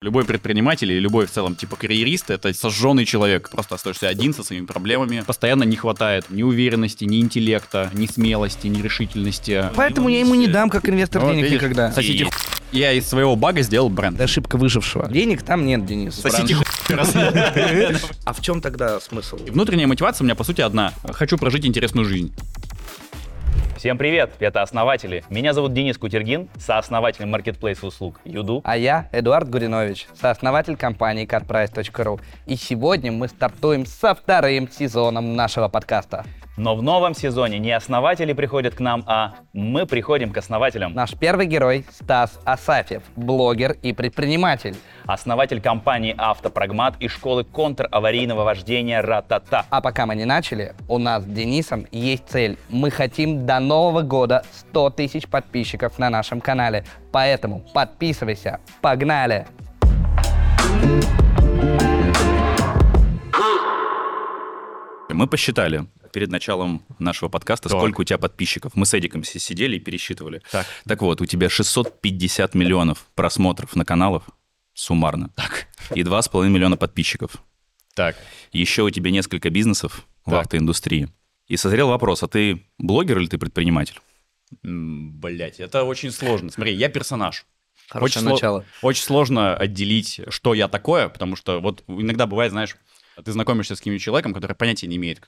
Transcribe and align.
Любой 0.00 0.24
предприниматель 0.24 0.92
или 0.92 1.00
любой 1.00 1.26
в 1.26 1.30
целом 1.32 1.56
типа 1.56 1.74
карьерист— 1.74 2.30
это 2.30 2.54
сожженный 2.54 3.04
человек. 3.04 3.50
Просто 3.50 3.74
остаешься 3.74 4.06
один 4.06 4.32
со 4.32 4.44
своими 4.44 4.64
проблемами. 4.64 5.24
Постоянно 5.26 5.64
не 5.64 5.74
хватает 5.74 6.30
ни 6.30 6.44
уверенности, 6.44 7.04
ни 7.04 7.18
интеллекта, 7.18 7.90
ни 7.92 8.06
смелости, 8.06 8.68
ни 8.68 8.80
решительности. 8.80 9.64
Поэтому 9.74 10.08
я 10.08 10.20
ему 10.20 10.36
не 10.36 10.46
дам 10.46 10.70
как 10.70 10.88
инвестор 10.88 11.22
Вот 11.22 11.32
денег 11.32 11.46
видишь, 11.46 11.62
никогда. 11.62 11.90
Сосите 11.90 12.26
хуй. 12.26 12.32
Я 12.70 12.92
из 12.92 13.08
своего 13.08 13.34
бага 13.34 13.62
сделал 13.62 13.88
бренд. 13.88 14.14
Это 14.14 14.24
ошибка 14.24 14.56
выжившего. 14.56 15.08
Денег 15.10 15.42
там 15.42 15.66
нет, 15.66 15.84
Денис. 15.84 16.14
Сосите 16.14 16.54
хуй. 16.54 16.64
А 18.24 18.32
в 18.32 18.40
чем 18.40 18.60
тогда 18.60 19.00
смысл? 19.00 19.36
И 19.44 19.50
Внутренняя 19.50 19.88
мотивация 19.88 20.22
у 20.22 20.26
меня, 20.26 20.36
по 20.36 20.44
сути, 20.44 20.60
одна. 20.60 20.92
Хочу 21.10 21.36
прожить 21.38 21.66
интересную 21.66 22.06
жизнь. 22.06 22.32
Всем 23.78 23.96
привет, 23.96 24.32
это 24.40 24.62
основатели. 24.62 25.22
Меня 25.30 25.52
зовут 25.52 25.72
Денис 25.72 25.96
Кутергин, 25.96 26.48
сооснователь 26.58 27.26
маркетплейса 27.26 27.86
услуг 27.86 28.20
Юду. 28.24 28.60
А 28.64 28.76
я 28.76 29.08
Эдуард 29.12 29.48
Гуринович, 29.48 30.08
сооснователь 30.20 30.76
компании 30.76 31.28
carprice.ru. 31.28 32.20
И 32.46 32.56
сегодня 32.56 33.12
мы 33.12 33.28
стартуем 33.28 33.86
со 33.86 34.16
вторым 34.16 34.68
сезоном 34.68 35.36
нашего 35.36 35.68
подкаста. 35.68 36.24
Но 36.58 36.74
в 36.74 36.82
новом 36.82 37.14
сезоне 37.14 37.60
не 37.60 37.70
основатели 37.70 38.32
приходят 38.32 38.74
к 38.74 38.80
нам, 38.80 39.04
а 39.06 39.34
мы 39.52 39.86
приходим 39.86 40.32
к 40.32 40.38
основателям. 40.38 40.92
Наш 40.92 41.14
первый 41.14 41.46
герой 41.46 41.86
Стас 41.88 42.40
Асафьев, 42.44 43.04
блогер 43.14 43.76
и 43.80 43.92
предприниматель. 43.92 44.74
Основатель 45.06 45.60
компании 45.60 46.16
«Автопрогмат» 46.18 46.96
и 46.98 47.06
школы 47.06 47.44
контраварийного 47.44 48.42
вождения 48.42 49.00
«Ратата». 49.00 49.66
А 49.70 49.80
пока 49.80 50.04
мы 50.04 50.16
не 50.16 50.24
начали, 50.24 50.74
у 50.88 50.98
нас 50.98 51.22
с 51.22 51.26
Денисом 51.26 51.86
есть 51.92 52.24
цель. 52.28 52.58
Мы 52.68 52.90
хотим 52.90 53.46
до 53.46 53.60
Нового 53.60 54.02
года 54.02 54.42
100 54.50 54.90
тысяч 54.90 55.28
подписчиков 55.28 55.96
на 56.00 56.10
нашем 56.10 56.40
канале. 56.40 56.84
Поэтому 57.12 57.60
подписывайся. 57.72 58.58
Погнали! 58.82 59.46
Мы 65.08 65.26
посчитали 65.26 65.86
перед 66.12 66.30
началом 66.30 66.82
нашего 66.98 67.28
подкаста, 67.28 67.68
Так. 67.68 67.78
сколько 67.78 68.00
у 68.00 68.04
тебя 68.04 68.18
подписчиков. 68.18 68.72
Мы 68.74 68.86
с 68.86 68.94
Эдиком 68.94 69.24
си- 69.24 69.38
сидели 69.38 69.76
и 69.76 69.80
пересчитывали. 69.80 70.42
Так. 70.50 70.66
Так 70.86 71.02
вот, 71.02 71.20
у 71.20 71.26
тебя 71.26 71.48
650 71.48 72.54
миллионов 72.54 73.06
просмотров 73.14 73.76
на 73.76 73.84
каналах 73.84 74.24
суммарно. 74.74 75.30
Так. 75.36 75.66
И 75.94 76.02
2,5 76.02 76.48
миллиона 76.48 76.76
подписчиков. 76.76 77.32
Так. 77.94 78.16
Еще 78.52 78.82
у 78.82 78.90
тебя 78.90 79.10
несколько 79.10 79.50
бизнесов 79.50 80.06
в 80.24 80.30
Так. 80.30 80.42
автоиндустрии. 80.42 81.08
И 81.48 81.56
созрел 81.56 81.88
вопрос, 81.88 82.22
а 82.22 82.28
ты 82.28 82.66
блогер 82.78 83.18
или 83.18 83.26
ты 83.26 83.38
предприниматель? 83.38 83.98
Блять, 84.62 85.60
это 85.60 85.84
очень 85.84 86.10
сложно. 86.10 86.50
Смотри, 86.50 86.74
я 86.74 86.88
персонаж. 86.88 87.44
Хорошее 87.88 88.24
сло- 88.24 88.30
начало. 88.32 88.64
Очень 88.82 89.02
сложно 89.04 89.56
отделить, 89.56 90.20
что 90.28 90.52
я 90.54 90.68
такое, 90.68 91.08
потому 91.08 91.36
что 91.36 91.60
вот 91.60 91.84
иногда 91.88 92.26
бывает, 92.26 92.52
знаешь, 92.52 92.76
ты 93.24 93.32
знакомишься 93.32 93.74
с 93.74 93.78
каким-нибудь 93.78 94.02
человеком, 94.02 94.34
который 94.34 94.54
понятия 94.54 94.86
не 94.86 94.96
имеет, 94.96 95.20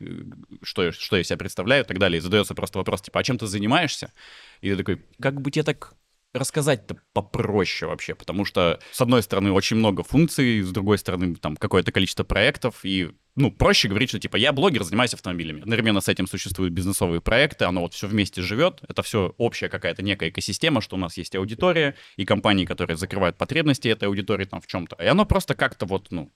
что, 0.62 0.92
что 0.92 1.16
я 1.16 1.24
себя 1.24 1.36
представляю 1.36 1.84
и 1.84 1.86
так 1.86 1.98
далее, 1.98 2.18
и 2.18 2.20
задается 2.20 2.54
просто 2.54 2.78
вопрос, 2.78 3.02
типа, 3.02 3.20
а 3.20 3.22
чем 3.22 3.38
ты 3.38 3.46
занимаешься? 3.46 4.12
И 4.60 4.70
ты 4.70 4.76
такой, 4.76 5.02
как 5.18 5.40
бы 5.40 5.50
тебе 5.50 5.64
так 5.64 5.94
рассказать-то 6.32 6.96
попроще 7.12 7.90
вообще, 7.90 8.14
потому 8.14 8.44
что, 8.44 8.78
с 8.92 9.00
одной 9.00 9.22
стороны, 9.22 9.50
очень 9.50 9.76
много 9.76 10.02
функций, 10.04 10.62
с 10.62 10.70
другой 10.70 10.98
стороны, 10.98 11.34
там, 11.34 11.56
какое-то 11.56 11.90
количество 11.90 12.22
проектов, 12.22 12.80
и, 12.84 13.10
ну, 13.34 13.50
проще 13.50 13.88
говорить, 13.88 14.10
что, 14.10 14.20
типа, 14.20 14.36
я 14.36 14.52
блогер, 14.52 14.84
занимаюсь 14.84 15.12
автомобилями. 15.12 15.62
Одновременно 15.62 16.00
с 16.00 16.08
этим 16.08 16.28
существуют 16.28 16.72
бизнесовые 16.72 17.20
проекты, 17.20 17.64
оно 17.64 17.80
вот 17.80 17.94
все 17.94 18.06
вместе 18.06 18.42
живет, 18.42 18.80
это 18.86 19.02
все 19.02 19.34
общая 19.38 19.68
какая-то 19.68 20.02
некая 20.02 20.28
экосистема, 20.30 20.80
что 20.80 20.96
у 20.96 20.98
нас 20.98 21.16
есть 21.16 21.34
аудитория 21.34 21.96
и 22.16 22.24
компании, 22.24 22.64
которые 22.64 22.96
закрывают 22.96 23.36
потребности 23.36 23.88
этой 23.88 24.06
аудитории 24.06 24.44
там 24.44 24.60
в 24.60 24.68
чем-то, 24.68 24.96
и 25.02 25.06
оно 25.06 25.26
просто 25.26 25.56
как-то 25.56 25.86
вот, 25.86 26.08
ну, 26.10 26.30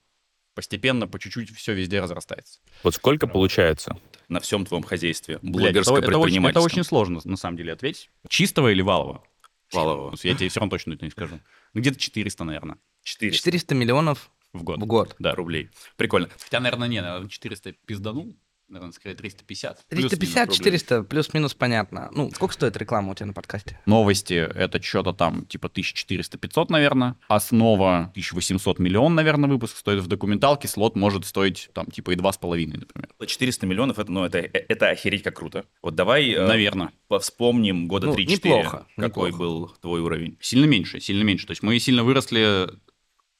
постепенно, 0.55 1.07
по 1.07 1.19
чуть-чуть 1.19 1.55
все 1.55 1.73
везде 1.73 2.01
разрастается. 2.01 2.59
Вот 2.81 2.95
сколько 2.95 3.27
получается 3.27 3.99
на 4.29 4.39
всем 4.39 4.65
твоем 4.65 4.83
хозяйстве 4.83 5.37
Блядь, 5.41 5.53
блогерское 5.53 5.97
это, 5.97 6.07
это 6.07 6.17
очень, 6.17 6.45
это 6.47 6.61
очень 6.61 6.83
сложно, 6.83 7.19
на 7.23 7.37
самом 7.37 7.57
деле, 7.57 7.73
ответить. 7.73 8.09
Чистого 8.27 8.71
или 8.71 8.81
валового? 8.81 9.23
Валового. 9.71 10.15
Я 10.23 10.35
тебе 10.35 10.49
все 10.49 10.59
равно 10.59 10.71
точно 10.71 10.93
это 10.93 11.05
не 11.05 11.11
скажу. 11.11 11.39
Где-то 11.73 11.99
400, 11.99 12.43
наверное, 12.43 12.77
400 13.03 13.37
400 13.37 13.75
миллионов 13.75 14.31
в 14.53 14.63
год. 14.63 14.79
в 14.79 14.85
год. 14.85 15.15
Да. 15.19 15.35
рублей. 15.35 15.69
Прикольно. 15.97 16.29
Хотя, 16.39 16.59
наверное, 16.59 16.87
не, 16.87 17.01
наверное, 17.01 17.29
400 17.29 17.73
пизданул. 17.85 18.35
Наверное, 18.67 18.93
скорее 18.93 19.15
350. 19.15 19.85
Плюс-минус 19.89 20.09
350, 20.11 20.43
рублей. 20.47 20.57
400, 20.57 21.03
плюс-минус 21.03 21.53
понятно. 21.53 22.09
Ну, 22.11 22.31
сколько 22.31 22.55
стоит 22.55 22.75
реклама 22.77 23.11
у 23.11 23.15
тебя 23.15 23.27
на 23.27 23.33
подкасте? 23.33 23.79
Новости— 23.85 24.33
это 24.55 24.81
что-то 24.81 25.13
там 25.13 25.45
типа 25.45 25.67
1400-500, 25.67 26.65
наверное. 26.69 27.15
Основа 27.27 28.09
1800 28.11 28.79
миллион, 28.79 29.13
наверное, 29.13 29.47
выпуск 29.49 29.77
стоит 29.77 30.01
в 30.01 30.07
документалке. 30.07 30.67
Слот 30.67 30.95
может 30.95 31.25
стоить 31.25 31.69
там 31.73 31.85
типа 31.91 32.11
и 32.11 32.15
2,5, 32.15 32.77
например. 32.77 33.09
400 33.25 33.67
миллионов, 33.67 33.99
это, 33.99 34.11
ну, 34.11 34.23
это, 34.23 34.39
это 34.39 34.89
охереть 34.89 35.21
как 35.21 35.35
круто. 35.35 35.65
Вот 35.83 35.93
давай 35.93 36.31
э, 36.31 36.47
Наверное. 36.47 36.91
повспомним 37.07 37.87
года 37.87 38.07
Ну, 38.07 38.15
3-4, 38.15 38.25
неплохо, 38.25 38.87
какой 38.97 39.29
неплохо. 39.29 39.37
был 39.37 39.67
твой 39.79 40.01
уровень. 40.01 40.37
Сильно 40.41 40.65
меньше, 40.65 40.99
сильно 40.99 41.23
меньше. 41.23 41.45
То 41.45 41.51
есть 41.51 41.61
мы 41.61 41.77
сильно 41.77 42.03
выросли, 42.03 42.67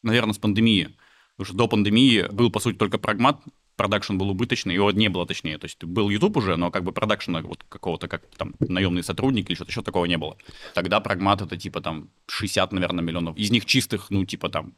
наверное, 0.04 0.34
с 0.34 0.38
пандемии. 0.38 0.96
Потому 1.36 1.46
что 1.48 1.58
до 1.58 1.68
пандемии 1.68 2.28
был, 2.32 2.52
по 2.52 2.60
сути, 2.60 2.78
только 2.78 2.98
прагмат, 2.98 3.42
продакшн 3.76 4.18
был 4.18 4.30
убыточный, 4.30 4.74
его 4.74 4.92
не 4.92 5.10
было 5.10 5.26
точнее. 5.26 5.58
То 5.58 5.66
есть 5.66 5.84
был 5.84 6.10
YouTube 6.10 6.38
уже, 6.38 6.56
но 6.56 6.72
как 6.72 6.84
бы 6.84 6.92
продакшена 6.92 7.42
вот 7.42 7.64
какого-то, 7.70 8.08
как 8.08 8.24
там, 8.38 8.56
наемный 8.60 9.04
сотрудник 9.04 9.50
или 9.50 9.56
что-то 9.56 9.72
еще 9.72 9.82
такого 9.82 10.06
не 10.06 10.18
было. 10.18 10.38
Тогда 10.74 11.00
прагмат 11.00 11.42
это 11.42 11.58
типа 11.58 11.82
там 11.82 12.10
60, 12.28 12.72
наверное, 12.72 13.04
миллионов. 13.04 13.38
Из 13.38 13.52
них 13.52 13.66
чистых, 13.66 14.10
ну, 14.10 14.26
типа 14.26 14.50
там, 14.50 14.74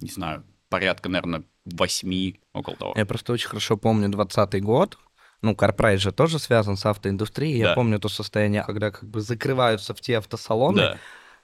не 0.00 0.10
знаю, 0.10 0.44
порядка, 0.68 1.08
наверное, 1.08 1.42
8, 1.64 2.34
около 2.52 2.76
того. 2.76 2.94
Я 2.96 3.06
просто 3.06 3.32
очень 3.32 3.48
хорошо 3.48 3.76
помню 3.76 4.08
20 4.08 4.62
год. 4.62 4.98
Ну, 5.40 5.54
Карпрайс 5.54 6.00
же 6.00 6.10
тоже 6.12 6.38
связан 6.38 6.76
с 6.76 6.84
автоиндустрией. 6.84 7.58
Я 7.58 7.68
Да. 7.68 7.74
помню 7.74 7.98
то 8.00 8.08
состояние, 8.08 8.64
когда 8.64 8.90
как 8.90 9.08
бы 9.08 9.20
закрываются 9.20 9.94
в 9.94 10.00
те 10.00 10.18
автосалоны, 10.18 10.76
Да. 10.78 10.98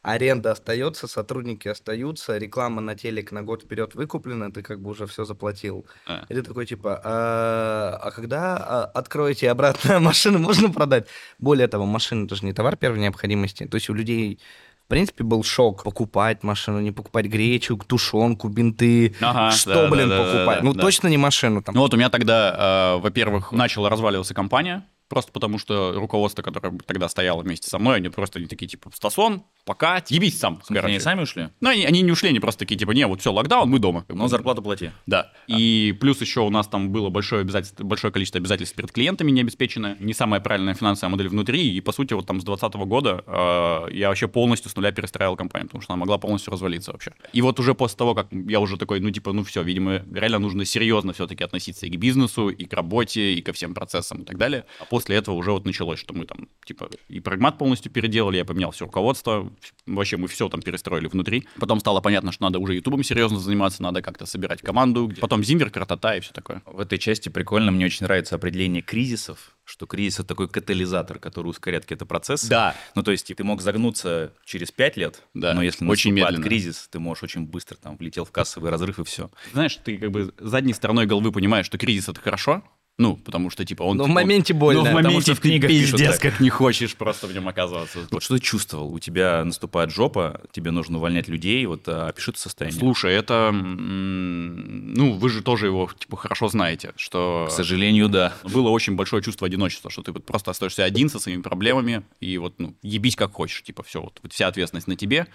Аренда 0.05 0.53
остается, 0.53 1.09
сотрудники 1.09 1.67
остаются, 1.67 2.37
реклама 2.37 2.83
на 2.83 2.95
телек 2.95 3.33
на 3.33 3.43
год 3.43 3.63
вперед 3.63 3.95
выкуплена, 3.95 4.51
ты 4.51 4.63
как 4.63 4.81
бы 4.81 4.91
уже 4.91 5.07
все 5.07 5.25
заплатил. 5.25 5.87
А. 6.07 6.27
И 6.29 6.35
ты 6.35 6.43
такой 6.43 6.67
типа, 6.67 7.01
а, 7.03 7.99
а 8.03 8.11
когда 8.11 8.57
а, 8.57 8.85
откроете 8.85 9.51
обратно 9.51 10.01
машину, 10.01 10.39
можно 10.39 10.71
продать? 10.71 11.07
Более 11.39 11.69
того, 11.69 11.87
машина 11.87 12.27
это 12.27 12.37
же 12.37 12.45
не 12.45 12.53
товар 12.53 12.77
первой 12.77 12.99
необходимости. 12.99 13.65
То 13.67 13.77
есть 13.77 13.89
у 13.89 13.95
людей 13.95 14.39
в 14.85 14.89
принципе, 14.89 15.25
был 15.25 15.43
шок 15.43 15.83
покупать 15.83 16.43
машину, 16.43 16.79
не 16.81 16.93
покупать 16.93 17.25
гречу, 17.25 17.79
тушенку, 17.79 18.49
бинты. 18.49 19.15
Ага, 19.23 19.51
что, 19.51 19.75
да, 19.75 19.89
блин, 19.89 20.11
да, 20.11 20.19
да, 20.19 20.25
покупать? 20.25 20.59
да, 20.59 20.65
ну, 20.65 20.75
да. 20.75 20.83
точно 20.83 21.09
не 21.09 21.17
машину. 21.17 21.63
Там. 21.63 21.75
Ну 21.75 21.81
вот 21.81 21.95
у 21.95 21.97
меня 21.97 22.11
тогда, 22.11 22.97
э, 22.97 23.01
во-первых, 23.01 23.53
начала 23.53 23.89
разваливаться 23.89 24.35
компания, 24.35 24.87
просто 25.09 25.33
потому 25.33 25.59
что 25.59 25.93
руководство, 25.93 26.43
которое 26.43 26.79
тогда 26.87 27.09
стояло 27.09 27.43
вместе 27.43 27.69
со 27.69 27.79
мной, 27.79 27.97
они 27.97 28.09
просто 28.09 28.39
они 28.39 28.49
такие, 28.49 28.67
типа, 28.67 28.91
Стасон, 28.95 29.45
пока, 29.65 30.03
ебись 30.09 30.39
сам. 30.39 30.63
Они 30.69 30.79
короче. 30.79 31.01
сами 31.01 31.23
ушли? 31.23 31.49
Ну, 31.61 31.71
они, 31.71 31.85
они 31.85 32.03
не 32.03 32.13
ушли, 32.13 32.29
они 32.31 32.41
просто 32.41 32.61
такие, 32.61 32.77
типа, 32.77 32.93
не, 32.93 33.07
вот 33.07 33.21
все, 33.21 33.33
локдаун, 33.33 33.69
мы 33.69 33.79
дома. 33.79 34.05
Но 34.09 34.29
зарплату 34.29 34.63
плати. 34.63 34.91
Да. 35.07 35.33
И 35.47 35.97
плюс 36.01 36.21
еще 36.21 36.41
у 36.41 36.51
нас 36.51 36.69
там 36.69 36.91
было 36.91 37.11
большое, 37.11 37.43
обязательство, 37.43 37.85
большое 37.85 38.13
количество 38.13 38.39
обязательств 38.39 38.77
перед 38.77 38.93
клиентами 38.93 39.31
не 39.31 39.41
обеспечено, 39.41 39.97
не 40.01 40.15
самая 40.15 40.41
правильная 40.41 40.75
финансовая 40.75 41.11
модель 41.11 41.29
внутри, 41.29 41.75
и, 41.75 41.81
по 41.81 41.93
сути, 41.93 42.15
вот 42.15 42.27
там 42.27 42.41
с 42.41 42.45
2020 42.45 42.89
года 42.89 43.25
э, 43.27 43.95
я 43.95 44.09
вообще 44.09 44.29
полностью 44.29 44.71
с 44.71 44.77
нуля 44.77 44.93
перестраивал 44.93 45.37
компанию, 45.37 45.69
потому 45.69 45.83
что 45.83 45.93
она 45.93 46.01
могла 46.01 46.19
полностью 46.19 46.53
развалиться 46.53 46.93
вообще. 46.93 47.13
И 47.33 47.43
вот 47.43 47.61
уже 47.61 47.75
после 47.75 47.97
того, 47.97 48.15
как 48.15 48.29
я 48.33 48.61
уже 48.61 48.77
такой, 48.77 49.01
ну, 49.01 49.11
типа, 49.11 49.33
ну, 49.33 49.45
все, 49.45 49.63
видимо, 49.63 50.03
реально 50.13 50.39
нужно 50.39 50.65
серьезно 50.65 51.13
все-таки 51.13 51.45
относиться 51.45 51.87
и 51.87 51.91
к 51.91 51.97
бизнесу, 51.97 52.49
и 52.49 52.65
к 52.65 52.73
работе, 52.73 53.35
и 53.35 53.43
ко 53.43 53.53
всем 53.53 53.75
процессам 53.75 54.23
и 54.23 54.25
так 54.25 54.39
далее. 54.39 54.65
После 54.95 55.17
этого 55.17 55.35
уже 55.35 55.51
вот 55.51 55.65
началось, 55.67 55.99
что 55.99 56.15
мы 56.15 56.25
там, 56.25 56.49
типа, 56.65 56.89
и 57.09 57.19
прагмат 57.19 57.59
полностью 57.59 57.91
переделали, 57.91 58.37
я 58.37 58.45
поменял 58.45 58.71
все 58.71 58.85
руководство, 58.85 59.53
вообще 59.87 60.17
мы 60.19 60.29
все 60.29 60.49
там 60.49 60.63
перестроили 60.63 61.09
внутри. 61.09 61.49
Потом 61.59 61.81
стало 61.81 62.01
понятно, 62.01 62.31
что 62.31 62.45
надо 62.45 62.61
уже 62.61 62.77
ютубом 62.77 63.03
серьезно 63.03 63.41
заниматься, 63.41 63.83
надо 63.83 64.03
как-то 64.03 64.25
собирать 64.25 64.63
команду. 64.63 65.11
Потом 65.21 65.43
Зимвер, 65.43 65.71
Кратота 65.71 66.15
и 66.17 66.21
все 66.21 66.33
такое. 66.33 66.63
В 66.65 66.79
этой 66.79 66.99
части 66.99 67.29
прикольно, 67.29 67.73
мне 67.73 67.87
очень 67.87 68.05
нравится 68.07 68.37
определение 68.37 68.83
кризисов, 68.83 69.57
что 69.65 69.87
кризис 69.87 70.21
это 70.21 70.29
такой 70.29 70.49
катализатор, 70.49 71.19
который 71.19 71.49
ускоряет 71.49 71.83
какие-то 71.87 72.07
процессы. 72.07 72.49
Да. 72.49 72.77
Ну, 72.95 73.03
то 73.03 73.11
есть 73.11 73.35
ты 73.35 73.43
мог 73.43 73.63
загнуться 73.63 74.33
через 74.45 74.71
5 74.71 74.97
лет, 74.97 75.25
Да, 75.35 75.55
но 75.55 75.63
если 75.65 75.85
очень 75.89 76.13
медленно. 76.13 76.45
кризис, 76.45 76.87
ты 76.89 77.01
можешь 77.01 77.25
очень 77.25 77.47
быстро 77.47 77.75
там 77.75 77.97
влетел 77.97 78.25
в 78.25 78.31
кассовый 78.31 78.71
разрыв 78.71 79.01
и 79.01 79.05
все. 79.05 79.29
Знаешь, 79.53 79.77
ты 79.83 79.99
как 79.99 80.13
бы 80.13 80.33
задней 80.39 80.73
стороной 80.73 81.07
головы 81.07 81.33
понимаешь, 81.33 81.67
что 81.67 81.79
кризис 81.79 82.09
это 82.09 82.21
хорошо, 82.21 82.63
Ну, 82.97 83.17
потому 83.17 83.51
что, 83.51 83.65
типа, 83.65 83.83
он... 83.83 83.97
Но 83.97 84.05
в 84.05 84.09
моменте 84.09 84.55
больно. 84.55 84.85
Ну, 84.85 84.91
в 84.91 84.93
моменте 84.93 85.35
в 85.35 85.41
книгах 85.41 85.69
ты 85.69 85.81
пиздец, 85.81 86.19
как 86.21 86.39
не 86.39 86.49
хочешь 86.49 86.95
просто 86.95 87.27
в 87.27 87.33
нем 87.33 87.49
оказываться. 87.49 88.07
Вот 88.11 88.23
что 88.23 88.37
ты 88.37 88.41
чувствовал? 88.41 88.93
У 88.93 89.01
тебя 89.01 89.45
наступает 89.45 89.91
жопа, 89.91 90.41
тебе 90.53 90.71
нужно 90.71 90.99
увольнять 90.99 91.27
людей, 91.27 91.67
вот 91.67 91.89
а, 91.89 92.07
опиши 92.09 92.31
это 92.31 92.39
состояние. 92.39 92.79
Слушай, 92.79 93.15
это... 93.15 93.51
Ну, 93.53 95.13
вы 95.15 95.29
же 95.29 95.43
тоже 95.43 95.67
его, 95.67 95.91
типа, 95.99 96.17
хорошо 96.17 96.47
знаете, 96.47 96.93
что... 96.97 97.47
К 97.49 97.53
сожалению, 97.53 98.09
да. 98.09 98.33
Было 98.45 98.69
очень 98.69 98.95
большое 98.95 99.25
чувство 99.25 99.49
одиночества, 99.49 99.91
что 99.91 100.03
ты 100.03 100.13
вот 100.13 100.25
просто 100.25 100.53
остаешься 100.53 100.85
один 100.85 101.11
со 101.11 101.19
своими 101.19 101.43
проблемами, 101.43 102.05
и 102.21 102.39
вот, 102.39 102.61
ну, 102.61 102.77
ебись 102.83 103.17
как 103.17 103.33
хочешь, 103.33 103.65
типа, 103.65 103.83
все, 103.83 104.03
вот, 104.03 104.21
вот 104.23 104.33
вся 104.33 104.47
ответственность 104.47 104.87
на 104.87 104.95
тебе. 104.95 105.27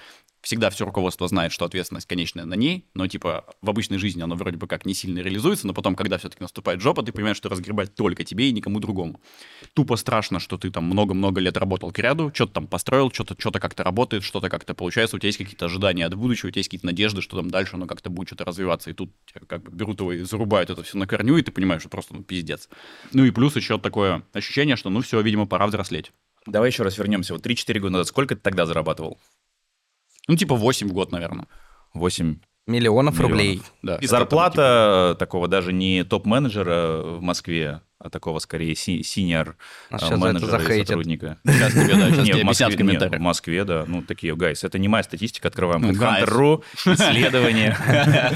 Всегда 0.41 0.69
все 0.69 0.85
руководство 0.85 1.27
знает, 1.27 1.51
что 1.51 1.65
ответственность 1.65 2.07
конечная 2.07 2.45
на 2.45 2.53
ней, 2.53 2.85
но, 2.94 3.07
типа, 3.07 3.44
в 3.62 3.69
обычной 3.69 3.97
жизни 3.97 4.21
оно 4.21 4.35
вроде 4.35 4.55
бы 4.55 4.67
как 4.67 4.85
не 4.85 4.94
сильно 4.94 5.19
реализуется, 5.19 5.67
но 5.67 5.73
потом, 5.73 5.95
когда 5.95 6.17
все-таки 6.17 6.41
наступает 6.41 6.79
жопа, 6.79 7.03
ты 7.03 7.12
понимаешь, 7.12 7.35
что 7.35 7.49
разгребать 7.50 7.96
только 7.96 8.24
тебе 8.24 8.50
и 8.50 8.51
никому 8.51 8.80
другому. 8.80 9.19
Тупо 9.74 9.96
страшно, 9.96 10.40
что 10.40 10.57
ты 10.57 10.72
там 10.72 10.86
много-много 10.86 11.42
лет 11.42 11.57
работал 11.57 11.92
к 11.92 12.00
ряду, 12.00 12.31
что-то 12.34 12.54
там 12.54 12.68
построил, 12.68 13.12
что-то 13.12 13.36
что 13.38 13.51
как-то 13.51 13.84
работает, 13.84 14.24
что-то 14.24 14.50
как-то 14.50 14.74
получается, 14.74 15.16
у 15.16 15.19
тебя 15.19 15.28
есть 15.28 15.38
какие-то 15.38 15.66
ожидания 15.66 16.06
от 16.06 16.16
будущего, 16.16 16.48
у 16.48 16.51
тебя 16.51 16.60
есть 16.60 16.69
какие-то 16.69 16.86
надежды, 16.86 17.22
что 17.22 17.38
там 17.38 17.50
дальше 17.50 17.75
оно 17.75 17.88
как-то 17.88 18.10
будет 18.10 18.30
что-то 18.30 18.46
развиваться, 18.46 18.90
и 18.90 18.94
тут 18.94 19.12
как 19.48 19.63
бы 19.63 19.72
берут 19.72 20.00
его 20.00 20.13
и 20.13 20.22
зарубают 20.22 20.69
это 20.69 20.84
все 20.84 20.98
на 20.98 21.07
корню, 21.07 21.38
и 21.38 21.42
ты 21.42 21.51
понимаешь, 21.51 21.81
что 21.81 21.90
просто 21.90 22.13
ну, 22.13 22.24
пиздец. 22.24 22.69
Ну 23.13 23.25
и 23.25 23.31
плюс 23.31 23.56
еще 23.56 23.78
такое 23.80 24.24
ощущение, 24.34 24.75
что 24.75 24.90
ну 24.90 25.01
все, 25.01 25.19
видимо, 25.22 25.46
пора 25.46 25.68
взрослеть. 25.68 26.12
Давай 26.46 26.69
еще 26.69 26.84
раз 26.84 26.98
вернемся. 26.98 27.34
Вот 27.34 27.46
3-4 27.46 27.80
года 27.80 27.94
назад 27.94 28.07
сколько 28.07 28.36
ты 28.36 28.42
тогда 28.42 28.66
зарабатывал? 28.66 29.19
Ну 30.28 30.36
типа 30.36 30.56
8 30.56 30.88
в 30.88 30.94
год, 30.94 31.12
наверное. 31.12 31.48
8 31.94 32.40
Миллионов 32.69 33.16
Миллионов. 33.16 33.19
рублей. 33.19 33.62
Да. 33.81 33.95
И 33.95 34.07
зарплата 34.07 35.16
такого 35.19 35.48
даже 35.48 35.74
не 35.74 36.04
топ-менеджера 36.04 37.01
в 37.01 37.21
Москве, 37.21 37.81
а 38.00 38.10
такого 38.10 38.39
скорее 38.39 38.75
си- 38.75 39.04
синьор 39.04 39.57
Нас 39.89 40.01
а, 40.04 40.06
сейчас 40.06 40.19
за 40.19 40.25
менеджера 40.25 40.75
и 40.75 40.80
сотрудника. 40.86 41.38
Сейчас 41.45 41.74
тебе, 41.74 41.95
да, 41.95 42.10
сейчас 42.12 42.25
Не, 42.25 42.33
в 42.33 42.44
Москве, 42.45 42.66
объяснят 42.68 43.16
в 43.16 43.19
Москве, 43.19 43.66
да. 43.66 43.83
Ну, 43.88 44.01
такие, 44.04 44.36
гайс, 44.36 44.63
это 44.63 44.80
не 44.80 44.88
моя 44.88 45.04
статистика, 45.04 45.50
открываем 45.50 45.81
Ну, 45.81 45.92
guys. 45.92 46.24
Hunter.ru, 46.24 46.63
исследование. 46.94 47.75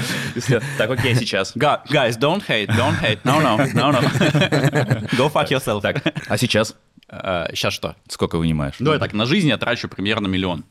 Так, 0.78 0.90
окей, 0.90 1.14
сейчас. 1.14 1.56
Gu- 1.56 1.80
Guys, 1.88 2.18
don't 2.18 2.42
hate, 2.46 2.66
don't 2.68 3.00
hate. 3.00 3.20
No, 3.24 3.40
no, 3.40 3.56
no, 3.72 3.92
no. 3.92 4.00
Go 5.16 5.30
fuck 5.32 5.48
yourself. 5.50 5.80
Так, 5.80 6.02
а 6.28 6.36
сейчас 6.36 6.76
сейчас 7.08 7.72
что? 7.72 7.96
сколько 8.08 8.38
вынимаешь? 8.38 8.74
Ну, 8.80 8.92
я 8.92 8.98
так 8.98 9.12
на 9.12 9.26
жизнь 9.26 9.48
я 9.48 9.56
трачу 9.56 9.88
примерно 9.88 10.26
миллион. 10.26 10.64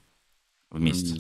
В 0.70 0.80
месяц. 0.80 1.18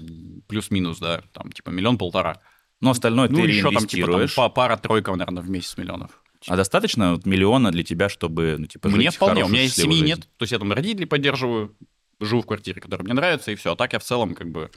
Плюс-минус, 0.54 1.00
да, 1.00 1.22
там 1.32 1.52
типа 1.52 1.70
миллион-полтора. 1.70 2.40
Но 2.80 2.92
остальное 2.92 3.30
Ну, 3.30 3.38
ты 3.38 3.42
еще 3.48 3.72
там 3.72 3.88
типа 3.88 4.28
там 4.28 4.52
пара-тройка, 4.52 5.12
наверное, 5.12 5.42
в 5.42 5.50
месяц 5.50 5.78
миллионов. 5.78 6.12
А 6.48 6.56
достаточно 6.56 7.14
вот 7.14 7.26
миллиона 7.26 7.72
для 7.72 7.84
тебя, 7.84 8.10
чтобы, 8.10 8.58
ну, 8.60 8.68
типа, 8.68 8.90
Мне 8.90 9.10
жить 9.10 9.16
вполне, 9.16 9.46
у 9.46 9.48
меня 9.48 9.68
семьи 9.68 9.98
жизнь? 10.00 10.06
нет. 10.06 10.20
То 10.38 10.44
есть 10.44 10.52
я 10.52 10.60
там 10.60 10.72
родителей 10.74 11.06
поддерживаю, 11.06 11.76
живу 12.20 12.42
в 12.42 12.46
квартире, 12.46 12.82
которая 12.82 13.06
мне 13.06 13.14
нравится, 13.14 13.52
и 13.52 13.56
все. 13.56 13.72
А 13.74 13.76
так 13.76 13.94
я 13.94 14.00
в 14.00 14.04
целом 14.04 14.36
как 14.36 14.52
бы... 14.52 14.70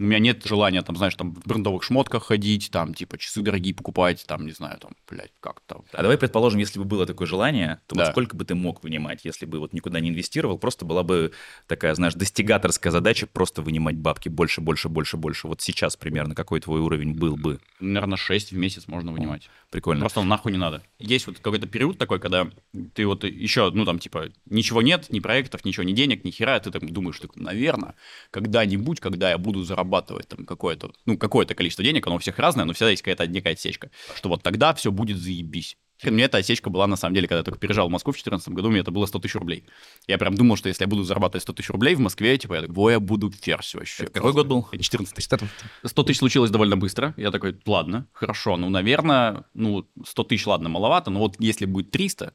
У 0.00 0.02
меня 0.02 0.18
нет 0.18 0.46
желания, 0.46 0.80
там, 0.80 0.96
знаешь, 0.96 1.14
там 1.14 1.34
в 1.34 1.46
брендовых 1.46 1.82
шмотках 1.82 2.24
ходить, 2.24 2.70
там, 2.70 2.94
типа, 2.94 3.18
часы 3.18 3.42
дорогие 3.42 3.74
покупать, 3.74 4.24
там, 4.26 4.46
не 4.46 4.52
знаю, 4.52 4.78
там, 4.78 4.92
блядь, 5.06 5.30
как 5.40 5.60
там. 5.66 5.84
А 5.92 6.00
давай 6.00 6.16
предположим, 6.16 6.58
если 6.58 6.78
бы 6.78 6.86
было 6.86 7.04
такое 7.04 7.26
желание, 7.28 7.80
то 7.86 7.96
вот 7.96 8.06
Да. 8.06 8.10
сколько 8.10 8.34
бы 8.34 8.46
ты 8.46 8.54
мог 8.54 8.82
вынимать, 8.82 9.26
если 9.26 9.44
бы 9.44 9.58
вот 9.58 9.74
никуда 9.74 10.00
не 10.00 10.08
инвестировал, 10.08 10.56
просто 10.56 10.86
была 10.86 11.02
бы 11.02 11.32
такая, 11.66 11.94
знаешь, 11.94 12.14
достигаторская 12.14 12.90
задача 12.90 13.26
просто 13.26 13.60
вынимать 13.60 13.96
бабки 13.96 14.30
больше, 14.30 14.62
больше, 14.62 14.88
больше, 14.88 15.18
больше. 15.18 15.48
Вот 15.48 15.60
сейчас 15.60 15.98
примерно 15.98 16.34
какой 16.34 16.60
твой 16.60 16.80
уровень 16.80 17.12
был 17.12 17.36
бы? 17.36 17.60
Наверное, 17.78 18.16
6 18.16 18.52
в 18.52 18.56
месяц 18.56 18.88
можно 18.88 19.12
вынимать. 19.12 19.50
Прикольно. 19.70 20.00
Просто 20.00 20.22
нахуй 20.22 20.50
не 20.50 20.58
надо. 20.58 20.82
Есть 20.98 21.26
вот 21.26 21.40
какой-то 21.40 21.66
период 21.68 21.98
такой, 21.98 22.20
когда 22.20 22.50
ты 22.94 23.06
вот 23.06 23.24
еще, 23.24 23.70
ну 23.70 23.84
там 23.84 23.98
типа, 23.98 24.30
ничего 24.46 24.80
нет, 24.80 25.10
ни 25.10 25.20
проектов, 25.20 25.62
ничего, 25.66 25.84
ни 25.84 25.92
денег, 25.92 26.24
ни 26.24 26.30
хера, 26.30 26.58
ты 26.58 26.70
там 26.70 26.88
думаешь, 26.88 27.16
что, 27.16 27.28
наверное, 27.36 27.94
когда-нибудь, 28.30 28.98
когда 28.98 29.28
я 29.30 29.36
буду 29.36 29.62
зарабатывать 29.62 29.89
там 29.90 30.46
какое-то, 30.46 30.92
ну 31.06 31.18
какое-то 31.18 31.54
количество 31.54 31.84
денег, 31.84 32.06
оно 32.06 32.16
у 32.16 32.18
всех 32.18 32.38
разное, 32.38 32.64
но 32.64 32.72
всегда 32.72 32.90
есть 32.90 33.02
какая-то 33.02 33.26
некая 33.26 33.52
отсечка, 33.52 33.90
что 34.16 34.28
вот 34.28 34.42
тогда 34.42 34.74
все 34.74 34.90
будет 34.90 35.18
заебись. 35.18 35.76
У 36.02 36.10
меня 36.10 36.24
эта 36.24 36.38
отсечка 36.38 36.70
была, 36.70 36.86
на 36.86 36.96
самом 36.96 37.14
деле, 37.14 37.28
когда 37.28 37.38
я 37.40 37.44
только 37.44 37.58
переезжал 37.58 37.88
в 37.88 37.90
Москву 37.90 38.12
в 38.12 38.16
2014 38.16 38.48
году, 38.50 38.70
мне 38.70 38.80
это 38.80 38.90
было 38.90 39.04
100 39.04 39.18
тысяч 39.18 39.34
рублей. 39.34 39.64
Я 40.06 40.16
прям 40.16 40.34
думал, 40.34 40.56
что 40.56 40.68
если 40.68 40.84
я 40.84 40.88
буду 40.88 41.02
зарабатывать 41.02 41.42
100 41.42 41.52
тысяч 41.52 41.70
рублей 41.70 41.94
в 41.94 42.00
Москве, 42.00 42.38
типа, 42.38 42.54
я 42.54 42.60
такой, 42.62 42.74
«Во, 42.74 42.90
я 42.90 43.00
буду 43.00 43.30
ферзь 43.30 43.74
вообще. 43.74 44.04
Это 44.04 44.12
какой 44.12 44.32
год 44.32 44.46
был? 44.46 44.66
14 44.72 45.22
Что 45.22 45.36
там? 45.36 45.48
100 45.84 46.02
тысяч 46.04 46.18
случилось 46.18 46.50
довольно 46.50 46.78
быстро. 46.78 47.12
Я 47.18 47.30
такой, 47.30 47.58
ладно, 47.66 48.08
хорошо, 48.12 48.56
ну, 48.56 48.70
наверное, 48.70 49.44
ну, 49.52 49.86
100 50.02 50.24
тысяч, 50.24 50.46
ладно, 50.46 50.70
маловато, 50.70 51.10
но 51.10 51.18
вот 51.18 51.36
если 51.38 51.66
будет 51.66 51.90
300, 51.90 52.32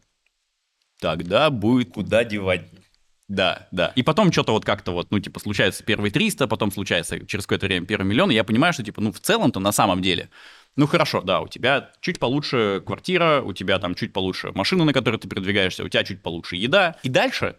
тогда 0.99 1.49
будет... 1.49 1.91
Куда 1.93 2.23
девать? 2.23 2.69
Да, 3.27 3.67
да. 3.71 3.91
И 3.95 4.03
потом 4.03 4.31
что-то 4.31 4.51
вот 4.51 4.65
как-то 4.65 4.91
вот, 4.91 5.09
ну, 5.09 5.19
типа, 5.19 5.39
случается 5.39 5.83
первые 5.83 6.11
300, 6.11 6.47
потом 6.47 6.71
случается 6.71 7.25
через 7.25 7.45
какое-то 7.45 7.65
время 7.65 7.85
первый 7.87 8.05
миллион, 8.05 8.29
и 8.29 8.35
я 8.35 8.43
понимаю, 8.43 8.71
что, 8.73 8.83
типа, 8.83 9.01
ну, 9.01 9.11
в 9.11 9.19
целом-то 9.19 9.59
на 9.59 9.71
самом 9.71 10.03
деле, 10.03 10.29
ну, 10.75 10.85
хорошо, 10.85 11.21
да, 11.21 11.41
у 11.41 11.47
тебя 11.47 11.91
чуть 12.01 12.19
получше 12.19 12.83
квартира, 12.85 13.41
у 13.41 13.53
тебя 13.53 13.79
там 13.79 13.95
чуть 13.95 14.13
получше 14.13 14.51
машина, 14.53 14.85
на 14.85 14.93
которой 14.93 15.17
ты 15.17 15.27
передвигаешься, 15.27 15.83
у 15.83 15.89
тебя 15.89 16.03
чуть 16.03 16.21
получше 16.21 16.55
еда. 16.55 16.97
И 17.01 17.09
дальше, 17.09 17.57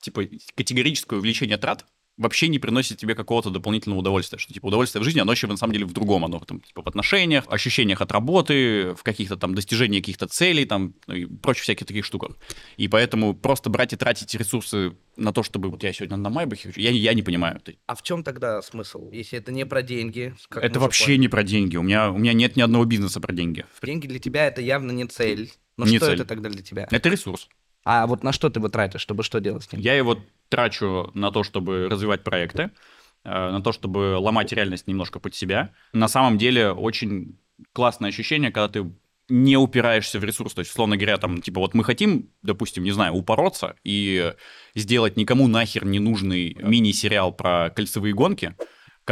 типа, 0.00 0.24
категорическое 0.54 1.18
увеличение 1.18 1.56
трат 1.56 1.86
вообще 2.20 2.48
не 2.48 2.58
приносит 2.58 2.98
тебе 2.98 3.14
какого-то 3.14 3.50
дополнительного 3.50 4.00
удовольствия. 4.00 4.38
Что, 4.38 4.52
типа, 4.52 4.66
удовольствие 4.66 5.00
в 5.00 5.04
жизни, 5.04 5.20
оно 5.20 5.32
еще 5.32 5.46
на 5.46 5.56
самом 5.56 5.72
деле 5.72 5.86
в 5.86 5.92
другом. 5.92 6.24
Оно 6.24 6.38
там, 6.40 6.60
типа, 6.60 6.82
в 6.82 6.86
отношениях, 6.86 7.44
ощущениях 7.48 8.00
от 8.00 8.12
работы, 8.12 8.94
в 8.94 9.02
каких-то 9.02 9.36
там 9.36 9.54
достижениях 9.54 10.02
каких-то 10.02 10.26
целей, 10.26 10.66
там, 10.66 10.94
ну, 11.06 11.14
и 11.14 11.24
прочих 11.24 11.64
всяких 11.64 11.86
таких 11.86 12.04
штуках. 12.04 12.36
И 12.76 12.88
поэтому 12.88 13.34
просто 13.34 13.70
брать 13.70 13.92
и 13.94 13.96
тратить 13.96 14.34
ресурсы 14.34 14.92
на 15.16 15.32
то, 15.32 15.42
чтобы 15.42 15.70
вот 15.70 15.82
я 15.82 15.92
сегодня 15.92 16.16
на 16.16 16.30
Майбахе, 16.30 16.68
хочу, 16.68 16.80
я, 16.80 16.90
я 16.90 17.14
не 17.14 17.22
понимаю. 17.22 17.60
А 17.86 17.94
в 17.94 18.02
чем 18.02 18.22
тогда 18.22 18.62
смысл? 18.62 19.10
Если 19.10 19.38
это 19.38 19.50
не 19.50 19.64
про 19.66 19.82
деньги? 19.82 20.34
Это 20.54 20.78
вообще 20.78 21.06
поняли. 21.06 21.20
не 21.22 21.28
про 21.28 21.42
деньги. 21.42 21.76
У 21.76 21.82
меня, 21.82 22.10
у 22.10 22.18
меня 22.18 22.34
нет 22.34 22.56
ни 22.56 22.60
одного 22.60 22.84
бизнеса 22.84 23.20
про 23.20 23.32
деньги. 23.32 23.64
Деньги 23.82 24.06
для 24.06 24.18
тебя 24.18 24.46
это 24.46 24.60
явно 24.60 24.92
не 24.92 25.06
цель. 25.06 25.50
Но 25.76 25.86
Не 25.86 25.96
что 25.96 26.06
цель. 26.06 26.14
это 26.16 26.24
тогда 26.26 26.50
для 26.50 26.62
тебя? 26.62 26.86
Это 26.90 27.08
ресурс. 27.08 27.48
А 27.84 28.06
вот 28.06 28.22
на 28.22 28.32
что 28.32 28.50
ты 28.50 28.60
его 28.60 28.68
тратишь, 28.68 29.00
чтобы 29.00 29.22
что 29.22 29.40
делать 29.40 29.64
с 29.64 29.72
ним? 29.72 29.80
Я 29.80 29.94
его 29.94 30.18
трачу 30.48 31.10
на 31.14 31.30
то, 31.30 31.42
чтобы 31.42 31.88
развивать 31.88 32.24
проекты, 32.24 32.70
э, 33.24 33.30
на 33.30 33.62
то, 33.62 33.72
чтобы 33.72 34.16
ломать 34.18 34.52
реальность 34.52 34.86
немножко 34.86 35.18
под 35.18 35.34
себя. 35.34 35.72
На 35.92 36.08
самом 36.08 36.38
деле 36.38 36.72
очень 36.72 37.38
классное 37.72 38.10
ощущение, 38.10 38.50
когда 38.50 38.68
ты 38.68 38.92
не 39.30 39.56
упираешься 39.56 40.18
в 40.18 40.24
ресурс. 40.24 40.54
То 40.54 40.60
есть, 40.60 40.72
условно 40.72 40.96
говоря, 40.96 41.16
там, 41.16 41.40
типа, 41.40 41.60
вот 41.60 41.72
мы 41.72 41.84
хотим, 41.84 42.30
допустим, 42.42 42.82
не 42.82 42.90
знаю, 42.90 43.14
упороться 43.14 43.76
и 43.84 44.34
сделать 44.74 45.16
никому 45.16 45.46
нахер 45.46 45.84
не 45.84 46.00
нужный 46.00 46.56
мини-сериал 46.60 47.32
про 47.32 47.70
кольцевые 47.70 48.12
гонки, 48.12 48.56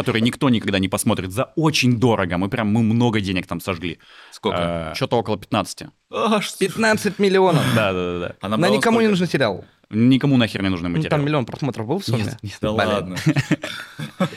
который 0.02 0.20
никто 0.22 0.48
никогда 0.48 0.78
не 0.78 0.88
посмотрит 0.88 1.32
за 1.32 1.52
очень 1.56 1.98
дорого. 1.98 2.38
Мы 2.38 2.48
прям, 2.48 2.68
мы 2.68 2.82
много 2.82 3.20
денег 3.20 3.46
там 3.46 3.60
сожгли. 3.60 3.98
Сколько? 4.30 4.92
Что-то 4.94 5.16
около 5.18 5.38
15. 5.38 5.88
А, 6.10 6.40
что- 6.40 6.58
15 6.58 7.18
миллионов. 7.18 7.62
Да, 7.74 7.92
да, 7.92 8.18
да. 8.20 8.36
А 8.40 8.56
На 8.56 8.68
никому 8.68 9.00
не 9.00 9.08
нужный 9.08 9.26
сериал. 9.28 9.64
Никому 9.90 10.36
нахер 10.36 10.62
не 10.62 10.68
нужный 10.68 10.90
Ну, 10.90 10.96
материал. 10.96 11.10
Там 11.10 11.24
миллион 11.24 11.46
просмотров 11.46 11.86
был 11.86 11.98
в 11.98 12.04
сумме? 12.04 12.36
Да 12.60 12.72
Блин. 12.72 12.88
ладно. 12.88 13.16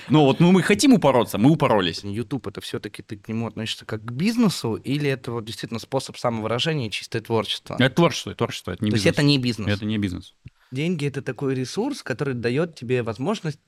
Ну 0.09 0.25
вот 0.25 0.39
ну, 0.39 0.51
мы 0.51 0.61
хотим 0.61 0.93
упороться, 0.93 1.37
мы 1.37 1.49
упоролись. 1.49 2.03
YouTube 2.03 2.47
это 2.47 2.61
все-таки 2.61 3.01
ты 3.01 3.17
к 3.17 3.27
нему 3.27 3.47
относишься 3.47 3.85
как 3.85 4.03
к 4.03 4.11
бизнесу, 4.11 4.75
или 4.75 5.09
это 5.09 5.31
вот 5.31 5.45
действительно 5.45 5.79
способ 5.79 6.17
самовыражения 6.17 6.87
и 6.87 6.91
чистое 6.91 7.21
творчество? 7.21 7.75
Это 7.79 7.95
творчество, 7.95 8.35
творчество, 8.35 8.71
это 8.71 8.83
не 8.83 8.91
То 8.91 8.95
есть 8.95 9.05
бизнес. 9.05 9.17
это 9.17 9.23
не 9.25 9.37
бизнес. 9.39 9.67
Это 9.69 9.85
не 9.85 9.97
бизнес. 9.97 10.35
Деньги 10.71 11.07
это 11.07 11.21
такой 11.21 11.55
ресурс, 11.55 12.03
который 12.03 12.33
дает 12.33 12.75
тебе 12.75 13.03
возможность 13.03 13.59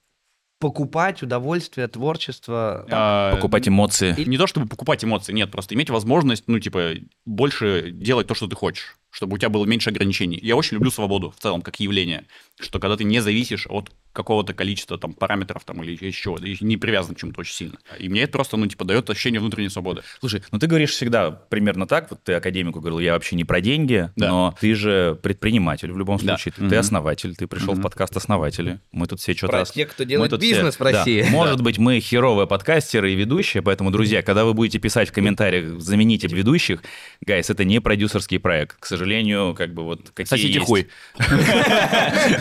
покупать 0.64 1.22
удовольствие, 1.22 1.90
творчество. 1.90 2.88
А, 2.90 3.36
Покупать 3.36 3.68
эмоции. 3.68 4.16
Не 4.24 4.38
то 4.38 4.48
чтобы 4.48 4.66
покупать 4.66 5.04
эмоции, 5.04 5.34
нет, 5.34 5.52
просто 5.52 5.76
иметь 5.76 5.90
возможность, 5.90 6.46
ну, 6.48 6.58
типа, 6.58 6.94
больше 7.26 7.92
делать 7.92 8.28
то, 8.28 8.34
что 8.34 8.48
ты 8.48 8.56
хочешь, 8.56 8.96
чтобы 9.10 9.36
у 9.36 9.38
тебя 9.38 9.50
было 9.50 9.66
меньше 9.66 9.90
ограничений. 9.90 10.40
Я 10.42 10.56
очень 10.56 10.76
люблю 10.76 10.90
свободу 10.90 11.32
в 11.32 11.42
целом, 11.42 11.62
как 11.62 11.82
явление, 11.82 12.28
что 12.62 12.80
когда 12.80 12.96
ты 12.96 13.04
не 13.04 13.20
зависишь 13.20 13.68
от 13.70 13.92
какого-то 14.14 14.54
количества 14.54 14.98
там 14.98 15.14
параметров 15.14 15.64
там 15.66 15.84
или 15.84 15.98
еще, 16.06 16.38
и 16.42 16.58
не 16.62 16.78
привязан 16.78 17.16
к 17.16 17.20
чему-то 17.20 17.42
очень 17.42 17.54
сильно. 17.56 17.78
И 18.00 18.08
мне 18.10 18.22
это 18.24 18.32
просто, 18.34 18.58
ну, 18.58 18.68
типа, 18.68 18.86
дает 18.86 19.10
ощущение 19.10 19.40
внутренней 19.42 19.70
свободы. 19.70 20.04
Слушай, 20.20 20.44
ну 20.52 20.60
ты 20.60 20.68
говоришь 20.68 20.92
всегда 20.92 21.32
примерно 21.32 21.88
так, 21.88 22.10
вот 22.12 22.24
ты 22.24 22.34
академику 22.34 22.80
говорил, 22.80 23.00
я 23.00 23.14
вообще 23.14 23.36
не 23.36 23.44
про 23.44 23.60
деньги, 23.60 24.10
Да. 24.16 24.30
но 24.30 24.56
ты 24.60 24.76
же 24.76 25.18
предприниматель 25.22 25.92
в 25.92 25.98
любом 25.98 26.18
Да. 26.18 26.38
случае, 26.38 26.54
ты 26.56 26.64
Мгм. 26.64 26.78
основатель, 26.78 27.36
ты 27.36 27.48
пришел 27.48 27.70
в 27.74 27.78
Мгм. 27.78 27.84
подкаст 27.84 28.16
основатели, 28.16 28.80
мы 28.92 29.08
тут 29.08 29.20
все 29.20 29.34
что-то... 29.34 29.54
Про 29.54 29.66
тех, 29.66 29.90
кто 29.90 30.04
мы 30.04 30.10
делает 30.10 30.30
тут 30.32 30.42
все- 30.42 30.54
бизнес 30.54 30.76
в 30.76 30.80
Да. 30.80 30.86
России. 30.92 31.24
Может 31.30 31.62
быть, 31.62 31.78
мы 31.80 32.00
херовые 32.00 32.48
подкастеры 32.48 33.12
и 33.12 33.16
ведущие, 33.16 33.64
поэтому, 33.64 33.90
друзья, 33.92 34.22
когда 34.22 34.46
вы 34.46 34.54
будете 34.54 34.78
писать 34.80 35.10
в 35.10 35.12
комментариях, 35.12 35.82
замените 35.82 36.28
ведущих, 36.28 36.84
гайс, 37.26 37.50
это 37.50 37.64
не 37.64 37.82
продюсерский 37.82 38.40
проект. 38.40 38.78
К 38.80 38.86
сожалению, 38.86 39.56
как 39.56 39.74
бы 39.74 39.84
вот 39.84 40.12
какие 40.14 40.28
Сосите 40.30 40.54
есть- 40.54 40.66
хуй. 40.68 40.88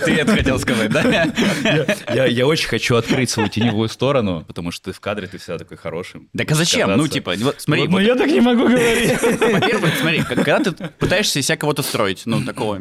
Ты 0.05 0.13
это 0.15 0.37
хотел 0.37 0.59
сказать, 0.59 0.91
да? 0.91 1.33
Я, 2.15 2.27
я 2.27 2.47
очень 2.47 2.69
хочу 2.69 2.97
открыть 2.97 3.31
свою 3.31 3.49
теневую 3.49 3.89
сторону, 3.89 4.45
потому 4.47 4.71
что 4.71 4.87
ты 4.87 4.93
в 4.93 5.01
кадре, 5.01 5.27
ты 5.27 5.39
всегда 5.39 5.59
такой 5.59 5.77
хороший. 5.77 6.29
Так 6.37 6.51
а 6.51 6.55
зачем? 6.55 6.97
Ну, 6.97 7.09
типа, 7.09 7.35
вот 7.39 7.61
смотри, 7.61 7.83
Вот, 7.85 7.93
вот, 7.93 8.01
ну 8.01 8.07
я 8.07 8.15
так 8.15 8.31
не 8.31 8.41
могу 8.41 8.69
говорить. 8.69 9.21
во-первых, 9.23 9.93
смотри, 10.01 10.23
когда 10.23 10.59
ты 10.59 10.73
пытаешься 10.73 11.39
из 11.39 11.47
себя 11.47 11.57
кого-то 11.57 11.83
строить, 11.83 12.23
ну, 12.27 12.45
такого 12.45 12.79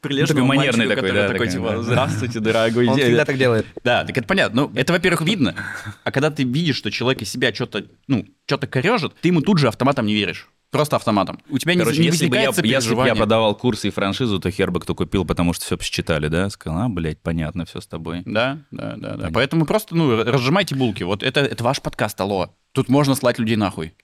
прилежного 0.00 0.40
Такой 0.40 0.56
манерный 0.56 0.86
мальчика, 0.86 0.96
такой, 0.96 1.10
который 1.10 1.22
да, 1.22 1.32
такой, 1.32 1.46
такой, 1.46 1.60
типа, 1.60 1.76
да. 1.76 1.82
здравствуйте, 1.82 2.40
дорогой. 2.40 2.86
Он 2.88 2.96
дядя». 2.96 3.08
всегда 3.08 3.24
так 3.24 3.38
делает. 3.38 3.66
Да, 3.82 4.04
так 4.04 4.16
это 4.16 4.26
понятно. 4.26 4.62
Ну, 4.62 4.72
это, 4.74 4.92
во-первых, 4.92 5.22
видно. 5.22 5.54
А 6.04 6.12
когда 6.12 6.30
ты 6.30 6.44
видишь, 6.44 6.76
что 6.76 6.90
человек 6.90 7.22
из 7.22 7.30
себя 7.30 7.52
что-то, 7.52 7.84
ну, 8.06 8.24
что-то 8.46 8.66
корежит, 8.66 9.14
ты 9.20 9.28
ему 9.28 9.40
тут 9.40 9.58
же 9.58 9.68
автоматом 9.68 10.06
не 10.06 10.14
веришь. 10.14 10.48
Просто 10.70 10.96
автоматом. 10.96 11.40
У 11.48 11.58
тебя 11.58 11.74
не, 11.74 11.80
Короче, 11.80 12.00
не 12.00 12.06
если 12.06 12.28
бы, 12.28 12.36
я, 12.36 12.50
если 12.50 12.94
бы 12.94 13.06
я 13.06 13.14
продавал 13.14 13.54
курсы 13.54 13.88
и 13.88 13.90
франшизу, 13.90 14.38
то 14.38 14.50
хер 14.50 14.70
бы 14.70 14.80
кто 14.80 14.94
купил, 14.94 15.24
потому 15.24 15.54
что 15.54 15.64
все 15.64 15.78
посчитали, 15.78 16.28
да? 16.28 16.50
Сказал, 16.50 16.82
а, 16.82 16.88
блядь, 16.90 17.20
понятно, 17.20 17.64
все 17.64 17.80
с 17.80 17.86
тобой. 17.86 18.22
Да, 18.26 18.58
да, 18.70 18.96
да, 18.96 19.16
да. 19.16 19.30
Поэтому 19.32 19.64
просто, 19.64 19.96
ну, 19.96 20.22
разжимайте 20.24 20.74
булки. 20.74 21.04
Вот 21.04 21.22
это, 21.22 21.40
это 21.40 21.64
ваш 21.64 21.80
подкаст, 21.80 22.20
алло. 22.20 22.54
Тут 22.72 22.90
можно 22.90 23.14
слать 23.14 23.38
людей 23.38 23.56
нахуй. 23.56 23.94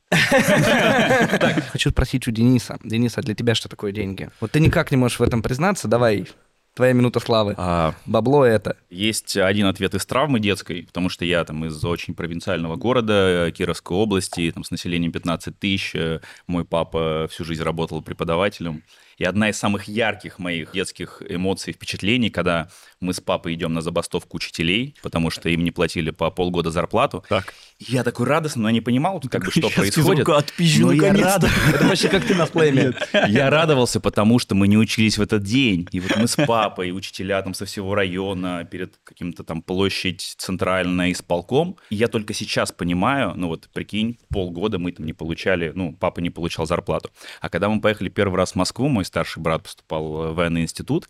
Хочу 1.71 1.90
спросить 1.90 2.26
у 2.26 2.30
Дениса. 2.30 2.78
Денис, 2.83 3.18
а 3.18 3.21
для 3.21 3.35
тебя 3.35 3.54
что 3.54 3.68
такое 3.68 3.92
деньги? 3.92 4.30
Вот 4.40 4.52
ты 4.52 4.61
никак 4.61 4.90
не 4.90 4.97
можешь 4.97 5.18
в 5.18 5.23
этом 5.23 5.42
признаться. 5.42 5.87
Давай, 5.87 6.26
твоя 6.75 6.93
минута 6.93 7.21
славы. 7.21 7.54
А, 7.57 7.95
Бабло 8.07 8.45
это. 8.45 8.76
Есть 8.90 9.37
один 9.37 9.66
ответ 9.66 9.95
из 9.95 10.04
травмы 10.04 10.40
детской, 10.40 10.85
потому 10.87 11.09
что 11.09 11.25
я 11.25 11.45
там 11.45 11.64
из 11.64 11.83
очень 11.85 12.14
провинциального 12.14 12.76
города, 12.76 13.50
Кировской 13.57 13.97
области, 13.97 14.50
там 14.52 14.64
с 14.64 14.71
населением 14.71 15.12
15 15.12 15.59
тысяч. 15.59 15.95
э, 15.95 16.21
Мой 16.47 16.64
папа 16.64 17.28
всю 17.31 17.45
жизнь 17.45 17.62
работал 17.62 18.02
преподавателем. 18.02 18.83
И 19.18 19.25
одна 19.25 19.50
из 19.50 19.56
самых 19.59 19.85
ярких 19.88 20.38
моих 20.38 20.73
детских 20.73 21.23
эмоций, 21.28 21.73
впечатлений, 21.73 22.30
когда 22.30 22.68
мы 23.00 23.12
с 23.14 23.21
папой 23.21 23.54
идем 23.54 23.73
на 23.75 23.80
забастовку 23.80 24.37
учителей, 24.37 24.94
потому 25.02 25.30
что 25.30 25.49
им 25.49 25.62
не 25.64 25.71
платили 25.71 26.11
по 26.11 26.30
полгода 26.30 26.71
зарплату. 26.71 27.25
Так. 27.28 27.54
Я 27.78 28.02
такой 28.04 28.26
радостный, 28.26 28.62
но 28.62 28.68
я 28.68 28.73
не 28.73 28.80
понимал, 28.80 29.21
как 29.30 29.44
бы, 29.44 29.50
что 29.50 29.62
Щас 29.62 29.73
происходит. 29.73 30.28
отпизжу, 30.28 30.87
Но 30.87 30.92
я 30.92 31.12
наконец-то. 31.12 31.47
рад- 31.47 31.50
Это 31.75 31.88
почти 31.88 32.09
как 32.09 32.25
ты 32.25 32.35
на 32.35 32.47
плейме. 32.47 32.92
я 33.28 33.50
радовался, 33.50 34.00
потому 34.00 34.38
что 34.38 34.54
мы 34.54 34.68
не 34.68 34.78
учились 34.78 35.18
в 35.18 35.23
этот 35.23 35.42
день. 35.42 35.87
И 35.92 36.00
вот 36.00 36.16
мы 36.16 36.26
с 36.28 36.37
папой, 36.37 36.92
учителя 36.92 37.42
там 37.42 37.52
со 37.54 37.66
всего 37.66 37.94
района, 37.94 38.64
перед 38.64 38.97
каким-то 39.04 39.44
там 39.44 39.62
площадь 39.62 40.35
центральная 40.38 41.12
исполком. 41.12 41.76
И 41.90 41.97
я 41.97 42.09
только 42.09 42.33
сейчас 42.35 42.73
понимаю, 42.73 43.33
ну 43.37 43.49
вот 43.49 43.68
прикинь, 43.73 44.18
полгода 44.30 44.78
мы 44.78 44.92
там 44.92 45.04
не 45.06 45.12
получали, 45.12 45.73
ну, 45.75 45.92
папа 45.94 46.21
не 46.21 46.30
получал 46.30 46.66
зарплату. 46.66 47.11
А 47.40 47.49
когда 47.49 47.68
мы 47.68 47.80
поехали 47.80 48.09
первый 48.09 48.37
раз 48.37 48.52
в 48.52 48.56
Москву, 48.56 48.88
мой 48.88 49.03
старший 49.04 49.42
брат 49.42 49.62
поступал 49.62 50.32
в 50.32 50.34
военный 50.34 50.62
институт, 50.62 51.08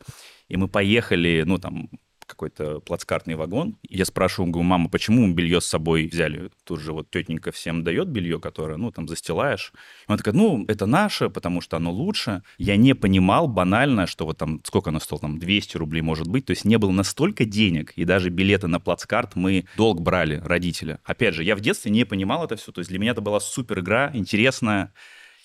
и 0.48 0.56
мы 0.56 0.68
поехали, 0.68 1.42
ну, 1.46 1.58
там, 1.58 1.88
какой-то 2.26 2.80
плацкартный 2.80 3.34
вагон. 3.34 3.76
Я 3.88 4.04
спрашиваю, 4.04 4.50
говорю, 4.50 4.68
мама, 4.68 4.88
почему 4.88 5.32
белье 5.32 5.60
с 5.60 5.66
собой 5.66 6.06
взяли? 6.06 6.50
Тут 6.64 6.80
же 6.80 6.92
вот 6.92 7.10
тетенька 7.10 7.52
всем 7.52 7.84
дает 7.84 8.08
белье, 8.08 8.40
которое, 8.40 8.76
ну, 8.76 8.90
там, 8.90 9.08
застилаешь. 9.08 9.72
И 9.74 10.04
она 10.08 10.16
такая, 10.16 10.34
ну, 10.34 10.64
это 10.68 10.86
наше, 10.86 11.30
потому 11.30 11.60
что 11.60 11.76
оно 11.76 11.92
лучше. 11.92 12.42
Я 12.58 12.76
не 12.76 12.94
понимал 12.94 13.48
банально, 13.48 14.06
что 14.06 14.26
вот 14.26 14.38
там, 14.38 14.60
сколько 14.64 14.90
оно 14.90 15.00
стоило, 15.00 15.20
там, 15.20 15.38
200 15.38 15.76
рублей, 15.76 16.02
может 16.02 16.26
быть. 16.26 16.46
То 16.46 16.50
есть 16.50 16.64
не 16.64 16.78
было 16.78 16.90
настолько 16.90 17.44
денег, 17.44 17.92
и 17.96 18.04
даже 18.04 18.30
билеты 18.30 18.66
на 18.66 18.80
плацкарт 18.80 19.36
мы 19.36 19.66
долг 19.76 20.00
брали 20.00 20.40
родителя. 20.44 21.00
Опять 21.04 21.34
же, 21.34 21.44
я 21.44 21.56
в 21.56 21.60
детстве 21.60 21.90
не 21.90 22.04
понимал 22.04 22.44
это 22.44 22.56
все. 22.56 22.72
То 22.72 22.80
есть 22.80 22.90
для 22.90 22.98
меня 22.98 23.12
это 23.12 23.20
была 23.20 23.40
супер 23.40 23.80
игра, 23.80 24.10
интересная. 24.14 24.92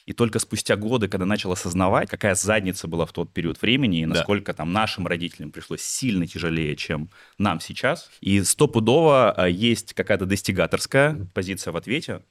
И 0.10 0.14
только 0.14 0.40
спустя 0.40 0.76
годы, 0.76 1.08
когда 1.08 1.28
начал 1.28 1.52
осознавать, 1.52 2.10
какая 2.10 2.34
задница 2.34 2.88
была 2.88 3.06
в 3.06 3.14
тот 3.14 3.32
период 3.32 3.62
времени, 3.62 4.00
и 4.02 4.06
Да. 4.08 4.16
насколько 4.16 4.56
там 4.56 4.74
нашим 4.74 5.06
родителям 5.06 5.52
пришлось 5.52 5.84
сильно 5.84 6.26
тяжелее, 6.26 6.76
чем 6.76 7.12
нам 7.38 7.60
сейчас. 7.60 8.10
И 8.20 8.42
стопудово 8.42 9.32
а, 9.32 9.48
есть 9.48 9.94
какая-то 9.94 10.26
достигаторская 10.26 11.28
позиция 11.36 11.72
в 11.74 11.78
ответе. 11.78 12.22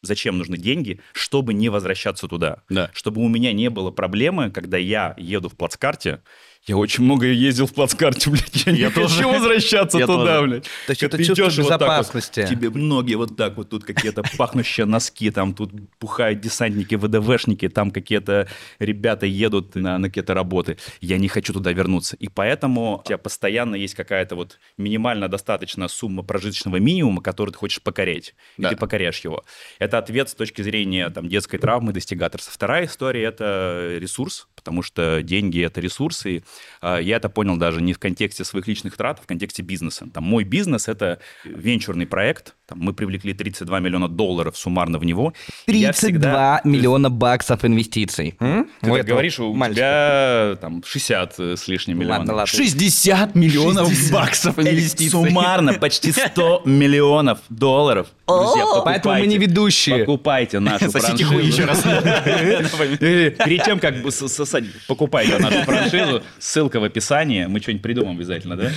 Зачем 0.00 0.38
нужны 0.38 0.56
деньги, 0.56 1.00
чтобы 1.12 1.52
не 1.52 1.68
возвращаться 1.68 2.28
туда? 2.28 2.62
Да. 2.70 2.90
Чтобы 2.94 3.20
у 3.20 3.28
меня 3.28 3.52
не 3.52 3.68
было 3.68 3.90
проблемы, 3.90 4.50
когда 4.50 4.78
я 4.78 5.14
еду 5.18 5.50
в 5.50 5.54
плацкарте. 5.54 6.22
Я 6.66 6.76
очень 6.76 7.04
много 7.04 7.26
ездил 7.26 7.66
в 7.66 7.72
плацкарте, 7.72 8.28
блядь. 8.30 8.66
Я, 8.66 8.72
Я 8.72 8.86
не 8.88 8.92
хочу 8.92 9.08
тоже. 9.22 9.26
возвращаться 9.28 9.98
Я 9.98 10.06
туда, 10.06 10.36
тоже. 10.38 10.48
блядь. 10.50 10.64
То 10.64 10.90
есть 10.90 11.02
это 11.02 11.16
чувство 11.18 11.44
идешь 11.44 11.58
и 11.58 11.62
вот 11.62 11.70
вот, 11.70 11.78
безопасности. 11.80 12.46
тебе 12.46 12.68
ноги 12.70 13.14
вот 13.14 13.36
так 13.36 13.56
вот, 13.56 13.70
тут 13.70 13.84
какие-то 13.84 14.22
пахнущие 14.36 14.84
носки, 14.84 15.30
там 15.30 15.54
тут 15.54 15.70
пухают 15.98 16.40
десантники, 16.40 16.94
ВДВшники, 16.96 17.68
там 17.68 17.90
какие-то 17.90 18.48
ребята 18.78 19.24
едут 19.24 19.74
на, 19.76 19.98
на 19.98 20.08
какие-то 20.08 20.34
работы. 20.34 20.76
Я 21.00 21.16
не 21.18 21.28
хочу 21.28 21.52
туда 21.54 21.72
вернуться. 21.72 22.16
И 22.16 22.28
поэтому 22.28 22.98
у 22.98 23.02
тебя 23.06 23.16
постоянно 23.18 23.74
есть 23.74 23.94
какая-то 23.94 24.36
вот 24.36 24.58
минимально 24.76 25.28
достаточная 25.28 25.88
сумма 25.88 26.22
прожиточного 26.22 26.76
минимума, 26.76 27.22
который 27.22 27.50
ты 27.50 27.56
хочешь 27.58 27.80
покорять. 27.80 28.34
И 28.58 28.62
Да. 28.62 28.70
ты 28.70 28.76
покоряешь 28.76 29.20
его. 29.20 29.42
Это 29.78 29.96
ответ 29.98 30.28
с 30.28 30.34
точки 30.34 30.60
зрения 30.60 31.08
там, 31.08 31.28
детской 31.28 31.56
травмы, 31.58 31.92
достигаторства. 31.94 32.52
Вторая 32.52 32.84
история— 32.86 33.22
это 33.24 33.96
ресурс, 33.98 34.48
потому 34.58 34.82
что 34.82 35.22
деньги— 35.22 35.60
это 35.64 35.80
ресурсы. 35.80 36.42
А, 36.80 36.98
я 36.98 37.16
это 37.16 37.28
понял 37.28 37.56
даже 37.56 37.80
не 37.80 37.92
в 37.92 37.98
контексте 37.98 38.44
своих 38.44 38.66
личных 38.68 38.96
трат, 38.96 39.18
а 39.20 39.22
в 39.22 39.26
контексте 39.26 39.62
бизнеса. 39.62 40.06
Там, 40.12 40.24
мой 40.24 40.44
бизнес— 40.44 40.88
это 40.88 41.18
венчурный 41.44 42.06
проект. 42.06 42.54
Там, 42.66 42.78
мы 42.80 42.92
привлекли 42.92 43.32
32 43.32 43.80
миллиона 43.80 44.08
долларов 44.08 44.56
суммарно 44.58 44.98
в 44.98 45.04
него. 45.04 45.32
И 45.66 45.76
я 45.76 45.92
32 45.92 45.92
всегда- 45.92 46.60
миллиона 46.64 47.08
баксов 47.10 47.64
инвестиций. 47.64 48.34
М? 48.40 48.68
Ты 48.80 48.90
так 48.96 49.06
говоришь, 49.06 49.38
у 49.40 49.54
мальчика. 49.54 49.78
тебя 49.80 50.56
там 50.60 50.82
60 50.84 51.38
с 51.38 51.68
лишним 51.68 51.98
Ладно, 52.00 52.12
миллионов. 52.12 52.36
ладно. 52.36 52.46
60 52.46 53.34
миллионов 53.34 53.88
баксов 54.12 54.58
Э, 54.58 54.62
инвестиций. 54.62 55.10
Суммарно 55.10 55.74
почти 55.74 56.12
100 56.12 56.62
миллионов 56.66 57.38
долларов. 57.48 58.08
Друзья, 58.28 58.64
Поэтому 58.84 59.14
мы 59.14 59.26
не 59.26 59.34
покупайте. 59.34 59.38
ведущие. 59.38 59.98
Покупайте 60.00 60.58
нашу 60.60 60.90
Сосите 60.90 61.24
франшизу. 61.24 61.32
хуй 61.32 61.44
еще 61.46 61.64
раз. 61.64 61.82
Перед 62.98 63.64
тем, 63.64 63.80
как 63.80 63.94
сосать, 64.12 64.64
покупайте 64.86 65.38
нашу 65.38 65.62
франшизу, 65.62 66.22
ссылка 66.38 66.78
в 66.78 66.84
описании, 66.84 67.46
мы 67.46 67.60
что-нибудь 67.60 67.82
придумаем 67.82 68.16
обязательно, 68.16 68.56
да? 68.56 68.70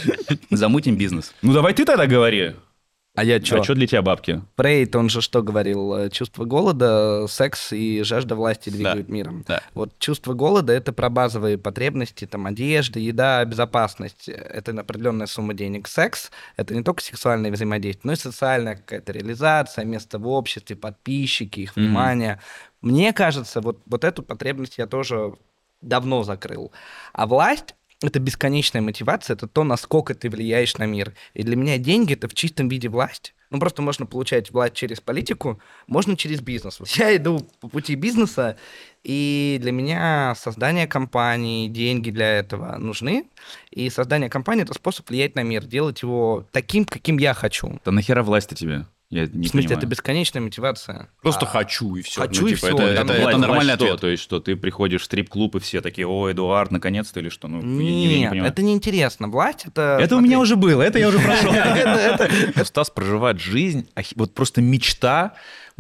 Замутим 0.50 0.96
бизнес. 0.96 1.34
Ну 1.42 1.54
давай 1.54 1.74
ты 1.74 1.84
тогда 1.86 2.08
говори. 2.08 2.54
А 3.14 3.26
я 3.26 3.44
что? 3.44 3.60
А 3.60 3.64
что 3.64 3.76
для 3.76 3.88
тебя 3.88 4.02
бабки? 4.02 4.42
Фрейд, 4.56 4.96
он 4.96 5.10
же 5.10 5.22
что 5.22 5.44
говорил? 5.44 5.94
Э, 5.96 6.10
Чувство 6.10 6.46
голода, 6.46 7.26
секс 7.28 7.74
и 7.74 8.04
жажда 8.04 8.36
власти 8.36 8.70
двигают 8.70 9.10
миром. 9.10 9.44
Да. 9.48 9.62
Вот 9.74 10.00
чувство 10.00 10.34
голода— 10.34 10.72
это 10.74 10.94
про 10.94 11.10
базовые 11.10 11.58
потребности, 11.58 12.26
там, 12.26 12.46
одежда, 12.46 13.00
еда, 13.00 13.44
безопасность. 13.44 14.30
Это 14.30 14.72
определенная 14.80 15.28
сумма 15.28 15.54
денег. 15.54 15.90
Секс— 15.90 16.32
это 16.56 16.74
не 16.74 16.84
только 16.84 17.04
сексуальное 17.04 17.52
взаимодействие, 17.52 18.02
но 18.06 18.14
и 18.14 18.16
социальная 18.16 18.76
какая-то 18.76 19.12
реализация, 19.12 19.84
место 19.84 20.18
в 20.18 20.28
обществе, 20.30 20.78
подписчики, 20.78 21.62
их 21.62 21.76
внимание. 21.76 22.40
Мне 22.82 23.12
кажется, 23.12 23.60
вот, 23.60 23.80
вот 23.88 24.06
эту 24.06 24.24
потребность 24.24 24.78
я 24.78 24.88
тоже 24.88 25.34
давно 25.82 26.24
закрыл. 26.24 26.72
А 27.12 27.28
власть 27.28 27.76
это 28.02 28.20
бесконечная 28.20 28.82
мотивация, 28.82 29.36
это 29.36 29.48
то, 29.48 29.64
насколько 29.64 30.16
ты 30.16 30.30
влияешь 30.30 30.78
на 30.78 30.86
мир. 30.86 31.14
И 31.34 31.44
для 31.44 31.56
меня 31.56 31.78
деньги 31.78 32.14
это 32.14 32.28
в 32.28 32.34
чистом 32.34 32.68
виде 32.68 32.90
власть. 32.90 33.34
Ну, 33.52 33.60
просто 33.60 33.82
можно 33.82 34.06
получать 34.06 34.50
власть 34.52 34.76
через 34.76 35.02
политику, 35.02 35.60
можно 35.86 36.16
через 36.16 36.40
бизнес. 36.40 36.80
Я 36.96 37.16
иду 37.16 37.46
по 37.60 37.68
пути 37.68 37.96
бизнеса, 37.96 38.58
и 39.04 39.58
для 39.62 39.74
меня 39.74 40.34
создание 40.36 40.88
компании, 40.88 41.68
деньги 41.68 42.12
для 42.12 42.40
этого 42.40 42.78
нужны. 42.78 43.26
И 43.70 43.90
создание 43.90 44.30
компании— 44.30 44.64
это 44.64 44.74
способ 44.74 45.10
влиять 45.10 45.36
на 45.36 45.44
мир, 45.44 45.66
делать 45.66 46.02
его 46.02 46.46
таким, 46.52 46.86
каким 46.86 47.18
я 47.18 47.34
хочу. 47.34 47.80
Да 47.84 47.92
нахера 47.92 48.24
власть-то 48.24 48.56
тебе? 48.56 48.86
Я 49.12 49.24
не 49.24 49.28
в 49.28 49.32
смысле, 49.50 49.52
понимаю. 49.68 49.78
это 49.78 49.88
бесконечная 49.88 50.42
мотивация. 50.42 51.10
Просто 51.22 51.46
А, 51.46 51.50
хочу 51.50 51.96
и 51.96 52.02
все. 52.02 52.22
хочу 52.22 52.48
и 52.48 52.54
всё, 52.56 52.70
Это, 52.70 52.96
там 52.96 53.10
это- 53.10 53.14
это 53.30 53.38
нормальный 53.38 53.76
что? 53.76 53.84
ответ. 53.86 54.00
То 54.02 54.08
есть, 54.08 54.24
что 54.24 54.40
ты 54.40 54.56
приходишь 54.56 55.02
в 55.02 55.04
стрип-клуб, 55.06 55.56
и 55.58 55.60
все 55.60 55.82
такие, 55.82 56.08
о, 56.08 56.32
Эдуард, 56.32 56.72
наконец-то, 56.72 57.20
или 57.20 57.28
что? 57.30 57.48
Ну, 57.50 57.60
я 57.60 57.66
не- 57.66 58.04
я 58.06 58.10
не 58.10 58.20
Нет, 58.22 58.30
понимаю. 58.32 58.52
это 58.54 58.62
неинтересно. 58.64 59.28
Власть— 59.28 59.66
это... 59.68 59.98
Это 60.00 60.16
у 60.16 60.20
смотри, 60.20 60.28
меня 60.30 60.40
уже 60.40 60.56
было, 60.56 60.82
это 60.82 60.98
я 60.98 61.10
уже 61.10 61.20
прошел. 61.20 61.52
Стас 62.66 62.90
проживает 62.90 63.40
жизнь, 63.40 63.88
ахи- 63.96 64.14
вот 64.16 64.34
просто 64.34 64.62
мечта 64.62 65.34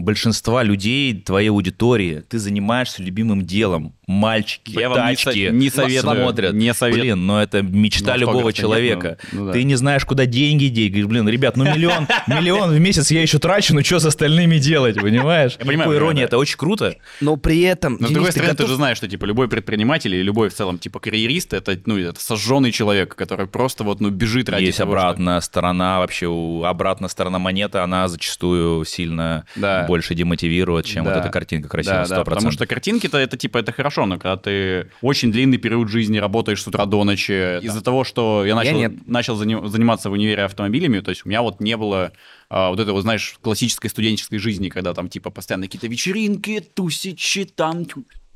большинства 0.03 0.63
людей 0.63 1.13
твоей 1.19 1.49
аудитории. 1.49 2.23
Ты 2.29 2.39
занимаешься 2.39 3.01
любимым 3.03 3.45
делом. 3.45 3.93
Мальчики, 4.07 4.77
Я 4.77 4.89
вам 4.89 5.09
не 5.09 5.15
тачки, 5.15 5.47
со- 5.47 5.53
не 5.53 5.69
советую, 5.69 6.15
смотрят. 6.17 6.53
не 6.53 6.73
советую. 6.73 7.01
Блин, 7.03 7.25
но 7.25 7.41
это 7.41 7.61
мечта 7.61 8.13
Ну, 8.13 8.19
любого 8.19 8.37
автографа 8.49 8.57
нет, 8.57 8.61
человека. 8.61 9.17
ну, 9.31 9.39
ну 9.39 9.45
да. 9.47 9.51
Ты 9.53 9.63
не 9.63 9.75
знаешь, 9.75 10.03
куда 10.05 10.25
деньги 10.25 10.65
деть. 10.65 10.89
Говоришь, 10.91 11.07
блин, 11.07 11.29
ребят, 11.29 11.55
ну 11.55 11.63
миллион, 11.63 12.07
миллион 12.27 12.71
в 12.71 12.79
месяц 12.79 13.09
я 13.11 13.21
еще 13.21 13.39
трачу, 13.39 13.73
ну 13.73 13.81
что 13.83 13.99
с 13.99 14.05
остальными 14.05 14.57
делать, 14.57 14.99
понимаешь? 14.99 15.55
Я 15.59 15.65
понимаю, 15.65 15.89
По 15.89 15.93
иронии, 15.95 16.07
понимаю, 16.09 16.15
да. 16.17 16.23
это 16.23 16.37
очень 16.39 16.57
круто. 16.57 16.95
Но 17.21 17.37
при 17.37 17.61
этом... 17.61 17.95
Но 18.01 18.07
с 18.07 18.11
другой 18.11 18.27
ты 18.31 18.39
стороны, 18.39 18.51
ты 18.51 18.57
готов- 18.63 18.69
же 18.69 18.75
знаешь, 18.75 18.97
что 18.97 19.07
типа 19.07 19.23
любой 19.25 19.47
предприниматель 19.47 20.13
или 20.13 20.21
любой 20.23 20.49
в 20.49 20.53
целом 20.53 20.77
типа 20.77 20.99
карьерист 20.99 21.53
это 21.53 21.79
ну 21.85 21.97
это 21.97 22.19
сожженный 22.19 22.71
человек, 22.73 23.15
который 23.15 23.47
просто 23.47 23.85
вот 23.85 24.01
ну 24.01 24.09
бежит 24.09 24.49
ради 24.49 24.65
Есть 24.65 24.79
того, 24.79 24.91
что- 24.91 24.99
обратная 25.01 25.39
сторона, 25.39 25.99
вообще 25.99 26.27
обратная 26.65 27.07
сторона 27.07 27.39
монеты, 27.39 27.77
она 27.77 28.09
зачастую 28.09 28.83
сильно 28.83 29.45
Да. 29.55 29.85
Больше 29.91 30.15
демотивирует, 30.15 30.85
чем 30.85 31.03
вот 31.03 31.13
Да. 31.13 31.19
эта 31.19 31.29
картинка 31.29 31.67
Да, 31.67 31.71
красивая, 31.71 32.07
да, 32.07 32.21
100%. 32.21 32.23
потому 32.25 32.51
что 32.51 32.65
картинки-то 32.65 33.17
это 33.17 33.35
типа 33.35 33.57
это 33.57 33.73
хорошо, 33.73 34.05
но 34.05 34.17
когда 34.17 34.37
ты 34.37 34.87
очень 35.01 35.31
длинный 35.33 35.57
период 35.57 35.89
жизни 35.89 36.17
работаешь 36.17 36.61
с 36.63 36.67
утра 36.67 36.85
до 36.85 37.03
ночи, 37.03 37.59
из-за 37.65 37.81
того, 37.81 38.05
что 38.05 38.45
я 38.45 38.55
начал, 38.55 38.77
нет. 38.77 38.93
начал 39.05 39.35
зани- 39.41 39.67
заниматься 39.67 40.09
в 40.09 40.13
универе 40.13 40.43
автомобилями, 40.43 41.01
то 41.01 41.09
есть 41.11 41.25
у 41.25 41.29
меня 41.29 41.41
вот 41.41 41.59
не 41.59 41.75
было 41.75 42.11
а, 42.49 42.69
вот 42.69 42.79
этой 42.79 42.91
вот, 42.93 43.01
знаешь, 43.01 43.35
классической 43.41 43.89
студенческой 43.89 44.37
жизни, 44.37 44.69
когда 44.69 44.93
там 44.93 45.09
типа 45.09 45.29
постоянно 45.29 45.65
какие-то 45.65 45.87
вечеринки, 45.87 46.59
тусичи, 46.73 47.43
там... 47.45 47.85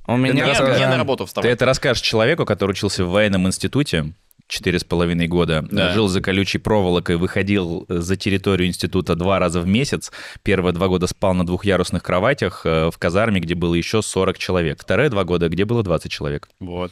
У 0.07 0.17
меня... 0.17 0.33
мне 0.33 0.53
э, 0.53 0.87
на 0.89 0.97
работу 0.97 1.23
Ты 1.23 1.27
вставать. 1.27 1.51
это 1.51 1.65
расскажешь 1.65 2.01
человеку, 2.03 2.45
который 2.45 2.71
учился 2.71 3.03
в 3.05 3.09
военном 3.09 3.47
институте, 3.47 4.13
четыре 4.47 4.79
с 4.79 4.83
половиной 4.83 5.27
года, 5.27 5.65
Да. 5.71 5.91
жил 5.93 6.07
за 6.07 6.21
колючей 6.21 6.57
проволокой, 6.59 7.17
выходил 7.17 7.85
э, 7.89 7.97
за 7.97 8.15
территорию 8.15 8.67
института 8.67 9.15
два 9.15 9.39
раза 9.39 9.61
в 9.61 9.67
месяц. 9.67 10.11
Первые 10.43 10.73
два 10.73 10.87
года 10.87 11.07
спал 11.07 11.33
на 11.33 11.45
двухъярусных 11.45 12.03
кроватях 12.03 12.61
э, 12.65 12.89
в 12.91 12.97
казарме, 12.97 13.39
где 13.39 13.55
было 13.55 13.73
еще 13.75 14.01
40 14.01 14.37
человек. 14.37 14.81
Вторые 14.81 15.09
два 15.09 15.23
года, 15.23 15.49
где 15.49 15.65
было 15.65 15.83
20 15.83 16.11
человек. 16.11 16.47
Вот. 16.59 16.91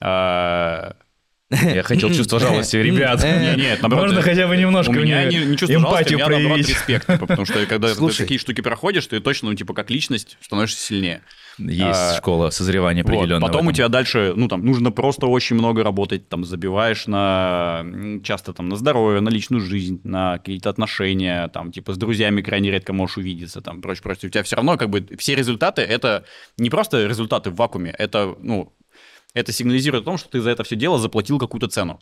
А, 0.00 0.94
Я 1.50 1.82
хотел 1.82 2.10
чувство 2.10 2.38
жалости, 2.38 2.76
ребят. 2.76 3.24
Не, 3.24 3.56
нет, 3.56 3.80
наоборот. 3.80 4.08
Можно 4.08 4.18
э, 4.18 4.22
хотя 4.22 4.46
бы 4.46 4.56
немножко 4.56 4.90
у 4.90 4.94
меня 4.94 5.24
не, 5.24 5.38
не 5.46 5.56
чувство 5.56 5.80
жалости, 5.80 6.14
у 6.14 6.16
меня, 6.18 6.28
наоборот, 6.28 6.58
респект, 6.58 7.06
типа, 7.06 7.26
потому 7.26 7.46
что 7.46 7.64
когда 7.64 7.88
ты 7.88 7.94
Слушай. 7.94 8.18
такие 8.18 8.38
штуки 8.38 8.60
проходишь, 8.60 9.06
ты 9.06 9.20
точно, 9.20 9.48
ну, 9.48 9.54
типа, 9.54 9.72
как 9.72 9.90
личность 9.90 10.36
становишься 10.42 10.78
сильнее. 10.78 11.22
Есть 11.56 11.98
А, 11.98 12.16
школа 12.16 12.50
созревания 12.50 13.02
Вот, 13.02 13.10
определенная. 13.10 13.46
Потом 13.46 13.66
у 13.66 13.72
тебя 13.72 13.88
дальше, 13.88 14.34
ну, 14.36 14.46
там, 14.48 14.64
нужно 14.64 14.90
просто 14.90 15.26
очень 15.26 15.56
много 15.56 15.82
работать, 15.82 16.28
там, 16.28 16.44
забиваешь 16.44 17.06
на, 17.06 17.82
часто, 18.22 18.52
там, 18.52 18.68
на 18.68 18.76
здоровье, 18.76 19.20
на 19.22 19.30
личную 19.30 19.62
жизнь, 19.62 20.00
на 20.04 20.36
какие-то 20.38 20.68
отношения, 20.68 21.48
там, 21.48 21.72
типа, 21.72 21.94
с 21.94 21.96
друзьями 21.96 22.42
крайне 22.42 22.70
редко 22.70 22.92
можешь 22.92 23.16
увидеться, 23.16 23.62
там, 23.62 23.80
прочее, 23.80 24.02
прочее. 24.02 24.28
У 24.28 24.30
тебя 24.30 24.42
все 24.42 24.56
равно, 24.56 24.76
как 24.76 24.90
бы, 24.90 25.04
все 25.18 25.34
результаты, 25.34 25.80
это 25.80 26.24
не 26.58 26.68
просто 26.68 27.06
результаты 27.06 27.50
в 27.50 27.56
вакууме, 27.56 27.94
это, 27.98 28.36
ну, 28.38 28.74
это 29.38 29.52
сигнализирует 29.52 30.02
о 30.02 30.04
том, 30.04 30.18
что 30.18 30.28
ты 30.28 30.40
за 30.40 30.50
это 30.50 30.64
все 30.64 30.76
дело 30.76 30.98
заплатил 30.98 31.38
какую-то 31.38 31.68
цену. 31.68 32.00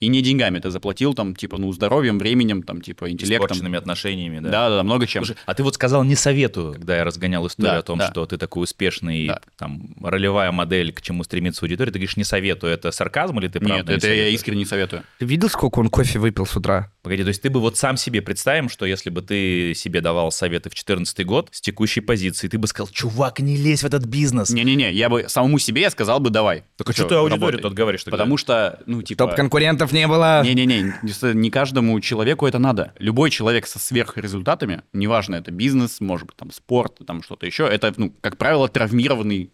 И 0.00 0.08
не 0.08 0.20
деньгами 0.20 0.58
ты 0.58 0.68
заплатил, 0.70 1.14
там, 1.14 1.36
типа, 1.36 1.58
ну, 1.58 1.72
здоровьем, 1.72 2.18
временем, 2.18 2.64
там, 2.64 2.80
типа, 2.80 3.08
интеллектом. 3.12 3.46
Испорченными 3.46 3.78
отношениями, 3.78 4.40
да. 4.40 4.50
Да, 4.50 4.68
да, 4.68 4.76
да, 4.78 4.82
много 4.82 5.06
чем. 5.06 5.24
Слушай, 5.24 5.38
а 5.46 5.54
ты 5.54 5.62
вот 5.62 5.76
сказал 5.76 6.02
не 6.02 6.16
советую, 6.16 6.72
когда 6.72 6.96
я 6.96 7.04
разгонял 7.04 7.46
историю 7.46 7.74
Да, 7.74 7.78
о 7.78 7.82
том, 7.82 7.98
да. 8.00 8.10
что 8.10 8.26
ты 8.26 8.36
такой 8.36 8.64
успешный, 8.64 9.28
Да. 9.28 9.40
там, 9.56 9.94
ролевая 10.02 10.50
модель, 10.50 10.92
к 10.92 11.02
чему 11.02 11.22
стремится 11.22 11.64
аудитория. 11.64 11.92
Ты 11.92 12.00
говоришь, 12.00 12.16
не 12.16 12.24
советую. 12.24 12.72
Это 12.72 12.90
сарказм 12.90 13.38
или 13.38 13.46
ты 13.46 13.60
правда 13.60 13.76
Нет, 13.76 13.86
не 13.86 13.94
это 13.94 14.06
я 14.08 14.12
советуешь? 14.14 14.34
искренне 14.34 14.58
не 14.58 14.64
советую. 14.64 15.04
Ты 15.20 15.24
видел, 15.24 15.48
сколько 15.48 15.78
он 15.78 15.88
кофе 15.88 16.18
выпил 16.18 16.46
с 16.46 16.56
утра? 16.56 16.91
Погоди, 17.02 17.24
то 17.24 17.28
есть 17.28 17.42
ты 17.42 17.50
бы 17.50 17.60
вот 17.60 17.76
сам 17.76 17.96
себе 17.96 18.22
представим, 18.22 18.68
что 18.68 18.86
если 18.86 19.10
бы 19.10 19.22
ты 19.22 19.74
себе 19.74 20.00
давал 20.00 20.30
советы 20.30 20.70
в 20.70 20.72
2014 20.72 21.26
год 21.26 21.48
с 21.50 21.60
текущей 21.60 22.00
позиции, 22.00 22.46
ты 22.46 22.58
бы 22.58 22.68
сказал, 22.68 22.88
чувак, 22.92 23.40
не 23.40 23.56
лезь 23.56 23.82
в 23.82 23.86
этот 23.86 24.04
бизнес. 24.04 24.50
Не-не-не, 24.50 24.92
я 24.92 25.08
бы 25.08 25.28
самому 25.28 25.58
себе 25.58 25.90
сказал 25.90 26.20
бы 26.20 26.30
давай. 26.30 26.62
Так 26.76 26.90
а 26.90 26.92
что 26.92 27.08
ты 27.08 27.16
аудиторию 27.16 27.60
тут 27.60 27.74
говоришь 27.74 28.04
тогда? 28.04 28.18
Потому 28.18 28.36
что, 28.36 28.80
ну, 28.86 29.02
типа... 29.02 29.24
Чтоб 29.24 29.34
конкурентов 29.34 29.90
не 29.90 30.06
было. 30.06 30.42
Не-не-не, 30.44 30.94
не- 31.02 31.34
не 31.34 31.50
каждому 31.50 31.98
человеку 32.00 32.46
это 32.46 32.60
надо. 32.60 32.94
Любой 33.00 33.30
человек 33.30 33.66
со 33.66 33.80
сверхрезультатами, 33.80 34.82
неважно, 34.92 35.34
это 35.34 35.50
бизнес, 35.50 36.00
может 36.00 36.28
быть, 36.28 36.36
там, 36.36 36.52
спорт, 36.52 37.00
там, 37.04 37.24
что-то 37.24 37.46
еще, 37.46 37.66
это, 37.66 37.92
ну, 37.96 38.14
как 38.20 38.38
правило, 38.38 38.68
травмированный 38.68 39.50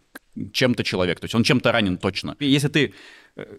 чем-то 0.53 0.85
человек. 0.85 1.21
То 1.21 1.25
есть 1.25 1.35
он 1.35 1.43
чем-то 1.43 1.73
ранен 1.73 1.99
точно. 1.99 2.37
И 2.39 2.47
Если 2.47 2.69
ты 2.69 2.95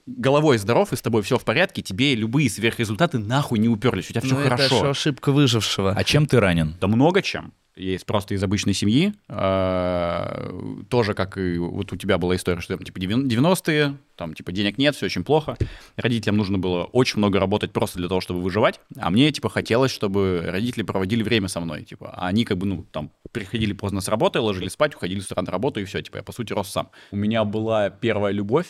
головой 0.06 0.58
здоров 0.58 0.94
и 0.94 0.96
с 0.96 1.02
тобой 1.02 1.22
все 1.22 1.38
в 1.38 1.44
порядке, 1.46 1.82
тебе 1.82 2.16
любые 2.16 2.50
сверхрезультаты 2.50 3.18
нахуй 3.20 3.60
не 3.60 3.70
уперлись, 3.70 4.10
у 4.10 4.14
тебя 4.14 4.22
все 4.22 4.36
Ну, 4.36 4.42
это 4.42 4.50
хорошо. 4.50 4.86
ж 4.86 4.90
ошибка 4.90 5.32
выжившего. 5.32 5.94
А 5.96 6.04
чем 6.04 6.26
ты 6.26 6.40
ранен? 6.40 6.76
Да 6.82 6.88
много 6.88 7.22
чем. 7.22 7.54
Есть 7.76 8.06
просто 8.06 8.34
из 8.34 8.44
обычной 8.44 8.74
семьи. 8.74 9.14
а, 9.30 10.84
Тоже, 10.90 11.14
как 11.14 11.38
и 11.38 11.58
вот 11.58 11.94
у 11.94 11.96
тебя 11.96 12.18
была 12.18 12.36
история, 12.36 12.60
что 12.62 12.76
там 12.76 12.84
типа 12.86 12.98
90-е, 12.98 13.96
там 14.18 14.34
типа 14.34 14.52
денег 14.52 14.78
нет, 14.78 14.96
все 14.96 15.06
очень 15.06 15.24
плохо. 15.24 15.56
Родителям 15.96 16.36
нужно 16.38 16.58
было 16.58 16.84
очень 16.84 17.20
много 17.20 17.40
работать 17.40 17.72
просто 17.72 17.98
для 17.98 18.08
того, 18.10 18.20
чтобы 18.20 18.42
выживать. 18.42 18.82
А 18.98 19.10
мне 19.10 19.32
типа 19.32 19.50
хотелось, 19.50 19.92
чтобы 19.92 20.44
родители 20.46 20.84
проводили 20.84 21.24
время 21.24 21.48
со 21.48 21.60
мной. 21.62 21.84
Типа, 21.84 22.14
а 22.16 22.28
они 22.28 22.44
как 22.44 22.58
бы, 22.58 22.66
ну, 22.66 22.86
там, 22.92 23.12
приходили 23.32 23.74
поздно 23.74 24.02
с 24.02 24.08
работы, 24.10 24.40
ложились 24.42 24.74
спать, 24.74 24.96
уходили 24.96 25.20
с 25.22 25.32
утра 25.32 25.42
на 25.42 25.52
работу, 25.52 25.80
и 25.80 25.86
все. 25.86 26.02
Типа, 26.02 26.18
я, 26.18 26.24
по 26.24 26.34
сути, 26.34 26.52
рос 26.54 26.70
сам. 26.70 26.90
У 27.12 27.16
меня 27.16 27.46
была 27.46 27.90
первая 27.90 28.34
любовь, 28.34 28.68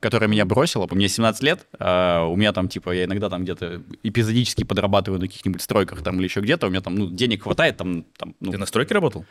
которая 0.00 0.28
меня 0.28 0.44
бросила, 0.44 0.88
мне 0.90 1.08
17 1.08 1.42
лет, 1.42 1.66
а, 1.78 2.24
у 2.24 2.36
меня 2.36 2.52
там, 2.52 2.68
типа, 2.68 2.90
я 2.90 3.04
иногда 3.04 3.28
там 3.28 3.42
где-то 3.42 3.82
эпизодически 4.02 4.64
подрабатываю 4.64 5.20
на 5.20 5.26
каких-нибудь 5.26 5.60
стройках 5.60 6.02
там 6.02 6.18
или 6.18 6.24
еще 6.24 6.40
где-то, 6.40 6.66
у 6.66 6.70
меня 6.70 6.80
там, 6.80 6.94
ну, 6.94 7.10
денег 7.10 7.42
хватает, 7.42 7.76
там, 7.76 8.04
там, 8.16 8.34
ну, 8.40 8.52
Ты 8.52 8.58
на 8.58 8.66
стройке 8.66 8.94
работал? 8.94 9.24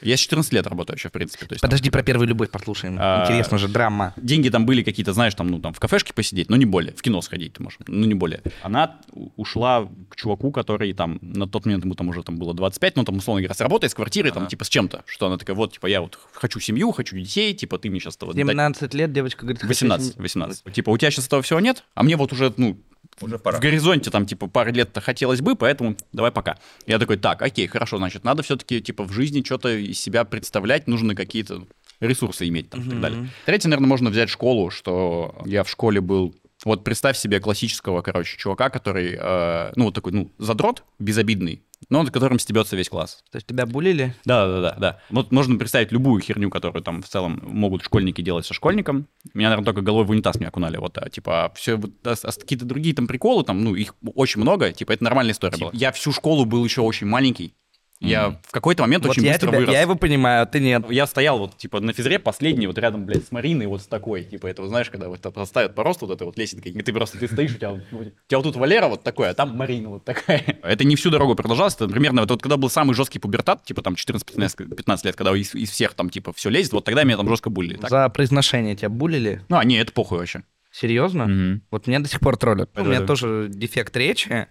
Я 0.00 0.16
с 0.16 0.20
14 0.20 0.52
лет 0.52 0.66
работаю 0.66 0.96
еще, 0.96 1.08
в 1.08 1.12
принципе, 1.12 1.46
то 1.46 1.54
есть 1.54 1.62
там 1.62 1.70
Подожди, 1.70 1.90
про 1.90 2.02
первую 2.02 2.28
любовь 2.28 2.50
послушаем. 2.50 2.96
А, 2.98 3.22
Интересно 3.24 3.58
же, 3.58 3.68
драма. 3.68 4.14
деньги 4.16 4.48
там 4.48 4.66
были 4.66 4.82
какие-то, 4.82 5.12
знаешь, 5.12 5.34
там, 5.34 5.48
ну, 5.48 5.60
там, 5.60 5.72
в 5.72 5.80
кафешке 5.80 6.12
посидеть, 6.12 6.50
но 6.50 6.56
не 6.56 6.64
более, 6.64 6.92
в 6.94 7.02
кино 7.02 7.20
сходить 7.22 7.54
ты 7.54 7.62
можешь, 7.62 7.78
ну, 7.86 8.06
не 8.06 8.14
более. 8.14 8.42
Она 8.62 9.00
ушла 9.36 9.88
к 10.08 10.16
чуваку, 10.16 10.52
который 10.52 10.92
там, 10.92 11.18
на 11.22 11.46
тот 11.46 11.66
момент 11.66 11.84
ему 11.84 11.94
там 11.94 12.08
уже 12.08 12.22
там 12.22 12.36
было 12.36 12.54
25, 12.54 12.96
ну, 12.96 13.04
там, 13.04 13.16
условно 13.16 13.42
говоря, 13.42 13.54
с 13.54 13.60
работой, 13.60 13.88
с 13.88 13.94
квартирой, 13.94 14.32
там, 14.32 14.46
типа, 14.46 14.64
с 14.64 14.68
чем-то, 14.68 15.04
что 15.06 15.26
она 15.26 15.38
такая, 15.38 15.56
вот, 15.56 15.72
типа, 15.72 15.86
я 15.86 16.00
вот 16.00 16.18
хочу 16.32 16.60
семью, 16.60 16.92
хочу 16.92 17.16
детей, 17.16 17.54
типа, 17.54 17.78
ты 17.78 17.90
мне 17.90 18.00
сейчас... 18.00 18.14
17 18.14 18.94
лет 18.94 19.12
девочка 19.12 19.42
говорит... 19.42 19.60
хочу 19.62 19.68
18, 19.68 20.06
семью. 20.12 20.22
18. 20.22 20.72
Типа, 20.72 20.90
у 20.90 20.98
тебя 20.98 21.10
сейчас 21.10 21.26
этого 21.26 21.42
всего 21.42 21.60
нет, 21.60 21.84
а 21.94 22.02
мне 22.02 22.16
вот 22.16 22.32
уже, 22.32 22.52
ну, 22.56 22.78
Уже 23.20 23.38
в 23.38 23.60
горизонте 23.60 24.10
там, 24.10 24.26
типа, 24.26 24.48
пары 24.48 24.72
лет-то 24.72 25.00
хотелось 25.00 25.40
бы, 25.40 25.54
поэтому 25.54 25.96
давай 26.12 26.32
пока. 26.32 26.58
Я 26.86 26.98
такой, 26.98 27.16
так, 27.16 27.42
окей, 27.42 27.66
хорошо, 27.66 27.98
значит, 27.98 28.24
надо 28.24 28.42
все-таки, 28.42 28.80
типа, 28.80 29.04
в 29.04 29.12
жизни 29.12 29.42
что-то 29.44 29.70
из 29.76 30.00
себя 30.00 30.24
представлять, 30.24 30.86
нужно 30.86 31.14
какие-то 31.14 31.66
ресурсы 32.00 32.48
иметь 32.48 32.70
там 32.70 32.80
и 32.82 32.90
так 32.90 33.00
далее. 33.00 33.28
Третье, 33.46 33.68
наверное, 33.68 33.88
можно 33.88 34.10
взять 34.10 34.30
школу, 34.30 34.70
что 34.70 35.34
я 35.46 35.62
в 35.64 35.70
школе 35.70 36.00
был... 36.00 36.34
Вот 36.64 36.84
представь 36.84 37.16
себе 37.16 37.40
классического, 37.40 38.02
короче, 38.02 38.36
чувака, 38.38 38.70
который, 38.70 39.16
э, 39.18 39.72
ну, 39.76 39.84
вот 39.84 39.94
такой, 39.94 40.12
ну, 40.12 40.32
задрот, 40.38 40.84
безобидный, 40.98 41.62
но 41.90 42.02
над 42.02 42.12
которым 42.12 42.38
стебется 42.38 42.76
весь 42.76 42.88
класс. 42.88 43.22
То 43.30 43.36
есть 43.36 43.46
тебя 43.46 43.66
булили? 43.66 44.14
Да, 44.24 44.46
да, 44.46 44.60
да, 44.60 44.76
да. 44.78 45.00
Вот 45.10 45.32
можно 45.32 45.58
представить 45.58 45.92
любую 45.92 46.20
херню, 46.22 46.50
которую 46.50 46.82
там 46.82 47.02
в 47.02 47.08
целом 47.08 47.40
могут 47.42 47.84
школьники 47.84 48.22
делать 48.22 48.46
со 48.46 48.54
школьником. 48.54 49.06
Меня, 49.34 49.48
наверное, 49.48 49.66
только 49.66 49.82
головой 49.82 50.06
в 50.06 50.10
унитаз 50.10 50.36
не 50.40 50.46
окунали. 50.46 50.76
Вот, 50.78 50.96
а, 50.98 51.08
типа, 51.10 51.52
все 51.54 51.76
вот, 51.76 51.90
а, 52.04 52.14
а 52.22 52.32
какие-то 52.32 52.64
другие 52.64 52.94
там 52.94 53.06
приколы, 53.06 53.44
там, 53.44 53.62
ну, 53.62 53.74
их 53.74 53.94
очень 54.14 54.40
много, 54.40 54.72
типа, 54.72 54.92
это 54.92 55.04
нормальная 55.04 55.32
история 55.32 55.58
была. 55.58 55.70
Я 55.74 55.92
всю 55.92 56.12
школу 56.12 56.44
был 56.44 56.64
еще 56.64 56.80
очень 56.80 57.06
маленький. 57.06 57.54
Я 58.04 58.38
в 58.42 58.52
какой-то 58.52 58.82
момент 58.82 59.04
Вот 59.04 59.12
очень 59.12 59.24
я, 59.24 59.32
быстро 59.32 59.48
тебя, 59.48 59.58
вырос. 59.60 59.72
я 59.74 59.80
его 59.80 59.94
понимаю, 59.96 60.42
а 60.42 60.46
ты 60.46 60.60
нет. 60.60 60.90
Я 60.90 61.06
стоял 61.06 61.38
вот, 61.38 61.56
типа, 61.56 61.80
на 61.80 61.92
физре 61.92 62.18
последний, 62.18 62.66
вот 62.66 62.78
рядом, 62.78 63.06
блядь, 63.06 63.26
с 63.26 63.32
Мариной, 63.32 63.66
вот 63.66 63.82
с 63.82 63.86
такой, 63.86 64.24
типа, 64.24 64.46
это, 64.46 64.62
вот 64.62 64.68
знаешь, 64.68 64.90
когда 64.90 65.08
вот 65.08 65.20
поставят 65.34 65.74
по 65.74 65.82
росту 65.82 66.06
вот 66.06 66.14
этой 66.14 66.24
вот 66.24 66.36
лесенкой, 66.38 66.72
и 66.72 66.82
ты 66.82 66.92
просто, 66.92 67.18
ты 67.18 67.26
стоишь, 67.28 67.52
у 67.52 67.56
тебя, 67.56 67.70
вот- 67.70 67.80
у 67.92 68.04
тебя 68.04 68.38
вот 68.38 68.42
тут 68.42 68.56
Валера 68.56 68.88
вот 68.88 69.02
такой, 69.02 69.30
а 69.30 69.34
там 69.34 69.56
Марина 69.56 69.88
вот 69.90 70.04
такая. 70.04 70.42
Это 70.62 70.84
не 70.84 70.96
всю 70.96 71.10
дорогу 71.10 71.34
продолжалось, 71.34 71.74
это 71.74 71.88
примерно 71.88 72.22
вот, 72.22 72.30
вот 72.30 72.42
когда 72.42 72.56
был 72.56 72.68
самый 72.70 72.94
жесткий 72.94 73.18
пубертат, 73.18 73.64
типа, 73.64 73.82
там, 73.82 73.94
14-15 73.94 74.74
15 74.74 75.04
лет, 75.06 75.16
когда 75.16 75.34
из, 75.36 75.54
из 75.54 75.70
всех 75.70 75.94
там, 75.94 76.10
типа, 76.10 76.32
все 76.32 76.50
лезет, 76.50 76.72
вот 76.72 76.84
тогда 76.84 77.04
меня 77.04 77.16
там 77.16 77.28
жестко 77.28 77.50
булили. 77.50 77.76
Так. 77.76 77.90
За 77.90 78.08
произношение 78.08 78.76
тебя 78.76 78.88
булили? 78.88 79.42
Ну, 79.48 79.56
а, 79.56 79.64
не, 79.64 79.76
это 79.78 79.92
похуй 79.92 80.18
вообще. 80.18 80.42
Серьезно? 80.70 81.26
Мгм. 81.26 81.62
Вот 81.70 81.86
меня 81.86 82.00
до 82.00 82.08
сих 82.08 82.18
пор 82.20 82.36
троллят. 82.36 82.70
У 82.76 82.80
Это- 82.80 82.88
меня 82.88 83.00
тоже 83.02 83.46
дефект 83.48 83.96
речи, 83.96 84.48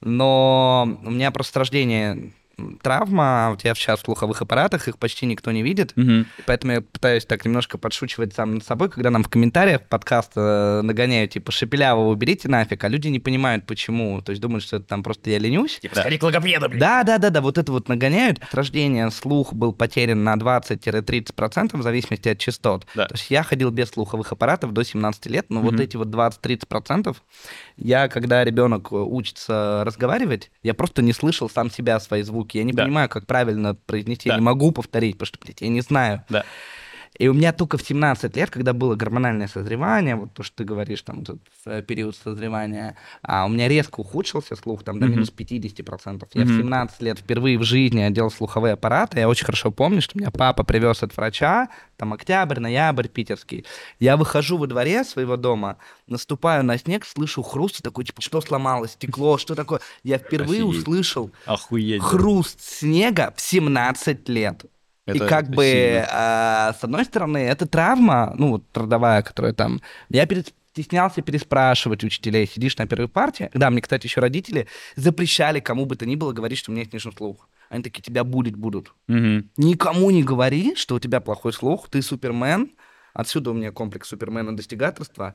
но 0.00 0.98
у 1.04 1.10
меня 1.10 1.30
просто 1.30 1.52
с 1.52 1.56
рождения 1.56 2.32
травма, 2.82 3.48
вот 3.50 3.64
я 3.64 3.74
сейчас 3.74 4.00
в 4.00 4.04
слуховых 4.04 4.40
аппаратах, 4.40 4.88
их 4.88 4.98
почти 4.98 5.26
никто 5.26 5.52
не 5.52 5.62
видит, 5.62 5.92
Мгм. 5.96 6.26
поэтому 6.46 6.72
я 6.72 6.80
пытаюсь 6.80 7.26
так 7.26 7.44
немножко 7.44 7.76
подшучивать 7.78 8.34
сам 8.34 8.54
над 8.54 8.64
собой, 8.64 8.88
когда 8.88 9.10
нам 9.10 9.22
в 9.22 9.28
комментариях 9.28 9.82
подкаста 9.82 10.80
нагоняют, 10.82 11.32
типа, 11.32 11.52
Шепелявого 11.52 12.08
уберите 12.08 12.48
нафиг, 12.48 12.82
а 12.84 12.88
люди 12.88 13.08
не 13.08 13.20
понимают, 13.20 13.66
почему, 13.66 14.22
то 14.22 14.30
есть 14.30 14.40
думают, 14.40 14.64
что 14.64 14.76
это 14.76 14.86
там 14.86 15.02
просто 15.02 15.30
я 15.30 15.38
ленюсь. 15.38 15.78
Типа, 15.80 15.96
сходи 15.96 16.16
к 16.18 16.22
логопеду, 16.22 16.68
блин. 16.68 16.80
Да, 16.80 17.02
да, 17.02 17.18
да, 17.18 17.30
да, 17.30 17.40
вот 17.42 17.58
это 17.58 17.70
вот 17.72 17.88
нагоняют. 17.88 18.40
С 18.50 18.54
рождения 18.54 19.10
слух 19.10 19.52
был 19.52 19.72
потерян 19.72 20.24
на 20.24 20.34
20-30% 20.36 21.76
в 21.76 21.82
зависимости 21.82 22.28
от 22.28 22.38
частот. 22.38 22.86
Да. 22.94 23.06
То 23.06 23.14
есть 23.14 23.30
я 23.30 23.42
ходил 23.42 23.70
без 23.70 23.90
слуховых 23.90 24.32
аппаратов 24.32 24.72
до 24.72 24.82
17 24.82 25.26
лет, 25.26 25.46
но 25.50 25.60
вот 25.60 25.74
Мгм. 25.74 25.82
эти 25.82 25.96
вот 25.96 26.08
20-30%, 26.08 27.16
я, 27.76 28.08
когда 28.08 28.44
ребенок 28.44 28.92
учится 28.92 29.82
разговаривать, 29.84 30.50
я 30.62 30.72
просто 30.74 31.02
не 31.02 31.12
слышал 31.12 31.50
сам 31.50 31.70
себя, 31.70 32.00
свои 32.00 32.22
звуки. 32.22 32.45
Я 32.54 32.64
не 32.64 32.72
Да. 32.72 32.84
понимаю, 32.84 33.08
как 33.08 33.26
правильно 33.26 33.74
произнести, 33.74 34.28
я 34.28 34.34
Да. 34.34 34.38
не 34.40 34.44
могу 34.44 34.72
повторить, 34.72 35.14
потому 35.16 35.26
что, 35.26 35.38
блядь, 35.42 35.60
я 35.62 35.68
не 35.68 35.80
знаю. 35.80 36.24
Да. 36.28 36.44
И 37.18 37.28
у 37.28 37.34
меня 37.34 37.52
только 37.52 37.78
в 37.78 37.82
17 37.82 38.36
лет, 38.36 38.50
когда 38.50 38.72
было 38.72 38.94
гормональное 38.94 39.48
созревание, 39.48 40.16
вот 40.16 40.32
то, 40.34 40.42
что 40.42 40.56
ты 40.58 40.64
говоришь, 40.64 41.02
там, 41.02 41.22
этот 41.22 41.38
э, 41.64 41.82
период 41.82 42.16
созревания, 42.16 42.96
а 43.22 43.46
у 43.46 43.48
меня 43.48 43.68
резко 43.68 44.00
ухудшился 44.00 44.54
слух, 44.56 44.82
там, 44.84 44.98
до 45.00 45.06
Мгм. 45.06 45.14
минус 45.14 45.30
50%. 45.30 46.28
Я 46.34 46.44
в 46.44 46.48
Мгм. 46.48 46.58
17 46.58 47.00
лет 47.02 47.18
впервые 47.18 47.58
в 47.58 47.62
жизни 47.62 48.00
одел 48.00 48.30
слуховые 48.30 48.74
аппараты. 48.74 49.18
Я 49.20 49.28
очень 49.28 49.46
хорошо 49.46 49.70
помню, 49.70 50.02
что 50.02 50.18
меня 50.18 50.30
папа 50.30 50.62
привез 50.64 51.02
от 51.02 51.16
врача, 51.16 51.68
там, 51.96 52.12
октябрь, 52.12 52.60
ноябрь, 52.60 53.08
питерский. 53.08 53.64
Я 53.98 54.16
выхожу 54.16 54.58
во 54.58 54.66
дворе 54.66 55.02
своего 55.04 55.36
дома, 55.36 55.78
наступаю 56.06 56.64
на 56.64 56.76
снег, 56.78 57.06
слышу 57.06 57.42
хруст, 57.42 57.82
такой, 57.82 58.04
типа, 58.04 58.20
что 58.20 58.40
сломалось, 58.40 58.92
стекло, 58.92 59.38
что 59.38 59.54
такое? 59.54 59.80
Я 60.02 60.18
впервые 60.18 60.62
Офигеть. 60.62 60.80
услышал 60.82 61.30
Охуеть. 61.46 62.02
хруст 62.02 62.60
снега 62.60 63.32
в 63.36 63.40
17 63.40 64.28
лет. 64.28 64.66
И 65.06 65.10
Это 65.10 65.26
как 65.26 65.50
бы, 65.50 66.04
а, 66.10 66.74
с 66.78 66.82
одной 66.82 67.04
стороны, 67.04 67.38
это 67.38 67.66
травма, 67.66 68.34
ну, 68.36 68.50
вот 68.52 68.64
родовая, 68.74 69.22
которая 69.22 69.52
там... 69.52 69.80
Я 70.08 70.26
перед- 70.26 70.52
стеснялся 70.76 71.22
переспрашивать 71.22 72.04
учителей. 72.04 72.46
Сидишь 72.46 72.76
на 72.76 72.86
первой 72.86 73.08
партии. 73.08 73.50
Да, 73.54 73.70
мне, 73.70 73.80
кстати, 73.80 74.06
еще 74.06 74.20
родители 74.20 74.66
запрещали 74.94 75.60
кому 75.60 75.86
бы 75.86 75.96
то 75.96 76.04
ни 76.04 76.16
было 76.16 76.32
говорить, 76.32 76.58
что 76.58 76.70
у 76.70 76.74
меня 76.74 76.82
есть 76.82 76.90
снижен 76.90 77.12
слух. 77.12 77.48
Они 77.70 77.82
такие, 77.82 78.02
тебя 78.02 78.24
будет 78.24 78.56
будут. 78.56 78.92
Мгм. 79.08 79.50
Никому 79.56 80.10
не 80.10 80.22
говори, 80.22 80.74
что 80.74 80.96
у 80.96 81.00
тебя 81.00 81.20
плохой 81.20 81.54
слух, 81.54 81.88
ты 81.88 82.02
супермен. 82.02 82.72
Отсюда 83.14 83.52
у 83.52 83.54
меня 83.54 83.72
комплекс 83.72 84.08
супермена 84.08 84.54
достигаторства. 84.54 85.34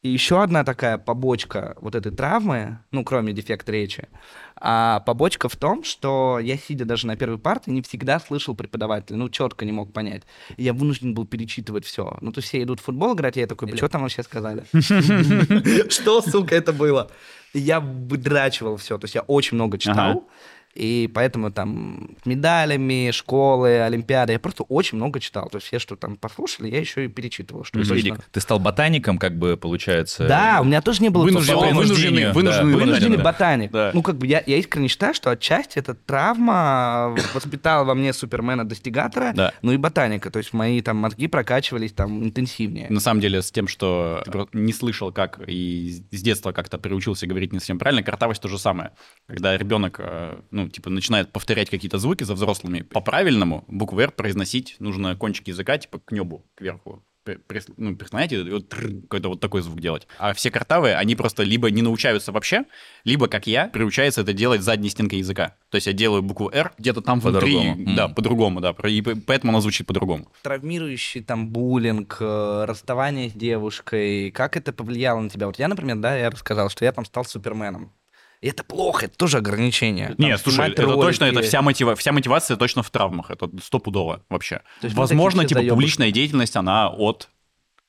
И 0.00 0.10
еще 0.10 0.40
одна 0.40 0.62
такая 0.62 0.96
побочка 0.96 1.76
вот 1.80 1.96
этой 1.96 2.12
травмы, 2.12 2.78
ну, 2.92 3.02
кроме 3.02 3.32
дефекта 3.32 3.72
речи, 3.72 4.08
а 4.54 5.00
побочка 5.00 5.48
в 5.48 5.56
том, 5.56 5.82
что 5.82 6.38
я, 6.40 6.56
сидя 6.56 6.84
даже 6.84 7.08
на 7.08 7.16
первой 7.16 7.38
парте, 7.38 7.72
не 7.72 7.82
всегда 7.82 8.20
слышал 8.20 8.54
преподавателя, 8.54 9.16
ну, 9.16 9.28
четко 9.28 9.64
не 9.64 9.72
мог 9.72 9.92
понять. 9.92 10.22
И 10.56 10.62
я 10.62 10.72
вынужден 10.72 11.14
был 11.14 11.26
перечитывать 11.26 11.84
все. 11.84 12.16
Ну, 12.20 12.30
то 12.30 12.38
есть 12.38 12.48
все 12.48 12.62
идут 12.62 12.78
в 12.78 12.84
футбол 12.84 13.16
играть, 13.16 13.36
и 13.36 13.40
я 13.40 13.48
такой, 13.48 13.76
что 13.76 13.88
там 13.88 14.02
вообще 14.02 14.22
сказали? 14.22 14.64
Что, 15.90 16.22
сука, 16.22 16.54
это 16.54 16.72
было? 16.72 17.10
Я 17.52 17.80
выдрачивал 17.80 18.76
все, 18.76 18.98
то 18.98 19.06
есть 19.06 19.16
я 19.16 19.22
очень 19.22 19.56
много 19.56 19.78
читал. 19.78 20.28
И 20.78 21.10
поэтому 21.12 21.50
там 21.50 22.10
медалями, 22.24 23.10
школы, 23.10 23.80
олимпиады, 23.80 24.32
я 24.34 24.38
просто 24.38 24.62
очень 24.62 24.96
много 24.96 25.18
читал. 25.18 25.48
То 25.48 25.56
есть 25.56 25.66
все, 25.66 25.80
что 25.80 25.96
там 25.96 26.16
послушали, 26.16 26.70
я 26.70 26.78
еще 26.78 27.06
и 27.06 27.08
перечитывал, 27.08 27.64
что 27.64 27.72
То 27.72 27.78
есть 27.80 27.90
точно. 27.90 28.24
Ты 28.30 28.40
стал 28.40 28.60
ботаником, 28.60 29.18
как 29.18 29.36
бы, 29.36 29.56
получается. 29.56 30.28
Да, 30.28 30.58
у 30.60 30.64
меня 30.64 30.80
тоже 30.80 31.02
не 31.02 31.08
было... 31.08 31.24
Вынужденный, 31.24 31.70
принуждению, 31.70 32.32
вынужденный, 32.32 32.72
да, 32.72 32.78
Вынужденный 32.78 33.16
да. 33.16 33.22
ботаник. 33.24 33.70
Да. 33.72 33.90
Ну, 33.92 34.02
как 34.02 34.18
бы 34.18 34.28
я, 34.28 34.40
я 34.46 34.56
искренне 34.56 34.86
считаю, 34.86 35.14
что 35.14 35.30
отчасти 35.30 35.80
эта 35.80 35.94
травма 35.94 37.16
воспитала 37.34 37.82
во 37.84 37.94
мне 37.96 38.12
супермена-достигатора, 38.12 39.32
Да. 39.34 39.52
ну 39.62 39.72
и 39.72 39.76
ботаника. 39.78 40.30
То 40.30 40.38
есть 40.38 40.52
мои 40.52 40.80
там 40.80 40.96
мозги 40.98 41.26
прокачивались 41.26 41.92
там 41.92 42.22
интенсивнее. 42.22 42.86
На 42.88 43.00
самом 43.00 43.20
деле, 43.20 43.42
с 43.42 43.50
тем, 43.50 43.66
что 43.66 44.22
ты 44.24 44.30
просто 44.30 44.56
не 44.56 44.72
слышал, 44.72 45.10
как 45.10 45.40
и 45.44 46.02
с 46.12 46.22
детства 46.22 46.52
как-то 46.52 46.78
приучился 46.78 47.26
говорить 47.26 47.52
не 47.52 47.58
совсем 47.58 47.80
правильно, 47.80 48.04
картавость 48.04 48.40
то 48.40 48.48
же 48.48 48.58
самое. 48.60 48.92
Когда 49.26 49.56
ребенок, 49.56 49.96
э, 49.98 50.38
ну, 50.68 50.72
типа, 50.72 50.90
начинает 50.90 51.32
повторять 51.32 51.70
какие-то 51.70 51.98
звуки 51.98 52.24
за 52.24 52.34
взрослыми, 52.34 52.82
по-правильному 52.82 53.64
букву 53.68 53.98
«Р» 54.00 54.10
произносить 54.12 54.76
нужно 54.80 55.16
кончик 55.16 55.48
языка, 55.48 55.78
типа, 55.78 55.98
к 56.04 56.12
небу, 56.12 56.44
кверху. 56.54 57.02
При- 57.24 57.36
прис- 57.36 57.72
Ну, 57.76 57.94
прислоняйте, 57.94 58.40
и 58.40 58.50
вот 58.50 58.74
какой-то 58.74 59.28
вот 59.28 59.40
такой 59.40 59.60
звук 59.60 59.80
делать. 59.80 60.06
А 60.18 60.32
все 60.32 60.50
картавые, 60.50 60.94
они 60.96 61.14
просто 61.14 61.42
либо 61.42 61.70
не 61.70 61.82
научаются 61.82 62.32
вообще, 62.32 62.64
либо, 63.04 63.28
как 63.28 63.46
я, 63.46 63.66
приучаются 63.66 64.22
это 64.22 64.32
делать 64.32 64.62
задней 64.62 64.88
стенкой 64.88 65.18
языка. 65.18 65.54
То 65.68 65.76
есть 65.76 65.86
я 65.86 65.92
делаю 65.92 66.22
букву 66.22 66.50
«Р» 66.50 66.72
где-то 66.78 67.02
там 67.02 67.20
внутри. 67.20 67.52
По-другому. 67.54 67.96
Да, 67.96 68.04
М. 68.06 68.14
по-другому, 68.14 68.60
да. 68.60 68.74
И 68.88 69.02
по- 69.02 69.14
поэтому 69.26 69.52
она 69.52 69.60
звучит 69.60 69.86
по-другому. 69.86 70.28
Травмирующий 70.42 71.22
там 71.22 71.48
буллинг, 71.48 72.16
э, 72.20 72.64
расставание 72.66 73.28
с 73.28 73.32
девушкой, 73.34 74.30
как 74.30 74.56
это 74.56 74.72
повлияло 74.72 75.20
на 75.20 75.28
тебя? 75.28 75.46
Вот 75.48 75.58
я, 75.58 75.68
например, 75.68 75.96
да, 75.96 76.16
я 76.16 76.30
рассказал, 76.30 76.70
что 76.70 76.84
я 76.86 76.92
там 76.92 77.04
стал 77.04 77.24
суперменом. 77.26 77.92
И 78.40 78.48
это 78.48 78.62
плохо, 78.62 79.06
это 79.06 79.16
тоже 79.16 79.38
ограничение. 79.38 80.08
Там 80.08 80.16
Нет, 80.18 80.40
слушай, 80.40 80.70
это 80.70 80.86
точно, 80.86 81.24
это 81.24 81.42
вся, 81.42 81.60
мотива... 81.60 81.96
вся 81.96 82.12
мотивация 82.12 82.56
точно 82.56 82.82
в 82.82 82.90
травмах, 82.90 83.30
это 83.30 83.50
стопудово 83.62 84.24
вообще. 84.28 84.62
Возможно, 84.82 85.44
типа, 85.44 85.60
заёбыши. 85.60 85.74
публичная 85.74 86.10
деятельность, 86.12 86.54
она 86.56 86.88
от 86.88 87.28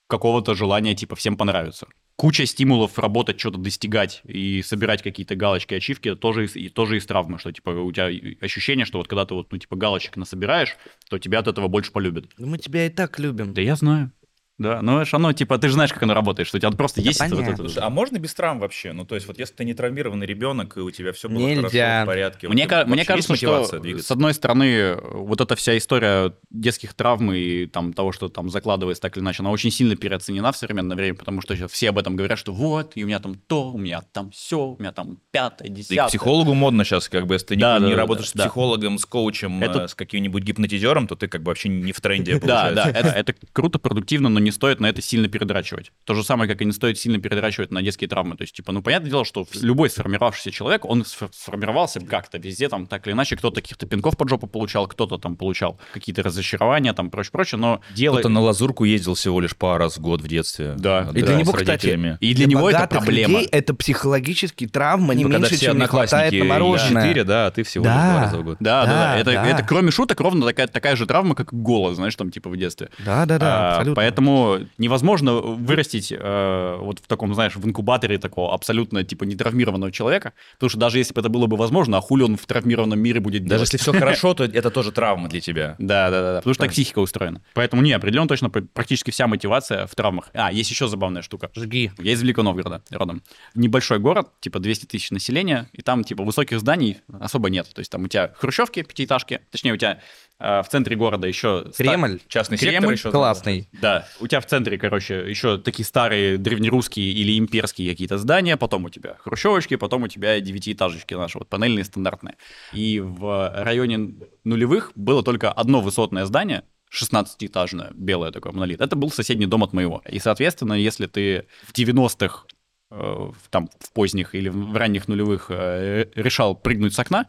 какого-то 0.07 0.55
желания, 0.55 0.95
типа, 0.95 1.15
всем 1.15 1.37
понравится. 1.37 1.87
Куча 2.15 2.45
стимулов 2.45 2.97
работать, 2.97 3.39
что-то 3.39 3.59
достигать 3.59 4.21
и 4.25 4.61
собирать 4.61 5.03
какие-то 5.03 5.35
галочки, 5.35 5.75
ачивки, 5.75 6.15
тоже 6.15 6.45
из, 6.45 6.55
и 6.55 6.67
тоже 6.67 6.97
из 6.97 7.05
травмы, 7.05 7.37
что, 7.37 7.51
типа, 7.51 7.69
у 7.69 7.91
тебя 7.91 8.09
ощущение, 8.41 8.85
что 8.85 8.97
вот 8.97 9.07
когда 9.07 9.25
ты 9.25 9.35
вот, 9.35 9.51
ну, 9.51 9.57
типа, 9.57 9.75
галочек 9.75 10.17
насобираешь, 10.17 10.75
то 11.09 11.19
тебя 11.19 11.39
от 11.39 11.47
этого 11.47 11.67
больше 11.67 11.91
полюбят. 11.91 12.25
Ну, 12.37 12.47
Мы 12.47 12.57
тебя 12.57 12.87
и 12.87 12.89
так 12.89 13.19
любим. 13.19 13.53
Да 13.53 13.61
я 13.61 13.75
знаю. 13.75 14.11
Да, 14.59 14.81
ну, 14.81 14.97
это 14.99 15.09
ж 15.09 15.13
оно, 15.13 15.31
типа, 15.33 15.57
ты 15.57 15.69
же 15.69 15.73
знаешь, 15.75 15.91
как 15.93 16.03
оно 16.03 16.13
работает, 16.13 16.47
что 16.47 16.57
у 16.57 16.59
тебя 16.59 16.69
просто 16.71 16.99
есть 17.01 17.19
это 17.21 17.33
вот 17.35 17.45
это. 17.47 17.55
Слушай, 17.55 17.81
а 17.81 17.89
можно 17.89 18.17
без 18.19 18.33
травм 18.33 18.59
вообще? 18.59 18.91
Ну, 18.91 19.05
то 19.05 19.15
есть, 19.15 19.25
вот 19.25 19.39
если 19.39 19.53
ты 19.55 19.63
не 19.65 19.73
травмированный 19.73 20.27
ребенок, 20.27 20.75
и 20.77 20.81
у 20.81 20.91
тебя 20.91 21.13
все 21.13 21.29
было 21.29 21.39
Нельзя. 21.39 21.61
хорошо, 21.61 22.03
в 22.03 22.05
порядке. 22.05 22.47
вот 22.47 22.53
Мне, 22.53 22.67
ка- 22.67 22.83
мне 22.85 23.05
кажется, 23.05 23.35
что 23.37 23.79
двигаться? 23.79 24.07
с 24.07 24.11
одной 24.11 24.33
стороны, 24.33 24.95
вот 25.01 25.39
эта 25.41 25.55
вся 25.55 25.77
история 25.77 26.33
детских 26.49 26.93
травм 26.93 27.31
и 27.31 27.67
там 27.67 27.93
того, 27.93 28.11
что 28.11 28.27
там 28.27 28.49
закладывается 28.49 29.01
так 29.01 29.15
или 29.15 29.23
иначе, 29.23 29.43
она 29.43 29.51
очень 29.51 29.71
сильно 29.71 29.95
переоценена 29.95 30.51
в 30.51 30.57
современное 30.57 30.97
время, 30.97 31.15
потому 31.15 31.41
что 31.41 31.55
сейчас 31.55 31.71
все 31.71 31.89
об 31.89 31.97
этом 31.97 32.17
говорят, 32.17 32.37
что 32.37 32.51
вот, 32.51 32.91
и 32.95 33.03
у 33.05 33.07
меня 33.07 33.19
там 33.19 33.35
то, 33.35 33.71
у 33.71 33.77
меня 33.77 34.01
там 34.11 34.29
все, 34.31 34.59
у 34.59 34.77
меня 34.77 34.91
там 34.91 35.19
пятое, 35.31 35.69
Да 35.69 35.73
и 35.73 35.77
десятое. 35.77 36.05
к 36.05 36.07
психологу 36.09 36.53
модно 36.53 36.83
сейчас, 36.83 37.07
как 37.07 37.27
бы, 37.27 37.35
если 37.35 37.47
ты 37.47 37.55
не- 37.55 37.61
Да, 37.61 37.75
не, 37.79 37.85
да, 37.85 37.89
да, 37.91 37.95
работаешь 37.95 38.31
да, 38.33 38.43
с 38.43 38.47
психологом, 38.47 38.97
с 38.97 39.05
коучем, 39.05 39.63
Это- 39.63 39.83
э, 39.83 39.87
с 39.87 39.95
каким-нибудь 39.95 40.43
гипнотизером, 40.43 41.07
то 41.07 41.15
ты 41.15 41.29
как 41.29 41.43
бы 41.43 41.49
вообще 41.51 41.69
не 41.69 41.93
в 41.93 42.01
тренде, 42.01 42.39
Да, 42.43 42.71
да, 42.73 42.89
это 42.89 43.33
круто, 43.53 43.79
продуктивно, 43.79 44.27
но 44.27 44.39
не 44.39 44.48
стоит 44.51 44.79
на 44.79 44.87
это 44.87 45.01
сильно 45.01 45.27
передрачивать. 45.27 45.91
То 46.05 46.13
же 46.13 46.23
самое, 46.23 46.49
как 46.49 46.61
и 46.61 46.65
не 46.65 46.71
стоит 46.71 46.97
сильно 46.97 47.19
передрачивать 47.19 47.71
на 47.71 47.81
детские 47.81 48.07
травмы. 48.07 48.35
То 48.37 48.43
есть, 48.43 48.55
типа, 48.55 48.71
ну, 48.71 48.81
понятное 48.81 49.09
дело, 49.09 49.25
что 49.25 49.45
любой 49.61 49.89
сформировавшийся 49.89 50.51
человек, 50.51 50.85
он 50.85 51.01
сф- 51.01 51.29
сформировался 51.33 51.99
как-то 51.99 52.37
везде, 52.37 52.69
там, 52.69 52.87
так 52.87 53.05
или 53.07 53.13
иначе, 53.13 53.35
кто-то 53.35 53.61
каких-то 53.61 53.85
пинков 53.85 54.17
под 54.17 54.29
жопу 54.29 54.47
получал, 54.47 54.87
кто-то 54.87 55.17
там 55.17 55.35
получал 55.35 55.79
какие-то 55.93 56.23
разочарования, 56.23 56.93
там, 56.93 57.09
прочее-прочее, 57.09 57.59
но 57.59 57.81
дело... 57.95 58.15
Кто-то 58.15 58.29
на 58.29 58.41
лазурку 58.41 58.83
ездил 58.85 59.13
всего 59.15 59.39
лишь 59.41 59.55
пару 59.55 59.79
раз 59.79 59.97
в 59.97 60.01
год 60.01 60.21
в 60.21 60.27
детстве. 60.27 60.75
Да. 60.77 61.09
И 61.13 61.21
для 61.21 61.35
него, 61.35 61.51
с 61.51 61.55
кстати, 61.55 61.69
родителями. 61.69 62.17
И 62.19 62.33
для 62.33 62.45
него 62.45 62.69
это 62.69 62.87
проблема. 62.87 63.39
людей 63.39 63.47
это 63.51 63.73
психологические 63.73 64.69
травмы 64.69 65.15
не 65.15 65.23
Ну, 65.23 65.29
когда 65.31 65.47
меньше, 65.47 65.63
чем 65.63 65.77
не 65.79 65.85
хватает 65.87 66.33
на 66.33 66.45
мороженое. 66.45 67.03
4, 67.07 67.23
да, 67.23 67.47
а 67.47 67.51
ты 67.51 67.63
всего 67.63 67.83
лишь 67.85 67.93
Да. 67.93 68.11
два 68.11 68.21
раза 68.21 68.37
в 68.37 68.43
год. 68.43 68.57
Да, 68.59 68.85
да, 68.85 68.91
да. 68.91 68.99
Да, 69.13 69.17
Это, 69.17 69.31
да. 69.33 69.47
это 69.47 69.63
кроме 69.63 69.91
шуток 69.91 70.19
ровно 70.19 70.45
такая, 70.45 70.67
такая 70.67 70.95
же 70.95 71.05
травма, 71.05 71.35
как 71.35 71.53
голод, 71.53 71.95
знаешь, 71.95 72.15
там 72.15 72.31
типа 72.31 72.49
в 72.49 72.57
детстве. 72.57 72.89
Да, 72.99 73.25
да, 73.25 73.37
да, 73.37 73.47
А, 73.49 73.69
абсолютно. 73.71 73.95
Поэтому 73.95 74.38
невозможно 74.77 75.33
вырастить 75.35 76.11
э, 76.11 76.77
вот 76.79 76.99
в 76.99 77.07
таком, 77.07 77.33
знаешь, 77.33 77.55
в 77.55 77.65
инкубаторе 77.65 78.17
такого 78.17 78.53
абсолютно 78.53 79.03
типа 79.03 79.23
нетравмированного 79.23 79.91
человека, 79.91 80.33
потому 80.53 80.69
что 80.69 80.79
даже 80.79 80.97
если 80.97 81.13
бы 81.13 81.21
это 81.21 81.29
было 81.29 81.47
бы 81.47 81.57
возможно, 81.57 81.97
а 81.97 82.01
хули 82.01 82.23
он 82.23 82.37
в 82.37 82.45
травмированном 82.45 82.99
мире 82.99 83.19
будет 83.19 83.43
Даже 83.43 83.49
делать? 83.65 83.73
если 83.73 83.77
все 83.77 83.93
хорошо, 83.93 84.33
то 84.35 84.43
это 84.43 84.69
тоже 84.71 84.91
травма 84.91 85.29
для 85.29 85.41
тебя. 85.41 85.75
Да, 85.79 86.09
да, 86.09 86.21
да, 86.21 86.37
потому 86.37 86.53
что 86.53 86.63
так 86.63 86.71
психика 86.71 86.99
устроена. 86.99 87.41
Поэтому 87.53 87.81
не, 87.81 87.93
определенно 87.93 88.27
точно 88.27 88.49
пр- 88.49 88.67
практически 88.73 89.11
вся 89.11 89.27
мотивация 89.27 89.87
в 89.87 89.95
травмах. 89.95 90.29
А, 90.33 90.51
есть 90.51 90.69
еще 90.69 90.87
забавная 90.87 91.21
штука. 91.21 91.49
Жги. 91.55 91.91
Я 91.99 92.13
из 92.13 92.21
Великого 92.21 92.43
Новгорода 92.45 92.81
родом. 92.89 93.21
Небольшой 93.55 93.99
город, 93.99 94.29
типа 94.39 94.59
200 94.59 94.85
тысяч 94.85 95.11
населения, 95.11 95.69
и 95.73 95.81
там 95.81 96.03
типа 96.03 96.23
высоких 96.23 96.59
зданий 96.59 96.97
особо 97.19 97.49
нет. 97.49 97.67
То 97.73 97.79
есть 97.79 97.91
там 97.91 98.03
у 98.03 98.07
тебя 98.07 98.33
хрущевки, 98.37 98.83
пятиэтажки, 98.83 99.41
точнее 99.51 99.73
у 99.73 99.77
тебя 99.77 99.99
э, 100.39 100.61
в 100.61 100.67
центре 100.69 100.95
города 100.95 101.27
еще... 101.27 101.65
Кремль. 101.77 102.19
Частный 102.27 102.57
Кремль 102.57 102.75
сектор 102.75 102.91
еще. 102.93 103.11
Классный. 103.11 103.69
Да, 103.81 104.07
у 104.19 104.27
тебя 104.29 104.41
в 104.41 104.45
центре, 104.45 104.77
короче, 104.77 105.25
еще 105.27 105.57
такие 105.57 105.85
старые 105.85 106.37
древнерусские 106.37 107.11
или 107.11 107.37
имперские 107.37 107.89
какие-то 107.89 108.17
здания, 108.17 108.57
потом 108.57 108.85
у 108.85 108.89
тебя 108.89 109.15
хрущевочки, 109.19 109.75
потом 109.75 110.03
у 110.03 110.07
тебя 110.07 110.39
девятиэтажечки 110.39 111.13
наши, 111.13 111.37
вот 111.37 111.49
панельные 111.49 111.83
стандартные. 111.83 112.35
И 112.73 112.99
в 112.99 113.53
районе 113.63 114.15
нулевых 114.43 114.91
было 114.95 115.23
только 115.23 115.51
одно 115.51 115.81
высотное 115.81 116.25
здание, 116.25 116.63
16-этажное, 116.91 117.91
белое 117.93 118.31
такое, 118.31 118.51
монолит. 118.51 118.81
Это 118.81 118.95
был 118.95 119.11
соседний 119.11 119.45
дом 119.45 119.63
от 119.63 119.73
моего. 119.73 120.01
И, 120.09 120.19
соответственно, 120.19 120.73
если 120.73 121.05
ты 121.05 121.45
в 121.63 121.73
90-х 121.73 122.45
э, 122.91 123.31
там 123.49 123.69
в 123.79 123.91
поздних 123.93 124.33
или 124.33 124.49
в 124.49 124.75
ранних 124.75 125.07
нулевых 125.07 125.47
э, 125.49 126.05
решал 126.15 126.55
прыгнуть 126.55 126.93
с 126.93 126.99
окна, 126.99 127.27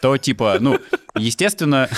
то 0.00 0.16
типа, 0.16 0.58
ну, 0.60 0.78
естественно, 1.16 1.88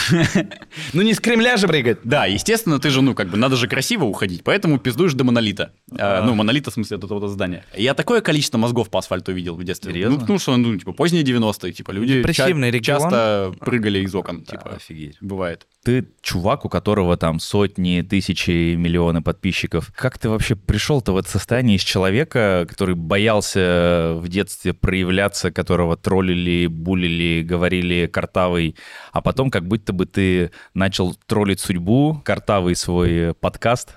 Ну 0.93 1.03
не 1.03 1.15
с 1.15 1.21
Кремля 1.21 1.57
же 1.57 1.67
прыгать. 1.69 1.99
да, 2.05 2.27
естественно, 2.27 2.79
ты 2.79 2.91
же, 2.91 3.03
ну, 3.03 3.15
как 3.15 3.29
бы, 3.29 3.37
надо 3.37 3.57
же 3.57 3.69
красиво 3.69 4.05
уходить, 4.05 4.43
поэтому 4.45 4.79
пиздуешь 4.79 5.15
до 5.15 5.25
монолита. 5.25 5.73
А, 5.99 6.23
ну, 6.25 6.35
монолита, 6.35 6.71
в 6.71 6.75
смысле, 6.75 6.97
от 6.97 7.05
этого 7.05 7.29
здания. 7.29 7.65
Я 7.77 7.95
такое 7.95 8.21
количество 8.21 8.59
мозгов 8.59 8.91
по 8.91 8.99
асфальту 8.99 9.33
видел 9.33 9.55
в 9.57 9.65
детстве. 9.65 9.93
Серьезно? 9.93 10.15
Ну, 10.15 10.21
потому 10.21 10.39
что, 10.39 10.57
ну, 10.57 10.77
типа, 10.77 10.93
поздние 10.93 11.23
90-е, 11.25 11.73
типа, 11.73 11.91
люди 11.93 12.23
ча- 12.33 12.81
часто 12.81 13.55
прыгали 13.61 14.01
из 14.01 14.15
окон, 14.15 14.43
типа, 14.45 14.77
Офигеть. 14.77 15.17
бывает. 15.21 15.67
Ты 15.85 16.07
чувак, 16.21 16.65
у 16.65 16.69
которого 16.69 17.17
там 17.17 17.41
сотни, 17.41 18.03
тысячи, 18.09 18.75
миллионы 18.77 19.21
подписчиков. 19.21 19.93
Как 19.97 20.17
ты 20.19 20.29
вообще 20.29 20.55
пришел-то 20.55 21.13
в 21.13 21.17
это 21.17 21.29
состояние 21.29 21.77
из 21.77 21.83
человека, 21.83 22.67
который 22.69 22.95
боялся 22.95 24.15
в 24.17 24.29
детстве 24.29 24.73
проявляться, 24.75 25.51
которого 25.51 25.97
троллили, 25.97 26.67
булили, 26.69 27.43
говорили 27.43 28.07
картавый, 28.07 28.77
а 29.13 29.21
потом 29.21 29.51
как 29.51 29.69
будто 29.69 29.93
бы 29.93 30.07
ты 30.07 30.51
начал 30.75 31.15
троллить 31.27 31.61
судьбу, 31.61 32.21
картавый 32.25 32.75
свой 32.75 33.35
подкаст 33.35 33.97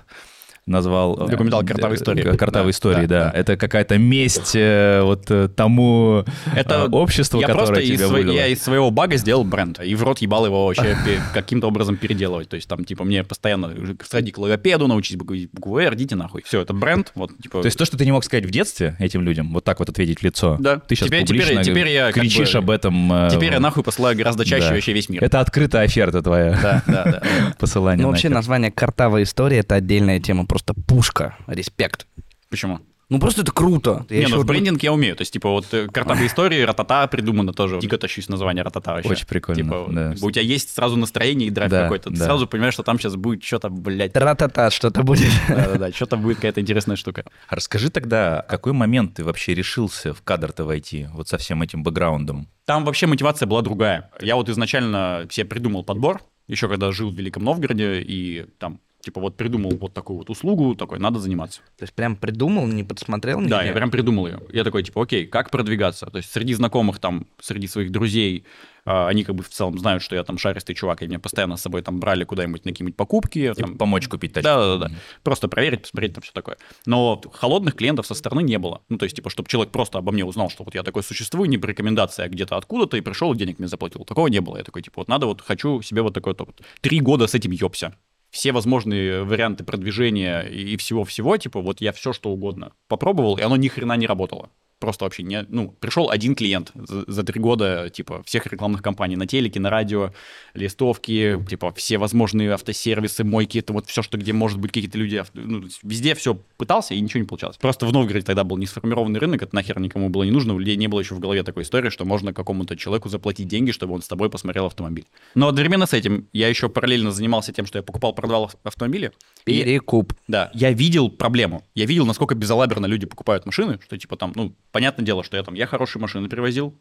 назвал... 0.66 1.16
э, 1.26 1.30
Документал 1.30 1.62
э, 1.62 1.66
Картавые 1.66 1.96
Да, 1.96 2.70
истории, 2.70 3.06
да, 3.06 3.24
да. 3.26 3.30
да. 3.32 3.38
Это 3.38 3.56
какая-то 3.56 3.98
месть 3.98 4.52
э, 4.56 5.00
вот 5.02 5.30
тому 5.54 6.24
Это 6.54 6.86
обществу, 6.86 7.40
я 7.40 7.46
которое 7.46 7.66
просто 7.66 7.82
из, 7.82 7.98
тебя 7.98 8.08
вылило. 8.08 8.32
я 8.34 8.46
из 8.48 8.62
своего 8.62 8.90
бага 8.90 9.16
сделал 9.16 9.44
бренд, 9.44 9.80
и 9.80 9.94
в 9.94 10.02
рот 10.02 10.18
ебал 10.18 10.46
его 10.46 10.66
вообще 10.66 10.96
каким-то 11.32 11.68
образом 11.68 11.96
переделывать. 11.96 12.48
То 12.48 12.56
есть 12.56 12.68
там, 12.68 12.84
типа, 12.84 13.04
мне 13.04 13.22
постоянно 13.22 13.72
сходи 14.04 14.32
к 14.32 14.38
логопеду, 14.38 14.86
научись 14.88 15.16
букву 15.16 15.78
«Р», 15.78 15.94
идите 15.94 16.16
нахуй. 16.16 16.42
Все, 16.44 16.60
это 16.62 16.74
бренд, 16.74 17.12
вот, 17.14 17.30
типа... 17.40 17.60
То 17.62 17.66
есть 17.66 17.78
то, 17.78 17.84
что 17.84 17.96
ты 17.96 18.04
не 18.04 18.12
мог 18.12 18.24
сказать 18.24 18.44
в 18.44 18.50
детстве 18.50 18.96
этим 18.98 19.22
людям, 19.22 19.52
вот 19.52 19.62
так 19.64 19.78
вот 19.78 19.88
ответить 19.88 20.20
в 20.20 20.22
лицо, 20.24 20.56
Да. 20.58 20.78
ты 20.80 20.96
сейчас 20.96 21.08
Теперь- 21.08 21.24
теперь- 21.24 21.42
публично 21.42 21.64
теперь 21.64 21.88
я 21.88 22.06
как 22.06 22.14
кричишь 22.22 22.52
бы- 22.54 22.58
об 22.58 22.70
этом. 22.70 23.28
Теперь 23.30 23.52
я 23.52 23.60
нахуй 23.60 23.84
посылаю 23.84 24.16
гораздо 24.16 24.44
чаще 24.44 24.68
да. 24.68 24.74
вообще 24.74 24.92
весь 24.92 25.08
мир. 25.08 25.22
Это 25.22 25.40
открытая 25.40 25.84
оферта 25.84 26.22
твоя, 26.22 26.58
Да, 26.60 26.82
да, 26.86 27.04
да. 27.04 27.22
посылание 27.58 28.02
Ну, 28.04 28.10
вообще, 28.10 28.28
название 28.28 28.70
«Картавая 28.72 29.22
история»— 29.22 29.58
это 29.60 29.76
отдельная 29.76 30.18
тема, 30.20 30.44
просто 30.56 30.72
пушка, 30.72 31.36
респект. 31.46 32.06
Почему? 32.48 32.80
Ну, 33.10 33.20
просто 33.20 33.42
это 33.42 33.52
круто. 33.52 34.06
Я 34.08 34.20
не, 34.20 34.26
ну 34.28 34.36
в 34.36 34.38
вот- 34.38 34.46
брендинг 34.46 34.82
я 34.82 34.90
умею. 34.92 35.14
То 35.14 35.20
есть, 35.22 35.32
типа, 35.34 35.50
вот 35.50 35.66
э, 35.72 35.86
картовые 35.86 36.26
истории, 36.28 36.62
ратата 36.62 37.06
придумано 37.08 37.52
тоже. 37.52 37.78
Дико 37.78 37.98
тащусь 37.98 38.28
название 38.30 38.64
ратата 38.64 38.94
вообще. 38.94 39.10
Очень 39.10 39.26
прикольно, 39.26 39.62
Типа, 39.62 39.86
да. 39.92 40.14
у 40.22 40.30
тебя 40.30 40.42
есть 40.42 40.74
сразу 40.74 40.96
настроение 40.96 41.48
и 41.48 41.50
драйв 41.50 41.70
Да, 41.70 41.82
какой-то. 41.82 42.08
Ты 42.10 42.16
да. 42.16 42.24
сразу 42.24 42.46
понимаешь, 42.48 42.72
что 42.74 42.82
там 42.82 42.98
сейчас 42.98 43.14
будет 43.16 43.44
что-то, 43.44 43.68
блядь. 43.68 44.14
Тра-та-та, 44.14 44.70
что-то 44.70 45.02
будет. 45.02 45.30
Да-да-да, 45.48 45.92
что-то 45.92 46.16
будет 46.16 46.36
какая-то 46.38 46.62
интересная 46.62 46.96
штука. 46.96 47.24
А 47.48 47.54
Расскажи 47.54 47.90
тогда, 47.90 48.42
в 48.48 48.50
какой 48.50 48.72
момент 48.72 49.14
ты 49.14 49.24
вообще 49.24 49.54
решился 49.54 50.14
в 50.14 50.22
кадр-то 50.22 50.64
войти, 50.64 51.06
вот 51.12 51.28
со 51.28 51.36
всем 51.38 51.62
этим 51.62 51.82
бэкграундом? 51.84 52.48
Там 52.64 52.84
вообще 52.86 53.06
мотивация 53.06 53.46
была 53.46 53.60
другая. 53.62 54.10
Я 54.20 54.34
вот 54.36 54.48
изначально 54.48 55.28
себе 55.30 55.44
придумал 55.46 55.84
подбор, 55.84 56.22
еще 56.48 56.66
когда 56.68 56.90
жил 56.92 57.10
в 57.10 57.14
Великом 57.14 57.44
Новгороде, 57.44 58.00
и 58.00 58.46
там, 58.58 58.80
типа, 59.06 59.20
вот 59.20 59.36
придумал 59.36 59.70
вот 59.76 59.94
такую 59.94 60.18
вот 60.18 60.30
услугу, 60.30 60.74
такой, 60.74 60.98
надо 60.98 61.20
заниматься. 61.20 61.60
То 61.78 61.84
есть 61.84 61.94
прям 61.94 62.16
придумал, 62.16 62.66
не 62.66 62.82
подсмотрел 62.82 63.38
Да, 63.40 63.58
нигде? 63.58 63.68
я 63.68 63.72
прям 63.72 63.90
придумал 63.90 64.26
ее. 64.26 64.40
Я 64.52 64.64
такой, 64.64 64.82
типа, 64.82 65.02
окей, 65.02 65.26
как 65.26 65.50
продвигаться? 65.50 66.06
То 66.06 66.18
есть 66.18 66.30
среди 66.32 66.54
знакомых 66.54 66.98
там, 66.98 67.26
среди 67.40 67.68
своих 67.68 67.92
друзей, 67.92 68.44
а, 68.84 69.08
они 69.08 69.22
как 69.24 69.34
бы 69.36 69.42
в 69.44 69.48
целом 69.48 69.78
знают, 69.78 70.02
что 70.02 70.14
я 70.16 70.22
там 70.24 70.38
шаристый 70.38 70.74
чувак, 70.74 71.02
и 71.02 71.06
меня 71.06 71.18
постоянно 71.20 71.56
с 71.56 71.62
собой 71.62 71.82
там 71.82 71.98
брали 72.00 72.24
куда-нибудь 72.24 72.64
на 72.64 72.72
какие-нибудь 72.72 72.96
покупки. 72.96 73.52
Типа 73.54 73.54
там, 73.68 73.78
помочь 73.78 74.08
купить 74.08 74.32
тачку? 74.32 74.44
Да, 74.48 74.78
да, 74.78 74.88
да. 74.88 74.94
Просто 75.22 75.48
проверить, 75.48 75.82
посмотреть 75.82 76.14
там 76.14 76.22
все 76.22 76.32
такое. 76.32 76.56
Но 76.84 77.20
холодных 77.32 77.74
клиентов 77.76 78.06
со 78.06 78.14
стороны 78.14 78.42
не 78.42 78.58
было. 78.58 78.82
Ну, 78.88 78.98
то 78.98 79.04
есть, 79.04 79.14
типа, 79.16 79.30
чтобы 79.30 79.48
человек 79.48 79.72
просто 79.72 79.98
обо 79.98 80.10
мне 80.12 80.24
узнал, 80.24 80.50
что 80.50 80.64
вот 80.64 80.74
я 80.74 80.82
такой 80.82 81.02
существую, 81.04 81.48
не 81.48 81.58
по 81.58 81.66
рекомендации, 81.66 82.24
а 82.24 82.28
где-то 82.28 82.56
откуда-то, 82.56 82.96
и 82.96 83.00
пришел, 83.00 83.32
и 83.32 83.36
денег 83.36 83.58
мне 83.58 83.68
заплатил. 83.68 84.04
Такого 84.04 84.26
не 84.28 84.40
было. 84.40 84.56
Я 84.56 84.64
такой, 84.64 84.82
типа, 84.82 85.00
вот 85.00 85.08
надо, 85.08 85.26
вот 85.26 85.42
хочу 85.42 85.82
себе 85.82 86.02
вот 86.02 86.14
такой 86.14 86.32
вот 86.32 86.40
опыт. 86.40 86.60
Три 86.80 87.00
года 87.00 87.26
с 87.26 87.34
этим 87.34 87.50
ёбся. 87.52 87.94
Все 88.36 88.52
возможные 88.52 89.24
варианты 89.24 89.64
продвижения 89.64 90.42
и 90.42 90.76
всего-всего, 90.76 91.38
типа, 91.38 91.62
вот 91.62 91.80
я 91.80 91.90
все 91.94 92.12
что 92.12 92.28
угодно 92.28 92.74
попробовал, 92.86 93.38
и 93.38 93.40
оно 93.40 93.56
ни 93.56 93.68
хрена 93.68 93.94
не 93.94 94.06
работало. 94.06 94.50
Просто 94.78 95.04
вообще 95.04 95.22
не... 95.22 95.44
Ну, 95.48 95.70
пришел 95.80 96.10
один 96.10 96.34
клиент 96.34 96.70
за, 96.74 97.04
за 97.10 97.22
три 97.22 97.40
года, 97.40 97.88
типа, 97.88 98.22
всех 98.24 98.46
рекламных 98.46 98.82
кампаний 98.82 99.16
на 99.16 99.26
телеке, 99.26 99.58
на 99.58 99.70
радио, 99.70 100.12
листовки, 100.60 101.38
типа, 101.48 101.72
все 101.74 101.98
возможные 101.98 102.52
автосервисы, 102.52 103.24
мойки, 103.24 103.58
это 103.58 103.72
вот 103.72 103.86
все, 103.86 104.02
что 104.02 104.18
где 104.18 104.32
может 104.32 104.58
быть 104.58 104.72
какие-то 104.72 104.98
люди, 104.98 105.16
авто- 105.16 105.40
ну, 105.40 105.64
везде 105.82 106.14
все 106.14 106.38
пытался, 106.56 106.94
и 106.94 107.00
ничего 107.00 107.20
не 107.20 107.26
получалось. 107.26 107.56
Просто 107.56 107.86
в 107.86 107.92
Новгороде 107.92 108.24
тогда 108.24 108.44
был 108.44 108.56
не 108.56 108.66
сформированный 108.66 109.20
рынок, 109.20 109.42
это 109.42 109.54
нахер 109.54 109.78
никому 109.80 110.08
было 110.08 110.24
не 110.24 110.30
нужно, 110.30 110.54
у 110.54 110.58
людей 110.58 110.76
не 110.76 110.88
было 110.88 111.00
еще 111.00 111.14
в 111.14 111.20
голове 111.20 111.42
такой 111.42 111.62
истории, 111.62 111.90
что 111.90 112.04
можно 112.04 112.32
какому-то 112.34 112.76
человеку 112.76 113.08
заплатить 113.08 113.48
деньги, 113.48 113.70
чтобы 113.70 113.94
он 113.94 114.02
с 114.02 114.08
тобой 114.08 114.28
посмотрел 114.30 114.66
автомобиль. 114.66 115.06
Но 115.34 115.48
одновременно 115.48 115.86
с 115.86 115.92
этим 115.92 116.28
я 116.32 116.48
еще 116.48 116.68
параллельно 116.68 117.12
занимался 117.12 117.52
тем, 117.52 117.66
что 117.66 117.78
я 117.78 117.82
покупал, 117.82 118.12
продавал 118.12 118.50
автомобили. 118.64 119.12
И- 119.46 119.62
Перекуп. 119.62 120.12
да, 120.28 120.50
я 120.54 120.72
видел 120.72 121.08
проблему. 121.10 121.64
Я 121.74 121.86
видел, 121.86 122.06
насколько 122.06 122.34
безалаберно 122.34 122.86
люди 122.86 123.06
покупают 123.06 123.46
машины, 123.46 123.78
что 123.84 123.96
типа 123.96 124.16
там, 124.16 124.32
ну, 124.34 124.54
понятное 124.76 125.06
дело, 125.06 125.24
что 125.24 125.38
я 125.38 125.42
там, 125.42 125.54
я 125.54 125.66
хорошие 125.66 126.02
машины 126.02 126.28
привозил, 126.28 126.78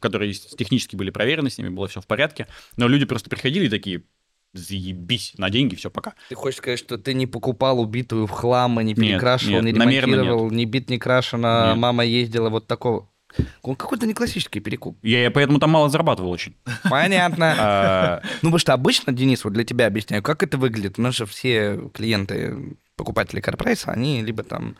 которые 0.00 0.32
технически 0.32 0.96
были 0.96 1.10
проверены, 1.10 1.50
с 1.50 1.58
ними 1.58 1.68
было 1.68 1.86
все 1.86 2.00
в 2.00 2.06
порядке, 2.06 2.46
но 2.78 2.88
люди 2.88 3.04
просто 3.04 3.28
приходили 3.28 3.66
и 3.66 3.68
такие, 3.68 4.04
заебись, 4.54 5.34
на 5.36 5.50
деньги, 5.50 5.74
все, 5.74 5.90
пока. 5.90 6.14
Ты 6.30 6.34
хочешь 6.34 6.56
сказать, 6.56 6.78
что 6.78 6.96
ты 6.96 7.12
не 7.12 7.26
покупал 7.26 7.78
убитую 7.78 8.26
в 8.26 8.30
хлам, 8.30 8.80
и 8.80 8.84
не 8.84 8.94
Нет, 8.94 8.96
перекрашивал, 8.96 9.60
нет, 9.60 9.74
не 9.74 9.78
намеренно 9.78 10.14
ремонтировал, 10.14 10.50
не 10.50 10.64
бит, 10.64 10.88
не 10.88 10.98
крашено, 10.98 11.72
Нет. 11.72 11.76
мама 11.76 12.06
ездила 12.06 12.48
вот 12.48 12.66
такого. 12.66 13.06
Он 13.60 13.76
какой-то 13.76 14.06
не 14.06 14.14
классический 14.14 14.60
перекуп. 14.60 14.96
Я, 15.02 15.24
я 15.24 15.30
поэтому 15.30 15.58
там 15.58 15.68
мало 15.68 15.90
зарабатывал 15.90 16.30
очень. 16.30 16.56
Понятно. 16.88 17.54
А, 17.58 18.22
Ну, 18.36 18.48
потому 18.48 18.58
что 18.58 18.72
обычно, 18.72 19.12
Денис, 19.12 19.44
вот 19.44 19.52
для 19.52 19.64
тебя 19.64 19.88
объясняю, 19.88 20.22
как 20.22 20.42
это 20.42 20.56
выглядит. 20.56 20.98
У 20.98 21.02
нас 21.02 21.14
же 21.14 21.26
все 21.26 21.90
клиенты, 21.92 22.78
покупатели 22.96 23.40
Карпрайса, 23.40 23.92
они 23.92 24.22
либо 24.22 24.42
там 24.42 24.78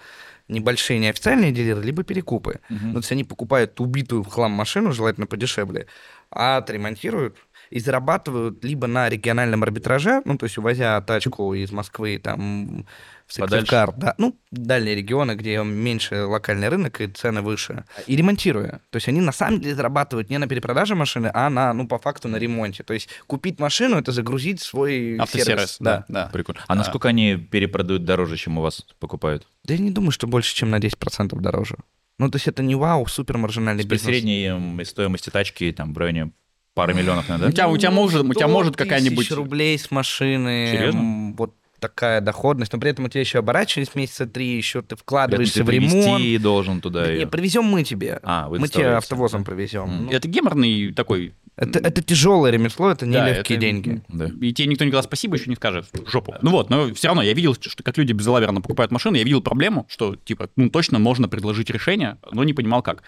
небольшие 0.49 0.99
неофициальные 0.99 1.53
дилеры, 1.53 1.83
либо 1.83 2.03
перекупы. 2.03 2.61
Ну, 2.87 2.93
то 2.93 2.99
есть 2.99 3.13
они 3.13 3.25
покупают 3.25 3.81
убитую 3.81 4.23
в 4.23 4.29
хлам 4.29 4.53
машину, 4.53 4.93
желательно 4.93 5.27
подешевле, 5.27 5.87
а 6.31 6.59
отремонтируют 6.59 7.37
и 7.71 7.81
зарабатывают 7.81 8.65
либо 8.65 8.87
на 8.87 9.09
региональном 9.09 9.63
арбитраже, 9.63 10.23
ну, 10.25 10.37
то 10.39 10.45
есть 10.45 10.59
увозя 10.59 11.01
тачку 11.01 11.55
из 11.55 11.71
Москвы 11.73 12.19
там 12.23 12.87
в. 13.27 13.33
Сыктывкар, 13.33 13.93
да, 13.97 14.15
ну, 14.19 14.39
дальние 14.53 14.95
регионы, 14.95 15.33
где 15.35 15.63
меньше 15.65 16.25
локальный 16.27 16.69
рынок 16.69 17.01
и 17.01 17.09
цены 17.09 17.43
выше, 17.43 17.85
и 18.07 18.15
ремонтируя. 18.15 18.81
То 18.91 18.97
есть 18.97 19.09
они 19.09 19.21
на 19.21 19.33
самом 19.33 19.61
деле 19.61 19.75
зарабатывают 19.75 20.31
не 20.31 20.39
на 20.39 20.47
перепродаже 20.47 20.95
машины, 20.95 21.31
а 21.35 21.51
на, 21.51 21.73
ну, 21.73 21.89
по 21.89 21.99
факту 21.99 22.29
на 22.29 22.37
ремонте. 22.37 22.85
То 22.85 22.95
есть 22.95 23.09
купить 23.27 23.59
машину— 23.59 23.97
это 23.99 24.13
загрузить 24.13 24.61
свой 24.61 25.17
автосервис, 25.19 25.47
сервис. 25.47 25.77
да, 25.81 26.05
да. 26.09 26.31
Прикольно. 26.33 26.63
А 26.69 26.75
насколько 26.77 27.09
они 27.09 27.37
перепродают 27.37 28.05
дороже, 28.05 28.37
чем 28.37 28.59
у 28.59 28.63
вас 28.63 28.87
покупают? 29.01 29.47
Да 29.65 29.75
я 29.75 29.81
не 29.81 29.91
думаю, 29.91 30.13
что 30.13 30.27
больше, 30.29 30.55
чем 30.55 30.71
на 30.71 30.77
10% 30.79 31.37
дороже. 31.41 31.77
Ну, 32.19 32.31
то 32.31 32.37
есть 32.37 32.47
это 32.49 32.63
не 32.63 32.75
вау, 32.77 33.07
супер 33.07 33.37
маржинальный 33.37 33.83
При 33.83 33.91
бизнес. 33.91 34.07
средней 34.11 34.47
м, 34.47 34.83
стоимости 34.85 35.29
тачки 35.31 35.71
там 35.73 35.93
в 35.93 35.99
районе 35.99 36.31
пары 36.77 36.93
миллионов, 36.95 37.25
У 37.29 37.33
наверное, 37.33 37.49
да? 37.51 37.53
тебя, 37.57 37.69
у 37.69 37.77
тебя 37.79 37.91
может, 37.91 38.23
у 38.23 38.35
тебя 38.35 38.47
100 38.47 38.49
может 38.49 38.77
какая-нибудь... 38.77 39.31
рублей 39.33 39.79
с 39.79 39.91
машины. 39.91 40.69
Серьезно? 40.71 41.35
Вот 41.37 41.55
такая 41.81 42.21
доходность. 42.21 42.73
Но 42.73 42.79
при 42.79 42.91
этом 42.91 43.07
у 43.07 43.09
тебя 43.09 43.21
еще 43.23 43.39
оборачивались 43.39 43.95
месяца 43.95 44.27
три, 44.27 44.57
еще 44.57 44.83
ты 44.83 44.95
вкладываешься 44.97 45.61
ты 45.61 45.65
в 45.65 45.71
ремонт. 45.71 46.43
должен 46.43 46.81
туда 46.83 47.05
Да 47.05 47.11
ее. 47.11 47.19
Не, 47.21 47.27
привезем 47.27 47.65
мы 47.65 47.83
тебе. 47.83 48.21
А, 48.23 48.49
вы 48.49 48.59
мы 48.59 48.69
тебе 48.69 48.89
автовозом 48.89 49.43
привезем. 49.45 49.85
Мгм. 49.89 50.05
Ну, 50.07 50.11
Это 50.13 50.29
геморный 50.29 50.93
такой... 50.93 51.35
это, 51.57 51.79
это 51.79 52.03
тяжелое 52.03 52.51
ремесло, 52.51 52.91
это 52.91 53.07
Да, 53.07 53.27
нелегкие 53.29 53.57
это- 53.57 53.61
деньги. 53.67 54.03
Да. 54.09 54.27
И 54.41 54.53
тебе 54.53 54.69
никто 54.69 54.85
никогда 54.85 55.03
спасибо 55.03 55.37
еще 55.37 55.49
не 55.49 55.57
скажет 55.57 55.87
в 55.93 56.11
жопу. 56.11 56.35
Ну 56.43 56.51
вот, 56.51 56.69
но 56.71 56.93
все 56.95 57.09
равно 57.09 57.23
я 57.23 57.33
видел, 57.33 57.55
что 57.59 57.83
как 57.83 57.97
люди 57.99 58.13
безалаберно 58.13 58.61
покупают 58.61 58.91
машины, 58.93 59.17
я 59.17 59.25
видел 59.25 59.41
проблему, 59.41 59.87
что 59.89 60.17
типа, 60.17 60.49
ну 60.57 60.69
точно 60.71 60.99
можно 60.99 61.29
предложить 61.29 61.71
решение, 61.71 62.19
но 62.33 62.45
не 62.45 62.53
понимал 62.53 62.83
как. 62.83 63.03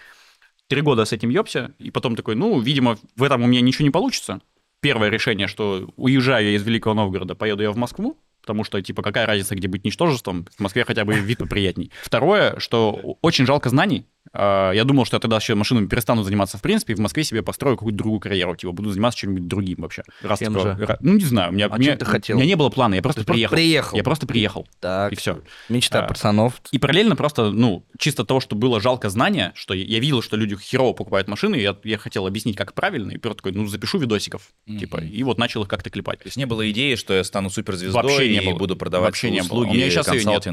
Три 0.68 0.82
года 0.82 1.06
с 1.06 1.12
этим 1.12 1.30
ёбся, 1.30 1.74
и 1.78 1.90
потом 1.90 2.14
такой, 2.14 2.34
ну, 2.34 2.60
видимо, 2.60 2.98
в 3.16 3.22
этом 3.22 3.42
у 3.42 3.46
меня 3.46 3.62
ничего 3.62 3.84
не 3.84 3.90
получится. 3.90 4.42
Первое 4.80 5.08
решение, 5.08 5.48
что 5.48 5.88
уезжаю 5.96 6.50
я 6.50 6.56
из 6.56 6.62
Великого 6.62 6.94
Новгорода, 6.94 7.34
поеду 7.34 7.62
я 7.62 7.72
в 7.72 7.76
Москву, 7.76 8.18
потому 8.42 8.64
что, 8.64 8.80
типа, 8.82 9.02
какая 9.02 9.24
разница, 9.24 9.54
где 9.54 9.66
быть 9.66 9.84
ничтожеством, 9.84 10.46
в 10.56 10.60
Москве 10.60 10.84
хотя 10.84 11.06
бы 11.06 11.14
вид 11.14 11.38
поприятней. 11.38 11.90
Второе, 12.02 12.58
что 12.58 13.16
очень 13.22 13.46
жалко 13.46 13.70
знаний. 13.70 14.06
А, 14.32 14.72
Я 14.72 14.84
думал, 14.84 15.04
что 15.04 15.16
я 15.16 15.20
тогда 15.20 15.36
еще 15.36 15.54
машинами 15.54 15.86
перестану 15.86 16.22
заниматься 16.22 16.58
в 16.58 16.62
принципе, 16.62 16.92
и 16.92 16.96
в 16.96 17.00
Москве 17.00 17.24
себе 17.24 17.42
построю 17.42 17.76
какую-то 17.76 17.96
другую 17.98 18.20
карьеру, 18.20 18.54
типа, 18.56 18.72
буду 18.72 18.90
заниматься 18.90 19.18
чем-нибудь 19.20 19.46
другим 19.48 19.76
вообще. 19.80 20.02
Раз 20.22 20.38
Чем 20.38 20.54
такое- 20.54 20.76
же? 20.76 20.96
Ну, 21.00 21.14
не 21.14 21.24
знаю, 21.24 21.50
у 21.50 21.54
меня, 21.54 21.66
А 21.66 21.74
у 21.74 21.78
меня- 21.78 21.96
ты 21.96 22.04
хотел? 22.04 22.36
у 22.36 22.40
меня 22.40 22.48
не 22.48 22.54
было 22.56 22.68
плана, 22.70 22.94
я 22.94 23.02
просто 23.02 23.24
Ты 23.24 23.32
приехал. 23.32 23.54
приехал. 23.56 23.96
Я 23.96 24.04
просто 24.04 24.26
приехал, 24.26 24.66
Так, 24.80 25.12
и 25.12 25.16
все. 25.16 25.40
мечта 25.68 26.04
А. 26.04 26.08
пацанов. 26.08 26.54
И 26.72 26.78
параллельно 26.78 27.16
просто, 27.16 27.50
ну, 27.50 27.84
чисто 27.98 28.24
того, 28.24 28.40
что 28.40 28.56
было 28.56 28.80
жалко 28.80 29.08
знания, 29.10 29.52
что 29.54 29.74
я, 29.74 29.98
видел, 29.98 30.22
что 30.22 30.36
люди 30.36 30.56
херово 30.56 30.92
покупают 30.92 31.28
машины, 31.28 31.56
и 31.56 31.62
я, 31.62 31.76
я 31.84 31.98
хотел 31.98 32.26
объяснить, 32.26 32.56
как 32.56 32.74
правильно, 32.74 33.12
и 33.12 33.16
просто 33.18 33.38
такой, 33.38 33.52
ну, 33.52 33.66
запишу 33.66 33.98
видосиков, 33.98 34.42
типа, 34.66 34.98
и 34.98 35.22
вот 35.22 35.38
начал 35.38 35.62
их 35.62 35.68
как-то 35.68 35.90
клепать. 35.90 36.18
То 36.20 36.26
есть 36.26 36.36
не 36.36 36.46
было 36.46 36.70
идеи, 36.70 36.94
что 36.96 37.14
я 37.14 37.24
стану 37.24 37.50
суперзвездой 37.50 38.02
Вообще 38.02 38.28
не 38.28 38.38
и 38.42 38.46
было. 38.46 38.58
буду 38.58 38.76
продавать 38.76 39.08
Вообще 39.08 39.30
не 39.30 39.38
было. 39.40 39.46
услуги, 39.46 39.70
У 39.70 39.74
меня 39.74 39.90
щас 39.90 40.06
её 40.12 40.28
нет. 40.28 40.44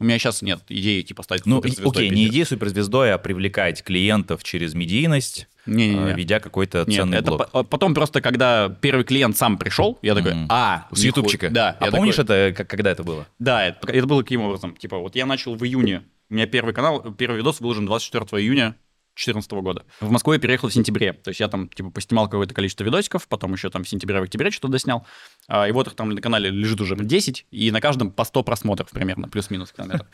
У 0.00 0.04
меня 0.04 0.18
сейчас 0.18 0.40
нет 0.42 0.60
идеи, 0.68 1.02
типа, 1.02 1.22
стать 1.22 1.44
Ну, 1.46 1.56
суперзвездой 1.56 1.90
окей, 1.90 2.04
не 2.08 2.16
пиздец. 2.16 2.30
идея 2.32 2.44
суперзвездой, 2.46 3.12
а 3.12 3.18
привлекать 3.18 3.82
клиентов 3.84 4.42
через 4.42 4.72
медийность, 4.74 5.46
Не-не-не. 5.66 6.12
э, 6.12 6.14
ведя 6.16 6.40
какой-то 6.40 6.86
ценный 6.86 7.18
это 7.18 7.30
блог. 7.32 7.50
по- 7.50 7.62
потом 7.64 7.92
просто, 7.94 8.20
когда 8.22 8.68
первый 8.80 9.04
клиент 9.04 9.36
сам 9.36 9.58
пришел, 9.58 9.98
я 10.02 10.14
такой, 10.14 10.34
Мгм. 10.34 10.46
а, 10.48 10.88
С 10.92 11.04
ютубчика. 11.04 11.50
Да. 11.50 11.76
А 11.78 11.90
помнишь 11.90 12.16
такой, 12.16 12.36
это, 12.36 12.56
как- 12.56 12.70
когда 12.70 12.90
это 12.90 13.02
было? 13.04 13.26
Да, 13.38 13.66
это, 13.66 13.92
это 13.92 14.06
было 14.06 14.22
каким 14.22 14.40
образом? 14.40 14.74
Типа, 14.74 14.96
вот 14.98 15.14
я 15.16 15.26
начал 15.26 15.54
в 15.54 15.62
июне, 15.64 16.02
у 16.30 16.34
меня 16.34 16.46
первый 16.46 16.72
канал, 16.74 17.02
первый 17.12 17.36
видос 17.36 17.60
выложен 17.60 17.84
24 17.86 18.24
июня 18.42 18.76
2014 19.16 19.60
года. 19.60 19.84
В 20.00 20.10
Москву 20.10 20.32
я 20.32 20.38
переехал 20.38 20.68
в 20.68 20.72
сентябре. 20.72 21.12
То 21.12 21.28
есть 21.28 21.40
я 21.40 21.48
там, 21.48 21.68
типа, 21.68 21.90
поснимал 21.90 22.26
какое-то 22.26 22.54
количество 22.54 22.84
видосиков, 22.84 23.28
потом 23.28 23.52
еще 23.52 23.68
там 23.68 23.84
в 23.84 23.88
сентябре, 23.88 24.20
в 24.20 24.22
октябре 24.22 24.50
что-то 24.50 24.68
доснял. 24.68 25.04
А, 25.52 25.66
и 25.68 25.72
вот 25.72 25.88
их 25.88 25.94
там 25.94 26.10
на 26.10 26.20
канале 26.20 26.48
лежит 26.48 26.80
уже 26.80 26.94
10, 26.94 27.46
и 27.50 27.72
на 27.72 27.80
каждом 27.80 28.12
по 28.12 28.22
100 28.24 28.44
просмотров 28.44 28.88
примерно, 28.90 29.28
плюс-минус 29.28 29.72
километров. 29.72 30.06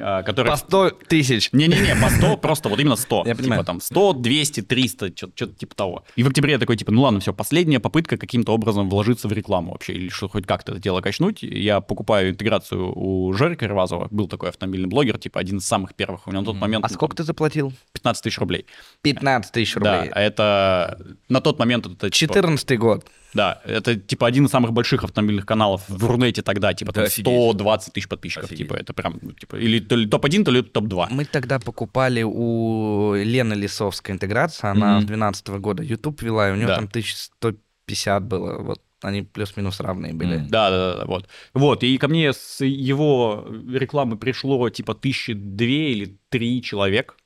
а, 0.00 0.22
Которые... 0.22 0.52
По 0.52 0.56
100 0.56 0.90
тысяч. 1.08 1.48
Не-не-не, 1.52 1.96
по 1.96 2.08
100, 2.08 2.36
просто 2.36 2.68
вот 2.68 2.78
именно 2.78 2.94
100. 2.94 3.24
Я 3.26 3.34
понимаю. 3.34 3.62
Типа 3.62 3.66
там 3.66 3.80
100, 3.80 4.12
200, 4.12 4.62
300, 4.62 5.08
что-то 5.16 5.46
типа 5.54 5.74
того. 5.74 6.04
И 6.14 6.22
в 6.22 6.28
октябре 6.28 6.52
я 6.52 6.58
такой, 6.60 6.76
типа, 6.76 6.92
ну 6.92 7.02
ладно, 7.02 7.18
все, 7.18 7.34
последняя 7.34 7.80
попытка 7.80 8.16
каким-то 8.16 8.52
образом 8.52 8.88
вложиться 8.88 9.26
в 9.26 9.32
рекламу 9.32 9.72
вообще, 9.72 9.94
или 9.94 10.08
что 10.08 10.28
хоть 10.28 10.46
как-то 10.46 10.70
это 10.70 10.80
дело 10.80 11.00
качнуть. 11.00 11.42
Я 11.42 11.80
покупаю 11.80 12.30
интеграцию 12.30 12.92
у 12.96 13.32
Жорика 13.32 13.66
Рвазова, 13.66 14.06
был 14.12 14.28
такой 14.28 14.50
автомобильный 14.50 14.88
блогер, 14.88 15.18
типа 15.18 15.40
один 15.40 15.58
из 15.58 15.66
самых 15.66 15.96
первых. 15.96 16.28
У 16.28 16.30
него 16.30 16.42
на 16.42 16.46
тот 16.46 16.56
момент 16.56 16.84
А 16.84 16.88
сколько 16.88 17.16
ты 17.16 17.24
заплатил? 17.24 17.72
15 17.94 18.22
тысяч 18.22 18.38
рублей. 18.38 18.66
15 19.02 19.50
тысяч 19.52 19.74
Да, 19.74 19.96
рублей. 19.96 20.12
а 20.14 20.20
это 20.20 20.98
на 21.28 21.40
тот 21.40 21.58
момент 21.58 21.86
это 21.86 22.08
типа, 22.08 22.32
14 22.32 22.78
год. 22.78 23.04
Да, 23.34 23.60
это 23.64 23.96
типа 23.96 24.26
один 24.26 24.46
из 24.46 24.50
самых 24.50 24.72
больших 24.72 25.04
автомобильных 25.04 25.44
каналов 25.46 25.82
в 25.88 26.04
Рунете 26.04 26.42
тогда, 26.42 26.72
типа 26.74 26.92
там 26.92 27.04
Да, 27.04 27.06
офигеть. 27.08 27.26
120 27.26 27.92
тысяч 27.92 28.08
подписчиков, 28.08 28.44
Офигеть. 28.46 28.66
типа 28.68 28.74
это 28.78 28.92
прям 28.92 29.18
ну, 29.22 29.32
типа 29.32 29.56
или 29.56 29.78
то 29.80 29.96
ли 29.96 30.06
топ-1, 30.06 30.44
то 30.44 30.50
ли 30.50 30.62
топ-2. 30.62 31.06
Мы 31.10 31.24
тогда 31.24 31.58
покупали 31.58 32.22
у 32.22 33.14
Лены 33.14 33.54
Лисовской 33.54 34.14
интеграция, 34.14 34.70
она 34.70 34.96
Мгм. 34.96 35.02
с 35.02 35.04
12 35.06 35.48
года 35.58 35.82
YouTube 35.82 36.22
вела, 36.22 36.48
и 36.48 36.52
у 36.52 36.56
нее 36.56 36.66
Да. 36.66 36.76
там 36.76 36.88
1150 36.88 38.22
было, 38.24 38.62
вот 38.62 38.80
они 39.02 39.22
плюс-минус 39.22 39.80
равные 39.80 40.14
были. 40.14 40.36
Мгм. 40.38 40.48
Да, 40.48 40.70
да, 40.70 40.96
да, 40.96 41.04
вот. 41.04 41.28
Вот, 41.54 41.82
и 41.84 41.98
ко 41.98 42.08
мне 42.08 42.32
с 42.32 42.64
его 42.64 43.46
рекламы 43.70 44.16
пришло 44.16 44.68
типа 44.70 44.94
тысячи 44.94 45.34
две 45.34 45.92
или 45.92 46.18
три 46.30 46.62
человек 46.62 47.16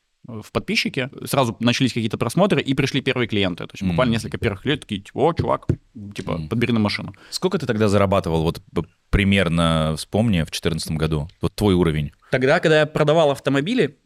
в 0.43 0.53
подписчики. 0.53 1.11
Сразу 1.25 1.57
начались 1.61 1.93
какие-то 1.93 2.19
просмотры, 2.19 2.61
и 2.63 2.75
пришли 2.75 3.01
первые 3.01 3.29
клиенты. 3.29 3.67
То 3.67 3.73
есть 3.75 3.83
буквально 3.83 4.11
Мгм. 4.11 4.17
несколько 4.17 4.39
первых 4.39 4.63
клиентов 4.63 4.89
такие, 4.89 5.01
типа, 5.03 5.19
о, 5.19 5.33
чувак, 5.33 5.67
типа, 6.15 6.33
Мгм. 6.39 6.49
подбери 6.49 6.73
на 6.73 6.81
машину. 6.81 7.15
Сколько 7.31 7.59
ты 7.59 7.67
тогда 7.67 7.89
зарабатывал, 7.89 8.43
вот 8.43 8.63
примерно 9.11 9.95
вспомни, 9.97 10.39
в 10.43 10.51
2014 10.51 10.97
году? 10.97 11.29
Вот 11.41 11.55
твой 11.55 11.75
уровень. 11.75 12.13
Тогда, 12.31 12.61
когда 12.61 12.81
я 12.81 12.87
продавал 12.87 13.31
автомобили, 13.31 13.99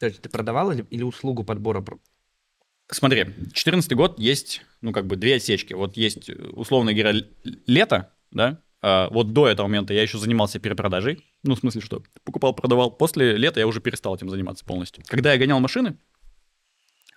То 0.00 0.06
есть 0.06 0.20
ты 0.22 0.28
продавал 0.28 0.72
или, 0.72 0.84
или 0.90 1.02
услугу 1.02 1.44
подбора? 1.44 1.82
Смотри, 2.90 3.26
14 3.52 3.92
год 3.94 4.18
есть, 4.18 4.62
ну, 4.82 4.92
как 4.92 5.06
бы 5.06 5.16
две 5.16 5.36
отсечки. 5.36 5.72
Вот 5.72 5.96
есть, 5.96 6.28
э, 6.28 6.34
условно 6.34 6.92
говоря, 6.92 7.20
лето, 7.66 8.12
да, 8.30 8.60
вот 9.10 9.32
до 9.32 9.48
этого 9.48 9.66
момента 9.66 9.94
я 9.94 10.02
еще 10.02 10.18
занимался 10.18 10.58
перепродажей. 10.58 11.24
Ну, 11.42 11.54
в 11.54 11.58
смысле, 11.58 11.80
что 11.80 12.02
покупал, 12.24 12.54
продавал. 12.54 12.90
После 12.90 13.36
лета 13.36 13.60
я 13.60 13.66
уже 13.66 13.80
перестал 13.80 14.14
этим 14.14 14.28
заниматься 14.28 14.64
полностью. 14.64 15.04
Когда 15.06 15.32
я 15.32 15.38
гонял 15.38 15.58
машины, 15.58 15.96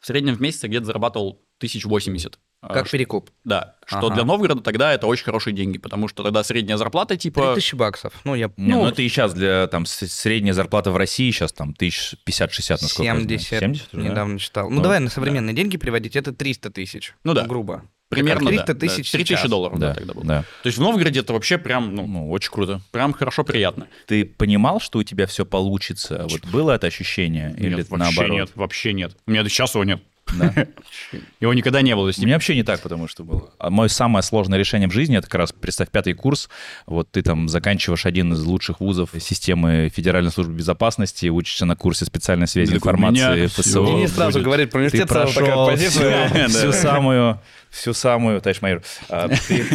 в 0.02 0.08
среднем 0.08 0.36
в 0.36 0.42
месяц 0.42 0.64
я 0.64 0.70
где-то 0.70 0.86
зарабатывал 0.86 1.42
1080. 1.58 2.40
А, 2.60 2.74
Как 2.74 2.88
ш- 2.88 2.92
перекуп. 2.94 3.30
Да, 3.44 3.76
что 3.86 4.08
Ага. 4.08 4.16
для 4.16 4.24
Новгорода 4.26 4.62
тогда 4.62 4.92
это 4.92 5.06
очень 5.06 5.26
хорошие 5.26 5.54
деньги, 5.54 5.78
потому 5.78 6.08
что 6.08 6.24
тогда 6.24 6.44
средняя 6.44 6.78
зарплата 6.78 7.16
типа... 7.16 7.54
3000 7.54 7.76
баксов. 7.76 8.14
Ну, 8.24 8.34
я... 8.34 8.48
Не, 8.58 8.74
ну, 8.74 8.82
Ну, 8.84 8.88
это 8.88 9.02
и 9.04 9.08
сейчас 9.10 9.34
для 9.36 9.68
там 9.68 9.86
средняя 9.86 10.54
зарплата 10.54 10.92
в 10.92 10.98
России 10.98 11.30
сейчас 11.30 11.54
там 11.54 11.74
тысяч 11.76 12.16
50-60, 12.28 12.78
насколько 12.82 13.04
я 13.04 13.12
знаю. 13.14 13.28
70, 13.30 13.60
70 13.60 13.94
уже, 13.94 14.04
да? 14.04 14.10
недавно 14.10 14.40
читал. 14.40 14.70
Ну, 14.70 14.78
Ну, 14.78 14.82
давай 14.82 15.00
на 15.00 15.10
современные 15.12 15.54
деньги 15.56 15.78
приводить, 15.78 16.16
это 16.16 16.34
300 16.34 16.72
тысяч. 16.72 17.14
Ну 17.24 17.34
да. 17.36 17.46
Грубо. 17.46 17.84
Примерно, 18.10 18.40
Как 18.46 18.50
300 18.50 18.74
да, 18.74 18.80
тысяч 18.80 19.12
да. 19.12 19.18
3000 19.18 19.38
сейчас. 19.40 19.50
долларов 19.52 19.78
да, 19.80 19.90
Да, 19.90 19.94
тогда 19.96 20.14
было. 20.14 20.24
да. 20.26 20.42
То 20.64 20.68
есть 20.68 20.78
в 20.78 20.82
Новгороде 20.82 21.20
это 21.20 21.34
вообще 21.34 21.58
прям, 21.58 21.94
ну, 21.94 22.08
Ну, 22.08 22.32
очень 22.32 22.50
круто. 22.52 22.82
прям 22.92 23.14
хорошо, 23.14 23.44
приятно. 23.44 23.88
Ты 24.08 24.26
понимал, 24.26 24.80
что 24.80 25.00
у 25.00 25.04
тебя 25.04 25.28
все 25.28 25.46
получится? 25.46 26.26
Вот 26.30 26.46
было 26.48 26.72
это 26.72 26.88
ощущение? 26.88 27.54
Или 27.58 27.76
нет, 27.76 27.90
вообще 27.90 27.98
наоборот? 27.98 28.32
нет, 28.32 28.50
вообще 28.56 28.94
нет. 28.94 29.16
У 29.28 29.32
меня 29.32 29.44
до 29.44 29.50
сейчас 29.50 29.76
его 29.76 29.84
нет. 29.84 30.02
Да? 30.34 30.54
Его 31.40 31.54
никогда 31.54 31.82
не 31.82 31.96
было. 31.96 32.06
То 32.06 32.10
есть, 32.10 32.20
У 32.20 32.24
меня 32.24 32.36
вообще 32.36 32.56
не 32.56 32.64
так, 32.64 32.82
потому 32.82 33.08
что 33.08 33.24
было. 33.24 33.52
А 33.60 33.70
мое 33.70 33.88
самое 33.88 34.24
сложное 34.24 34.60
решение 34.60 34.90
в 34.90 34.92
жизни, 34.92 35.18
это 35.18 35.28
как 35.28 35.36
раз, 35.36 35.52
представь, 35.52 35.90
пятый 35.90 36.14
курс, 36.14 36.50
вот 36.86 37.12
ты 37.12 37.22
там 37.22 37.48
заканчиваешь 37.50 38.06
один 38.06 38.34
из 38.34 38.44
лучших 38.44 38.80
вузов 38.80 39.12
системы 39.20 39.92
Федеральной 39.94 40.32
службы 40.32 40.54
безопасности, 40.54 41.28
учишься 41.28 41.66
на 41.66 41.76
курсе 41.76 42.06
специальной 42.06 42.48
связи 42.48 42.74
Такой, 42.74 42.92
«У 42.92 42.96
информации 42.96 43.48
ФСО. 43.48 43.86
И 43.86 43.94
не 43.94 44.08
сразу 44.08 44.42
говорит 44.42 44.72
про 44.72 44.80
университет, 44.80 45.10
сразу 45.10 45.34
такая 45.34 45.66
позиция. 45.66 46.48
всю 46.48 46.72
самую, 46.72 47.42
всю 47.70 47.94
самую, 47.94 48.42
товарищ 48.42 48.62
майор, 48.62 48.82
а, 49.10 49.30
ты, 49.30 49.66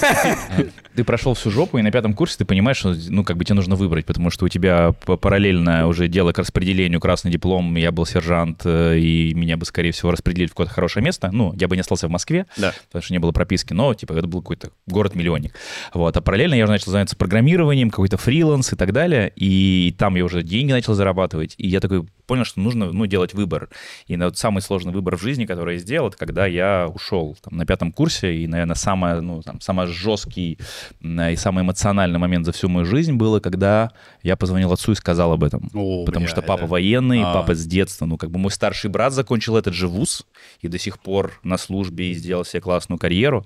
ты 0.95 1.05
прошел 1.05 1.35
всю 1.35 1.51
жопу, 1.51 1.79
и 1.79 1.83
на 1.83 1.91
пятом 1.91 2.15
курсе 2.15 2.39
ты 2.39 2.45
понимаешь, 2.45 2.79
что, 2.79 2.95
ну, 3.09 3.25
как 3.25 3.37
бы 3.37 3.45
тебе 3.45 3.55
нужно 3.57 3.77
выбрать, 3.77 4.07
потому 4.07 4.31
что 4.31 4.45
у 4.45 4.49
тебя 4.49 4.93
параллельно 4.93 5.87
уже 5.87 6.09
дело 6.09 6.33
к 6.33 6.39
распределению, 6.39 7.01
красный 7.01 7.31
диплом, 7.31 7.75
я 7.77 7.93
был 7.93 8.07
сержант, 8.07 8.63
э, 8.65 8.99
и 8.99 9.35
меня 9.35 9.57
бы, 9.57 9.65
скорее 9.65 9.93
всего, 9.93 10.11
распределили 10.11 10.49
в 10.49 10.51
какое-то 10.51 10.73
хорошее 10.73 11.05
место. 11.05 11.31
Ну, 11.33 11.55
я 11.59 11.69
бы 11.69 11.77
не 11.77 11.81
остался 11.81 12.09
в 12.09 12.11
Москве, 12.11 12.47
Да. 12.57 12.73
потому 12.89 13.03
что 13.03 13.13
не 13.13 13.19
было 13.19 13.33
прописки, 13.33 13.73
но, 13.73 13.95
типа, 13.95 14.13
это 14.15 14.27
был 14.27 14.41
какой-то 14.43 14.71
город-миллионник. 14.87 15.55
Вот, 15.95 16.17
а 16.17 16.21
параллельно 16.21 16.55
я 16.55 16.65
уже 16.65 16.73
начал 16.73 16.91
заниматься 16.91 17.17
программированием, 17.17 17.91
какой-то 17.91 18.17
фриланс 18.17 18.73
и 18.73 18.77
так 18.77 18.93
далее, 18.93 19.33
и 19.37 19.95
там 19.99 20.17
я 20.17 20.25
уже 20.25 20.43
деньги 20.43 20.73
начал 20.73 20.95
зарабатывать, 20.95 21.55
и 21.59 21.69
я 21.69 21.81
такой 21.81 22.05
понял, 22.33 22.47
что 22.47 22.61
нужно, 22.61 22.91
ну, 22.93 23.05
делать 23.05 23.35
выбор. 23.35 23.69
И 24.07 24.17
вот 24.17 24.39
самый 24.39 24.63
сложный 24.63 24.91
выбор 24.95 25.19
в 25.19 25.21
жизни, 25.23 25.45
который 25.45 25.75
я 25.75 25.81
сделал, 25.81 26.09
это 26.09 26.17
когда 26.17 26.47
я 26.47 26.89
ушел 26.89 27.37
там, 27.43 27.59
на 27.59 27.67
пятом 27.67 27.93
курсе, 27.93 28.35
и, 28.37 28.47
наверное, 28.47 28.75
самое, 28.75 29.21
ну, 29.21 29.43
там, 29.43 29.61
самый 29.61 29.87
жесткий 29.87 30.59
и 31.03 31.37
самый 31.37 31.63
эмоциональный 31.63 32.19
момент 32.19 32.47
за 32.47 32.53
всю 32.53 32.71
мою 32.71 32.87
жизнь 32.87 33.13
было, 33.13 33.39
когда 33.41 33.91
я 34.23 34.37
позвонил 34.37 34.73
отцу 34.73 34.93
и 34.93 34.95
сказал 34.95 35.33
об 35.33 35.45
этом. 35.45 35.69
О, 35.75 36.07
Потому 36.07 36.25
бля, 36.25 36.33
что 36.33 36.41
папа 36.41 36.61
это- 36.63 36.69
военный, 36.69 37.23
А. 37.23 37.35
папа 37.35 37.55
с 37.55 37.67
детства. 37.67 38.07
Ну, 38.07 38.17
как 38.17 38.31
бы 38.31 38.39
мой 38.39 38.51
старший 38.51 38.89
брат 38.89 39.13
закончил 39.13 39.59
этот 39.59 39.75
же 39.75 39.87
вуз 39.89 40.25
и 40.63 40.69
до 40.69 40.79
сих 40.79 40.99
пор 41.01 41.39
на 41.43 41.59
службе 41.59 42.13
и 42.13 42.15
сделал 42.15 42.47
себе 42.47 42.63
классную 42.63 42.99
карьеру. 42.99 43.45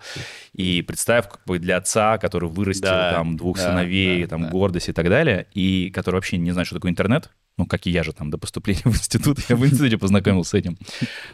И 0.52 0.82
представь, 0.82 1.28
как 1.28 1.40
бы 1.44 1.58
для 1.58 1.78
отца, 1.78 2.18
который 2.18 2.48
вырастил 2.48 2.82
Да, 2.84 3.12
там 3.14 3.36
двух 3.36 3.56
да, 3.56 3.64
сыновей, 3.70 4.22
да, 4.22 4.28
там 4.28 4.42
да. 4.42 4.48
гордость 4.50 4.88
и 4.90 4.92
так 4.92 5.08
далее, 5.08 5.48
и 5.54 5.90
который 5.90 6.14
вообще 6.16 6.36
не 6.36 6.52
знает, 6.52 6.66
что 6.68 6.76
такое 6.76 6.92
интернет, 6.92 7.30
ну, 7.58 7.64
как 7.66 7.86
и 7.86 7.90
я 7.90 8.02
же 8.02 8.12
там 8.12 8.30
до 8.30 8.38
поступления 8.38 8.82
в 8.84 8.88
институт, 8.88 9.38
я 9.48 9.56
в 9.56 9.64
институте 9.64 9.96
познакомился 9.98 10.50
с 10.50 10.54
этим. 10.54 10.76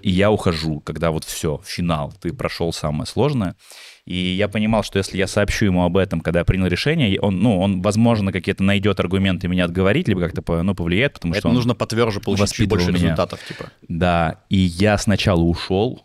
И 0.03 0.11
я 0.11 0.31
ухожу, 0.31 0.81
когда 0.81 1.11
вот 1.11 1.25
все, 1.25 1.61
финал, 1.65 2.13
ты 2.21 2.33
прошел 2.33 2.73
самое 2.73 3.07
сложное. 3.07 3.57
И 4.05 4.17
я 4.17 4.49
понимал, 4.49 4.83
что 4.83 4.99
если 4.99 5.17
я 5.17 5.27
сообщу 5.27 5.65
ему 5.65 5.85
об 5.85 5.97
этом, 5.97 6.21
когда 6.21 6.41
я 6.41 6.45
принял 6.45 6.67
решение, 6.67 7.21
он, 7.21 7.41
ну, 7.41 7.61
он, 7.61 7.83
возможно, 7.83 8.33
какие-то 8.33 8.63
найдет 8.63 9.01
аргументы 9.01 9.49
меня 9.49 9.65
отговорить, 9.65 10.09
либо 10.09 10.21
как-то, 10.21 10.63
ну, 10.63 10.75
повлияет, 10.75 11.15
потому 11.15 11.35
Это 11.35 11.41
что 11.41 11.53
нужно 11.53 11.75
потверже 11.75 12.21
получить 12.21 12.53
чуть 12.53 12.69
больше 12.69 12.89
меня. 12.89 12.99
результатов, 12.99 13.41
типа. 13.47 13.71
Да, 13.89 14.43
и 14.49 14.59
я 14.59 14.99
сначала 14.99 15.41
ушел, 15.41 16.05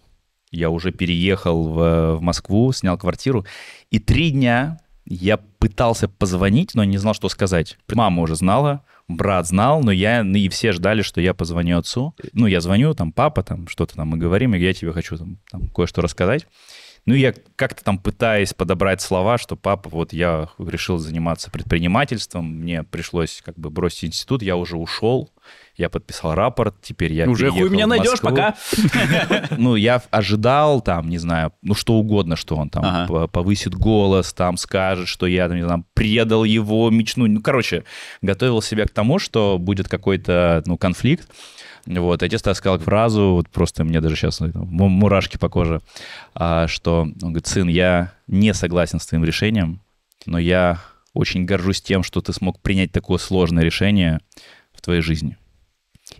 я 0.51 0.69
уже 0.69 0.91
переехал 0.91 1.67
в, 1.67 2.15
в 2.17 2.21
Москву, 2.21 2.71
снял 2.71 2.97
квартиру, 2.97 3.45
и 3.91 3.99
три 3.99 4.31
дня 4.31 4.79
я 5.05 5.37
пытался 5.37 6.07
позвонить, 6.07 6.75
но 6.75 6.83
не 6.83 6.97
знал, 6.97 7.13
что 7.13 7.29
сказать. 7.29 7.77
Мама 7.93 8.21
уже 8.23 8.35
знала, 8.35 8.83
брат 9.07 9.47
знал, 9.47 9.81
но 9.81 9.91
я, 9.91 10.23
ну 10.23 10.37
и 10.37 10.49
все 10.49 10.71
ждали, 10.71 11.01
что 11.01 11.21
я 11.21 11.33
позвоню 11.33 11.79
отцу. 11.79 12.13
Ну, 12.33 12.47
я 12.47 12.61
звоню, 12.61 12.93
там, 12.93 13.11
папа, 13.11 13.43
там, 13.43 13.67
что-то 13.67 13.95
там 13.95 14.09
мы 14.09 14.17
говорим, 14.17 14.53
и 14.53 14.59
я 14.59 14.73
тебе 14.73 14.91
хочу 14.91 15.17
там, 15.17 15.37
там 15.49 15.67
кое-что 15.69 16.01
рассказать. 16.01 16.47
Ну, 17.05 17.13
я 17.13 17.33
как-то 17.55 17.85
там 17.85 17.99
пытаясь 17.99 18.53
подобрать 18.53 19.01
слова, 19.01 19.37
что 19.37 19.55
папа, 19.55 19.89
вот 19.89 20.11
я 20.11 20.49
решил 20.59 20.97
заниматься 20.97 21.49
предпринимательством, 21.49 22.45
мне 22.45 22.83
пришлось 22.83 23.41
как 23.45 23.57
бы 23.57 23.69
бросить 23.69 24.05
институт, 24.09 24.41
я 24.43 24.57
уже 24.57 24.75
ушел, 24.75 25.31
я 25.77 25.89
подписал 25.89 26.33
рапорт, 26.33 26.75
теперь 26.81 27.13
я 27.13 27.29
Уже 27.29 27.51
хуй 27.51 27.69
меня 27.69 27.85
найдешь 27.85 28.19
пока. 28.19 28.55
Ну, 29.57 29.75
я 29.75 30.01
ожидал 30.09 30.81
там, 30.81 31.09
не 31.09 31.19
знаю, 31.19 31.53
ну 31.61 31.75
что 31.75 31.93
угодно, 31.93 32.35
что 32.35 32.55
он 32.55 32.69
там 32.69 33.07
повысит 33.29 33.75
голос, 33.75 34.33
там 34.33 34.57
скажет, 34.57 35.07
что 35.07 35.27
я, 35.27 35.47
не 35.47 35.61
знаю, 35.61 35.85
предал 35.93 36.43
его 36.43 36.89
мечту. 36.89 37.27
Ну, 37.27 37.41
короче, 37.41 37.83
готовил 38.21 38.61
себя 38.61 38.85
к 38.85 38.89
тому, 38.89 39.19
что 39.19 39.57
будет 39.59 39.87
какой-то, 39.87 40.63
ну, 40.65 40.77
конфликт. 40.77 41.29
Вот, 41.85 42.21
отец 42.21 42.41
тогда 42.41 42.55
сказал 42.55 42.79
фразу, 42.79 43.33
вот 43.33 43.49
просто 43.49 43.83
мне 43.83 44.01
даже 44.01 44.15
сейчас 44.15 44.41
ну, 44.41 44.51
му- 44.65 44.89
мурашки 44.89 45.37
по 45.37 45.47
коже, 45.47 45.81
а, 46.35 46.67
что 46.67 47.03
он 47.03 47.13
говорит, 47.13 47.47
сын, 47.47 47.69
я 47.69 48.11
не 48.27 48.53
согласен 48.53 48.99
с 48.99 49.05
твоим 49.05 49.23
решением, 49.23 49.81
но 50.25 50.37
я 50.37 50.79
очень 51.13 51.45
горжусь 51.45 51.81
тем, 51.81 52.03
что 52.03 52.19
ты 52.19 52.33
смог 52.33 52.59
принять 52.59 52.91
такое 52.91 53.19
сложное 53.19 53.63
решение 53.63 54.19
в 54.73 54.81
твоей 54.81 55.01
жизни. 55.01 55.37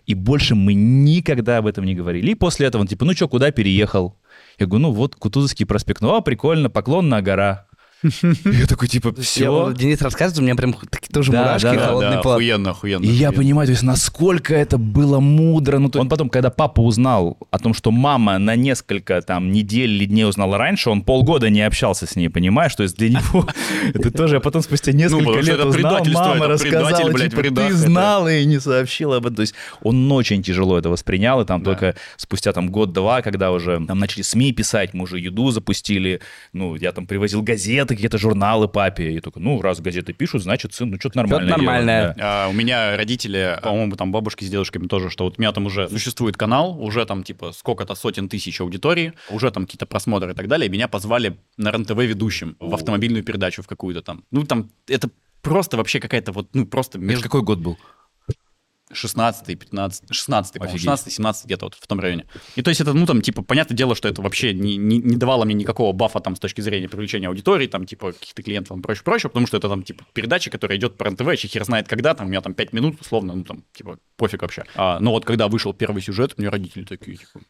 И 0.08 0.14
больше 0.14 0.54
мы 0.54 0.72
никогда 0.72 1.58
об 1.58 1.66
этом 1.66 1.84
не 1.84 1.94
говорили. 1.94 2.30
И 2.30 2.34
после 2.34 2.66
этого 2.66 2.80
он 2.80 2.88
типа, 2.88 3.04
ну 3.04 3.12
что, 3.12 3.28
куда 3.28 3.50
переехал? 3.50 4.16
Я 4.58 4.64
говорю, 4.64 4.86
ну 4.86 4.92
вот 4.92 5.14
Кутузовский 5.14 5.66
проспект. 5.66 6.00
Ну, 6.00 6.14
а, 6.14 6.22
прикольно, 6.22 6.70
Поклонная 6.70 7.20
гора. 7.20 7.67
Я 8.44 8.66
такой, 8.66 8.86
типа, 8.86 9.12
все. 9.20 9.72
Денис 9.76 10.00
рассказывает, 10.00 10.38
у 10.38 10.42
меня 10.42 10.54
прям 10.54 10.72
такие 10.72 11.12
тоже 11.12 11.32
мурашки, 11.32 11.76
холодный 11.76 12.22
пот. 12.22 12.34
охуенно, 12.34 12.70
охуенно. 12.70 13.04
И 13.04 13.08
я 13.08 13.32
понимаю, 13.32 13.66
то 13.66 13.72
есть 13.72 13.82
насколько 13.82 14.54
это 14.54 14.78
было 14.78 15.18
мудро. 15.18 15.78
Ну, 15.78 15.90
он 15.94 16.08
потом, 16.08 16.28
когда 16.28 16.50
папа 16.50 16.80
узнал 16.80 17.38
о 17.50 17.58
том, 17.58 17.74
что 17.74 17.90
мама 17.90 18.38
на 18.38 18.54
несколько 18.54 19.20
там 19.22 19.50
недель 19.50 19.90
или 19.90 20.04
дней 20.04 20.24
узнала 20.24 20.58
раньше, 20.58 20.90
он 20.90 21.02
полгода 21.02 21.50
не 21.50 21.62
общался 21.62 22.06
с 22.06 22.14
ней, 22.14 22.28
понимаешь? 22.28 22.74
То 22.74 22.84
есть 22.84 22.96
для 22.96 23.08
него 23.08 23.48
это 23.94 24.10
тоже, 24.12 24.36
а 24.36 24.40
потом 24.40 24.62
спустя 24.62 24.92
несколько 24.92 25.24
потому 25.24 25.42
что 25.42 25.52
лет 25.52 25.64
узнал, 25.64 26.04
мама 26.12 26.46
рассказала, 26.46 27.18
типа, 27.18 27.42
ты 27.42 27.72
знала 27.74 28.32
и 28.32 28.44
не 28.44 28.60
сообщила 28.60 29.16
об 29.16 29.26
этом. 29.26 29.36
То 29.36 29.42
есть 29.42 29.54
он 29.82 30.10
очень 30.12 30.42
тяжело 30.42 30.78
это 30.78 30.88
воспринял, 30.88 31.40
и 31.40 31.44
там 31.44 31.62
только 31.62 31.96
спустя 32.16 32.52
там 32.52 32.70
год-два, 32.70 33.22
когда 33.22 33.50
уже 33.50 33.84
там 33.86 33.98
начали 33.98 34.22
СМИ 34.22 34.52
писать, 34.52 34.94
мы 34.94 35.04
уже 35.04 35.18
еду 35.18 35.50
запустили, 35.50 36.20
ну, 36.52 36.76
я 36.76 36.92
там 36.92 37.06
привозил 37.06 37.42
газеты 37.42 37.87
газеты, 37.88 37.94
какие-то 37.94 38.18
журналы 38.18 38.68
папе. 38.68 39.12
И 39.12 39.20
только, 39.20 39.40
ну, 39.40 39.60
раз 39.60 39.80
газеты 39.80 40.12
пишут, 40.12 40.42
значит, 40.42 40.74
сын, 40.74 40.90
ну, 40.90 40.98
что-то 40.98 41.18
нормальное. 41.18 41.48
делает, 41.48 41.66
нормальное. 41.66 42.14
да. 42.16 42.44
А, 42.44 42.48
у 42.48 42.52
меня 42.52 42.96
родители, 42.96 43.58
по-моему, 43.62 43.96
там 43.96 44.12
бабушки 44.12 44.44
с 44.44 44.50
дедушками 44.50 44.86
тоже, 44.86 45.10
что 45.10 45.24
вот 45.24 45.38
у 45.38 45.40
меня 45.40 45.52
там 45.52 45.66
уже 45.66 45.88
существует 45.88 46.36
канал, 46.36 46.80
уже 46.82 47.04
там 47.06 47.22
типа 47.22 47.52
сколько-то 47.52 47.94
сотен 47.94 48.28
тысяч 48.28 48.60
аудитории, 48.60 49.12
уже 49.30 49.50
там 49.50 49.64
какие-то 49.64 49.86
просмотры 49.86 50.32
и 50.32 50.34
так 50.34 50.48
далее, 50.48 50.68
и 50.68 50.70
меня 50.70 50.88
позвали 50.88 51.36
на 51.56 51.70
РЕН-ТВ 51.70 51.96
ведущим 51.96 52.56
в 52.60 52.74
автомобильную 52.74 53.24
передачу 53.24 53.62
в 53.62 53.66
какую-то 53.66 54.02
там. 54.02 54.24
Ну 54.30 54.44
там 54.44 54.70
это 54.86 55.10
просто 55.42 55.76
вообще 55.76 56.00
какая-то 56.00 56.32
вот, 56.32 56.48
ну 56.54 56.66
просто 56.66 56.98
Это 56.98 57.06
между 57.06 57.24
какой 57.24 57.42
год 57.42 57.58
был? 57.58 57.78
16 58.92 59.58
15 59.58 60.04
16 60.10 60.52
по-моему, 60.54 60.74
Офигеть. 60.74 60.82
16 60.82 61.12
17 61.12 61.44
где-то 61.46 61.66
вот 61.66 61.74
в 61.74 61.86
том 61.86 62.00
районе. 62.00 62.26
И 62.56 62.62
то 62.62 62.70
есть 62.70 62.80
это, 62.80 62.92
ну, 62.92 63.06
там, 63.06 63.20
типа, 63.22 63.42
понятное 63.42 63.76
дело, 63.76 63.94
что 63.94 64.08
это 64.08 64.22
вообще 64.22 64.54
не, 64.54 64.76
не, 64.76 64.98
не 64.98 65.16
давало 65.16 65.44
мне 65.44 65.54
никакого 65.54 65.92
бафа 65.92 66.20
там 66.20 66.36
с 66.36 66.40
точки 66.40 66.60
зрения 66.60 66.88
привлечения 66.88 67.28
аудитории, 67.28 67.66
там, 67.66 67.86
типа, 67.86 68.12
каких-то 68.12 68.42
клиентов, 68.42 68.68
там, 68.68 68.82
прочее, 68.82 69.04
прочее, 69.04 69.30
потому 69.30 69.46
что 69.46 69.56
это 69.56 69.68
там, 69.68 69.82
типа, 69.82 70.04
передача, 70.12 70.50
которая 70.50 70.78
идет 70.78 70.96
по 70.96 71.04
РНТВ, 71.04 71.28
еще 71.32 71.48
хер 71.48 71.64
знает 71.64 71.88
когда, 71.88 72.14
там, 72.14 72.26
у 72.26 72.30
меня 72.30 72.40
там 72.40 72.54
5 72.54 72.72
минут, 72.72 73.00
условно, 73.00 73.34
ну, 73.34 73.44
там, 73.44 73.64
типа, 73.72 73.98
пофиг 74.16 74.42
вообще. 74.42 74.64
А, 74.74 74.98
но 75.00 75.10
вот 75.10 75.24
когда 75.24 75.48
вышел 75.48 75.72
первый 75.72 76.02
сюжет, 76.02 76.36
мне 76.38 76.48
родители 76.48 76.84
такие, 76.84 77.16
типа, 77.16 77.40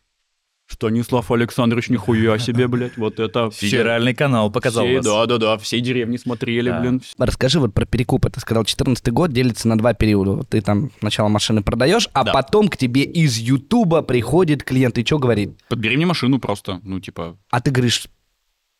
Станислав 0.68 1.30
Александрович, 1.30 1.88
нихуя 1.88 2.38
себе, 2.38 2.68
блядь, 2.68 2.96
вот 2.98 3.18
это 3.18 3.50
все... 3.50 3.66
Федеральный 3.68 4.14
канал 4.14 4.50
показал 4.50 4.84
все- 4.84 4.96
вас. 4.96 5.04
Да-да-да, 5.06 5.56
всей 5.58 5.80
деревни 5.80 6.18
смотрели, 6.18 6.68
Да. 6.68 6.80
блин. 6.80 7.02
Расскажи 7.18 7.58
вот 7.58 7.72
про 7.72 7.86
перекупы. 7.86 8.28
Ты 8.30 8.40
сказал, 8.40 8.64
14 8.64 9.08
год 9.10 9.32
делится 9.32 9.66
на 9.66 9.78
два 9.78 9.94
периода. 9.94 10.32
Вот 10.32 10.48
Ты 10.50 10.60
там 10.60 10.90
сначала 11.00 11.28
машины 11.28 11.62
продаешь, 11.62 12.08
а 12.12 12.22
Да. 12.24 12.32
потом 12.32 12.68
к 12.68 12.76
тебе 12.76 13.02
из 13.02 13.38
Ютуба 13.38 14.02
приходит 14.02 14.62
клиент 14.62 14.98
и 14.98 15.04
что 15.06 15.18
говорит? 15.18 15.58
Подбери 15.68 15.96
мне 15.96 16.04
машину 16.06 16.38
просто, 16.38 16.80
ну, 16.84 17.00
типа, 17.00 17.38
А 17.50 17.60
ты 17.62 17.70
говоришь 17.70 18.06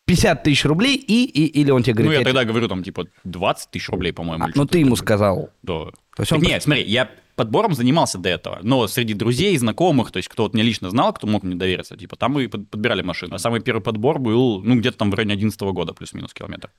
50 0.05 0.43
тысяч 0.43 0.65
рублей 0.65 0.95
и, 0.95 1.25
и 1.25 1.45
или 1.61 1.71
он 1.71 1.81
тебе 1.83 1.93
говорит... 1.95 2.09
ну, 2.09 2.13
я 2.13 2.19
«Я 2.19 2.25
тогда 2.25 2.43
говорю, 2.45 2.67
там, 2.67 2.83
типа, 2.83 3.05
20 3.23 3.71
тысяч 3.71 3.89
рублей, 3.89 4.11
по-моему. 4.13 4.45
А, 4.45 4.49
ну 4.53 4.65
ты 4.65 4.79
ему 4.79 4.95
сказал. 4.95 5.49
Да. 5.63 5.85
То 6.15 6.21
есть 6.23 6.29
Так 6.29 6.39
он 6.39 6.45
нет, 6.45 6.61
смотри, 6.63 6.83
я 6.83 7.09
подбором 7.39 7.73
занимался 7.73 8.17
до 8.17 8.27
этого, 8.27 8.59
но 8.63 8.87
среди 8.87 9.13
друзей, 9.13 9.57
знакомых, 9.57 10.11
то 10.11 10.17
есть 10.17 10.27
кто 10.27 10.43
вот 10.43 10.53
меня 10.53 10.65
лично 10.65 10.89
знал, 10.89 11.13
кто 11.13 11.25
мог 11.25 11.43
мне 11.43 11.55
довериться, 11.55 11.95
типа 11.95 12.17
там 12.17 12.33
мы 12.33 12.49
под- 12.49 12.69
подбирали 12.69 13.01
машину. 13.01 13.35
А 13.35 13.39
самый 13.39 13.61
первый 13.61 13.81
подбор 13.81 14.19
был, 14.19 14.61
ну, 14.61 14.75
где-то 14.75 14.97
там 14.97 15.11
в 15.11 15.13
районе 15.13 15.35
11 15.35 15.61
года, 15.71 15.93
плюс-минус 15.93 16.33
километр. 16.33 16.69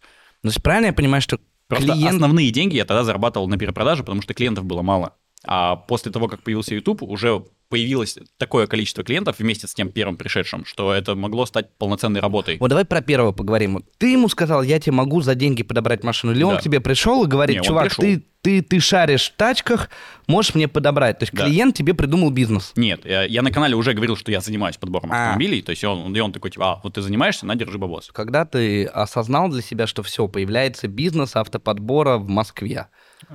Значит, 0.43 0.63
правильно 0.63 0.87
я 0.87 0.93
понимаю, 0.93 1.23
что 1.23 1.39
Просто 1.69 1.93
клиент... 1.93 2.15
основные 2.15 2.51
деньги 2.51 2.77
я 2.77 2.85
тогда 2.85 3.05
зарабатывал 3.05 3.49
на 3.49 3.57
перепродаже, 3.57 4.03
потому 4.03 4.21
что 4.23 4.35
клиентов 4.35 4.65
было 4.65 4.83
мало. 4.83 5.15
А 5.47 5.77
после 5.77 6.13
того, 6.13 6.29
как 6.29 6.43
появился 6.43 6.75
YouTube, 6.75 7.03
уже 7.03 7.43
появилось 7.71 8.19
такое 8.37 8.67
количество 8.67 9.05
клиентов 9.05 9.37
вместе 9.39 9.67
с 9.69 9.75
тем 9.75 9.91
первым 9.91 10.17
пришедшим, 10.17 10.65
что 10.65 10.93
это 10.93 11.15
могло 11.15 11.47
стать 11.47 11.73
полноценной 11.79 12.21
работой. 12.21 12.59
Вот 12.59 12.69
давай 12.69 12.85
про 12.85 13.01
первого 13.01 13.31
поговорим. 13.33 13.85
Ты 13.99 14.13
ему 14.13 14.29
сказал, 14.29 14.63
я 14.63 14.81
тебе 14.81 14.93
могу 14.93 15.21
за 15.23 15.37
деньги 15.37 15.63
подобрать 15.63 16.03
машину. 16.03 16.33
Или 16.33 16.43
он 16.43 16.55
Да. 16.55 16.61
к 16.61 16.63
тебе 16.65 16.81
пришел 16.81 17.25
и 17.25 17.29
говорит, 17.29 17.55
Не, 17.55 17.61
он 17.61 17.65
чувак, 17.65 17.85
пришел. 17.85 18.03
ты, 18.03 18.25
ты, 18.43 18.63
ты 18.63 18.81
шаришь 18.81 19.31
в 19.31 19.37
тачках, 19.37 19.89
можешь 20.27 20.57
мне 20.57 20.67
подобрать. 20.67 21.21
То 21.21 21.23
есть 21.23 21.33
Да. 21.33 21.47
клиент 21.47 21.77
тебе 21.77 21.95
придумал 21.95 22.31
бизнес. 22.31 22.73
Нет, 22.75 23.07
я, 23.07 23.23
я 23.23 23.41
на 23.43 23.53
канале 23.53 23.77
уже 23.77 23.93
говорил, 23.93 24.17
что 24.17 24.33
я 24.33 24.41
занимаюсь 24.41 24.77
подбором 24.77 25.13
А. 25.13 25.27
автомобилей, 25.27 25.63
то 25.63 25.71
есть 25.71 25.85
он, 25.85 26.15
и 26.15 26.19
он 26.19 26.33
такой, 26.33 26.51
типа, 26.51 26.73
а, 26.73 26.81
вот 26.83 26.95
ты 26.95 27.03
занимаешься, 27.03 27.47
на, 27.47 27.55
держи 27.55 27.79
бабос. 27.79 28.11
Когда 28.13 28.45
ты 28.47 28.85
осознал 28.87 29.49
для 29.49 29.63
себя, 29.63 29.87
что 29.87 30.03
все, 30.03 30.27
появляется 30.27 30.89
бизнес 30.89 31.37
автоподбора 31.37 32.17
в 32.19 32.29
Москве. 32.29 32.89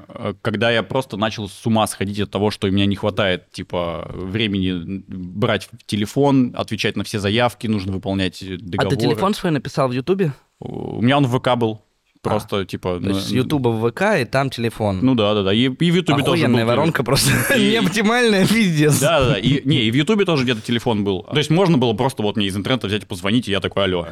Э, 0.07 0.33
когда 0.41 0.71
я 0.71 0.83
просто 0.83 1.17
начал 1.17 1.49
с 1.49 1.65
ума 1.65 1.85
сходить 1.87 2.19
от 2.19 2.31
того, 2.31 2.51
что 2.51 2.67
у 2.67 2.71
меня 2.71 2.85
не 2.85 2.95
хватает, 2.95 3.51
типа, 3.51 4.09
времени 4.13 5.03
брать 5.07 5.69
телефон, 5.85 6.53
отвечать 6.57 6.95
на 6.95 7.03
все 7.03 7.19
заявки, 7.19 7.67
нужно 7.67 7.91
выполнять 7.91 8.41
э, 8.43 8.55
А 8.55 8.57
договоры. 8.59 8.95
ты 8.95 9.01
телефон 9.03 9.33
свой 9.33 9.51
написал 9.51 9.89
в 9.89 9.91
Ютубе? 9.91 10.33
У 10.59 11.01
меня 11.01 11.17
он 11.17 11.25
в 11.27 11.37
ВК 11.37 11.55
был, 11.55 11.81
просто, 12.29 12.65
типа... 12.65 12.99
То 13.01 13.09
есть 13.09 13.27
с 13.27 13.31
на- 13.31 13.35
Ютуба 13.37 13.69
в 13.69 13.89
ВК, 13.91 14.01
и 14.21 14.25
там 14.25 14.49
телефон. 14.49 14.99
Ну 15.01 15.15
да, 15.15 15.33
да, 15.33 15.43
да, 15.43 15.53
и, 15.53 15.61
и 15.69 15.91
в 15.91 15.95
Ютубе 15.95 16.23
тоже 16.23 16.43
был. 16.43 16.51
Охуенная 16.53 16.65
воронка 16.65 17.03
просто. 17.03 17.31
И- 17.55 17.69
Не 17.71 17.75
оптимальная, 17.77 18.45
пиздец. 18.47 18.99
Да, 18.99 19.19
да, 19.21 19.29
да. 19.33 19.39
И, 19.39 19.61
не, 19.67 19.83
и 19.83 19.91
в 19.91 19.95
Ютубе 19.95 20.25
тоже 20.25 20.43
где-то 20.43 20.61
телефон 20.61 21.03
был. 21.03 21.23
То 21.23 21.37
есть 21.37 21.49
можно 21.49 21.77
было 21.77 21.93
просто 21.93 22.23
вот 22.23 22.35
мне 22.37 22.47
из 22.47 22.55
интернета 22.57 22.87
взять 22.87 23.03
и 23.03 23.05
позвонить, 23.05 23.47
и 23.47 23.51
я 23.51 23.59
такой, 23.59 23.83
алло. 23.85 24.07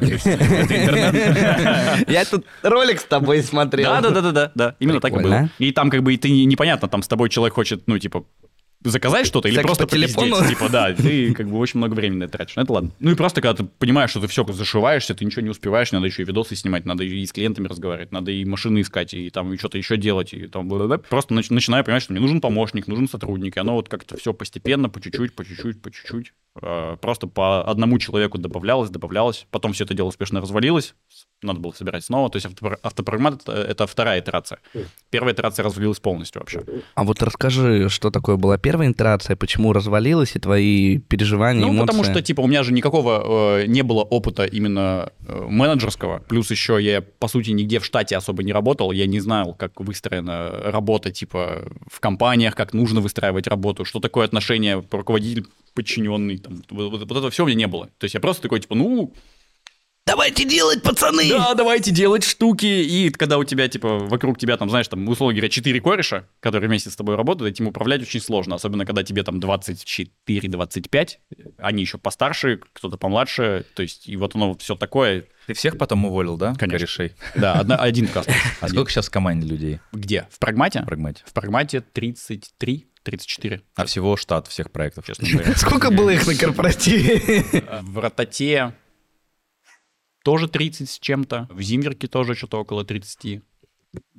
Я 2.08 2.24
тут 2.24 2.44
ролик 2.62 3.00
с 3.00 3.04
тобой 3.04 3.42
смотрел. 3.42 3.90
Да, 3.90 4.00
да, 4.00 4.20
да, 4.20 4.30
да, 4.32 4.52
да. 4.54 4.74
Именно 4.78 5.00
так 5.00 5.12
и 5.12 5.18
было. 5.22 5.48
И 5.58 5.72
там 5.72 5.90
как 5.90 6.02
бы 6.02 6.14
и 6.14 6.16
ты 6.16 6.30
не- 6.30 6.44
непонятно, 6.44 6.88
там 6.88 7.02
с 7.02 7.08
тобой 7.08 7.28
человек 7.28 7.54
хочет, 7.54 7.82
ну, 7.86 7.98
типа, 7.98 8.24
заказать 8.84 9.26
что-то 9.26 9.48
или 9.48 9.60
просто 9.60 9.86
по 9.86 9.96
телефону? 9.96 10.30
попиздеть. 10.36 10.58
Типа, 10.58 10.70
да, 10.70 10.92
ты 10.92 11.32
как 11.34 11.48
бы 11.48 11.58
очень 11.58 11.78
много 11.78 11.94
времени 11.94 12.26
тратишь. 12.26 12.56
Ну, 12.56 12.62
это 12.62 12.72
ладно. 12.72 12.90
Ну 13.00 13.10
и 13.10 13.14
просто, 13.14 13.40
когда 13.40 13.62
ты 13.62 13.68
понимаешь, 13.78 14.10
что 14.10 14.20
ты 14.20 14.26
все 14.28 14.44
зашиваешься, 14.44 15.14
ты 15.14 15.24
ничего 15.24 15.42
не 15.42 15.50
успеваешь, 15.50 15.90
надо 15.92 16.06
еще 16.06 16.22
и 16.22 16.24
видосы 16.24 16.54
снимать, 16.56 16.84
надо 16.84 17.04
и 17.04 17.24
с 17.26 17.32
клиентами 17.32 17.66
разговаривать, 17.68 18.12
надо 18.12 18.30
и 18.30 18.44
машины 18.44 18.80
искать, 18.82 19.14
и 19.14 19.30
там 19.30 19.52
и 19.52 19.56
что-то 19.56 19.78
еще 19.78 19.96
делать, 19.96 20.32
и 20.34 20.46
там 20.46 20.68
бла-бла-бла. 20.68 20.98
Просто 20.98 21.34
нач- 21.34 21.52
начинаю 21.52 21.84
понимать, 21.84 22.02
что 22.02 22.12
мне 22.12 22.20
нужен 22.20 22.40
помощник, 22.40 22.86
нужен 22.86 23.08
сотрудник, 23.08 23.56
и 23.56 23.60
оно 23.60 23.74
вот 23.74 23.88
как-то 23.88 24.16
все 24.16 24.32
постепенно, 24.34 24.88
по 24.88 25.00
чуть-чуть, 25.00 25.34
по 25.34 25.44
чуть-чуть, 25.44 25.80
по 25.82 25.90
чуть-чуть. 25.90 26.32
э, 26.62 26.96
Просто 27.00 27.26
по 27.26 27.62
одному 27.68 27.98
человеку 27.98 28.38
добавлялось, 28.38 28.90
добавлялось. 28.90 29.46
Потом 29.50 29.72
все 29.72 29.84
это 29.84 29.94
дело 29.94 30.08
успешно 30.08 30.40
развалилось, 30.40 30.94
надо 31.44 31.60
было 31.60 31.72
собирать 31.72 32.04
снова. 32.04 32.28
То 32.30 32.36
есть 32.36 32.46
автопро- 32.46 32.78
автопрограммат— 32.82 33.48
это, 33.48 33.86
вторая 33.86 34.20
итерация. 34.20 34.58
Первая 35.10 35.34
итерация 35.34 35.62
развалилась 35.64 36.00
полностью 36.00 36.40
вообще. 36.40 36.62
А 36.94 37.04
вот 37.04 37.22
расскажи, 37.22 37.88
что 37.88 38.10
такое 38.10 38.36
была 38.36 38.58
первая 38.58 38.90
итерация, 38.90 39.36
почему 39.36 39.72
развалилась, 39.72 40.36
и 40.36 40.38
твои 40.38 40.98
переживания, 40.98 41.62
Ну, 41.62 41.68
эмоции. 41.72 41.86
потому 41.86 42.04
что, 42.04 42.22
типа, 42.22 42.40
у 42.40 42.46
меня 42.46 42.62
же 42.62 42.72
никакого 42.72 43.60
э, 43.60 43.66
не 43.66 43.82
было 43.82 44.02
опыта 44.02 44.44
именно 44.44 45.12
э, 45.26 45.46
менеджерского. 45.48 46.20
Плюс 46.28 46.50
еще 46.50 46.78
я, 46.80 47.00
по 47.02 47.28
сути, 47.28 47.50
нигде 47.50 47.78
в 47.78 47.84
штате 47.84 48.16
особо 48.16 48.42
не 48.42 48.52
работал. 48.52 48.92
Я 48.92 49.06
не 49.06 49.20
знал, 49.20 49.54
как 49.54 49.80
выстроена 49.80 50.50
работа, 50.64 51.10
типа, 51.10 51.64
в 51.90 52.00
компаниях, 52.00 52.54
как 52.54 52.72
нужно 52.74 53.00
выстраивать 53.00 53.46
работу, 53.46 53.84
что 53.84 54.00
такое 54.00 54.24
отношение 54.24 54.84
руководитель 54.90 55.46
подчиненный. 55.74 56.38
Там, 56.38 56.62
вот, 56.70 56.90
вот- 56.90 57.00
вот 57.00 57.10
этого 57.10 57.30
всего 57.30 57.44
у 57.46 57.48
меня 57.48 57.58
не 57.58 57.66
было. 57.66 57.86
То 57.98 58.04
есть 58.04 58.14
я 58.14 58.20
просто 58.20 58.42
такой, 58.42 58.60
типа, 58.60 58.74
ну, 58.74 59.12
Давайте 60.06 60.44
делать, 60.44 60.82
пацаны! 60.82 61.30
да, 61.30 61.54
давайте 61.54 61.90
делать 61.90 62.24
штуки. 62.24 62.66
И 62.66 63.08
когда 63.10 63.38
у 63.38 63.44
тебя, 63.44 63.68
типа, 63.68 64.00
вокруг 64.00 64.38
тебя, 64.38 64.58
там, 64.58 64.68
знаешь, 64.68 64.86
там, 64.88 65.08
условно 65.08 65.34
говоря, 65.34 65.48
четыре 65.48 65.80
кореша, 65.80 66.28
которые 66.40 66.68
вместе 66.68 66.90
с 66.90 66.96
тобой 66.96 67.16
работают, 67.16 67.54
этим 67.54 67.68
управлять 67.68 68.02
очень 68.02 68.20
сложно. 68.20 68.56
Особенно, 68.56 68.84
когда 68.84 69.02
тебе 69.02 69.22
там 69.22 69.40
24-25, 69.40 71.08
они 71.58 71.82
еще 71.82 71.96
постарше, 71.96 72.60
кто-то 72.74 72.98
помладше. 72.98 73.64
То 73.74 73.82
есть, 73.82 74.06
и 74.06 74.16
вот 74.16 74.34
оно 74.34 74.54
все 74.58 74.74
такое. 74.76 75.24
Ты 75.46 75.54
всех 75.54 75.78
потом 75.78 76.04
уволил, 76.04 76.36
да? 76.36 76.54
Конечно. 76.54 76.78
Корешей? 76.86 77.12
Да, 77.34 77.54
одна- 77.54 77.76
один 77.76 78.06
каст. 78.06 78.28
А 78.60 78.68
сколько 78.68 78.90
сейчас 78.90 79.06
в 79.06 79.10
команде 79.10 79.46
людей 79.46 79.80
Где? 79.92 80.26
В 80.30 80.38
прагмате? 80.38 80.82
в 80.82 80.86
прагмате? 80.86 81.22
В 81.26 81.32
прагмате 81.32 81.80
33, 81.80 82.86
34. 83.02 83.62
А 83.74 83.84
всего 83.86 84.16
штат 84.16 84.48
всех 84.48 84.70
проектов? 84.70 85.06
Честно 85.06 85.28
говоря. 85.32 85.54
Сколько 85.54 85.90
было 85.90 86.10
их 86.10 86.26
на 86.26 86.34
корпоративе? 86.34 87.44
В 87.82 87.98
рототе 87.98 88.74
тоже 90.24 90.48
30 90.48 90.90
с 90.90 90.98
чем-то. 90.98 91.46
В 91.50 91.62
Зимверке 91.62 92.08
тоже 92.08 92.34
что-то 92.34 92.58
около 92.60 92.84
30. 92.84 93.42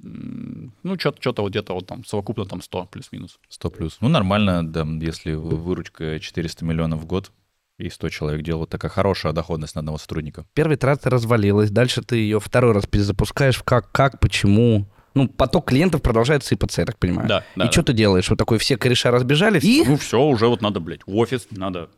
М, 0.01 0.73
Ну, 0.83 0.97
что-то 0.99 1.17
что 1.21 1.41
вот 1.41 1.49
где-то 1.49 1.73
вот 1.73 1.87
там 1.87 2.05
совокупно 2.05 2.45
там 2.45 2.61
100 2.61 2.85
плюс-минус. 2.85 3.39
100 3.49 3.69
плюс. 3.71 3.97
Ну, 4.01 4.07
нормально, 4.07 4.65
да, 4.65 4.85
если 5.01 5.33
вы- 5.33 5.57
выручка 5.57 6.19
400 6.19 6.63
миллионов 6.63 7.01
в 7.01 7.05
год, 7.05 7.31
и 7.77 7.89
100 7.89 8.07
человек 8.09 8.41
делают, 8.41 8.69
такая 8.69 8.89
хорошая 8.89 9.33
доходность 9.33 9.75
на 9.75 9.79
одного 9.79 9.97
сотрудника. 9.97 10.45
Первая 10.53 10.77
итерация 10.77 11.09
развалилась, 11.09 11.71
дальше 11.71 12.01
ты 12.01 12.15
ее 12.17 12.39
второй 12.39 12.71
раз 12.71 12.85
перезапускаешь. 12.85 13.61
Как, 13.63 13.91
как, 13.91 14.19
почему? 14.21 14.85
Ну, 15.13 15.27
поток 15.27 15.65
клиентов 15.69 16.01
продолжает 16.01 16.43
сыпаться, 16.45 16.81
я 16.81 16.85
так 16.85 16.97
понимаю. 16.97 17.27
Да, 17.27 17.43
да, 17.55 17.63
И 17.63 17.67
да. 17.67 17.71
что 17.71 17.83
ты 17.83 17.93
делаешь? 17.93 18.29
Вот 18.29 18.37
такой 18.39 18.59
все 18.59 18.77
кореша 18.77 19.11
разбежались, 19.11 19.63
и... 19.63 19.83
Ну, 19.85 19.97
все, 19.97 20.21
уже 20.21 20.47
вот 20.47 20.61
надо, 20.61 20.79
блядь, 20.79 21.05
в 21.05 21.15
офис, 21.17 21.47
надо 21.51 21.89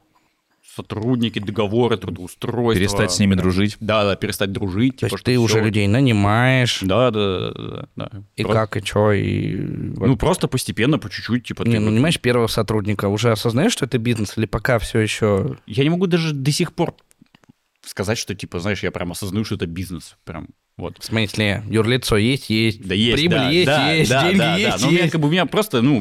сотрудники, 0.77 1.39
договоры, 1.39 1.97
трудоустройство. 1.97 2.79
Перестать 2.79 3.11
с 3.11 3.19
ними 3.19 3.35
дружить. 3.35 3.77
Да, 3.79 4.03
да, 4.03 4.15
перестать 4.15 4.51
дружить. 4.51 4.97
То 4.97 5.07
типа, 5.07 5.15
есть 5.15 5.17
что 5.17 5.25
ты 5.25 5.31
всё 5.33 5.41
уже 5.41 5.61
людей 5.61 5.87
нанимаешь, 5.87 6.79
Да, 6.81 7.11
да, 7.11 7.51
да, 7.51 7.87
да, 7.95 8.11
и 8.35 8.43
Про- 8.43 8.53
как, 8.53 8.77
и 8.77 8.85
что, 8.85 9.11
и... 9.11 9.55
Ну, 9.55 10.15
просто 10.17 10.47
постепенно, 10.47 10.99
по 10.99 11.09
чуть-чуть, 11.09 11.45
типа... 11.45 11.63
Не, 11.63 11.73
ты 11.73 11.79
ну, 11.79 11.91
нанимаешь 11.91 12.19
первого 12.19 12.47
сотрудника, 12.47 13.07
уже 13.07 13.31
осознаешь, 13.31 13.73
что 13.73 13.85
это 13.85 13.97
бизнес, 13.97 14.37
или 14.37 14.45
пока 14.45 14.79
все 14.79 14.99
еще... 14.99 15.57
Я 15.65 15.83
не 15.83 15.89
могу 15.89 16.07
даже 16.07 16.33
до 16.33 16.51
сих 16.51 16.73
пор 16.73 16.95
сказать, 17.81 18.17
что, 18.17 18.35
типа, 18.35 18.59
знаешь, 18.59 18.83
я 18.83 18.91
прям 18.91 19.11
осознаю, 19.11 19.45
что 19.45 19.55
это 19.55 19.65
бизнес. 19.65 20.17
Прям 20.23 20.49
вот. 20.77 20.97
В 20.99 21.03
смысле, 21.03 21.63
юрлицо 21.67 22.17
есть, 22.17 22.51
есть, 22.51 22.87
Да 22.87 22.93
есть, 22.93 23.15
прибыль 23.17 23.37
да, 23.37 23.49
есть, 23.49 23.65
да, 23.65 23.91
есть, 23.93 24.09
да, 24.11 24.23
деньги 24.23 24.37
да, 24.37 24.45
да. 24.45 24.57
есть, 24.57 24.81
Но 24.81 24.87
у 24.87 24.91
меня, 24.91 25.09
как 25.09 25.21
бы, 25.21 25.27
у 25.27 25.31
меня 25.31 25.45
просто, 25.47 25.81
ну, 25.81 25.97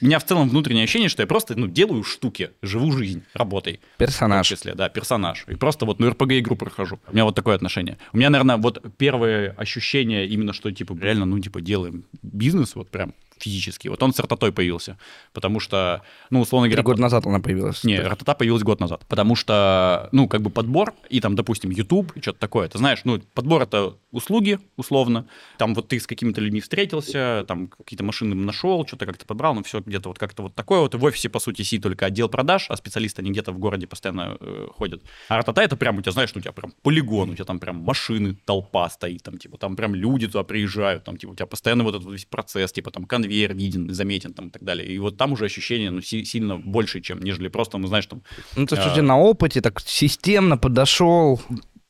у 0.00 0.04
меня 0.04 0.18
в 0.18 0.24
целом 0.24 0.50
внутреннее 0.50 0.84
ощущение, 0.84 1.08
что 1.08 1.22
я 1.22 1.26
просто, 1.26 1.58
ну, 1.58 1.66
делаю 1.66 2.04
штуки, 2.04 2.50
живу 2.60 2.92
жизнь, 2.92 3.22
работой. 3.32 3.80
В 3.94 3.98
том 3.98 4.06
Персонаж. 4.06 4.46
числе, 4.46 4.74
да, 4.74 4.90
персонаж. 4.90 5.44
И 5.48 5.54
просто 5.54 5.86
вот, 5.86 5.98
ну, 5.98 6.10
РПГ-игру 6.10 6.56
прохожу. 6.56 7.00
У 7.08 7.12
меня 7.14 7.24
вот 7.24 7.34
такое 7.34 7.54
отношение. 7.56 7.96
У 8.12 8.18
меня, 8.18 8.28
наверное, 8.28 8.58
вот 8.58 8.84
первое 8.98 9.54
ощущение 9.56 10.26
именно, 10.26 10.52
что, 10.52 10.70
типа, 10.70 10.96
реально, 11.00 11.24
ну, 11.24 11.38
типа, 11.38 11.62
делаем 11.62 12.04
бизнес, 12.22 12.74
вот 12.74 12.90
прям 12.90 13.14
физически. 13.42 13.88
Вот 13.88 14.02
он 14.02 14.12
с 14.12 14.18
Рататой 14.18 14.52
появился, 14.52 14.98
потому 15.32 15.60
что, 15.60 16.02
ну, 16.30 16.40
условно 16.40 16.66
Три 16.66 16.74
говоря... 16.74 16.84
года 16.84 17.02
назад 17.02 17.26
она 17.26 17.40
появилась. 17.40 17.84
Не, 17.84 18.00
Ратата 18.00 18.34
появилась 18.34 18.62
год 18.62 18.80
назад, 18.80 19.04
потому 19.08 19.36
что, 19.36 20.08
ну, 20.12 20.28
как 20.28 20.42
бы 20.42 20.50
подбор 20.50 20.94
и 21.08 21.20
там, 21.20 21.34
допустим, 21.34 21.70
YouTube 21.70 22.12
и 22.16 22.20
что-то 22.20 22.38
такое, 22.38 22.68
ты 22.68 22.78
знаешь, 22.78 23.00
ну, 23.04 23.20
подбор 23.34 23.62
это 23.62 23.96
услуги, 24.10 24.58
условно, 24.76 25.26
там 25.58 25.74
вот 25.74 25.88
ты 25.88 26.00
с 26.00 26.06
какими-то 26.06 26.40
людьми 26.40 26.60
встретился, 26.60 27.44
там 27.46 27.68
какие-то 27.68 28.04
машины 28.04 28.34
нашел, 28.34 28.86
что-то 28.86 29.06
как-то 29.06 29.26
подбрал, 29.26 29.54
ну, 29.54 29.62
все 29.62 29.80
где-то 29.80 30.08
вот 30.08 30.18
как-то 30.18 30.42
вот 30.42 30.54
такое 30.54 30.80
вот, 30.80 30.94
в 30.94 31.04
офисе, 31.04 31.28
по 31.28 31.40
сути, 31.40 31.62
сидит 31.62 31.82
только 31.82 32.06
отдел 32.06 32.28
продаж, 32.28 32.66
а 32.68 32.76
специалисты, 32.76 33.22
они 33.22 33.30
где-то 33.30 33.52
в 33.52 33.58
городе 33.58 33.86
постоянно 33.86 34.36
э, 34.40 34.68
ходят. 34.76 35.02
А 35.28 35.36
Ратата 35.36 35.62
это 35.62 35.76
прям, 35.76 35.98
у 35.98 36.02
тебя, 36.02 36.12
знаешь, 36.12 36.34
ну, 36.34 36.38
у 36.40 36.42
тебя 36.42 36.52
прям 36.52 36.72
полигон, 36.82 37.30
у 37.30 37.34
тебя 37.34 37.44
там 37.44 37.58
прям 37.60 37.76
машины, 37.76 38.36
толпа 38.44 38.88
стоит, 38.90 39.22
там, 39.22 39.38
типа, 39.38 39.58
там 39.58 39.76
прям 39.76 39.94
люди 39.94 40.26
туда 40.26 40.42
приезжают, 40.42 41.04
там, 41.04 41.16
типа, 41.16 41.32
у 41.32 41.34
тебя 41.34 41.46
постоянно 41.46 41.84
вот 41.84 41.94
этот 41.94 42.10
весь 42.10 42.24
процесс, 42.24 42.72
типа, 42.72 42.90
там, 42.90 43.04
конвейер 43.04 43.27
виден, 43.28 43.92
заметен, 43.94 44.32
там, 44.32 44.48
и 44.48 44.50
так 44.50 44.62
далее. 44.62 44.88
И 44.88 44.98
вот 44.98 45.16
там 45.16 45.32
уже 45.32 45.44
ощущение, 45.44 45.90
ну, 45.90 46.00
си- 46.00 46.24
сильно 46.24 46.56
больше, 46.58 47.00
чем, 47.00 47.20
нежели 47.20 47.48
просто, 47.48 47.78
ну, 47.78 47.86
знаешь, 47.86 48.06
там, 48.06 48.22
Ну, 48.56 48.66
то 48.66 48.76
есть 48.76 48.88
А. 48.88 48.92
уже 48.92 49.02
на 49.02 49.18
опыте 49.18 49.60
так 49.60 49.80
системно 49.80 50.56
подошел. 50.58 51.40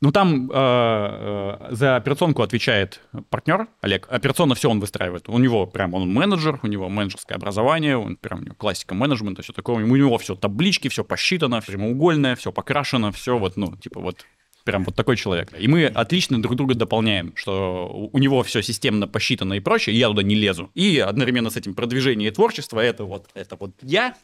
Ну, 0.01 0.13
там 0.13 0.49
э, 0.49 0.55
э, 0.55 1.75
за 1.75 1.97
операционку 1.97 2.43
отвечает 2.43 3.01
партнер 3.31 3.67
Олег. 3.81 4.07
Операционно 4.11 4.55
все 4.55 4.71
он 4.71 4.79
выстраивает. 4.79 5.29
У 5.29 5.39
него 5.39 5.67
прям 5.67 5.93
он 5.95 6.13
менеджер, 6.13 6.61
у 6.63 6.67
него 6.69 6.89
менеджерское 6.89 7.37
образование, 7.37 7.97
он 7.97 8.15
прям 8.17 8.41
у 8.41 8.43
него 8.45 8.55
классика 8.55 8.95
менеджмента, 8.95 9.43
все 9.43 9.53
такое. 9.53 9.85
У 9.85 9.97
него 9.97 10.17
все 10.19 10.37
таблички, 10.37 10.89
все 10.89 11.03
посчитано, 11.03 11.61
прямоугольное, 11.67 12.37
все 12.37 12.53
покрашено, 12.53 13.11
все 13.11 13.37
вот, 13.39 13.57
ну, 13.57 13.77
типа 13.77 14.01
вот 14.01 14.25
прям 14.69 14.85
вот 14.85 14.95
такой 14.95 15.17
человек. 15.17 15.51
И 15.59 15.67
мы 15.67 15.87
отлично 15.87 16.41
друг 16.43 16.55
друга 16.55 16.75
дополняем, 16.75 17.33
что 17.35 18.09
у 18.13 18.19
него 18.19 18.43
все 18.43 18.63
системно 18.63 19.09
посчитано 19.09 19.55
и 19.55 19.61
прочее, 19.61 19.97
и 19.97 19.99
я 19.99 20.09
туда 20.09 20.23
не 20.23 20.35
лезу. 20.35 20.71
И 20.75 20.99
одновременно 20.99 21.49
с 21.51 21.57
этим 21.57 21.75
продвижение 21.75 22.29
и 22.29 22.31
творчество, 22.31 22.81
это 22.81 23.05
вот, 23.05 23.27
это 23.35 23.57
вот 23.59 23.73
я, 23.83 24.15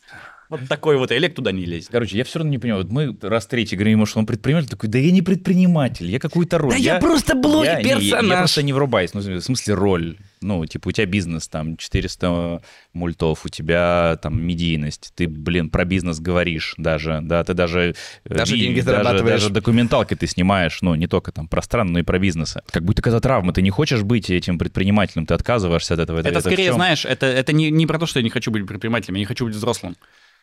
вот 0.50 0.60
такой 0.68 0.98
вот, 0.98 1.10
Олег 1.10 1.34
туда 1.34 1.50
не 1.52 1.64
лезет. 1.64 1.88
Короче, 1.90 2.18
я 2.18 2.24
все 2.24 2.38
равно 2.40 2.50
не 2.50 2.58
понимаю. 2.58 2.82
Вот 2.84 2.92
мы 2.92 3.16
раз 3.22 3.46
третий 3.46 3.76
говорим 3.76 3.98
ему, 3.98 4.06
что 4.06 4.18
он 4.18 4.26
предприниматель, 4.26 4.68
такой, 4.68 4.90
да 4.90 4.98
я 4.98 5.10
не 5.10 5.22
предприниматель, 5.22 6.10
я 6.10 6.18
какую-то 6.18 6.58
роль. 6.58 6.72
Да 6.72 6.76
я 6.76 6.98
просто 7.00 7.34
блогер, 7.34 7.78
я, 7.78 7.82
не- 7.82 8.04
я 8.04 8.16
персонаж. 8.16 8.38
просто 8.38 8.62
не 8.62 8.72
врубаюсь. 8.72 9.14
Ну, 9.14 9.20
в 9.20 9.40
смысле, 9.40 9.74
роль. 9.74 10.16
Ну, 10.44 10.64
типа, 10.66 10.88
у 10.88 10.92
тебя 10.92 11.06
бизнес, 11.06 11.48
там, 11.48 11.76
400 11.76 12.62
мультов, 12.92 13.44
у 13.44 13.48
тебя, 13.48 14.18
там, 14.22 14.40
медийность. 14.42 15.12
Ты, 15.14 15.26
блин, 15.26 15.70
про 15.70 15.84
бизнес 15.84 16.20
говоришь 16.20 16.74
даже, 16.76 17.20
да, 17.22 17.42
ты 17.44 17.54
даже... 17.54 17.94
э, 18.24 18.34
Даже 18.34 18.56
деньги 18.56 18.80
даже, 18.80 18.98
зарабатываешь. 18.98 19.40
даже 19.40 19.52
документалки 19.52 20.14
ты 20.14 20.26
снимаешь, 20.26 20.82
ну, 20.82 20.94
не 20.94 21.06
только 21.06 21.32
там 21.32 21.48
про 21.48 21.62
страну, 21.62 21.92
но 21.92 21.98
и 22.00 22.02
про 22.02 22.18
бизнесы. 22.18 22.60
Как 22.70 22.84
будто 22.84 23.00
когда 23.02 23.20
травма, 23.20 23.52
ты 23.52 23.62
не 23.62 23.70
хочешь 23.70 24.02
быть 24.02 24.28
этим 24.30 24.58
предпринимателем, 24.58 25.26
ты 25.26 25.34
отказываешься 25.34 25.94
от 25.94 26.00
этого. 26.00 26.20
Это, 26.20 26.38
в 26.40 26.42
скорее, 26.42 26.72
знаешь, 26.74 27.04
это, 27.04 27.26
это 27.26 27.52
не, 27.52 27.70
не 27.70 27.86
про 27.86 27.98
то, 27.98 28.06
что 28.06 28.18
я 28.18 28.22
не 28.24 28.30
хочу 28.30 28.50
быть 28.50 28.66
предпринимателем, 28.66 29.14
я 29.14 29.20
не 29.20 29.26
хочу 29.26 29.46
быть 29.46 29.54
взрослым. 29.54 29.96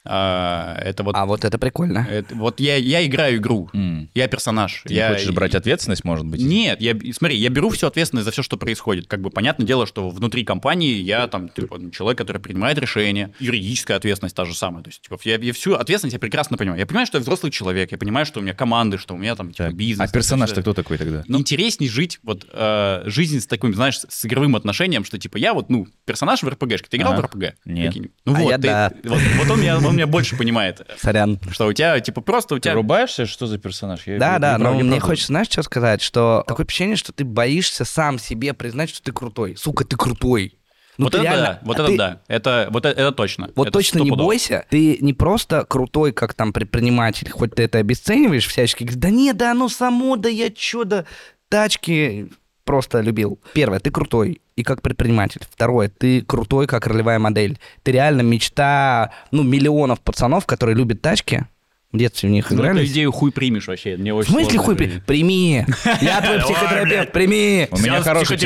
А, 0.03 0.77
это 0.83 1.03
вот, 1.03 1.15
А 1.15 1.25
вот 1.25 1.45
это 1.45 1.57
прикольно. 1.59 2.07
это 2.09 2.33
вот 2.35 2.59
я, 2.59 2.75
я 2.77 3.05
играю 3.05 3.37
игру, 3.37 3.69
М. 3.73 4.09
я 4.15 4.27
персонаж. 4.27 4.83
Ты 4.87 4.93
я, 4.95 5.09
не 5.09 5.15
хочешь 5.15 5.31
брать 5.31 5.53
ответственность, 5.53 6.03
может 6.03 6.25
быть? 6.25 6.41
Нет, 6.41 6.81
я, 6.81 6.95
смотри, 7.13 7.37
я 7.37 7.49
беру 7.49 7.69
всю 7.69 7.85
ответственность 7.87 8.25
за 8.25 8.31
все, 8.31 8.41
что 8.41 8.57
происходит. 8.57 9.07
Как 9.07 9.21
бы 9.21 9.29
понятное 9.29 9.65
дело, 9.67 9.85
что 9.85 10.09
внутри 10.09 10.43
компании 10.43 10.95
я 10.95 11.27
там 11.27 11.49
типа, 11.49 11.79
человек, 11.91 12.17
который 12.17 12.39
принимает 12.41 12.79
решения, 12.79 13.31
юридическая 13.39 13.97
ответственность 13.97 14.35
та 14.35 14.45
же 14.45 14.55
самая. 14.55 14.83
То 14.83 14.89
есть 14.89 15.01
типа, 15.03 15.19
я, 15.23 15.35
я 15.37 15.53
всю 15.53 15.73
ответственность 15.75 16.13
я 16.13 16.19
прекрасно 16.19 16.57
понимаю. 16.57 16.79
Я 16.79 16.85
понимаю, 16.87 17.05
что 17.05 17.17
я 17.19 17.21
взрослый 17.21 17.51
человек, 17.51 17.91
я 17.91 17.97
понимаю, 17.99 18.25
что 18.25 18.39
у 18.39 18.43
меня 18.43 18.53
команды, 18.55 18.97
что 18.97 19.13
у 19.13 19.17
меня 19.17 19.35
там 19.35 19.51
типа, 19.53 19.71
бизнес. 19.71 20.09
А 20.09 20.11
персонаж-то 20.11 20.61
кто 20.61 20.73
такой 20.73 20.97
тогда? 20.97 21.23
ну, 21.27 21.37
интересней 21.39 21.87
жить 21.89 22.19
вот 22.23 22.47
э, 22.51 23.03
жизнь 23.05 23.39
с 23.39 23.45
таким, 23.45 23.73
знаешь, 23.75 23.99
с 24.07 24.25
игровым 24.25 24.55
отношением, 24.55 25.05
что 25.05 25.19
типа 25.19 25.37
я 25.37 25.53
вот, 25.53 25.69
ну, 25.69 25.87
персонаж 26.05 26.41
в 26.41 26.47
РПГшке. 26.49 26.87
Ты 26.89 26.97
играл 26.97 27.13
Ага. 27.13 27.21
в 27.21 27.25
РПГ? 27.25 27.55
Нет. 27.65 27.95
Ну 28.25 28.35
А 28.35 28.39
вот, 28.39 28.49
я 28.49 28.57
ты- 28.57 28.63
да. 28.63 28.91
вот, 29.03 29.19
вот 29.37 29.49
он, 29.51 29.61
меня, 29.61 29.79
он 29.91 29.95
меня 29.97 30.07
больше 30.07 30.35
понимает, 30.35 30.81
Сорян. 30.99 31.39
что 31.51 31.67
у 31.67 31.73
тебя 31.73 31.99
типа 31.99 32.21
просто 32.21 32.55
у 32.55 32.57
Ты 32.57 32.63
тебя... 32.63 32.73
врубаешься, 32.73 33.25
что 33.25 33.45
за 33.47 33.57
персонаж? 33.57 34.01
Я- 34.07 34.17
Да, 34.17 34.33
я- 34.33 34.39
да, 34.39 34.57
но 34.57 34.73
мне 34.73 34.99
хочется, 34.99 35.27
знаешь, 35.27 35.47
что 35.49 35.61
сказать? 35.63 36.01
Что 36.01 36.43
такое 36.47 36.65
впечатление, 36.65 36.95
что 36.97 37.13
ты 37.13 37.23
боишься 37.23 37.85
сам 37.85 38.19
себе 38.19 38.53
признать, 38.53 38.89
что 38.89 39.01
ты 39.03 39.11
крутой. 39.11 39.55
Сука, 39.57 39.85
ты 39.85 39.95
крутой. 39.95 40.57
Ну, 40.97 41.05
вот 41.05 41.11
ты 41.13 41.19
это 41.19 41.23
реально- 41.23 41.43
да, 41.45 41.59
вот 41.63 41.79
а 41.79 41.83
это 41.83 41.91
ты- 41.91 41.97
да, 41.97 42.21
это, 42.27 42.67
вот 42.69 42.85
это, 42.85 42.99
это 43.01 43.11
точно. 43.13 43.49
Вот 43.55 43.67
Это 43.67 43.73
точно 43.73 43.99
не 43.99 44.11
бойся, 44.11 44.65
ты 44.69 44.97
не 44.99 45.13
просто 45.13 45.65
крутой, 45.67 46.11
как 46.11 46.33
там 46.33 46.51
предприниматель, 46.53 47.29
хоть 47.29 47.55
ты 47.55 47.63
это 47.63 47.77
обесцениваешь 47.79 48.45
всячески, 48.45 48.83
говоришь, 48.83 48.99
да 49.01 49.09
не, 49.09 49.33
да 49.33 49.51
оно 49.51 49.69
само, 49.69 50.15
да 50.17 50.29
я 50.29 50.49
чё, 50.51 50.83
да 50.83 51.05
тачки 51.49 52.29
просто 52.65 53.01
любил. 53.01 53.39
Первое, 53.53 53.79
ты 53.79 53.89
крутой 53.91 54.41
и 54.61 54.63
как 54.63 54.81
предприниматель. 54.81 55.41
Второе, 55.49 55.89
ты 55.89 56.21
крутой 56.21 56.67
как 56.67 56.87
ролевая 56.87 57.19
модель. 57.19 57.59
Ты 57.83 57.91
реально 57.91 58.21
мечта, 58.21 59.11
ну, 59.31 59.43
миллионов 59.43 59.99
пацанов, 60.01 60.45
которые 60.45 60.75
любят 60.75 61.01
тачки, 61.01 61.45
в 61.91 61.97
детстве 61.97 62.29
в 62.29 62.31
них 62.31 62.49
Ну, 62.49 62.55
играли. 62.57 62.83
эту 62.83 62.91
идею 62.91 63.11
хуй 63.11 63.31
примешь 63.33 63.67
вообще, 63.67 63.97
мне 63.97 64.13
В 64.13 64.17
очень 64.17 64.31
смысле 64.31 64.45
сложно 64.51 64.63
хуй 64.63 64.75
при- 64.77 64.85
принять. 64.85 65.05
Прими. 65.05 65.65
Я 66.01 66.21
твой 66.21 66.35
Ой, 66.37 66.41
психотерапевт, 66.43 67.11
прими. 67.11 67.67
У 67.71 67.77
меня 67.79 68.01
хороший 68.01 68.37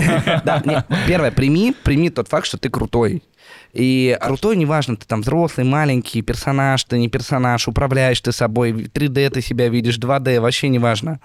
не, 0.66 0.84
первое, 1.06 1.30
прими, 1.30 1.72
прими 1.84 2.10
тот 2.10 2.26
факт, 2.28 2.46
что 2.46 2.58
ты 2.58 2.68
крутой. 2.68 3.22
И 3.72 4.18
крутой, 4.20 4.56
неважно, 4.56 4.96
ты 4.96 5.06
там 5.06 5.20
взрослый, 5.22 5.64
маленький, 5.64 6.22
персонаж, 6.22 6.82
ты 6.82 6.98
не 6.98 7.08
персонаж, 7.08 7.68
управляешь 7.68 8.20
ты 8.20 8.32
собой, 8.32 8.72
3D 8.72 9.30
ты 9.30 9.40
себя 9.40 9.68
видишь, 9.68 9.96
2D, 9.98 10.40
вообще 10.40 10.68
не 10.68 10.80
важно. 10.80 11.20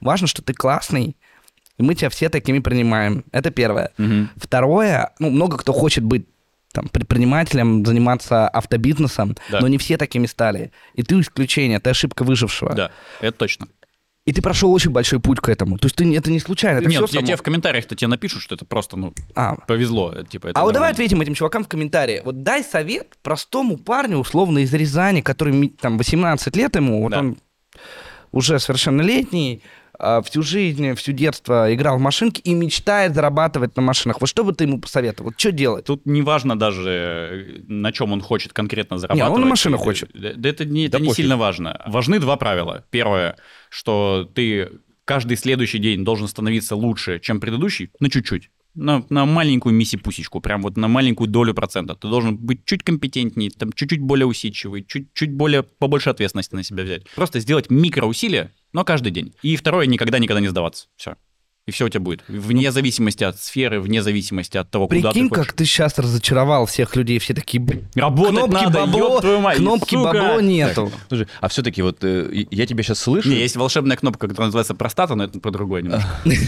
Важно, 0.00 0.28
что 0.28 0.40
ты 0.42 0.52
классный, 0.54 1.16
и 1.78 1.82
мы 1.82 1.94
тебя 1.94 2.10
все 2.10 2.28
такими 2.28 2.58
принимаем. 2.58 3.24
Это 3.32 3.50
первое. 3.50 3.92
Мгм. 3.98 4.30
Второе, 4.36 5.12
ну, 5.18 5.30
много 5.30 5.56
кто 5.56 5.72
хочет 5.72 6.04
быть 6.04 6.26
там, 6.72 6.88
предпринимателем, 6.88 7.84
заниматься 7.86 8.46
автобизнесом, 8.48 9.36
Да. 9.50 9.60
но 9.60 9.68
не 9.68 9.78
все 9.78 9.96
такими 9.96 10.26
стали. 10.26 10.70
И 10.94 11.02
ты 11.02 11.18
исключение, 11.20 11.80
ты 11.80 11.90
ошибка 11.90 12.24
выжившего. 12.24 12.74
Да, 12.74 12.90
это 13.20 13.36
точно. 13.38 13.68
И 14.26 14.32
ты 14.32 14.42
прошел 14.42 14.70
очень 14.74 14.90
большой 14.90 15.20
путь 15.20 15.40
к 15.40 15.48
этому. 15.48 15.78
То 15.78 15.86
есть 15.86 15.96
ты, 15.96 16.14
это 16.14 16.30
не 16.30 16.38
случайно. 16.38 16.80
Это 16.80 16.88
Нет, 16.90 16.96
всё 16.98 17.04
я 17.06 17.08
само. 17.08 17.26
тебе 17.26 17.36
в 17.36 17.42
комментариях-то 17.42 17.96
тебе 17.96 18.08
напишут, 18.08 18.42
что 18.42 18.54
это 18.56 18.66
просто, 18.66 18.98
ну, 18.98 19.14
А, 19.34 19.54
повезло. 19.66 20.14
Типа, 20.28 20.48
это 20.48 20.60
А 20.60 20.64
вот 20.64 20.74
давай 20.74 20.90
ответим 20.90 21.22
этим 21.22 21.32
чувакам 21.34 21.64
в 21.64 21.68
комментарии. 21.68 22.20
Вот 22.22 22.42
дай 22.42 22.62
совет 22.62 23.14
простому 23.22 23.78
парню, 23.78 24.18
условно, 24.18 24.58
из 24.58 24.74
Рязани, 24.74 25.22
который 25.22 25.68
там 25.80 25.96
18 25.96 26.54
лет 26.56 26.76
ему, 26.76 27.00
вот 27.04 27.12
Да. 27.12 27.20
он 27.20 27.38
уже 28.32 28.58
совершеннолетний, 28.58 29.62
всю 30.24 30.42
жизнь, 30.42 30.94
всю 30.94 31.12
детство 31.12 31.72
играл 31.74 31.98
в 31.98 32.00
машинки 32.00 32.40
и 32.40 32.54
мечтает 32.54 33.14
зарабатывать 33.14 33.76
на 33.76 33.82
машинах. 33.82 34.20
Вот 34.20 34.28
что 34.28 34.44
бы 34.44 34.52
ты 34.52 34.64
ему 34.64 34.80
посоветовал? 34.80 35.30
Вот 35.30 35.40
что 35.40 35.52
делать? 35.52 35.86
Тут 35.86 36.06
не 36.06 36.22
важно 36.22 36.58
даже, 36.58 36.90
э, 36.90 37.62
на 37.66 37.92
чем 37.92 38.12
он 38.12 38.20
хочет 38.20 38.52
конкретно 38.52 38.98
зарабатывать. 38.98 39.32
он 39.34 39.40
на 39.40 39.46
машину 39.46 39.76
Э, 39.76 39.80
хочет. 39.80 40.10
Да, 40.14 40.32
да 40.34 40.48
это 40.48 40.64
не, 40.64 40.88
Да 40.88 40.98
это 40.98 41.06
не 41.06 41.12
сильно 41.12 41.36
важно. 41.36 41.82
Важны 41.86 42.18
два 42.20 42.36
правила. 42.36 42.84
Первое, 42.90 43.36
что 43.70 44.30
ты 44.34 44.70
каждый 45.04 45.36
следующий 45.36 45.78
день 45.78 46.04
должен 46.04 46.28
становиться 46.28 46.76
лучше, 46.76 47.18
чем 47.20 47.40
предыдущий, 47.40 47.90
на 47.98 48.10
чуть-чуть. 48.10 48.50
На, 48.74 49.02
на 49.08 49.24
маленькую 49.26 49.74
миси-пусечку, 49.74 50.40
прям 50.40 50.62
вот 50.62 50.76
на 50.76 50.86
маленькую 50.86 51.28
долю 51.28 51.54
процента. 51.54 51.94
Ты 51.96 52.08
должен 52.08 52.36
быть 52.36 52.64
чуть 52.64 52.84
компетентнее, 52.84 53.50
там, 53.50 53.72
чуть-чуть 53.72 54.00
более 54.00 54.26
усидчивый, 54.26 54.84
чуть-чуть 54.84 55.32
более, 55.32 55.62
побольше 55.64 56.10
ответственности 56.10 56.54
на 56.54 56.62
себя 56.62 56.84
взять. 56.84 57.08
Просто 57.16 57.40
сделать 57.40 57.70
микроусилия, 57.70 58.52
но 58.72 58.84
каждый 58.84 59.10
день. 59.10 59.34
И 59.42 59.56
второе, 59.56 59.86
никогда-никогда 59.86 60.40
не 60.40 60.48
сдаваться. 60.48 60.88
Все. 60.96 61.16
И 61.68 61.70
все 61.70 61.84
у 61.84 61.88
тебя 61.90 62.00
будет. 62.00 62.24
Вне 62.28 62.72
зависимости 62.72 63.24
от 63.24 63.38
сферы, 63.38 63.78
вне 63.78 64.02
зависимости 64.02 64.56
от 64.56 64.70
того, 64.70 64.88
куда 64.88 65.10
Прикинь, 65.10 65.28
ты 65.28 65.34
хочешь. 65.34 65.46
как 65.48 65.54
ты 65.54 65.66
сейчас 65.66 65.98
разочаровал 65.98 66.64
всех 66.64 66.96
людей. 66.96 67.18
Все 67.18 67.34
такие, 67.34 67.60
«Б- 67.62 67.82
Работать 67.94 68.36
кнопки 68.36 68.64
надо, 68.64 68.78
бабло, 68.86 69.20
твою 69.20 69.40
мать, 69.40 69.58
кнопки 69.58 69.94
сука!» 69.94 70.12
бабло 70.14 70.40
нету. 70.40 70.90
Слушай, 71.08 71.26
а 71.42 71.48
все-таки 71.48 71.82
вот 71.82 72.02
э, 72.02 72.46
я 72.50 72.64
тебя 72.64 72.82
сейчас 72.82 73.00
слышу. 73.00 73.28
Не, 73.28 73.36
есть 73.36 73.56
волшебная 73.56 73.98
кнопка, 73.98 74.28
которая 74.28 74.46
называется 74.46 74.74
простата, 74.74 75.14
но 75.14 75.24
это 75.24 75.40
про 75.40 75.50
другое 75.50 75.82
немножко. 75.82 76.08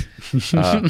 А, 0.55 0.83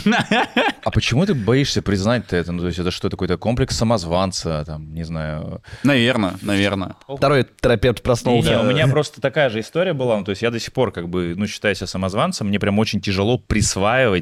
а 0.84 0.90
почему 0.90 1.24
ты 1.24 1.34
боишься 1.34 1.82
признать 1.82 2.24
это? 2.32 2.52
Ну, 2.52 2.60
то 2.60 2.66
есть 2.66 2.78
это 2.78 2.90
что, 2.90 3.08
какой-то 3.08 3.36
комплекс 3.38 3.76
самозванца, 3.76 4.62
там, 4.66 4.92
не 4.94 5.02
знаю. 5.02 5.62
Наверное, 5.82 6.34
наверное. 6.42 6.94
Второй 7.08 7.46
терапевт 7.60 8.02
проснулся. 8.02 8.60
У 8.60 8.64
меня 8.64 8.86
просто 8.90 9.20
такая 9.20 9.48
же 9.50 9.60
история 9.60 9.92
была. 9.94 10.18
Ну, 10.18 10.24
то 10.24 10.30
есть 10.30 10.42
я 10.42 10.50
до 10.50 10.60
сих 10.60 10.72
пор, 10.72 10.92
как 10.92 11.08
бы, 11.08 11.34
ну, 11.36 11.46
считаю 11.46 11.74
себя 11.74 11.86
самозванцем, 11.86 12.48
мне 12.48 12.58
прям 12.60 12.78
очень 12.78 13.00
тяжело 13.00 13.38
присваивать 13.38 14.19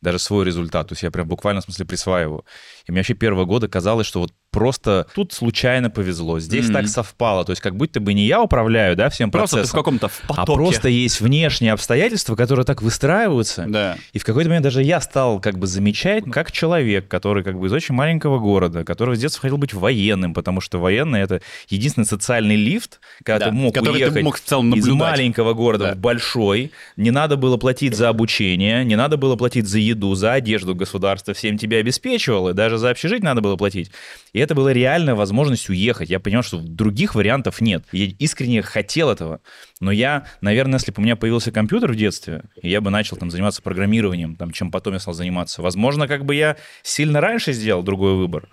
даже 0.00 0.18
свой 0.18 0.44
результат. 0.44 0.88
То 0.88 0.92
есть 0.92 1.02
я 1.02 1.10
прям 1.10 1.28
буквально 1.28 1.60
в 1.60 1.64
смысле 1.64 1.84
присваиваю. 1.86 2.44
И 2.86 2.92
мне 2.92 3.00
вообще 3.00 3.14
первого 3.14 3.44
года 3.44 3.68
казалось, 3.68 4.06
что 4.06 4.20
вот 4.20 4.32
просто 4.52 5.06
тут 5.14 5.32
случайно 5.32 5.90
повезло, 5.90 6.40
здесь 6.40 6.64
Мгм. 6.64 6.74
так 6.74 6.88
совпало. 6.88 7.44
То 7.44 7.52
есть 7.52 7.62
как 7.62 7.76
будто 7.76 8.00
бы 8.00 8.12
не 8.14 8.26
я 8.26 8.42
управляю, 8.42 8.96
да, 8.96 9.08
всем 9.08 9.30
Просто 9.30 9.56
ты 9.58 9.58
в 9.58 9.70
процессом, 9.70 9.78
каком-то 9.78 10.10
а 10.26 10.34
потоке. 10.34 10.56
просто 10.56 10.88
есть 10.88 11.20
внешние 11.20 11.72
обстоятельства, 11.72 12.34
которые 12.34 12.64
так 12.66 12.82
выстраиваются. 12.82 13.64
Да. 13.68 13.96
И 14.12 14.18
в 14.18 14.24
какой-то 14.24 14.48
момент 14.50 14.64
даже 14.64 14.82
я 14.82 15.00
стал 15.00 15.40
как 15.40 15.58
бы 15.58 15.68
замечать, 15.68 16.24
как 16.32 16.50
человек, 16.50 17.06
который 17.06 17.44
как 17.44 17.60
бы 17.60 17.68
из 17.68 17.72
очень 17.72 17.94
маленького 17.94 18.40
города, 18.40 18.84
который 18.84 19.14
с 19.16 19.20
детства 19.20 19.42
хотел 19.42 19.56
быть 19.56 19.72
военным, 19.72 20.34
потому 20.34 20.60
что 20.60 20.78
военный— 20.78 21.20
это 21.22 21.40
единственный 21.68 22.04
социальный 22.06 22.56
лифт, 22.56 22.98
когда 23.22 23.38
Да, 23.38 23.44
ты 23.46 23.52
мог 23.52 23.72
который 23.74 23.98
ты 24.00 24.04
уехать 24.06 24.22
мог 24.24 24.36
в 24.36 24.40
целом 24.42 24.74
из 24.74 24.86
маленького 24.88 25.54
города 25.54 25.84
Да. 25.90 25.94
в 25.94 25.98
большой, 25.98 26.72
не 26.96 27.12
надо 27.12 27.36
было 27.36 27.56
платить 27.56 27.94
за 27.94 28.08
обучение, 28.08 28.84
не 28.84 28.96
надо 28.96 29.16
было 29.16 29.36
платить 29.36 29.68
за 29.68 29.78
еду, 29.78 30.12
за 30.16 30.32
одежду 30.32 30.74
государство 30.74 31.34
всем 31.34 31.56
тебя 31.56 31.78
обеспечивало, 31.78 32.52
даже 32.52 32.69
за 32.78 32.90
общежитие 32.90 33.24
надо 33.24 33.40
было 33.40 33.56
платить. 33.56 33.90
И 34.32 34.38
это 34.38 34.54
была 34.54 34.72
реальная 34.72 35.14
возможность 35.14 35.68
уехать. 35.68 36.10
Я 36.10 36.20
понял, 36.20 36.42
что 36.42 36.58
других 36.58 37.14
вариантов 37.14 37.60
нет. 37.60 37.84
Я 37.92 38.06
искренне 38.18 38.62
хотел 38.62 39.10
этого. 39.10 39.40
Но 39.80 39.90
я, 39.90 40.26
наверное, 40.40 40.78
если 40.78 40.92
бы 40.92 41.00
у 41.00 41.02
меня 41.02 41.16
появился 41.16 41.52
компьютер 41.52 41.92
в 41.92 41.96
детстве, 41.96 42.42
я 42.62 42.80
бы 42.80 42.90
начал 42.90 43.16
там 43.16 43.30
заниматься 43.30 43.62
программированием, 43.62 44.36
там, 44.36 44.52
чем 44.52 44.70
потом 44.70 44.94
я 44.94 45.00
стал 45.00 45.14
заниматься, 45.14 45.62
возможно, 45.62 46.08
как 46.08 46.24
бы 46.24 46.34
я 46.34 46.56
сильно 46.82 47.20
раньше 47.20 47.52
сделал 47.52 47.82
другой 47.82 48.14
выбор. 48.14 48.48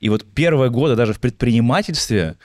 И 0.00 0.08
вот 0.08 0.24
первые 0.34 0.70
годы 0.70 0.96
даже 0.96 1.12
в 1.12 1.20
предпринимательстве 1.20 2.36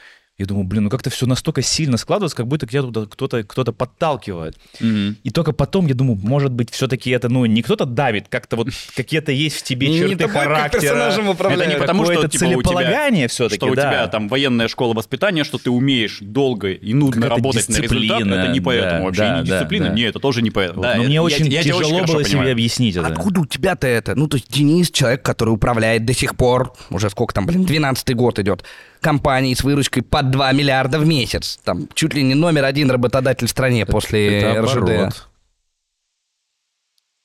я 0.41 0.47
думаю, 0.47 0.65
блин, 0.65 0.83
ну 0.85 0.89
как-то 0.89 1.09
все 1.09 1.25
настолько 1.25 1.61
сильно 1.61 1.97
складывается, 1.97 2.35
как 2.35 2.47
будто 2.47 2.65
где-то 2.65 3.05
кто-то 3.05 3.43
кто 3.43 3.63
подталкивает. 3.71 4.57
Мгм. 4.79 5.17
И 5.23 5.29
только 5.29 5.53
потом 5.53 5.87
я 5.87 5.93
думаю, 5.93 6.19
может 6.21 6.51
быть, 6.51 6.71
все-таки 6.71 7.09
это, 7.11 7.29
ну, 7.29 7.45
не 7.45 7.61
кто-то 7.61 7.85
давит, 7.85 8.27
как-то 8.27 8.55
вот 8.55 8.69
какие-то 8.95 9.31
есть 9.31 9.57
в 9.57 9.63
тебе 9.63 9.87
Не- 9.87 9.93
не 9.93 9.99
черты 9.99 10.27
тобой, 10.27 10.33
характера. 10.43 10.81
персонажем 10.81 11.29
управляет. 11.29 11.61
Это 11.63 11.73
не 11.73 11.79
потому, 11.79 12.03
что, 12.05 12.13
Какое-то 12.13 12.31
типа, 12.31 12.43
у 12.43 12.47
тебя- 12.47 12.55
целеполагание 12.63 13.27
все-таки, 13.27 13.57
что 13.57 13.67
у 13.67 13.75
да. 13.75 13.89
тебя 13.89 14.07
там 14.07 14.27
военная 14.27 14.67
школа 14.67 14.93
воспитания, 14.93 15.43
что 15.43 15.57
ты 15.57 15.69
умеешь 15.69 16.17
долго 16.21 16.71
и 16.71 16.93
нудно 16.93 17.21
Какая-то 17.21 17.35
работать 17.35 17.69
на 17.69 17.73
результат, 17.77 17.99
дисциплина, 18.01 18.33
это 18.33 18.51
не 18.51 18.59
поэтому 18.59 18.99
да, 18.99 19.05
вообще. 19.05 19.21
да, 19.21 19.27
и 19.27 19.41
не 19.43 19.47
да, 19.49 19.55
дисциплина, 19.59 19.87
да. 19.87 19.93
не, 19.93 20.01
это 20.03 20.19
тоже 20.19 20.41
не 20.41 20.51
поэтому. 20.51 20.81
Вот, 20.81 20.95
Но 20.97 21.03
мне 21.03 21.21
очень 21.21 21.49
тяжело 21.49 22.03
было 22.05 22.23
себе 22.23 22.51
объяснить 22.51 22.95
это. 22.95 23.07
Откуда 23.07 23.41
у 23.41 23.45
тебя-то 23.45 23.87
это? 23.87 24.15
Ну, 24.15 24.27
то 24.27 24.37
есть 24.37 24.51
Денис, 24.51 24.89
человек, 24.91 25.21
который 25.21 25.49
управляет 25.49 26.05
до 26.05 26.13
сих 26.13 26.35
пор, 26.35 26.73
уже 26.89 27.09
сколько 27.09 27.33
там, 27.33 27.45
блин, 27.45 27.65
12 27.65 28.15
год 28.15 28.39
идет, 28.39 28.63
компанией 29.01 29.55
с 29.55 29.63
выручкой 29.63 30.03
под 30.03 30.29
2 30.31 30.51
миллиарда 30.53 30.99
в 30.99 31.05
месяц. 31.05 31.59
Там 31.63 31.87
чуть 31.93 32.13
ли 32.13 32.23
не 32.23 32.35
номер 32.35 32.65
один 32.65 32.89
работодатель 32.89 33.47
в 33.47 33.49
стране 33.49 33.85
после 33.85 34.39
Это 34.39 34.61
РЖД. 34.61 34.77
оборот. 34.77 35.27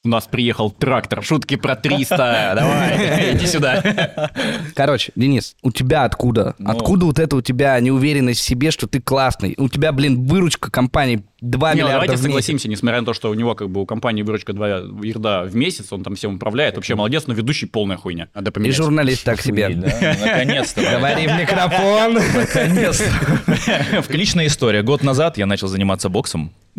У 0.05 0.09
нас 0.09 0.25
приехал 0.29 0.71
трактор, 0.71 1.25
шутки 1.25 1.57
про 1.57 1.75
300, 1.75 2.17
давай, 2.57 3.35
иди 3.35 3.45
сюда. 3.45 4.31
Короче, 4.77 5.11
Денис, 5.17 5.57
у 5.63 5.73
тебя 5.73 6.05
откуда? 6.05 6.55
Ну. 6.61 6.71
Откуда 6.71 7.07
вот 7.07 7.19
это 7.19 7.35
у 7.35 7.43
тебя 7.43 7.79
неуверенность 7.81 8.39
в 8.39 8.45
себе, 8.45 8.71
что 8.71 8.87
ты 8.87 9.01
классный? 9.01 9.55
У 9.59 9.69
тебя, 9.69 9.91
блин, 9.91 10.25
выручка 10.25 10.71
компании 10.71 11.25
2 11.51 11.75
Не, 11.75 11.81
ну 11.81 11.87
миллиарда 11.87 11.93
давайте 11.93 12.13
в 12.13 12.17
месяц. 12.17 12.23
согласимся, 12.25 12.69
несмотря 12.69 13.01
на 13.01 13.07
то, 13.07 13.13
что 13.15 13.31
у 13.31 13.35
него 13.35 13.55
как 13.55 13.71
бы 13.71 13.83
у 13.83 13.87
компании 13.87 14.23
выручка 14.23 14.53
2 14.53 14.69
ерда 15.03 15.43
в 15.45 15.55
месяц, 15.55 15.93
он 15.93 16.03
там 16.03 16.15
всем 16.17 16.37
управляет, 16.37 16.77
вообще 16.77 16.95
молодец, 16.95 17.27
но 17.27 17.35
ведущий 17.35 17.67
полная 17.67 17.97
хуйня. 17.97 18.29
Надо 18.35 18.51
И 18.51 18.55
поменять. 18.55 18.77
журналист 18.77 19.25
так 19.25 19.41
себе. 19.41 19.69
Наконец-то. 19.77 20.83
Говори 20.83 21.27
в 21.27 21.33
микрофон. 21.39 22.15
Наконец-то. 22.15 24.05
Личная 24.13 24.47
история. 24.47 24.83
Год 24.83 25.03
назад 25.03 25.39
я 25.39 25.47
начал 25.47 25.69
заниматься 25.69 26.09
боксом. 26.09 26.53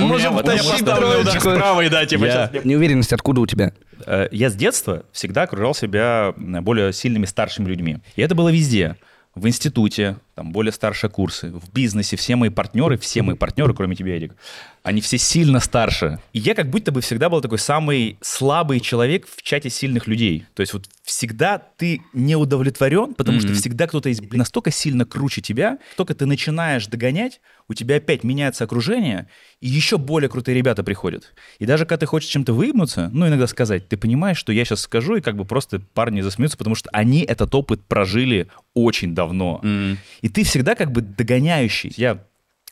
Можем 0.00 0.36
удар 0.36 0.58
троечку. 0.58 1.40
справа, 1.50 1.80
и 1.84 1.88
да, 1.88 2.06
типа. 2.06 2.50
Неуверенность 2.64 3.12
откуда 3.12 3.40
у 3.40 3.46
тебя? 3.46 3.72
Э, 4.06 4.28
Я 4.32 4.50
с 4.50 4.54
детства 4.54 5.04
всегда 5.12 5.42
окружал 5.42 5.74
себя 5.74 6.32
более 6.36 6.92
сильными 6.92 7.26
старшими 7.26 7.68
людьми. 7.68 7.98
И 8.16 8.22
это 8.22 8.34
было 8.34 8.48
везде. 8.50 8.96
В 9.34 9.46
институте, 9.48 10.16
там 10.34 10.50
более 10.50 10.72
старшие 10.72 11.10
курсы, 11.10 11.50
в 11.50 11.72
бизнесе, 11.72 12.16
все 12.16 12.36
мои 12.36 12.50
партнеры, 12.50 12.98
все 12.98 13.22
мои 13.22 13.36
партнеры, 13.36 13.72
кроме 13.74 13.94
тебя, 13.94 14.16
Эдик, 14.16 14.34
они 14.82 15.00
все 15.00 15.16
сильно 15.16 15.60
старше. 15.60 16.18
И 16.32 16.38
я 16.38 16.54
как 16.54 16.70
будто 16.70 16.92
бы 16.92 17.00
всегда 17.00 17.28
был 17.28 17.40
такой 17.40 17.58
самый 17.58 18.18
слабый 18.20 18.80
человек 18.80 19.26
в 19.28 19.42
чате 19.42 19.70
сильных 19.70 20.06
людей. 20.06 20.44
То 20.54 20.60
есть 20.60 20.72
вот 20.72 20.86
всегда 21.02 21.58
ты 21.58 22.02
не 22.12 22.36
удовлетворен, 22.36 23.14
потому 23.14 23.40
что 23.40 23.54
всегда 23.54 23.86
кто-то 23.86 24.08
блин, 24.08 24.38
настолько 24.38 24.70
сильно 24.70 25.04
круче 25.04 25.40
тебя, 25.40 25.78
только 25.96 26.14
ты 26.14 26.26
начинаешь 26.26 26.86
догонять, 26.86 27.40
у 27.68 27.74
тебя 27.74 27.96
опять 27.96 28.24
меняется 28.24 28.64
окружение, 28.64 29.28
и 29.60 29.68
еще 29.68 29.96
более 29.96 30.28
крутые 30.28 30.54
ребята 30.54 30.84
приходят. 30.84 31.32
И 31.58 31.66
даже 31.66 31.86
когда 31.86 32.00
ты 32.00 32.06
хочешь 32.06 32.28
чем-то 32.28 32.52
выебнуться, 32.52 33.10
ну, 33.12 33.26
иногда 33.26 33.46
сказать, 33.46 33.88
ты 33.88 33.96
понимаешь, 33.96 34.36
что 34.36 34.52
я 34.52 34.64
сейчас 34.64 34.82
скажу, 34.82 35.16
и 35.16 35.20
как 35.22 35.36
бы 35.36 35.44
просто 35.44 35.80
парни 35.80 36.20
засмеются, 36.20 36.58
потому 36.58 36.74
что 36.74 36.90
они 36.92 37.22
этот 37.22 37.54
опыт 37.54 37.82
прожили 37.86 38.48
очень 38.74 39.14
давно. 39.14 39.60
М. 39.62 39.98
И 40.24 40.30
ты 40.30 40.42
всегда 40.42 40.74
как 40.74 40.90
бы 40.90 41.02
догоняющий. 41.02 41.92
Я 41.98 42.24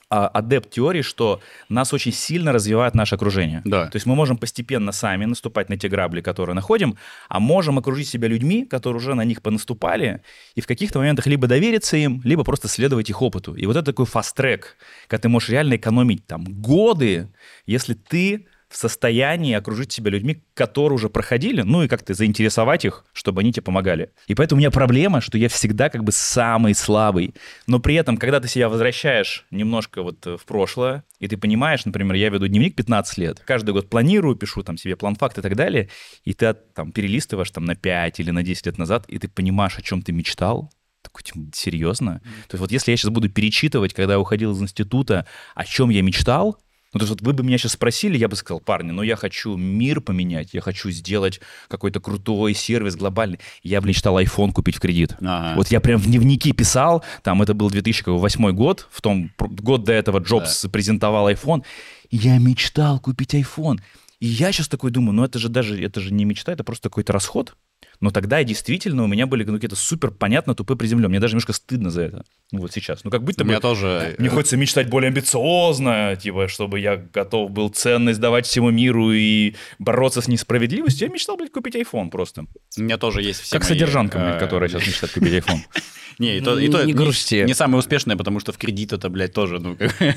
а, 0.09 0.27
адепт 0.27 0.71
теории, 0.71 1.03
что 1.03 1.43
нас 1.69 1.93
очень 1.93 2.11
сильно 2.11 2.51
развивает 2.51 2.95
наше 2.95 3.17
окружение. 3.17 3.61
Да. 3.67 3.89
То 3.89 3.97
есть 3.97 4.07
мы 4.07 4.15
можем 4.15 4.39
постепенно 4.39 4.91
сами 4.91 5.27
наступать 5.27 5.69
на 5.69 5.77
те 5.77 5.91
грабли, 5.91 6.23
которые 6.23 6.55
находим, 6.55 6.97
а 7.29 7.41
можем 7.41 7.79
окружить 7.79 8.09
себя 8.09 8.27
людьми, 8.27 8.65
которые 8.65 8.97
уже 8.97 9.15
на 9.15 9.25
них 9.25 9.43
понаступали, 9.43 10.23
и 10.55 10.63
в 10.63 10.67
каких-то 10.67 10.99
моментах 10.99 11.27
либо 11.27 11.47
довериться 11.47 11.99
им, 11.99 12.23
либо 12.25 12.43
просто 12.43 12.69
следовать 12.69 13.11
их 13.11 13.21
опыту. 13.21 13.55
И 13.55 13.67
вот 13.67 13.77
это 13.77 13.85
такой 13.85 14.07
фаст-трек, 14.07 14.79
когда 15.07 15.21
ты 15.21 15.29
можешь 15.29 15.51
реально 15.51 15.77
экономить 15.77 16.27
там 16.27 16.45
годы, 16.45 17.29
если 17.67 17.93
ты 17.93 18.47
в 18.73 18.77
состоянии 18.77 19.55
окружить 19.55 19.93
себя 19.93 20.11
людьми, 20.11 20.43
которые 20.55 20.95
уже 20.95 21.11
проходили, 21.11 21.61
ну 21.61 21.83
и 21.83 21.89
как-то 21.89 22.15
заинтересовать 22.15 22.87
их, 22.87 23.05
чтобы 23.13 23.43
они 23.43 23.53
тебе 23.53 23.63
помогали. 23.63 24.11
И 24.29 24.35
поэтому 24.35 24.59
у 24.59 24.61
меня 24.61 24.71
проблема, 24.71 25.21
что 25.21 25.37
я 25.37 25.51
всегда 25.51 25.91
как 25.91 26.03
бы 26.05 26.11
самый 26.11 26.75
слабый. 26.75 27.35
Но 27.67 27.81
при 27.81 27.97
этом, 27.97 28.17
когда 28.17 28.41
ты 28.41 28.49
себя 28.49 28.71
возвращаешь 28.71 29.45
немножко 29.51 30.03
вот 30.03 30.27
э, 30.27 30.39
в 30.39 30.47
прошлое, 30.47 31.05
и 31.19 31.29
ты 31.29 31.37
понимаешь, 31.37 31.85
например, 31.85 32.15
я 32.15 32.31
веду 32.31 32.49
дневник 32.49 32.75
15 32.75 33.19
лет, 33.19 33.41
каждый 33.45 33.73
год 33.73 33.91
планирую, 33.91 34.37
пишу 34.37 34.63
там 34.63 34.79
себе 34.79 34.97
план 34.97 35.17
факт 35.17 35.37
и 35.37 35.43
так 35.43 35.55
далее, 35.55 35.91
и 36.25 36.33
ты 36.33 36.55
там 36.55 36.93
перелистываешь 36.93 37.51
там 37.51 37.67
на 37.67 37.77
5 37.77 38.21
или 38.21 38.31
на 38.31 38.43
10 38.43 38.67
лет 38.67 38.79
назад, 38.79 39.05
и 39.07 39.19
ты 39.19 39.29
понимаешь, 39.29 39.77
о 39.77 39.83
чем 39.83 40.01
ты 40.01 40.13
мечтал, 40.13 40.73
такой, 41.03 41.25
типа, 41.25 41.41
серьезно? 41.53 42.21
То 42.49 42.55
есть 42.55 42.61
вот 42.61 42.73
если 42.73 42.93
я 42.93 42.97
сейчас 42.97 43.11
буду 43.11 43.29
перечитывать, 43.29 43.93
когда 43.93 44.15
я 44.15 44.21
уходил 44.21 44.53
из 44.53 44.63
института, 44.63 45.27
о 45.55 45.67
чем 45.67 45.91
я 45.91 46.01
мечтал, 46.01 46.59
ну, 46.93 46.99
то 46.99 47.05
есть 47.05 47.11
вот 47.11 47.23
вы 47.23 47.33
бы 47.33 47.43
меня 47.43 47.57
сейчас 47.57 47.73
спросили, 47.73 48.19
я 48.19 48.29
бы 48.29 48.37
сказал, 48.37 48.61
парни, 48.61 48.91
ну 48.91 49.03
я 49.03 49.17
хочу 49.17 49.57
мир 49.57 50.01
поменять, 50.01 50.51
я 50.53 50.61
хочу 50.61 50.91
сделать 50.91 51.41
какой-то 51.69 52.01
крутой 52.01 52.53
сервис 52.55 52.97
глобальный. 52.97 53.41
Я 53.63 53.81
бы 53.81 53.89
мечтал 53.89 54.19
iPhone 54.21 54.53
купить 54.53 54.77
в 54.77 54.81
кредит. 54.81 55.17
Ага. 55.21 55.55
Вот 55.57 55.69
я 55.69 55.81
прям 55.81 55.99
в 55.99 56.07
дневники 56.07 56.53
писал, 56.53 57.03
там 57.23 57.41
это 57.41 57.55
был 57.55 57.71
2008 57.71 58.51
год, 58.53 58.89
в 58.91 59.01
том 59.01 59.31
год 59.39 59.85
до 59.85 59.93
этого 59.93 60.19
Джобс 60.19 60.67
презентовал 60.71 61.31
iPhone, 61.31 61.63
я 62.11 62.37
мечтал 62.39 63.01
купить 63.01 63.35
iPhone. 63.35 63.81
И 64.21 64.27
я 64.27 64.53
сейчас 64.53 64.69
такой 64.69 64.91
думаю, 64.91 65.15
ну 65.15 65.25
это 65.25 65.39
же 65.39 65.49
даже, 65.49 65.83
это 65.83 66.01
же 66.01 66.13
не 66.13 66.25
мечта, 66.25 66.53
это 66.53 66.63
просто 66.63 66.91
какой-то 66.91 67.13
расход. 67.13 67.57
Но 68.01 68.11
тогда 68.11 68.43
действительно 68.45 69.05
у 69.05 69.07
меня 69.07 69.27
были 69.27 69.45
ну, 69.45 69.55
какие-то 69.55 69.77
супер 69.77 70.11
понятно 70.11 70.55
тупые 70.55 70.77
приземленные. 70.77 71.09
Мне 71.09 71.21
даже 71.21 71.33
немножко 71.33 71.53
стыдно 71.53 71.91
за 71.91 72.03
это. 72.03 72.25
Ну 72.53 72.61
вот 72.61 72.73
сейчас. 72.73 73.03
Ну 73.03 73.11
как 73.11 73.25
будто 73.25 73.43
У 73.43 73.47
бы... 73.47 73.51
меня 73.51 73.61
тоже... 73.61 74.15
Мне 74.19 74.29
хочется 74.29 74.59
мечтать 74.59 74.89
более 74.89 75.09
амбициозно, 75.09 76.17
типа, 76.17 76.49
чтобы 76.49 76.81
я 76.81 76.97
готов 76.97 77.51
был 77.51 77.71
ценность 77.71 78.21
давать 78.21 78.47
всему 78.47 78.71
миру 78.71 79.11
и 79.11 79.55
бороться 79.79 80.21
с 80.21 80.29
несправедливостью. 80.29 81.09
Я 81.09 81.13
мечтал, 81.13 81.39
блядь, 81.39 81.51
купить 81.51 81.75
iPhone 81.77 82.11
просто. 82.11 82.45
У 82.77 82.83
меня 82.83 82.99
тоже 82.99 83.23
есть 83.23 83.41
все 83.41 83.59
как 83.59 83.63
мои, 83.63 83.69
содержанка, 83.71 84.19
э, 84.19 84.29
блядь, 84.29 84.39
которая 84.39 84.69
сейчас 84.69 84.87
мечтает 84.87 85.15
купить 85.15 85.33
iPhone. 85.33 85.61
Не, 86.19 86.37
и 86.37 86.41
то, 86.41 86.59
и 86.59 86.69
то 86.69 86.85
Не 86.85 86.93
грусти. 86.93 87.45
не 87.47 87.55
самое 87.55 87.79
успешное, 87.79 88.17
потому 88.17 88.39
что 88.39 88.53
в 88.53 88.59
кредит 88.59 88.93
это, 88.93 89.09
блядь, 89.09 89.33
тоже, 89.33 89.59
ну, 89.59 89.77
как... 89.77 89.99
Не 90.01 90.15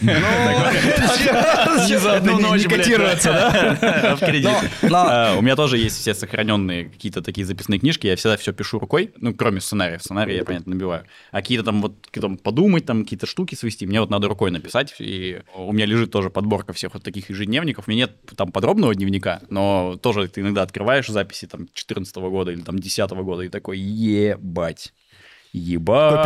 за 1.97 2.17
одну 2.17 2.39
ночь, 2.39 2.65
блядь, 2.65 2.83
котируется, 2.83 4.15
В 4.19 4.25
кредит. 4.25 4.49
А, 4.91 5.35
У 5.37 5.41
меня 5.41 5.55
тоже 5.55 5.77
есть 5.77 5.99
все 5.99 6.13
сохраненные 6.13 6.85
какие-то 6.85 7.21
такие 7.21 7.45
записные 7.45 7.79
книжки, 7.79 8.07
я 8.07 8.15
всегда 8.15 8.37
все 8.37 8.53
пишу 8.53 8.79
рукой, 8.79 9.11
ну, 9.17 9.33
кроме 9.33 9.61
сценария. 9.61 9.99
Сценарий 9.99 10.35
я, 10.35 10.43
понятно, 10.43 10.73
набиваю. 10.73 11.05
А 11.31 11.37
какие-то 11.37 11.63
там 11.63 11.81
вот 11.81 12.07
там 12.25 12.37
подумать, 12.37 12.85
там 12.85 13.03
какие-то 13.03 13.25
штуки 13.25 13.55
свести, 13.55 13.85
мне 13.85 13.99
вот 13.99 14.09
надо 14.09 14.27
рукой 14.27 14.51
написать. 14.51 14.95
И 14.99 15.41
у 15.55 15.71
меня 15.71 15.85
лежит 15.85 16.11
тоже 16.11 16.29
подборка 16.29 16.73
всех 16.73 16.93
вот 16.93 17.03
таких 17.03 17.29
ежедневников. 17.29 17.87
У 17.87 17.91
меня 17.91 18.05
нет 18.05 18.15
там 18.35 18.51
подробного 18.51 18.95
дневника, 18.95 19.41
но 19.49 19.97
тоже 20.01 20.27
ты 20.27 20.41
иногда 20.41 20.63
открываешь 20.63 21.07
записи 21.07 21.47
там 21.47 21.67
14 21.73 22.15
года 22.15 22.51
или 22.51 22.61
там 22.61 22.79
10 22.79 23.11
года 23.11 23.43
и 23.43 23.49
такой, 23.49 23.77
ебать. 23.77 24.93
Ебать. 25.55 26.25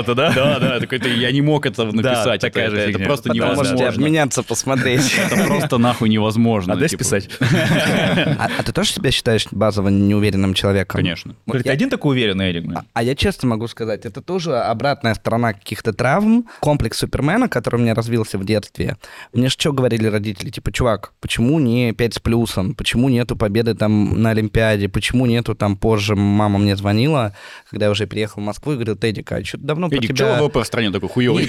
это, 0.00 0.14
да? 0.14 0.32
Да, 0.32 0.58
да, 0.58 0.80
такой, 0.80 0.98
ты- 0.98 1.08
я 1.14 1.32
не 1.32 1.40
мог 1.40 1.64
это 1.66 1.84
написать. 1.84 2.42
это, 2.44 2.46
такая 2.48 2.70
же 2.70 2.76
это- 2.76 2.98
просто 2.98 3.28
Потом 3.30 3.54
можете 3.54 3.74
невозможно. 3.74 3.88
обменяться, 3.88 4.42
посмотреть. 4.42 5.14
Это 5.30 5.44
просто 5.46 5.78
нахуй 5.78 6.08
невозможно. 6.08 6.74
А 6.74 6.76
дай 6.76 6.88
типа. 6.88 7.04
списать. 7.04 7.28
А 7.40 8.48
а 8.58 8.62
ты 8.62 8.72
тоже 8.72 8.90
себя 8.92 9.10
считаешь 9.10 9.46
базово 9.50 9.88
неуверенным 9.88 10.54
человеком? 10.54 10.98
Конечно. 10.98 11.34
Я- 11.46 11.72
один 11.72 11.90
такой 11.90 12.16
уверенный, 12.16 12.50
Эрик. 12.50 12.70
А, 12.74 12.84
а 12.92 13.02
я 13.02 13.14
честно 13.14 13.48
могу 13.48 13.66
сказать, 13.68 14.04
это 14.04 14.20
тоже 14.20 14.56
обратная 14.56 15.14
сторона 15.14 15.52
каких-то 15.52 15.92
травм. 15.92 16.46
Комплекс 16.60 16.98
Супермена, 16.98 17.48
который 17.48 17.76
у 17.76 17.78
меня 17.82 17.94
развился 17.94 18.38
в 18.38 18.44
детстве. 18.44 18.96
Мне 19.32 19.48
что 19.48 19.72
говорили 19.72 20.06
родители? 20.06 20.50
Типа, 20.50 20.72
чувак, 20.72 21.12
почему 21.20 21.58
не 21.60 21.92
5 21.92 22.14
с 22.14 22.18
плюсом? 22.18 22.74
Почему 22.74 23.08
нету 23.08 23.36
победы 23.36 23.74
там 23.74 24.20
на 24.22 24.30
Олимпиаде? 24.30 24.88
Почему 24.88 25.26
нету 25.26 25.54
там 25.54 25.76
позже? 25.76 26.14
Мама 26.16 26.58
мне 26.58 26.76
звонила, 26.76 27.34
когда 27.70 27.86
я 27.86 27.90
уже 27.90 28.06
переехал 28.06 28.42
в 28.42 28.44
Москву, 28.44 28.65
и 28.72 28.76
говорил, 28.76 28.98
Эдик, 29.00 29.30
а 29.32 29.44
что 29.44 29.58
давно 29.58 29.88
про 29.88 29.96
Эдик, 29.96 30.10
тебя... 30.10 30.36
чего 30.36 30.46
ВВП 30.46 30.62
в 30.62 30.66
стране 30.66 30.90
такой 30.90 31.08
хуёвый? 31.08 31.44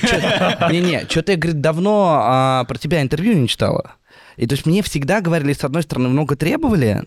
Не-не, 0.72 1.06
что-то 1.10 1.34
я, 1.34 1.38
говорит, 1.38 1.62
давно 1.62 2.20
а, 2.22 2.64
про 2.66 2.78
тебя 2.78 3.02
интервью 3.02 3.34
не 3.38 3.48
читала. 3.48 3.96
И 4.36 4.46
то 4.48 4.54
есть 4.54 4.66
мне 4.66 4.82
всегда 4.84 5.22
говорили, 5.22 5.54
с 5.54 5.64
одной 5.64 5.84
стороны, 5.84 6.10
много 6.10 6.36
требовали, 6.36 7.04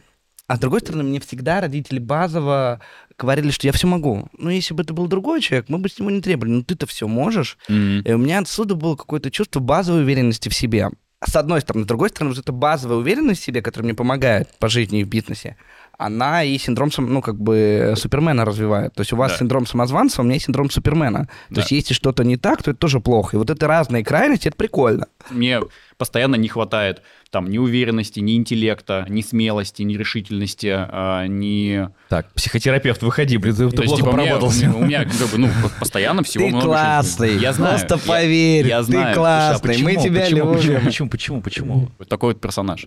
а 0.51 0.57
с 0.57 0.59
другой 0.59 0.81
стороны, 0.81 1.05
мне 1.05 1.21
всегда 1.21 1.61
родители 1.61 2.01
базово 2.01 2.81
говорили, 3.17 3.53
что 3.53 3.69
я 3.69 3.73
все 3.73 3.87
могу. 3.87 4.29
Ну, 4.37 4.51
если 4.51 4.75
бы 4.75 4.83
это 4.83 4.93
был 4.93 5.07
другой 5.07 5.41
человек, 5.41 5.69
мы 5.69 5.79
бы 5.79 5.89
с 5.89 5.97
него 6.01 6.11
не 6.11 6.21
требовали. 6.21 6.51
Ну, 6.51 6.65
ты-то 6.65 6.89
все 6.89 7.07
можешь. 7.07 7.57
Мгм. 7.69 8.01
И 8.01 8.13
у 8.13 8.19
меня 8.19 8.41
отсюда 8.41 8.75
было 8.75 8.97
какое-то 8.97 9.31
чувство 9.31 9.61
базовой 9.61 10.03
уверенности 10.03 10.49
в 10.49 10.55
себе. 10.55 10.89
с 11.25 11.37
одной 11.37 11.61
стороны. 11.61 11.85
С 11.85 11.87
другой 11.87 12.09
стороны, 12.09 12.35
вот 12.35 12.41
эта 12.41 12.51
базовая 12.51 12.97
уверенность 12.97 13.43
в 13.43 13.45
себе, 13.45 13.63
которая 13.63 13.85
мне 13.85 13.95
помогает 13.95 14.49
по 14.59 14.69
жизни 14.69 15.01
и 15.01 15.05
в 15.05 15.09
бизнесе, 15.09 15.57
она 16.01 16.43
и 16.45 16.57
синдром, 16.59 16.91
ну, 16.99 17.21
как 17.23 17.39
бы, 17.41 17.95
Супермена 17.97 18.45
развивает. 18.45 18.95
То 18.95 19.03
есть 19.03 19.13
у 19.13 19.17
вас 19.17 19.33
Да. 19.33 19.39
синдром 19.39 19.67
самозванца, 19.67 20.21
у 20.23 20.25
меня 20.25 20.35
есть 20.35 20.47
синдром 20.47 20.71
Супермена. 20.71 21.27
То 21.49 21.55
Да. 21.57 21.61
есть 21.61 21.73
если 21.73 21.95
что-то 21.95 22.25
не 22.25 22.37
так, 22.37 22.63
то 22.63 22.71
это 22.71 22.81
тоже 22.81 23.01
плохо. 23.01 23.37
И 23.37 23.39
вот 23.39 23.51
это 23.51 23.67
разные 23.67 24.03
крайности, 24.05 24.49
это 24.49 24.57
прикольно. 24.57 25.07
Мне 25.31 25.61
постоянно 25.99 26.37
не 26.37 26.49
хватает 26.49 27.03
там 27.31 27.49
ни 27.49 27.59
уверенности, 27.59 28.19
ни 28.21 28.35
интеллекта, 28.37 29.05
ни 29.09 29.21
смелости, 29.21 29.83
ни 29.83 29.97
решительности, 29.97 30.67
а, 30.73 31.27
ни... 31.27 31.89
Так, 32.09 32.33
психотерапевт, 32.33 33.03
выходи, 33.03 33.37
блин, 33.37 33.55
ты, 33.55 33.69
ты 33.71 33.77
То 33.77 33.83
есть, 33.83 33.95
плохо 33.95 34.03
типа, 34.11 34.11
поработался. 34.25 34.71
у 34.75 34.83
меня, 34.85 35.05
как 35.05 35.13
бы, 35.29 35.39
ну, 35.39 35.49
постоянно 35.79 36.23
всего 36.25 36.45
Ты 36.47 36.51
много 36.51 36.63
жизни. 36.63 36.75
классный, 36.75 37.37
Я 37.39 37.53
знаю. 37.53 37.79
просто 37.79 37.95
я- 38.05 38.13
поверь, 38.13 38.67
я 38.67 38.79
ты 38.79 38.85
знаю. 38.85 39.15
классный, 39.15 39.79
мы 39.83 39.97
тебя 39.97 40.23
почему, 40.23 40.55
любим. 40.55 40.55
Почему, 40.55 40.81
почему, 40.87 41.09
почему, 41.11 41.41
почему? 41.43 41.89
Такой 42.09 42.33
вот 42.33 42.41
персонаж. 42.41 42.87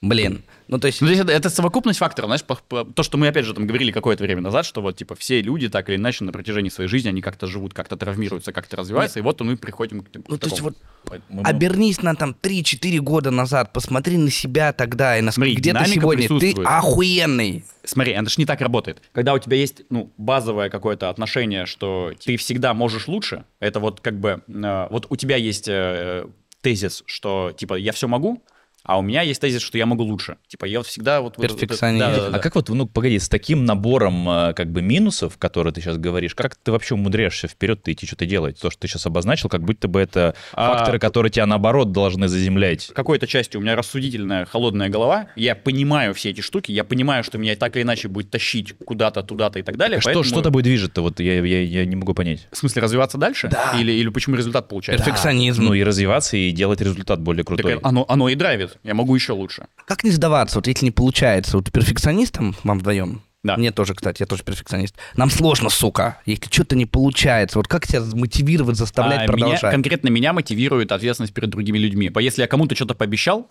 Блин. 0.00 0.44
Ну, 0.68 0.78
то 0.78 0.86
есть... 0.86 1.00
Ну, 1.00 1.08
то 1.08 1.10
есть 1.12 1.22
это, 1.24 1.32
это 1.32 1.50
совокупность 1.50 1.98
факторов, 1.98 2.28
знаешь, 2.28 2.44
по- 2.44 2.54
по- 2.54 2.84
то, 2.84 3.02
что 3.02 3.18
мы, 3.18 3.26
опять 3.26 3.44
же, 3.44 3.52
там 3.52 3.66
говорили 3.66 3.90
какое-то 3.90 4.22
время 4.22 4.40
назад, 4.42 4.64
что 4.64 4.80
вот, 4.80 4.96
типа, 4.96 5.16
все 5.16 5.42
люди 5.42 5.68
так 5.68 5.88
или 5.88 5.96
иначе 5.96 6.22
на 6.22 6.30
протяжении 6.30 6.70
своей 6.70 6.88
жизни, 6.88 7.08
они 7.08 7.20
как-то 7.20 7.48
живут, 7.48 7.74
как-то 7.74 7.96
травмируются, 7.96 8.52
как-то 8.52 8.76
развиваются, 8.76 9.18
и 9.18 9.22
вот 9.22 9.40
мы 9.40 9.56
приходим 9.56 10.02
к, 10.02 10.10
к 10.12 10.18
Ну, 10.28 10.38
то 10.38 10.46
есть 10.46 10.56
такому. 10.58 10.76
вот 11.04 11.20
Мы- 11.30 11.42
обернись 11.42 12.00
на 12.02 12.14
там 12.14 12.36
3-4 12.40 12.98
года 13.00 13.32
назад, 13.32 13.72
посмотри 13.72 14.18
на 14.18 14.30
себя 14.30 14.72
тогда 14.72 15.18
и 15.18 15.20
на 15.20 15.32
Смотри, 15.32 15.56
где 15.56 15.72
ты 15.74 15.84
сегодня. 15.86 16.28
Ты 16.28 16.54
охуенный. 16.62 17.64
Смотри, 17.84 18.12
это 18.12 18.28
ж 18.30 18.38
не 18.38 18.46
так 18.46 18.60
работает. 18.60 19.02
Когда 19.12 19.34
у 19.34 19.38
тебя 19.38 19.56
есть, 19.56 19.82
ну, 19.90 20.12
базовое 20.16 20.70
какое-то 20.70 21.08
отношение, 21.10 21.66
что 21.66 22.12
ты 22.24 22.36
всегда 22.36 22.72
можешь 22.74 23.08
лучше, 23.08 23.44
это 23.58 23.80
вот 23.80 24.00
как 24.00 24.20
бы, 24.20 24.42
э, 24.46 24.86
вот 24.90 25.06
у 25.10 25.16
тебя 25.16 25.36
есть 25.36 25.66
э, 25.68 26.26
тезис, 26.60 27.02
что, 27.06 27.52
типа, 27.56 27.74
я 27.74 27.92
все 27.92 28.06
могу, 28.06 28.42
а 28.84 28.98
у 28.98 29.02
меня 29.02 29.22
есть 29.22 29.40
тезис, 29.40 29.60
что 29.62 29.76
я 29.76 29.86
могу 29.86 30.02
лучше. 30.04 30.36
Типа, 30.46 30.64
я 30.64 30.78
вот 30.78 30.86
всегда 30.86 31.20
вот... 31.20 31.36
вот- 31.36 31.50
вот- 31.50 31.60
Перфекционист. 31.60 32.00
да, 32.06 32.16
да, 32.16 32.30
да. 32.30 32.36
А 32.36 32.40
как 32.40 32.54
вот, 32.54 32.68
ну, 32.70 32.86
погоди, 32.86 33.18
с 33.18 33.28
таким 33.28 33.64
набором 33.64 34.28
э, 34.28 34.52
как 34.54 34.70
бы 34.72 34.80
минусов, 34.82 35.36
которые 35.36 35.72
ты 35.74 35.80
сейчас 35.80 35.98
говоришь, 35.98 36.34
как 36.34 36.54
ты 36.56 36.72
вообще 36.72 36.94
умудряешься 36.94 37.48
вперед-то 37.48 37.92
идти 37.92 38.06
что-то 38.06 38.24
делать? 38.26 38.58
То, 38.60 38.70
что 38.70 38.80
ты 38.80 38.88
сейчас 38.88 39.04
обозначил, 39.06 39.48
как 39.48 39.62
будто 39.62 39.88
бы 39.88 40.00
это 40.00 40.34
А- 40.52 40.74
факторы, 40.76 40.98
которые 40.98 41.30
тебя, 41.30 41.46
наоборот, 41.46 41.92
должны 41.92 42.28
заземлять. 42.28 42.90
какой-то 42.94 43.26
части 43.26 43.56
у 43.56 43.60
меня 43.60 43.76
рассудительная, 43.76 44.46
холодная 44.46 44.88
голова, 44.88 45.28
я 45.36 45.54
понимаю 45.54 46.14
все 46.14 46.30
эти 46.30 46.40
штуки, 46.40 46.72
я 46.72 46.84
понимаю, 46.84 47.24
что 47.24 47.36
меня 47.38 47.54
так 47.56 47.76
или 47.76 47.82
иначе 47.82 48.08
будет 48.08 48.30
тащить 48.30 48.74
куда-то, 48.84 49.22
туда-то 49.22 49.58
и 49.58 49.62
так 49.62 49.76
далее. 49.76 50.00
Что, 50.00 50.08
поэтому- 50.08 50.24
что 50.24 50.40
тобой 50.42 50.62
движет-то? 50.62 51.02
Вот 51.02 51.20
я, 51.20 51.40
я, 51.44 51.62
я 51.62 51.84
не 51.84 51.96
могу 51.96 52.14
понять. 52.14 52.48
В 52.52 52.56
смысле, 52.56 52.82
развиваться 52.82 53.18
дальше? 53.18 53.48
Да. 53.48 53.74
Или, 53.78 53.92
или 53.92 54.08
почему 54.08 54.36
результат 54.36 54.68
получается? 54.68 55.04
Перфекционизм. 55.04 55.64
Ну 55.64 55.74
и 55.74 55.82
развиваться, 55.82 56.36
и 56.36 56.50
делать 56.52 56.80
результат 56.80 57.20
более 57.20 57.44
Так 57.44 57.56
крутой. 57.56 57.78
оно, 57.82 58.04
оно 58.08 58.28
и 58.28 58.34
драйвит. 58.34 58.67
Я 58.82 58.94
могу 58.94 59.14
еще 59.14 59.32
лучше. 59.32 59.66
Как 59.86 60.04
не 60.04 60.10
сдаваться, 60.10 60.58
вот 60.58 60.66
если 60.66 60.84
не 60.86 60.90
получается? 60.90 61.56
Вот 61.56 61.72
перфекционистам 61.72 62.54
вам 62.64 62.78
вдвоем, 62.78 63.22
Да. 63.42 63.56
мне 63.56 63.70
тоже, 63.72 63.94
кстати, 63.94 64.22
я 64.22 64.26
тоже 64.26 64.42
перфекционист. 64.44 64.94
Нам 65.16 65.30
сложно, 65.30 65.70
сука, 65.70 66.18
если 66.26 66.50
что-то 66.50 66.76
не 66.76 66.86
получается. 66.86 67.58
Вот 67.58 67.68
как 67.68 67.86
себя 67.86 68.02
мотивировать, 68.12 68.76
заставлять 68.76 69.22
А 69.22 69.26
продолжать? 69.26 69.62
меня, 69.62 69.70
конкретно 69.72 70.08
меня 70.08 70.32
мотивирует 70.32 70.92
ответственность 70.92 71.34
перед 71.34 71.50
другими 71.50 71.78
людьми. 71.78 72.10
Если 72.20 72.42
я 72.42 72.48
кому-то 72.48 72.74
что-то 72.74 72.94
пообещал, 72.94 73.50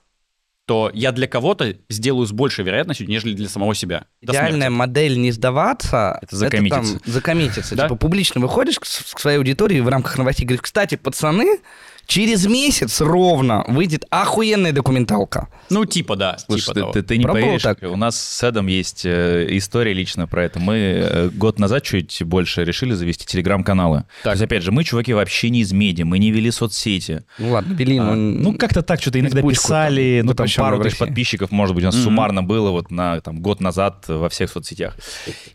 то 0.65 0.91
я 0.93 1.13
для 1.13 1.27
кого-то 1.27 1.77
сделаю 1.89 2.27
с 2.27 2.33
большей 2.33 2.65
вероятностью, 2.65 3.07
нежели 3.07 3.33
для 3.33 3.47
самого 3.47 3.73
себя. 3.73 4.03
До 4.21 4.33
Идеальная 4.33 4.51
смерти. 4.67 4.73
модель 4.73 5.17
не 5.17 5.31
сдаваться, 5.31 6.19
Это 6.21 6.35
закоммититься. 6.35 6.99
там 6.99 7.13
закоммититься. 7.13 7.73
Да. 7.75 7.83
Типа 7.83 7.95
публично 7.95 8.41
выходишь 8.41 8.77
к, 8.77 8.83
к 8.83 9.19
своей 9.19 9.37
аудитории 9.37 9.79
в 9.79 9.87
рамках 9.87 10.17
новостей, 10.17 10.45
говоришь, 10.45 10.63
кстати, 10.63 10.95
пацаны, 10.95 11.59
через 12.07 12.47
месяц 12.47 13.01
ровно 13.01 13.63
выйдет 13.67 14.05
охуенная 14.09 14.71
документалка. 14.71 15.49
Ну, 15.69 15.85
типа, 15.85 16.15
да. 16.15 16.37
Слушай, 16.39 16.61
типа 16.61 16.73
ты, 16.73 16.79
того. 16.79 16.91
ты- 16.93 17.01
ты 17.03 17.17
не 17.17 17.23
Пробовал 17.23 17.43
поверишь, 17.45 17.61
так? 17.63 17.83
у 17.83 17.95
нас 17.97 18.19
с 18.19 18.43
Эдом 18.43 18.67
есть 18.67 19.05
э, 19.05 19.45
история 19.51 19.93
лично 19.93 20.25
про 20.25 20.45
это. 20.45 20.59
Мы 20.59 20.75
э, 20.77 21.29
год 21.29 21.59
назад 21.59 21.83
чуть 21.83 22.23
больше 22.23 22.63
решили 22.63 22.93
завести 22.93 23.25
телеграм-каналы. 23.25 24.05
То 24.23 24.31
есть, 24.31 24.41
опять 24.41 24.63
же, 24.63 24.71
мы, 24.71 24.83
чуваки, 24.85 25.13
вообще 25.13 25.49
не 25.49 25.61
из 25.61 25.71
медиа, 25.73 26.05
мы 26.05 26.17
не 26.17 26.31
вели 26.31 26.49
соцсети. 26.49 27.23
Ну 27.37 27.51
ладно, 27.51 27.73
вели, 27.73 27.97
А, 27.97 28.15
ну, 28.15 28.51
ну, 28.51 28.57
как-то 28.57 28.81
так 28.81 29.01
что-то 29.01 29.19
иногда 29.19 29.41
писали, 29.41 30.19
там 30.21 30.27
ну, 30.27 30.33
там 30.33 30.47
пару 30.55 30.81
тысяч 30.81 30.97
подписчиков, 30.97 31.51
может 31.51 31.75
быть, 31.75 31.83
у 31.83 31.87
нас 31.87 31.95
Мгм. 31.95 32.03
суммарно 32.05 32.41
было 32.43 32.71
вот 32.71 32.89
на 32.89 33.19
там, 33.21 33.41
год 33.41 33.59
назад 33.59 34.05
во 34.07 34.29
всех 34.29 34.49
соцсетях. 34.49 34.95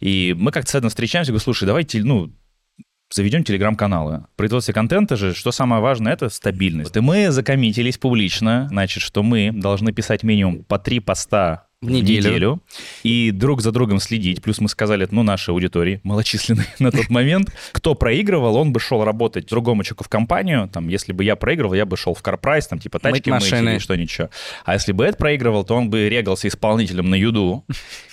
И 0.00 0.34
мы 0.38 0.50
как-то 0.52 0.70
с 0.70 0.74
Эдом 0.74 0.90
встречаемся, 0.90 1.32
говорю, 1.32 1.42
слушай, 1.42 1.64
давайте, 1.64 2.02
ну, 2.04 2.30
заведем 3.14 3.44
телеграм-каналы. 3.44 4.24
Производство 4.36 4.72
контента 4.72 5.16
же, 5.16 5.34
что 5.34 5.52
самое 5.52 5.82
важное, 5.82 6.12
это 6.12 6.28
стабильность. 6.28 6.96
И 6.96 7.00
мы 7.00 7.30
закоммитились 7.30 7.98
публично, 7.98 8.68
значит, 8.70 9.02
что 9.02 9.22
мы 9.22 9.50
должны 9.52 9.92
писать 9.92 10.22
минимум 10.22 10.64
по 10.64 10.78
три 10.78 11.00
поста 11.00 11.66
В 11.82 11.90
неделю. 11.90 12.60
и 13.02 13.32
друг 13.32 13.60
за 13.60 13.72
другом 13.72 13.98
следить. 13.98 14.40
Плюс 14.40 14.60
мы 14.60 14.68
сказали, 14.68 15.06
ну, 15.10 15.22
нашей 15.22 15.50
аудитории, 15.50 16.00
малочисленной 16.04 16.64
на 16.78 16.92
тот 16.92 17.10
момент, 17.10 17.52
кто 17.72 17.94
проигрывал, 17.94 18.56
он 18.56 18.72
бы 18.72 18.78
шел 18.80 19.04
работать 19.04 19.46
другому 19.48 19.82
человеку 19.82 20.04
в 20.04 20.08
компанию. 20.08 20.68
Там, 20.72 20.88
если 20.88 21.12
бы 21.12 21.24
я 21.24 21.34
проигрывал, 21.36 21.74
я 21.74 21.84
бы 21.84 21.96
шел 21.96 22.14
в 22.14 22.22
Карпрайс, 22.22 22.68
там, 22.68 22.78
типа, 22.78 22.98
тачки 23.00 23.30
мыть 23.30 23.42
машины. 23.42 23.70
или 23.70 23.78
что-нибудь 23.78 24.08
еще. 24.10 24.28
А 24.64 24.74
если 24.74 24.92
бы 24.92 25.04
Эд 25.04 25.18
проигрывал, 25.18 25.64
то 25.64 25.74
он 25.74 25.90
бы 25.90 26.08
регался 26.08 26.46
исполнителем 26.48 27.10
на 27.10 27.16
юду. 27.16 27.64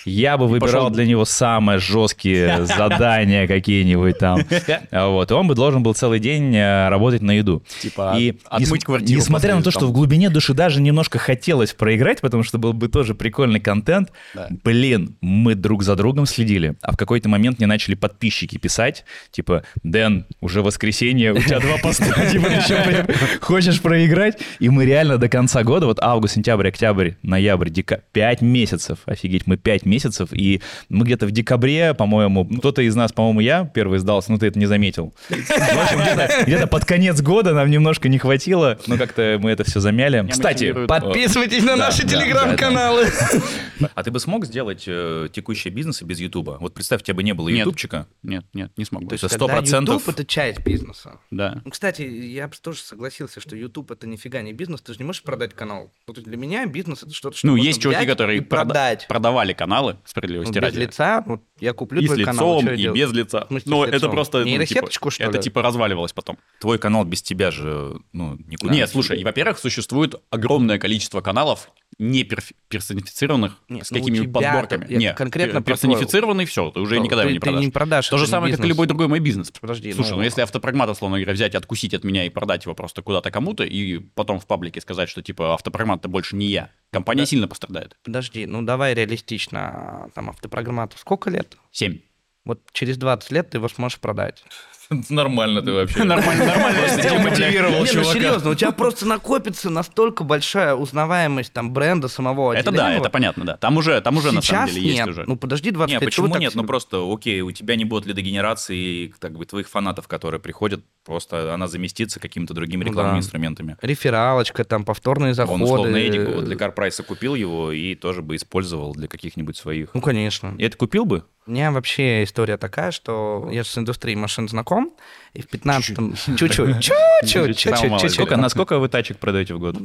Я 0.04 0.36
бы 0.36 0.48
выбирал 0.48 0.86
пошел- 0.86 0.90
для 0.90 1.06
него 1.06 1.24
самые 1.24 1.78
жесткие 1.78 2.64
задания 2.66 3.46
какие-нибудь 3.46 4.18
там. 4.18 4.40
Вот. 4.90 5.30
И 5.30 5.34
он 5.34 5.46
бы 5.46 5.54
должен 5.54 5.82
был 5.82 5.94
целый 5.94 6.18
день 6.18 6.54
э, 6.56 6.88
работать 6.88 7.22
на 7.22 7.32
еду. 7.32 7.62
Типа, 7.80 8.16
И 8.18 8.30
от- 8.48 8.62
отмыть 8.62 8.84
квартиру 8.84 9.18
Несмотря 9.20 9.54
на 9.54 9.62
то, 9.62 9.70
что 9.70 9.86
в 9.86 9.92
глубине 9.92 10.28
души 10.30 10.54
даже 10.54 10.80
немножко 10.80 11.18
хотелось 11.18 11.72
проиграть, 11.72 12.20
потому 12.20 12.42
что 12.42 12.58
был 12.58 12.72
бы 12.72 12.88
тоже 12.88 13.14
прикольный 13.14 13.59
контент, 13.60 14.10
Да. 14.34 14.48
блин, 14.64 15.16
мы 15.20 15.54
друг 15.54 15.82
за 15.82 15.96
другом 15.96 16.26
следили. 16.26 16.74
А 16.82 16.92
в 16.92 16.96
какой-то 16.96 17.28
момент 17.28 17.58
мне 17.58 17.66
начали 17.66 17.94
подписчики 17.94 18.58
писать, 18.58 19.04
типа, 19.30 19.62
Дэн, 19.82 20.26
уже 20.40 20.62
воскресенье, 20.62 21.32
у 21.32 21.38
тебя 21.38 21.60
два 21.60 21.76
поста, 21.78 22.26
типа, 22.30 22.48
блин, 22.86 23.06
хочешь 23.40 23.80
проиграть? 23.80 24.38
И 24.58 24.68
мы 24.68 24.84
реально 24.84 25.18
до 25.18 25.28
конца 25.28 25.62
года, 25.62 25.86
вот 25.86 25.98
август, 26.00 26.34
сентябрь, 26.34 26.68
октябрь, 26.68 27.12
ноябрь, 27.22 27.70
декабрь, 27.70 28.02
пять 28.12 28.40
месяцев, 28.40 28.98
офигеть, 29.06 29.46
мы 29.46 29.56
пять 29.56 29.84
месяцев, 29.86 30.28
и 30.32 30.60
мы 30.88 31.04
где-то 31.04 31.26
в 31.26 31.30
декабре, 31.30 31.94
по-моему, 31.94 32.46
ну, 32.48 32.58
кто-то 32.58 32.82
из 32.82 32.94
нас, 32.94 33.12
по-моему, 33.12 33.40
я 33.40 33.64
первый 33.64 33.98
сдался, 33.98 34.32
но 34.32 34.38
ты 34.38 34.46
это 34.46 34.58
не 34.58 34.66
заметил. 34.66 35.12
В 35.28 35.32
общем, 35.32 36.00
где-то, 36.00 36.44
где-то 36.46 36.66
под 36.66 36.84
конец 36.84 37.20
года 37.20 37.52
нам 37.54 37.70
немножко 37.70 38.08
не 38.08 38.18
хватило, 38.18 38.78
но 38.86 38.96
как-то 38.96 39.38
мы 39.40 39.50
это 39.50 39.64
все 39.64 39.80
замяли. 39.80 40.26
Кстати. 40.30 40.86
Подписывайтесь 40.86 41.62
на 41.64 41.76
наши 41.76 42.06
телеграм-каналы. 42.06 43.06
А 43.94 44.02
ты 44.02 44.10
бы 44.10 44.20
смог 44.20 44.44
сделать 44.44 44.84
э, 44.86 45.28
текущий 45.32 45.70
бизнес 45.70 46.02
без 46.02 46.20
Ютуба? 46.20 46.58
Вот 46.60 46.74
представь, 46.74 47.00
у 47.00 47.04
тебя 47.04 47.14
бы 47.14 47.22
не 47.22 47.32
было 47.32 47.48
Нет. 47.48 47.60
Ютубчика. 47.60 48.06
Нет, 48.22 48.44
нет, 48.52 48.72
не 48.76 48.84
смогу. 48.84 49.06
То 49.08 49.14
есть 49.14 49.26
Когда 49.28 49.58
100%... 49.60 49.80
YouTube 49.80 50.08
это 50.08 50.24
часть 50.26 50.60
бизнеса. 50.60 51.18
Да. 51.30 51.62
Ну, 51.64 51.70
кстати, 51.70 52.02
я 52.02 52.48
бы 52.48 52.54
тоже 52.60 52.80
согласился, 52.80 53.40
что 53.40 53.56
YouTube 53.56 53.90
это 53.90 54.06
нифига 54.06 54.42
не 54.42 54.52
бизнес, 54.52 54.80
ты 54.82 54.92
же 54.92 54.98
не 54.98 55.04
можешь 55.04 55.22
продать 55.22 55.54
канал. 55.54 55.92
Вот 56.06 56.18
для 56.22 56.36
меня 56.36 56.66
бизнес 56.66 57.02
это 57.02 57.12
что-то, 57.14 57.36
что 57.38 57.46
Ну, 57.46 57.56
есть 57.56 57.80
чуваки, 57.80 58.06
которые 58.06 58.38
и 58.38 58.40
прода- 58.42 58.66
продать. 58.66 59.06
продавали 59.08 59.52
каналы, 59.54 59.94
Ну, 59.94 59.98
справедливости 60.04 60.52
без 60.54 60.62
ради. 60.62 60.78
лица, 60.78 61.22
вот 61.26 61.42
я 61.58 61.72
куплю 61.72 62.00
И 62.02 62.06
с 62.06 62.10
твой 62.12 62.24
канал. 62.24 62.58
лицом, 62.58 62.62
что 62.74 62.74
я 62.82 62.90
и 62.90 62.92
без 62.94 63.12
лица. 63.12 63.46
Смысле, 63.48 63.70
Но 63.70 63.84
с 63.84 63.88
это 63.88 63.96
лицом? 63.96 64.10
просто... 64.10 64.38
ну, 64.40 64.44
Нейросеточку, 64.44 65.10
типа, 65.10 65.14
что 65.14 65.24
Это 65.24 65.36
ли? 65.38 65.42
типа 65.42 65.62
разваливалось 65.62 66.12
потом. 66.12 66.38
Твой 66.60 66.78
канал 66.78 67.04
без 67.04 67.22
тебя 67.22 67.50
же, 67.50 67.98
ну, 68.12 68.36
никуда 68.46 68.72
Нет, 68.74 68.88
не 68.88 68.92
слушай, 68.92 69.18
и, 69.20 69.24
во-первых, 69.24 69.58
существует 69.58 70.14
огромное 70.30 70.78
количество 70.78 71.20
каналов 71.22 71.70
не 72.00 72.22
перф- 72.24 72.52
персонифицированных 72.68 73.56
Нет, 73.68 73.86
с 73.86 73.90
ну, 73.90 73.98
какими-нибудь 73.98 74.32
подборками. 74.32 74.86
там- 74.86 74.98
Нет, 74.98 75.16
конкретно 75.16 75.62
персонифицированный, 75.62 76.46
все, 76.46 76.70
ты 76.70 76.80
уже 76.80 76.96
Ну, 76.96 77.02
никогда 77.04 77.22
ты- 77.24 77.28
его 77.28 77.32
не 77.34 77.38
ты 77.38 77.44
продашь. 77.46 77.64
не 77.64 77.70
продашь, 77.70 78.08
То 78.08 78.18
же 78.18 78.26
самое, 78.26 78.52
как 78.52 78.60
и 78.60 78.62
бизнес. 78.62 78.68
любой 78.74 78.86
другой 78.86 79.08
мой 79.08 79.20
бизнес. 79.20 79.50
Подожди, 79.60 79.92
Слушай, 79.92 80.10
ну- 80.12 80.16
ну, 80.16 80.22
если 80.22 80.40
автопрогмат, 80.40 80.88
условно 80.88 81.18
говоря, 81.18 81.34
взять 81.34 81.54
откусить 81.54 81.92
от 81.94 82.02
меня 82.02 82.24
и 82.24 82.30
продать 82.30 82.64
его 82.64 82.74
просто 82.74 83.02
куда-то 83.02 83.30
кому-то, 83.30 83.64
и 83.64 83.98
потом 83.98 84.40
в 84.40 84.46
паблике 84.46 84.80
сказать, 84.80 85.08
что 85.10 85.22
типа 85.22 85.52
автопрогмат-то 85.54 86.08
больше 86.08 86.36
не 86.36 86.46
я, 86.46 86.70
компания 86.90 87.26
сильно 87.26 87.46
пострадает. 87.48 87.96
Подожди, 88.02 88.46
ну 88.46 88.62
давай 88.62 88.94
реалистично. 88.94 90.10
Там 90.14 90.30
автопрограммату 90.30 90.96
сколько 90.98 91.30
лет? 91.30 91.56
Семь. 91.70 91.98
Вот 92.46 92.60
через 92.72 92.96
20 92.96 93.30
лет 93.32 93.50
ты 93.50 93.58
его 93.58 93.68
сможешь 93.68 93.98
продать. 94.00 94.42
Нормально 95.08 95.62
ты 95.62 95.72
вообще. 95.72 96.02
Нормально, 96.02 96.46
нормально. 96.46 96.80
демотивировал 97.00 97.84
Не, 97.84 97.92
ну 97.92 98.04
серьезно, 98.04 98.50
у 98.50 98.54
тебя 98.54 98.72
просто 98.72 99.06
накопится 99.06 99.70
настолько 99.70 100.24
большая 100.24 100.74
узнаваемость 100.74 101.52
там 101.52 101.72
бренда 101.72 102.08
самого 102.08 102.52
Это 102.52 102.72
да, 102.72 102.94
это 102.94 103.08
понятно, 103.08 103.44
да. 103.44 103.56
Там 103.56 103.76
уже, 103.76 104.00
там 104.00 104.16
уже 104.16 104.32
на 104.32 104.42
самом 104.42 104.68
деле 104.68 104.82
есть 104.82 104.96
нет. 104.98 105.08
уже. 105.08 105.24
Ну 105.26 105.36
подожди 105.36 105.70
20 105.70 105.88
Не, 105.88 106.04
лет. 106.04 106.12
чего 106.12 106.26
почему 106.26 106.40
нет? 106.40 106.54
Ну 106.56 106.64
просто, 106.64 107.06
окей, 107.08 107.40
у 107.40 107.52
тебя 107.52 107.76
не 107.76 107.84
будет 107.84 108.06
лидогенерации, 108.06 109.14
так 109.20 109.38
бы, 109.38 109.44
твоих 109.46 109.68
фанатов, 109.68 110.08
которые 110.08 110.40
приходят, 110.40 110.84
просто 111.04 111.54
она 111.54 111.68
заместится 111.68 112.18
какими-то 112.18 112.52
другими 112.54 112.82
Ну 112.82 112.90
рекламными 112.90 113.18
инструментами. 113.18 113.76
Рефералочка, 113.82 114.64
там 114.64 114.84
повторные 114.84 115.34
заходы. 115.34 115.54
Он, 115.54 115.62
условно, 115.62 115.96
Эдик 115.96 116.26
бы 116.26 116.34
вот 116.34 116.44
для 116.46 116.56
Карпрайса 116.56 117.04
купил 117.04 117.36
его 117.36 117.70
и 117.70 117.94
тоже 117.94 118.22
бы 118.22 118.34
использовал 118.34 118.92
для 118.94 119.06
каких-нибудь 119.06 119.56
своих. 119.56 119.90
Ну, 119.94 120.00
конечно. 120.00 120.54
И 120.58 120.64
это 120.64 120.76
купил 120.76 121.04
бы? 121.04 121.24
У 121.46 121.52
меня 121.52 121.72
вообще 121.72 122.22
история 122.22 122.56
такая, 122.58 122.92
что 122.92 123.48
я 123.50 123.64
с 123.64 123.76
индустрией 123.76 124.16
машин 124.16 124.48
знаком, 124.48 124.79
14 124.80 124.92
и 125.34 125.42
в 125.42 125.46
15 125.48 125.96
чуть-чуть, 126.38 126.80
чуть-чуть. 126.80 128.12
Сколько, 128.12 128.36
на 128.36 128.48
сколько 128.48 128.78
вы 128.78 128.88
тачек 128.88 129.18
продаете 129.18 129.54
в 129.54 129.58
год? 129.58 129.76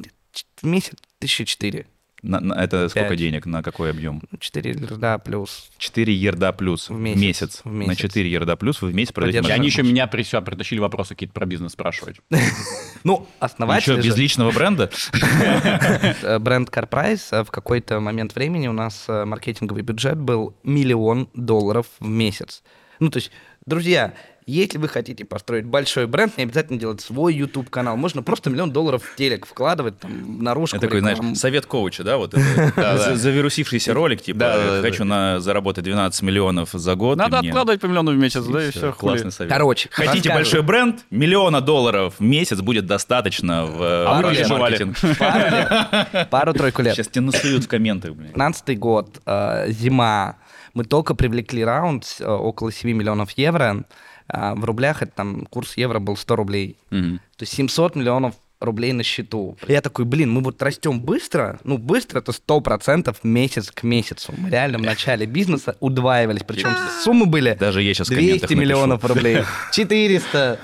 В 0.62 0.66
месяц 0.66 0.94
тысячи 1.20 1.44
четыре. 1.46 1.86
На- 2.24 2.40
на- 2.40 2.54
это 2.56 2.90
сколько 2.90 3.10
Пять. 3.10 3.20
денег, 3.20 3.46
на 3.46 3.62
какой 3.62 3.92
объем? 3.92 4.20
4 4.40 4.72
льда 4.72 5.20
плюс. 5.20 5.70
4 5.78 6.12
ерда 6.12 6.52
плюс 6.54 6.90
в 6.90 6.94
месяц. 6.98 7.22
месяц, 7.22 7.62
в 7.64 7.72
На 7.72 7.84
месяц. 7.90 7.98
4 8.02 8.28
ерда 8.32 8.56
плюс 8.56 8.82
вы 8.82 8.90
в 8.90 8.96
месяц 8.96 9.12
продаете 9.12 9.54
они 9.54 9.68
еще 9.68 9.84
меня 9.84 10.08
при- 10.08 10.24
всё 10.24 10.42
притащили 10.42 10.80
вопросы 10.80 11.10
какие-то 11.10 11.34
про 11.36 11.46
бизнес 11.46 11.74
спрашивать. 11.74 12.18
Ну, 13.04 13.28
основатель 13.40 13.94
Еще 13.98 14.02
без 14.08 14.18
личного 14.18 14.52
бренда? 14.52 14.90
бренд 16.40 16.70
CarPrice 16.70 17.22
э, 17.32 17.44
в 17.44 17.52
какой-то 17.52 18.00
момент 18.00 18.34
времени 18.34 18.68
у 18.68 18.74
нас 18.74 19.06
э, 19.08 19.26
маркетинговый 19.26 19.84
бюджет 19.84 20.18
был 20.18 20.56
миллион 20.64 21.30
долларов 21.36 21.86
в 22.00 22.08
месяц. 22.08 22.64
Ну, 23.00 23.10
то 23.12 23.18
есть, 23.18 23.30
друзья, 23.66 24.14
если 24.46 24.78
вы 24.78 24.88
хотите 24.88 25.26
построить 25.26 25.66
большой 25.66 26.06
бренд, 26.06 26.38
не 26.38 26.44
обязательно 26.44 26.80
делать 26.80 27.02
свой 27.02 27.34
YouTube-канал. 27.34 27.98
Можно 27.98 28.22
просто 28.22 28.52
миллион 28.52 28.70
долларов 28.72 29.02
в 29.04 29.16
телек 29.16 29.48
вкладывать, 29.48 29.98
там, 29.98 30.44
наружу. 30.44 30.76
Это 30.76 30.86
такой, 30.86 31.00
знаешь, 31.00 31.18
совет 31.36 31.66
коуча, 31.66 32.04
да? 32.04 32.18
Вот 32.18 32.34
завирусившийся 32.34 33.96
ролик, 33.96 34.22
типа, 34.22 34.80
хочу 34.84 35.04
на 35.04 35.40
заработать 35.40 35.84
12 35.84 36.22
миллионов 36.22 36.70
за 36.74 36.94
год. 36.94 37.18
Надо 37.18 37.40
откладывать 37.40 37.82
по 37.82 37.88
миллиону 37.88 38.12
в 38.12 38.18
месяц, 38.18 38.46
да, 38.46 38.68
и 38.68 38.70
все. 38.70 38.94
Классный 38.94 39.32
совет. 39.32 39.52
Короче, 39.52 39.90
Хотите 39.92 40.32
большой 40.32 40.62
бренд? 40.62 41.04
Миллиона 41.10 41.62
долларов 41.62 42.16
в 42.20 42.24
месяц 42.24 42.62
будет 42.62 42.86
достаточно 42.86 43.66
в 43.66 43.82
э, 43.82 44.48
маркетинг. 44.48 44.96
Пару-тройку 46.30 46.84
лет. 46.84 46.96
Сейчас 46.96 47.08
тебе 47.08 47.22
насуют 47.22 47.64
в 47.64 47.68
комментах, 47.68 48.14
блин. 48.14 48.30
15 48.30 48.78
год, 48.78 49.22
э, 49.26 49.72
зима. 49.72 50.38
Мы 50.76 50.84
только 50.84 51.16
привлекли 51.16 51.64
раунд 51.64 52.18
э, 52.20 52.30
около 52.30 52.72
7 52.72 52.92
миллионов 52.96 53.32
евро. 53.32 53.86
А 54.28 54.56
в 54.56 54.66
рублях 54.66 55.02
это 55.02 55.12
там 55.14 55.46
курс 55.46 55.78
евро 55.78 56.00
был 56.00 56.18
100 56.18 56.36
рублей. 56.36 56.78
Мгм. 56.90 57.20
То 57.38 57.44
есть 57.44 57.54
700 57.54 57.96
миллионов 57.96 58.36
рублей 58.60 58.94
на 58.94 59.04
счету. 59.04 59.58
И 59.68 59.72
Я 59.72 59.82
такой, 59.82 60.06
блин, 60.06 60.32
мы 60.32 60.42
вот 60.42 60.62
растем 60.62 61.00
быстро, 61.02 61.60
ну 61.64 61.78
быстро 61.78 62.20
это 62.20 62.32
100% 62.32 63.16
месяц 63.24 63.72
к 63.72 63.84
месяцу. 63.84 64.34
Мы 64.38 64.50
реально 64.50 64.78
в 64.78 64.82
начале 64.82 65.26
бизнеса 65.26 65.76
удваивались, 65.80 66.42
причем 66.48 66.70
суммы 67.04 67.26
были 67.26 67.56
Даже 67.60 67.82
я 67.82 67.94
сейчас 67.94 68.08
в 68.08 68.12
200 68.12 68.22
комментах 68.26 68.50
напишу. 68.50 68.62
миллионов 68.62 69.06
рублей, 69.06 69.44
400, 69.72 70.60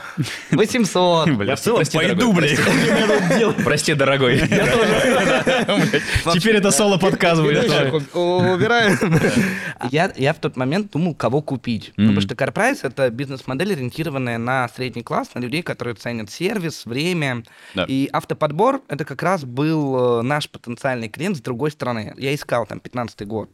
800. 0.51 1.29
Бля, 1.31 1.55
в 1.55 1.59
целом 1.59 1.77
прости, 1.77 1.97
пойду, 1.97 2.33
дорогой, 2.33 2.57
блядь. 2.57 3.55
Прости, 3.63 3.93
дорогой. 3.93 4.39
Теперь 6.33 6.55
это 6.57 6.71
соло-подкаст 6.71 7.41
будет. 7.41 7.65
Убираем. 8.13 8.97
Я, 9.91 10.11
я 10.15 10.33
в 10.33 10.37
тот 10.37 10.57
момент 10.57 10.91
думал, 10.91 11.15
кого 11.15 11.41
купить. 11.41 11.91
Потому 11.95 12.21
что 12.21 12.35
CarPrice— 12.35 12.79
это 12.83 13.09
бизнес-модель, 13.09 13.73
ориентированная 13.73 14.37
на 14.37 14.69
средний 14.69 15.01
класс, 15.01 15.29
на 15.33 15.39
людей, 15.39 15.63
которые 15.63 15.95
ценят 15.95 16.29
сервис, 16.31 16.85
время. 16.85 17.43
Да. 17.81 17.93
И 17.93 18.09
автоподбор— 18.11 18.81
это 18.87 19.05
как 19.05 19.21
раз 19.23 19.43
был 19.43 20.19
э, 20.19 20.21
наш 20.21 20.49
потенциальный 20.49 21.09
клиент 21.09 21.37
с 21.37 21.41
другой 21.41 21.71
стороны. 21.71 22.13
Я 22.17 22.33
искал 22.33 22.65
там 22.65 22.79
15 22.79 23.27
год 23.27 23.49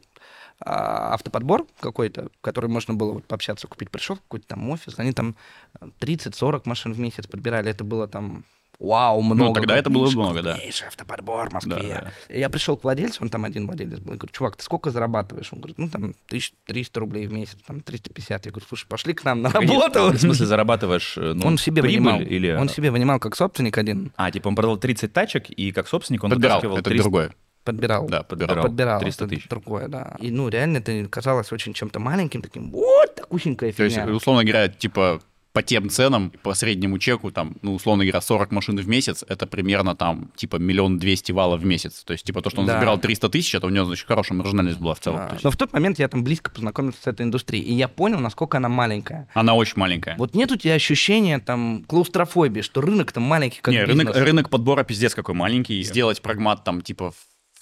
а, 0.59 1.13
автоподбор 1.13 1.65
какой-то, 1.79 2.29
который 2.41 2.69
можно 2.69 2.93
было 2.93 3.13
вот 3.13 3.25
пообщаться, 3.25 3.67
купить. 3.67 3.91
Пришел 3.91 4.17
какой-то 4.17 4.47
там 4.47 4.69
офис, 4.69 4.95
они 4.97 5.11
там 5.11 5.35
э, 5.79 5.87
30-40 5.99 6.61
машин 6.65 6.93
в 6.93 6.99
месяц 6.99 7.27
подбирали. 7.27 7.69
Это 7.69 7.83
было 7.83 8.07
там 8.07 8.43
вау, 8.79 9.21
много. 9.21 9.43
Ну, 9.43 9.53
тогда 9.53 9.77
это 9.77 9.89
было 9.89 10.09
много, 10.09 10.41
да. 10.41 10.53
крупнейший 10.53 10.87
автоподбор 10.87 11.49
в 11.49 11.53
Москве. 11.53 11.73
Да, 11.77 12.11
И 12.33 12.39
Я 12.39 12.49
пришел 12.49 12.77
к 12.77 12.83
владельцу, 12.83 13.23
он 13.23 13.29
там 13.29 13.45
один 13.45 13.65
владелец 13.65 13.99
был. 13.99 14.13
Я 14.13 14.17
говорю, 14.17 14.33
чувак, 14.33 14.55
ты 14.55 14.63
сколько 14.63 14.91
зарабатываешь? 14.91 15.51
Он 15.51 15.59
говорит, 15.59 15.77
ну 15.77 15.89
там 15.89 16.15
1300 16.27 16.99
рублей 16.99 17.27
в 17.27 17.33
месяц, 17.33 17.57
там 17.65 17.81
350. 17.81 18.45
Я 18.45 18.51
говорю, 18.51 18.65
слушай, 18.67 18.87
пошли 18.87 19.13
к 19.13 19.23
нам 19.23 19.41
на 19.41 19.49
работу. 19.49 20.11
В 20.11 20.17
смысле, 20.19 20.45
зарабатываешь 20.45 21.17
э, 21.17 21.33
ну, 21.33 21.47
Он 21.47 21.57
себе 21.57 21.81
прибыль 21.81 21.99
вынимал. 21.99 22.21
или... 22.21 22.51
Он 22.51 22.69
себе 22.69 22.91
вынимал 22.91 23.19
как 23.19 23.35
собственник 23.35 23.77
один. 23.77 24.11
А, 24.15 24.31
типа 24.31 24.47
он 24.47 24.55
продал 24.55 24.77
30 24.77 25.11
тачек, 25.11 25.49
и 25.49 25.71
как 25.71 25.87
собственник 25.87 26.23
он 26.23 26.31
Подбирал, 26.31 26.59
это 26.59 26.81
300 26.81 27.03
другое. 27.03 27.31
Подбирал. 27.67 28.07
Да, 28.07 28.23
подбирал. 28.23 28.63
Подбирал. 28.63 28.99
300 29.01 29.25
это 29.25 29.35
тысяч. 29.35 29.49
Другое, 29.49 29.89
да. 29.89 30.15
И, 30.21 30.31
ну, 30.31 30.47
реально 30.47 30.77
это 30.77 31.05
казалось 31.09 31.51
очень 31.51 31.73
чем-то 31.73 31.99
маленьким, 31.99 32.41
таким, 32.41 32.71
вот, 32.71 33.15
такусенькая 33.15 33.73
То 33.73 33.83
есть, 33.83 33.97
фигня. 33.97 34.15
условно 34.15 34.45
говоря, 34.45 34.69
типа 34.69 35.19
по 35.57 35.63
тем 35.63 35.89
ценам, 35.89 36.31
по 36.43 36.53
среднему 36.53 36.99
чеку, 36.99 37.31
там, 37.31 37.55
ну, 37.63 37.73
условно 37.73 38.03
говоря, 38.03 38.21
40 38.21 38.51
машин 38.51 38.77
в 38.77 38.87
месяц, 38.87 39.23
это 39.27 39.47
примерно 39.47 39.95
там, 39.95 40.29
типа, 40.35 40.57
миллион 40.57 40.99
двести 40.99 41.31
валов 41.31 41.61
в 41.61 41.65
месяц. 41.65 42.03
То 42.03 42.13
есть, 42.13 42.23
типа, 42.25 42.43
то, 42.43 42.51
что 42.51 42.61
он 42.61 42.67
Да. 42.67 42.73
забирал 42.75 42.99
300 42.99 43.27
тысяч, 43.29 43.55
это 43.55 43.65
у 43.65 43.71
него, 43.71 43.85
значит, 43.85 44.05
хорошая 44.05 44.37
маржинальность 44.37 44.77
была 44.77 44.93
в 44.93 44.99
целом. 44.99 45.21
Да. 45.31 45.37
Но 45.41 45.49
в 45.49 45.57
тот 45.57 45.73
момент 45.73 45.97
я 45.97 46.07
там 46.09 46.23
близко 46.23 46.51
познакомился 46.51 47.01
с 47.01 47.07
этой 47.07 47.23
индустрией, 47.23 47.63
и 47.63 47.73
я 47.73 47.87
понял, 47.87 48.19
насколько 48.19 48.57
она 48.57 48.69
маленькая. 48.69 49.27
Она 49.33 49.55
очень 49.55 49.77
маленькая. 49.77 50.15
Вот 50.19 50.35
нет 50.35 50.51
у 50.51 50.57
тебя 50.57 50.75
ощущения 50.75 51.39
там 51.39 51.83
клаустрофобии, 51.87 52.61
что 52.61 52.81
рынок 52.81 53.11
там 53.11 53.23
маленький, 53.23 53.59
как 53.59 53.73
Не, 53.73 53.83
рынок, 53.83 54.15
рынок 54.15 54.51
подбора 54.51 54.83
пиздец 54.83 55.15
какой 55.15 55.33
маленький. 55.33 55.81
Сделать 55.81 56.21
прагмат 56.21 56.65
там, 56.65 56.83
типа, 56.83 57.09
в 57.09 57.15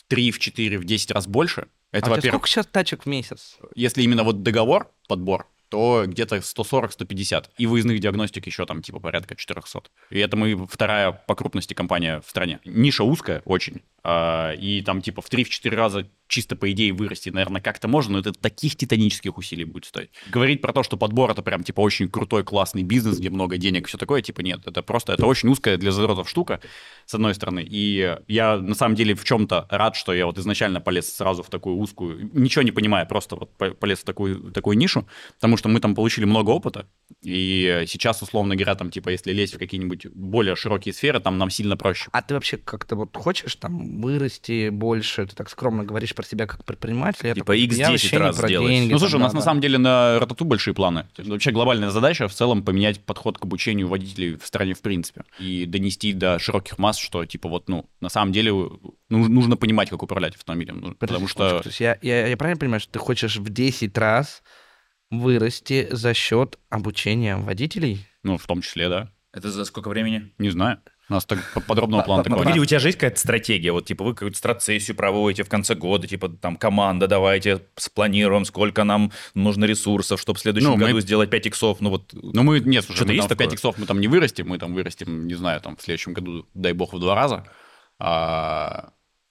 3, 0.09 0.31
в 0.31 0.39
4, 0.39 0.79
в 0.79 0.83
10 0.83 1.11
раз 1.11 1.27
больше, 1.27 1.67
это, 1.93 2.07
а 2.07 2.09
во-первых, 2.09 2.41
сколько 2.41 2.47
сейчас 2.49 2.65
тачек 2.65 3.03
в 3.03 3.05
месяц? 3.05 3.55
если 3.73 4.03
именно 4.03 4.25
вот 4.25 4.43
договор, 4.43 4.91
подбор, 5.07 5.47
то 5.75 6.05
где-то 6.07 6.37
140-150. 6.37 7.49
И 7.57 7.67
выездных 7.67 7.99
диагностик 7.99 8.45
еще 8.47 8.65
там 8.65 8.81
типа 8.81 8.99
порядка 8.99 9.35
400. 9.35 9.81
И 10.09 10.19
это 10.19 10.37
мы 10.37 10.65
вторая 10.67 11.11
по 11.11 11.35
крупности 11.35 11.73
компания 11.73 12.21
в 12.25 12.29
стране. 12.29 12.59
Ниша 12.63 13.03
узкая 13.03 13.41
очень. 13.43 13.81
А, 14.07 14.51
И 14.53 14.81
там 14.83 15.01
типа 15.01 15.21
в 15.21 15.29
3-4 15.31 15.69
раза 15.75 16.07
чисто 16.27 16.55
по 16.55 16.71
идее 16.71 16.93
вырасти, 16.93 17.29
наверное, 17.29 17.61
как-то 17.61 17.87
можно, 17.87 18.13
но 18.13 18.19
это 18.19 18.33
таких 18.33 18.75
титанических 18.75 19.37
усилий 19.37 19.63
будет 19.63 19.85
стоить. 19.85 20.09
Говорить 20.29 20.61
про 20.61 20.73
то, 20.73 20.83
что 20.83 20.97
подбор 20.97 21.31
это 21.31 21.41
прям 21.41 21.63
типа 21.63 21.81
очень 21.81 22.09
крутой, 22.09 22.43
классный 22.43 22.83
бизнес, 22.83 23.19
где 23.19 23.29
много 23.29 23.57
денег 23.57 23.83
и 23.83 23.87
все 23.87 23.97
такое, 23.97 24.21
типа 24.21 24.41
нет. 24.41 24.61
Это 24.65 24.81
просто, 24.83 25.13
это 25.13 25.25
очень 25.25 25.49
узкая 25.49 25.77
для 25.77 25.91
задротов 25.91 26.29
штука, 26.29 26.61
с 27.05 27.13
одной 27.13 27.33
стороны. 27.35 27.65
И 27.67 28.17
я 28.27 28.57
на 28.57 28.75
самом 28.75 28.95
деле 28.95 29.15
в 29.15 29.23
чем-то 29.23 29.67
рад, 29.69 29.95
что 29.95 30.13
я 30.13 30.25
вот 30.25 30.37
изначально 30.37 30.81
полез 30.81 31.13
сразу 31.13 31.43
в 31.43 31.49
такую 31.49 31.77
узкую, 31.77 32.29
ничего 32.33 32.63
не 32.63 32.71
понимая, 32.71 33.05
просто 33.05 33.35
вот 33.35 33.55
по- 33.57 33.71
полез 33.71 33.99
в 33.99 34.03
такую, 34.03 34.51
такую 34.51 34.77
нишу, 34.77 35.07
потому 35.35 35.57
что 35.57 35.69
мы 35.69 35.79
там 35.79 35.95
получили 35.95 36.25
много 36.25 36.51
опыта, 36.51 36.87
и 37.25 37.85
сейчас, 37.87 38.21
условно 38.21 38.55
говоря, 38.55 38.75
там, 38.75 38.91
типа, 38.91 39.09
если 39.09 39.31
лезть 39.31 39.55
в 39.55 39.57
какие-нибудь 39.57 40.07
более 40.07 40.55
широкие 40.55 40.93
сферы, 40.93 41.19
там 41.19 41.37
нам 41.37 41.49
сильно 41.49 41.75
проще. 41.75 42.09
А 42.11 42.21
ты 42.21 42.33
вообще 42.35 42.57
как-то 42.57 42.95
вот 42.95 43.15
хочешь 43.15 43.55
там 43.55 44.01
вырасти 44.01 44.69
больше? 44.69 45.25
Ты 45.25 45.35
так 45.35 45.49
скромно 45.49 45.83
говоришь 45.83 46.13
про 46.13 46.23
себя 46.23 46.45
как 46.45 46.63
предприниматель. 46.63 47.27
Я 47.27 47.33
Типа 47.33 47.47
такой, 47.47 47.65
X10 47.65 47.75
я 47.77 47.91
вообще 47.91 48.15
не 48.15 48.21
раз 48.21 48.37
про 48.37 48.47
сделать. 48.47 48.69
деньги, 48.69 48.91
Ну, 48.91 48.99
слушай, 48.99 49.13
там, 49.13 49.21
у 49.21 49.23
нас 49.23 49.31
да, 49.31 49.35
на 49.37 49.41
да. 49.41 49.45
самом 49.45 49.61
деле 49.61 49.77
на 49.77 50.19
Ратату 50.19 50.45
большие 50.45 50.73
планы. 50.73 51.07
Вообще 51.17 51.51
глобальная 51.51 51.89
задача 51.89 52.27
в 52.27 52.33
целом 52.33 52.63
поменять 52.63 52.99
подход 53.01 53.37
к 53.37 53.43
обучению 53.43 53.87
водителей 53.87 54.37
в 54.37 54.45
стране 54.45 54.73
в 54.73 54.81
принципе. 54.81 55.23
И 55.39 55.65
донести 55.65 56.13
до 56.13 56.39
широких 56.39 56.77
масс, 56.77 56.97
что, 56.97 57.25
типа, 57.25 57.49
вот, 57.49 57.69
ну, 57.69 57.89
на 58.01 58.09
самом 58.09 58.31
деле 58.31 58.51
ну, 58.51 59.27
нужно 59.27 59.57
понимать, 59.57 59.89
как 59.89 60.03
управлять 60.03 60.35
автомобилем. 60.35 60.79
Ну, 60.81 60.95
Потому 60.95 61.27
что... 61.27 61.61
То 61.61 61.69
есть 61.69 61.79
я, 61.79 61.97
я, 62.01 62.27
я 62.27 62.37
правильно 62.37 62.59
понимаю, 62.59 62.79
что 62.79 62.93
ты 62.93 62.99
хочешь 62.99 63.37
в 63.37 63.49
10 63.49 63.97
раз 63.97 64.43
вырасти 65.11 65.87
за 65.91 66.13
счет 66.13 66.57
обучения 66.69 67.37
водителей? 67.37 68.05
Ну, 68.23 68.37
в 68.37 68.45
том 68.45 68.61
числе, 68.61 68.89
да. 68.89 69.11
Это 69.33 69.51
за 69.51 69.65
сколько 69.65 69.89
времени? 69.89 70.33
Не 70.37 70.49
знаю. 70.49 70.79
У 71.07 71.13
нас 71.13 71.23
так 71.25 71.37
по- 71.53 71.61
подробного 71.61 72.01
плана 72.01 72.23
такого 72.23 72.39
Погоди, 72.39 72.59
у 72.59 72.65
тебя 72.65 72.79
же 72.79 72.87
есть 72.87 72.97
какая-то 72.97 73.19
стратегия? 73.19 73.71
Вот, 73.71 73.85
типа, 73.85 74.03
вы 74.03 74.13
какую-то 74.15 74.37
страцессию 74.37 74.97
проводите 74.97 75.43
в 75.43 75.49
конце 75.49 75.75
года, 75.75 76.07
типа, 76.07 76.29
там, 76.29 76.55
команда, 76.57 77.07
давайте 77.07 77.61
спланируем, 77.75 78.43
сколько 78.45 78.83
нам 78.83 79.11
нужно 79.35 79.65
ресурсов, 79.65 80.19
чтобы 80.19 80.39
в 80.39 80.41
следующем 80.41 80.69
Ну, 80.71 80.77
мы- 80.77 80.87
году 80.87 80.99
сделать 81.01 81.29
5 81.29 81.45
иксов. 81.45 81.79
Ну, 81.79 81.91
вот, 81.91 82.11
Ну, 82.13 82.41
мы, 82.41 82.59
нет, 82.59 82.85
слушай, 82.85 82.97
Что-то 82.97 83.11
мы 83.11 83.15
есть 83.17 83.27
там 83.27 83.35
в 83.35 83.37
5 83.37 83.49
такое? 83.49 83.55
иксов 83.55 83.77
мы 83.77 83.85
там 83.85 84.01
не 84.01 84.07
вырастем, 84.07 84.47
мы 84.47 84.57
там 84.57 84.73
вырастем, 84.73 85.27
не 85.27 85.35
знаю, 85.35 85.61
там 85.61 85.75
в 85.75 85.81
следующем 85.83 86.13
году, 86.13 86.47
дай 86.55 86.73
бог, 86.73 86.93
в 86.93 86.99
два 86.99 87.13
раза. 87.13 87.45
А, 87.99 88.89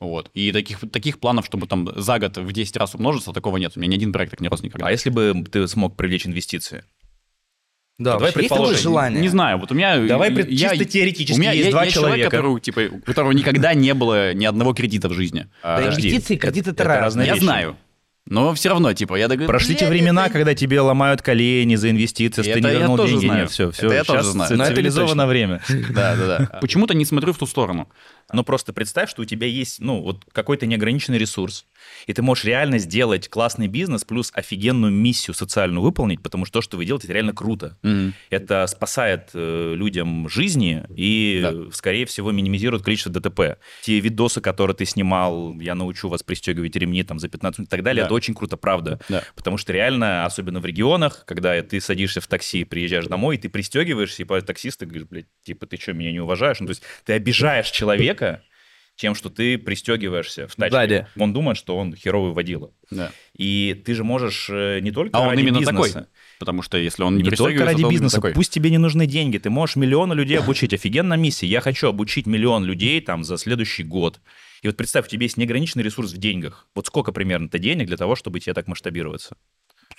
вот. 0.08 0.30
И 0.34 0.52
таких, 0.52 0.78
таких 0.92 1.18
планов, 1.18 1.46
чтобы 1.46 1.66
там 1.66 1.88
за 1.96 2.18
год 2.18 2.36
в 2.36 2.52
10 2.52 2.76
раз 2.76 2.94
умножиться, 2.94 3.32
такого 3.32 3.56
нет. 3.56 3.72
У 3.76 3.80
меня 3.80 3.90
ни 3.90 3.94
один 3.96 4.12
проект 4.12 4.30
так 4.32 4.40
не 4.40 4.48
рос 4.48 4.62
никогда. 4.62 4.86
а 4.86 4.90
если 4.90 5.10
бы 5.10 5.44
ты 5.50 5.66
смог 5.68 5.96
привлечь 5.96 6.26
инвестиции? 6.26 6.84
Да, 7.96 8.12
Давай 8.14 8.26
вообще 8.26 8.40
есть 8.40 8.48
предположим, 8.50 8.82
желание? 8.82 9.20
Не 9.22 9.28
знаю, 9.28 9.58
вот 9.58 9.70
у 9.70 9.74
меня... 9.74 9.98
Давай 10.04 10.30
я- 10.30 10.34
пред- 10.34 10.50
чисто 10.50 10.84
теоретически 10.84 11.38
у 11.38 11.40
меня 11.40 11.52
есть 11.52 11.66
я- 11.66 11.70
два 11.70 11.84
я 11.84 11.90
человек, 11.92 12.14
человека. 12.16 12.30
которого, 12.30 12.60
типа, 12.60 12.80
у 12.90 12.98
которого 13.00 13.30
никогда 13.30 13.72
не 13.72 13.94
было 13.94 14.34
ни 14.34 14.44
одного 14.44 14.74
кредита 14.74 15.08
в 15.08 15.12
жизни. 15.12 15.46
А, 15.62 15.76
Да 15.76 15.84
Подожди, 15.84 16.08
инвестиции 16.08 16.34
и 16.34 16.36
кредит 16.36 16.66
это, 16.66 16.82
это 16.82 16.84
разные. 16.84 17.28
я 17.28 17.34
вещи. 17.34 17.44
знаю. 17.44 17.76
Но 18.26 18.54
все 18.54 18.70
равно, 18.70 18.92
типа, 18.94 19.14
я 19.16 19.28
такой... 19.28 19.46
Прошли 19.46 19.74
те 19.76 19.86
«Блядь, 19.86 20.00
времена, 20.00 20.24
это- 20.24 20.32
когда 20.32 20.54
тебе 20.56 20.80
ломают 20.80 21.22
колени 21.22 21.76
за 21.76 21.90
инвестиции, 21.90 22.40
Это 22.42 22.54
ты 22.54 22.60
не 22.62 22.66
я 22.68 22.78
вернул 22.80 22.96
тоже 22.96 23.10
деньги. 23.12 23.26
знаю. 23.26 23.40
Нет, 23.42 23.50
все, 23.52 23.70
все. 23.70 23.86
Это 23.86 23.94
я 23.94 24.02
тоже 24.04 24.22
знаю. 24.24 24.56
Но 24.56 24.64
это 24.64 24.74
цивилизованное 24.74 25.26
время. 25.26 25.60
Да, 25.90 26.16
да, 26.16 26.26
да. 26.50 26.58
Почему-то 26.60 26.94
не 26.94 27.04
смотрю 27.04 27.32
в 27.32 27.38
ту 27.38 27.46
сторону. 27.46 27.88
Но 28.34 28.42
просто 28.42 28.72
представь, 28.72 29.08
что 29.08 29.22
у 29.22 29.24
тебя 29.24 29.46
есть, 29.46 29.78
ну, 29.78 30.02
вот 30.02 30.24
какой-то 30.32 30.66
неограниченный 30.66 31.18
ресурс, 31.18 31.66
и 32.06 32.12
ты 32.12 32.22
можешь 32.22 32.44
реально 32.44 32.78
сделать 32.78 33.28
классный 33.28 33.66
бизнес 33.68 34.04
плюс 34.04 34.30
офигенную 34.34 34.92
миссию 34.92 35.34
социальную 35.34 35.82
выполнить, 35.82 36.22
потому 36.22 36.44
что 36.44 36.54
то, 36.54 36.62
что 36.62 36.76
вы 36.76 36.84
делаете, 36.84 37.06
это 37.06 37.14
реально 37.14 37.32
круто. 37.32 37.78
Мгм. 37.82 38.14
Это 38.30 38.66
спасает 38.66 39.30
э, 39.34 39.74
людям 39.76 40.28
жизни 40.28 40.84
и, 40.96 41.40
Да. 41.42 41.54
скорее 41.72 42.06
всего, 42.06 42.30
минимизирует 42.32 42.82
количество 42.82 43.12
ДТП. 43.12 43.58
Те 43.82 44.00
видосы, 44.00 44.40
которые 44.40 44.76
ты 44.76 44.84
снимал, 44.84 45.54
я 45.60 45.74
научу 45.74 46.08
вас 46.08 46.22
пристегивать 46.22 46.76
ремни 46.76 47.02
там 47.02 47.18
за 47.18 47.28
15 47.28 47.58
минут 47.58 47.68
и 47.68 47.70
так 47.70 47.82
далее, 47.82 48.02
Да. 48.02 48.06
это 48.06 48.14
очень 48.14 48.34
круто, 48.34 48.56
правда. 48.56 49.00
Да. 49.08 49.22
Потому 49.34 49.56
что 49.56 49.72
реально, 49.72 50.24
особенно 50.24 50.60
в 50.60 50.66
регионах, 50.66 51.24
когда 51.26 51.60
ты 51.62 51.80
садишься 51.80 52.20
в 52.20 52.26
такси, 52.26 52.64
приезжаешь 52.64 53.06
домой, 53.06 53.36
и 53.36 53.38
ты 53.38 53.48
пристегиваешься, 53.48 54.22
и 54.22 54.40
таксист 54.40 54.80
ты 54.80 54.86
говоришь, 54.86 55.06
блядь, 55.08 55.26
типа, 55.44 55.66
ты 55.66 55.76
что, 55.76 55.92
меня 55.92 56.12
не 56.12 56.20
уважаешь? 56.20 56.60
Ну, 56.60 56.66
то 56.66 56.70
есть 56.72 56.82
ты 57.04 57.12
обижаешь 57.14 57.70
человека 57.70 58.42
тем, 58.96 59.14
что 59.14 59.28
ты 59.28 59.58
пристегиваешься 59.58 60.46
в 60.46 60.54
тачке. 60.54 60.70
Сзади. 60.70 61.06
Он 61.18 61.32
думает, 61.32 61.56
что 61.56 61.76
он 61.76 61.94
херовый 61.94 62.32
водила. 62.32 62.70
Да. 62.90 63.10
И 63.36 63.80
ты 63.84 63.94
же 63.94 64.04
можешь 64.04 64.48
э, 64.50 64.78
не 64.80 64.92
только 64.92 65.16
А 65.16 65.22
он 65.22 65.30
ради 65.30 65.40
именно 65.40 65.58
бизнеса, 65.58 65.92
такой. 65.92 66.06
Потому 66.38 66.62
что 66.62 66.78
если 66.78 67.02
он 67.02 67.16
не, 67.16 67.22
не, 67.22 67.30
только 67.30 67.64
ради 67.64 67.80
то 67.80 67.88
он 67.88 67.92
бизнеса, 67.92 68.16
такой. 68.16 68.32
пусть 68.32 68.52
тебе 68.52 68.70
не 68.70 68.78
нужны 68.78 69.06
деньги, 69.06 69.38
ты 69.38 69.50
можешь 69.50 69.76
миллиона 69.76 70.12
людей 70.12 70.38
обучить. 70.38 70.72
Офигенная 70.72 71.16
миссия. 71.16 71.46
Я 71.46 71.60
хочу 71.60 71.88
обучить 71.88 72.26
миллион 72.26 72.64
людей 72.64 73.00
там 73.00 73.24
за 73.24 73.36
следующий 73.36 73.82
год. 73.82 74.20
И 74.62 74.68
вот 74.68 74.76
представь, 74.76 75.06
у 75.06 75.08
тебя 75.10 75.24
есть 75.24 75.36
неограниченный 75.36 75.82
ресурс 75.82 76.12
в 76.12 76.16
деньгах. 76.16 76.68
Вот 76.74 76.86
сколько 76.86 77.12
примерно-то 77.12 77.58
денег 77.58 77.86
для 77.86 77.96
того, 77.96 78.16
чтобы 78.16 78.40
тебе 78.40 78.54
так 78.54 78.68
масштабироваться? 78.68 79.36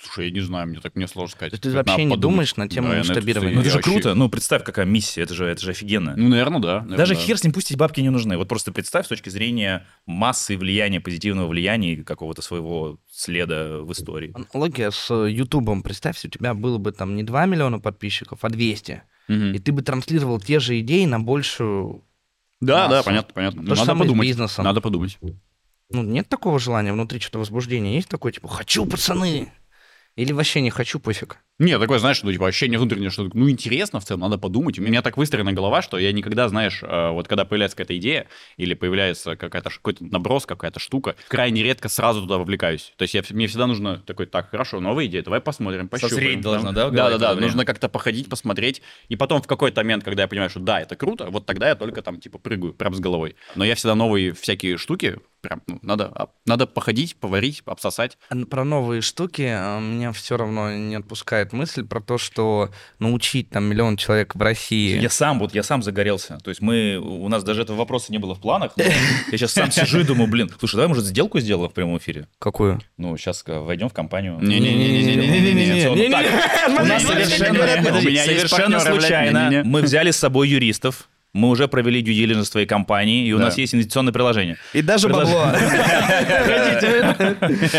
Слушай, 0.00 0.26
я 0.26 0.30
не 0.30 0.40
знаю, 0.40 0.68
мне 0.68 0.80
так 0.80 0.94
мне 0.94 1.08
сложно 1.08 1.32
сказать. 1.36 1.52
Есть 1.52 1.62
ты 1.62 1.70
вообще 1.72 2.04
не 2.04 2.10
подумать. 2.10 2.20
думаешь 2.20 2.56
на 2.56 2.68
тему 2.68 2.90
Да, 2.90 2.98
масштабирования? 2.98 3.54
Ну 3.54 3.60
это 3.60 3.70
же 3.70 3.76
вообще- 3.76 3.90
круто. 3.92 4.14
Ну 4.14 4.28
представь, 4.28 4.62
какая 4.64 4.84
миссия. 4.86 5.22
Это 5.22 5.34
же, 5.34 5.46
это 5.46 5.60
же 5.62 5.70
офигенно. 5.70 6.14
Ну, 6.16 6.28
наверное, 6.28 6.60
да. 6.60 6.74
наверное, 6.80 6.96
Даже 6.98 7.14
да. 7.14 7.20
хер 7.20 7.38
с 7.38 7.44
ним, 7.44 7.52
пусть 7.52 7.70
эти 7.70 7.78
бабки 7.78 8.00
не 8.00 8.10
нужны. 8.10 8.36
Вот 8.36 8.46
просто 8.48 8.72
представь 8.72 9.06
с 9.06 9.08
точки 9.08 9.28
зрения 9.30 9.86
массы 10.04 10.56
влияния, 10.56 11.00
позитивного 11.00 11.48
влияния 11.48 11.94
и 11.94 12.02
какого-то 12.02 12.42
своего 12.42 12.98
следа 13.10 13.78
в 13.80 13.90
истории. 13.92 14.32
Аналогия 14.34 14.90
с 14.90 15.10
э, 15.10 15.30
Ютубом. 15.30 15.82
Представь, 15.82 16.16
если 16.16 16.28
у 16.28 16.30
тебя 16.30 16.54
было 16.54 16.78
бы 16.78 16.92
там 16.92 17.16
не 17.16 17.22
2 17.22 17.46
миллиона 17.46 17.78
подписчиков, 17.80 18.40
а 18.42 18.48
200. 18.50 19.02
Мгм. 19.28 19.52
И 19.54 19.58
ты 19.58 19.72
бы 19.72 19.82
транслировал 19.82 20.40
те 20.40 20.60
же 20.60 20.78
идеи 20.80 21.04
на 21.06 21.18
большую... 21.20 22.04
Да, 22.60 22.88
да, 22.88 22.96
массу. 22.96 23.06
понятно, 23.06 23.34
понятно. 23.34 23.60
То 23.62 23.66
же 23.68 23.80
Надо 23.80 23.84
самое 23.86 24.04
с 24.04 24.06
подумать. 24.08 24.26
бизнесом. 24.28 24.64
Надо 24.64 24.80
подумать. 24.80 25.18
Ну, 25.90 26.02
нет 26.02 26.28
такого 26.28 26.58
желания 26.58 26.92
внутри, 26.92 27.20
что-то 27.20 27.38
возбуждение 27.38 27.94
есть 27.96 28.08
такое, 28.08 28.32
типа, 28.32 28.48
хочу, 28.48 28.86
пацаны! 28.86 29.52
Или 30.16 30.32
вообще 30.32 30.60
не 30.62 30.70
хочу, 30.70 30.98
пофиг. 30.98 31.38
Не, 31.58 31.78
такое, 31.78 31.98
знаешь, 31.98 32.22
ну, 32.22 32.30
типа, 32.30 32.48
ощущение 32.48 32.78
внутреннее, 32.78 33.08
что, 33.08 33.30
ну, 33.32 33.48
интересно 33.48 33.98
в 33.98 34.04
целом, 34.04 34.20
надо 34.20 34.36
подумать. 34.36 34.78
У 34.78 34.82
меня 34.82 35.00
так 35.00 35.16
выстроена 35.16 35.54
голова, 35.54 35.80
что 35.80 35.96
я 35.98 36.12
никогда, 36.12 36.48
знаешь, 36.50 36.82
э, 36.82 37.10
вот 37.12 37.28
когда 37.28 37.46
появляется 37.46 37.76
какая-то 37.78 37.96
идея 37.96 38.26
или 38.58 38.74
появляется 38.74 39.36
какая-то, 39.36 39.70
какой-то 39.70 40.04
наброс, 40.04 40.44
какая-то 40.44 40.80
штука, 40.80 41.16
крайне 41.28 41.62
редко 41.62 41.88
сразу 41.88 42.20
туда 42.20 42.36
вовлекаюсь. 42.36 42.92
То 42.98 43.02
есть 43.04 43.14
я, 43.14 43.22
мне 43.30 43.46
всегда 43.46 43.66
нужно 43.66 44.00
такой, 44.00 44.26
так, 44.26 44.50
хорошо, 44.50 44.80
новая 44.80 45.06
идея, 45.06 45.22
давай 45.22 45.40
посмотрим, 45.40 45.88
пощупаем. 45.88 46.10
Созреть 46.14 46.40
должна, 46.42 46.72
да, 46.72 46.88
в 46.88 46.90
Да, 46.90 46.96
голове 46.96 47.14
да, 47.14 47.18
да, 47.18 47.26
это 47.28 47.34
время? 47.36 47.46
нужно 47.46 47.64
как-то 47.64 47.88
походить, 47.88 48.28
посмотреть. 48.28 48.82
И 49.08 49.16
потом 49.16 49.40
в 49.40 49.46
какой-то 49.46 49.80
момент, 49.80 50.04
когда 50.04 50.22
я 50.24 50.28
понимаю, 50.28 50.50
что 50.50 50.60
да, 50.60 50.80
это 50.80 50.94
круто, 50.94 51.30
вот 51.30 51.46
тогда 51.46 51.68
я 51.70 51.74
только 51.74 52.02
там, 52.02 52.20
типа, 52.20 52.38
прыгаю 52.38 52.74
прям 52.74 52.94
с 52.94 53.00
головой. 53.00 53.34
Но 53.54 53.64
я 53.64 53.76
всегда 53.76 53.94
новые 53.94 54.34
всякие 54.34 54.76
штуки, 54.76 55.20
прям, 55.40 55.62
ну, 55.66 55.78
надо, 55.80 56.12
а, 56.14 56.28
надо 56.44 56.66
походить, 56.66 57.16
поварить, 57.16 57.62
обсосать. 57.64 58.18
Про 58.50 58.64
новые 58.64 59.00
штуки 59.00 59.42
а, 59.48 59.80
меня 59.80 60.12
все 60.12 60.36
равно 60.36 60.70
не 60.76 60.96
отпускает 60.96 61.45
мысль 61.52 61.84
про 61.84 62.00
то, 62.00 62.18
что 62.18 62.70
научить 62.98 63.50
там 63.50 63.64
миллион 63.64 63.96
человек 63.96 64.34
в 64.34 64.40
России... 64.42 64.98
Я 65.00 65.10
сам, 65.10 65.38
вот 65.38 65.54
я 65.54 65.62
сам 65.62 65.82
загорелся. 65.82 66.38
То 66.42 66.50
есть 66.50 66.60
мы, 66.60 66.96
у 66.96 67.28
нас 67.28 67.44
даже 67.44 67.62
этого 67.62 67.76
вопроса 67.76 68.12
не 68.12 68.18
было 68.18 68.34
в 68.34 68.40
планах. 68.40 68.72
Я 68.76 68.84
сейчас 69.32 69.52
сам 69.52 69.70
сижу 69.70 70.00
и 70.00 70.04
думаю, 70.04 70.28
блин, 70.30 70.50
слушай, 70.58 70.76
давай, 70.76 70.88
может, 70.88 71.04
сделку 71.04 71.40
сделаем 71.40 71.70
в 71.70 71.74
прямом 71.74 71.98
эфире? 71.98 72.28
Какую? 72.38 72.80
Ну, 72.96 73.16
сейчас 73.16 73.44
войдем 73.46 73.88
в 73.88 73.92
компанию. 73.94 74.38
Не-не-не-не-не-не-не-не. 74.40 76.10
Так, 76.10 76.26
У 76.68 76.84
нас 76.84 77.02
Не-не-не-не-не. 77.02 77.36
совершенно, 77.36 77.98
У 77.98 78.02
меня 78.02 78.24
есть 78.24 78.26
совершенно 78.26 78.78
партнеры, 78.78 78.84
блядь, 78.84 79.02
случайно 79.02 79.50
не-не-не. 79.50 79.62
мы 79.68 79.82
взяли 79.82 80.10
с 80.10 80.16
собой 80.16 80.48
юристов, 80.48 81.08
мы 81.34 81.48
уже 81.50 81.68
провели 81.68 82.02
due 82.02 82.14
diligence 82.24 82.44
в 82.44 82.50
твоей 82.50 82.66
компании, 82.66 83.26
и 83.26 83.32
у 83.32 83.38
Да. 83.38 83.44
нас 83.46 83.58
есть 83.58 83.74
инвестиционное 83.74 84.12
приложение. 84.12 84.56
И 84.72 84.80
даже 84.82 85.08
бабло. 85.08 85.52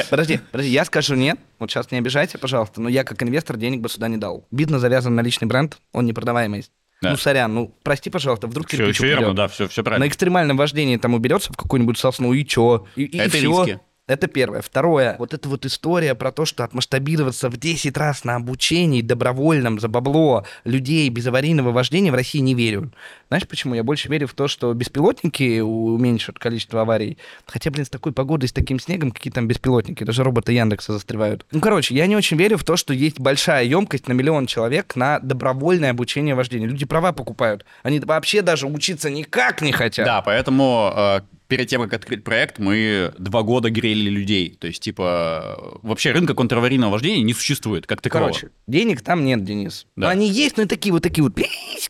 Подожди, 0.10 0.40
подожди, 0.52 0.72
я 0.72 0.86
скажу 0.86 1.16
нет. 1.16 1.38
Вот 1.60 1.70
сейчас 1.72 1.92
не 1.92 1.98
обижайте, 1.98 2.38
пожалуйста, 2.38 2.82
но 2.82 2.90
я 2.90 3.04
как 3.04 3.22
инвестор 3.24 3.58
денег 3.58 3.82
бы 3.82 3.90
сюда 3.90 4.08
не 4.08 4.18
дал. 4.18 4.46
Бизнес 4.52 4.82
завязан 4.82 5.16
на 5.16 5.22
личный 5.22 5.48
бренд, 5.48 5.78
он 5.92 6.06
непродаваемый. 6.06 6.66
Да. 7.02 7.12
Ну, 7.12 7.18
сорян, 7.18 7.54
ну, 7.54 7.76
прости, 7.84 8.10
пожалуйста, 8.10 8.48
вдруг 8.48 8.68
Все, 8.68 8.78
кирпич 8.78 9.00
верно, 9.02 9.28
упадет. 9.28 9.36
да, 9.36 9.48
все, 9.50 9.68
все 9.68 9.82
На 9.82 9.86
правильно. 9.86 10.08
экстремальном 10.08 10.58
вождении 10.58 10.98
там 10.98 11.14
уберется 11.14 11.54
в 11.54 11.56
какую-нибудь 11.58 11.96
сосну, 12.00 12.34
и 12.34 12.44
чё? 12.44 12.88
И, 12.96 13.04
и 13.04 13.18
Это 13.20 13.38
всё. 13.38 13.64
риски. 13.66 13.80
Это 14.08 14.28
первое. 14.28 14.62
Второе, 14.62 15.18
вот 15.20 15.34
эта 15.34 15.50
вот 15.50 15.66
история 15.66 16.16
про 16.16 16.32
то, 16.32 16.46
что 16.46 16.64
отмасштабироваться 16.64 17.50
в 17.50 17.58
10 17.58 17.98
раз 17.98 18.24
на 18.24 18.36
обучении 18.36 19.02
добровольном 19.02 19.82
за 19.82 19.90
бабло 19.90 20.46
людей 20.64 21.10
без 21.10 21.28
аварийного 21.28 21.72
вождения 21.72 22.10
в 22.10 22.16
России 22.16 22.40
не 22.40 22.56
верю. 22.56 22.94
Знаешь, 23.28 23.46
почему? 23.46 23.76
Я 23.76 23.84
больше 23.84 24.08
верю 24.08 24.28
в 24.28 24.34
то, 24.34 24.48
что 24.48 24.74
беспилотники 24.74 25.60
уменьшат 25.60 26.40
количество 26.40 26.82
аварий. 26.82 27.18
Хотя, 27.46 27.70
блин, 27.70 27.86
с 27.86 27.90
такой 27.90 28.14
погодой, 28.14 28.48
с 28.48 28.54
таким 28.54 28.80
снегом, 28.80 29.12
какие 29.12 29.34
там 29.34 29.46
беспилотники, 29.46 30.06
даже 30.06 30.24
роботы 30.24 30.54
Яндекса 30.54 30.94
застревают. 30.94 31.46
Ну, 31.52 31.60
короче, 31.60 31.94
я 31.94 32.08
не 32.08 32.16
очень 32.16 32.38
верю 32.38 32.58
в 32.58 32.64
то, 32.64 32.78
что 32.78 32.94
есть 32.94 33.20
большая 33.20 33.66
емкость 33.66 34.08
на 34.08 34.14
миллион 34.14 34.48
человек 34.48 34.96
на 34.96 35.20
добровольное 35.20 35.92
обучение 35.92 36.34
вождения. 36.34 36.68
Люди 36.68 36.86
права 36.86 37.12
покупают. 37.12 37.66
Они 37.84 38.00
вообще 38.00 38.42
даже 38.42 38.68
учиться 38.68 39.10
никак 39.10 39.62
не 39.62 39.74
хотят. 39.74 40.06
Да, 40.06 40.22
поэтому 40.22 40.94
э, 40.96 41.22
перед 41.48 41.68
тем, 41.68 41.82
как 41.84 41.94
открыть 41.94 42.24
проект, 42.24 42.60
мы 42.60 43.14
два 43.18 43.44
года 43.44 43.70
грели 43.70 44.10
людей. 44.10 44.56
То 44.60 44.68
есть, 44.68 44.82
типа, 44.82 45.58
э, 45.58 45.78
вообще 45.88 46.12
рынка 46.12 46.34
контраварийного 46.34 46.92
вождения 46.92 47.22
не 47.24 47.34
существует, 47.34 47.88
как 47.88 48.02
такового. 48.02 48.30
Короче, 48.30 48.50
денег 48.68 49.02
там 49.02 49.24
нет, 49.24 49.44
Денис. 49.44 49.88
Да. 49.96 50.10
Они 50.10 50.30
есть, 50.30 50.58
но 50.58 50.66
такие 50.66 50.92
вот 50.94 51.04
такие 51.04 51.24
вот. 51.24 51.38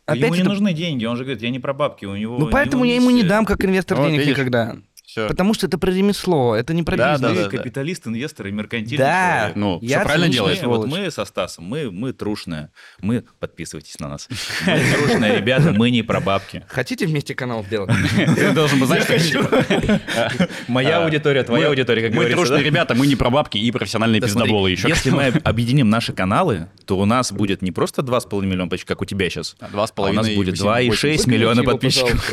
Опять 0.05 0.21
ему 0.23 0.35
не 0.35 0.41
это- 0.41 0.49
нужны 0.49 0.73
деньги, 0.73 1.05
он 1.05 1.17
же 1.17 1.23
говорит, 1.23 1.41
я 1.41 1.49
не 1.49 1.59
про 1.59 1.73
бабки, 1.73 2.05
у 2.05 2.15
него... 2.15 2.37
Ну, 2.37 2.49
поэтому 2.49 2.85
я 2.85 2.95
ему 2.95 3.09
не 3.09 3.23
дам, 3.23 3.45
как 3.45 3.63
инвестор, 3.65 3.97
Вот 3.97 4.07
денег 4.07 4.19
видишь. 4.19 4.33
никогда. 4.37 4.77
Все. 5.18 5.28
Потому 5.28 5.55
что 5.55 5.65
это 5.65 5.80
про 5.80 5.89
ремесло, 5.91 6.55
это 6.55 6.76
не 6.76 6.84
про 6.84 6.95
Да, 6.95 7.13
бизнес. 7.13 7.32
да, 7.32 7.36
да, 7.43 7.49
да. 7.49 7.57
капиталист, 7.57 8.05
инвестор 8.05 8.47
и 8.47 8.51
меркантильный 8.51 8.97
Да. 9.03 9.38
человек. 9.38 9.55
Ну, 9.55 9.80
Я 9.82 9.97
все 9.99 10.05
правильно 10.05 10.30
делаешь. 10.30 10.59
Мы, 10.61 10.68
вот 10.68 10.88
мы 10.88 11.09
со 11.09 11.26
Стасом, 11.26 11.65
мы, 11.65 11.89
мы 11.91 12.13
трушные. 12.13 12.70
Мы, 13.01 13.24
подписывайтесь 13.39 13.99
на 13.99 14.09
нас. 14.09 14.28
Мы 14.68 14.80
трушные 14.93 15.38
ребята, 15.38 15.72
мы 15.74 15.89
не 15.89 16.03
про 16.03 16.20
бабки. 16.22 16.63
Хотите 16.68 17.07
вместе 17.07 17.34
канал 17.34 17.63
сделать? 17.63 17.89
Ты 18.36 18.51
должен 18.51 18.86
знаешь, 18.86 19.05
как- 19.05 19.18
Моя 20.68 20.99
А, 20.99 21.05
аудитория, 21.05 21.43
твоя 21.43 21.63
мы- 21.65 21.70
аудитория, 21.70 22.01
как 22.03 22.11
Мы 22.11 22.15
говорится. 22.18 22.38
трушные 22.38 22.59
да? 22.59 22.65
ребята, 22.65 22.93
мы 22.95 23.07
не 23.07 23.15
про 23.15 23.32
бабки 23.32 23.57
и 23.57 23.72
профессиональные 23.72 24.22
Да 24.22 24.28
пиздоболы 24.28 24.70
еще. 24.72 24.88
Если 24.88 25.09
мы 25.09 25.24
объединим 25.43 25.89
наши 25.89 26.13
каналы, 26.13 26.68
то 26.86 26.97
у 26.99 27.05
нас 27.05 27.32
будет 27.32 27.63
не 27.63 27.72
просто 27.72 28.03
2,5 28.03 28.45
миллиона 28.45 28.65
подписчиков, 28.70 28.88
как 28.89 29.01
у 29.01 29.05
тебя 29.05 29.30
сейчас, 29.32 29.55
А, 29.59 29.68
два 29.70 29.88
с 29.88 29.93
а 29.95 30.01
у 30.03 30.13
нас 30.13 30.30
будет 30.30 30.59
восемь- 30.59 30.89
2,6 30.91 31.18
восемь. 31.18 31.32
миллиона 31.32 31.63
подписчиков. 31.63 32.32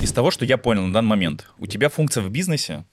Из 0.00 0.12
того, 0.12 0.30
что 0.30 0.44
я 0.46 0.56
понял 0.56 0.86
на 0.86 0.92
данный 0.94 1.08
момент, 1.10 1.46
у 1.58 1.66
тебя 1.66 1.89
функция 1.90 2.22
в 2.22 2.30
бизнесе 2.30 2.84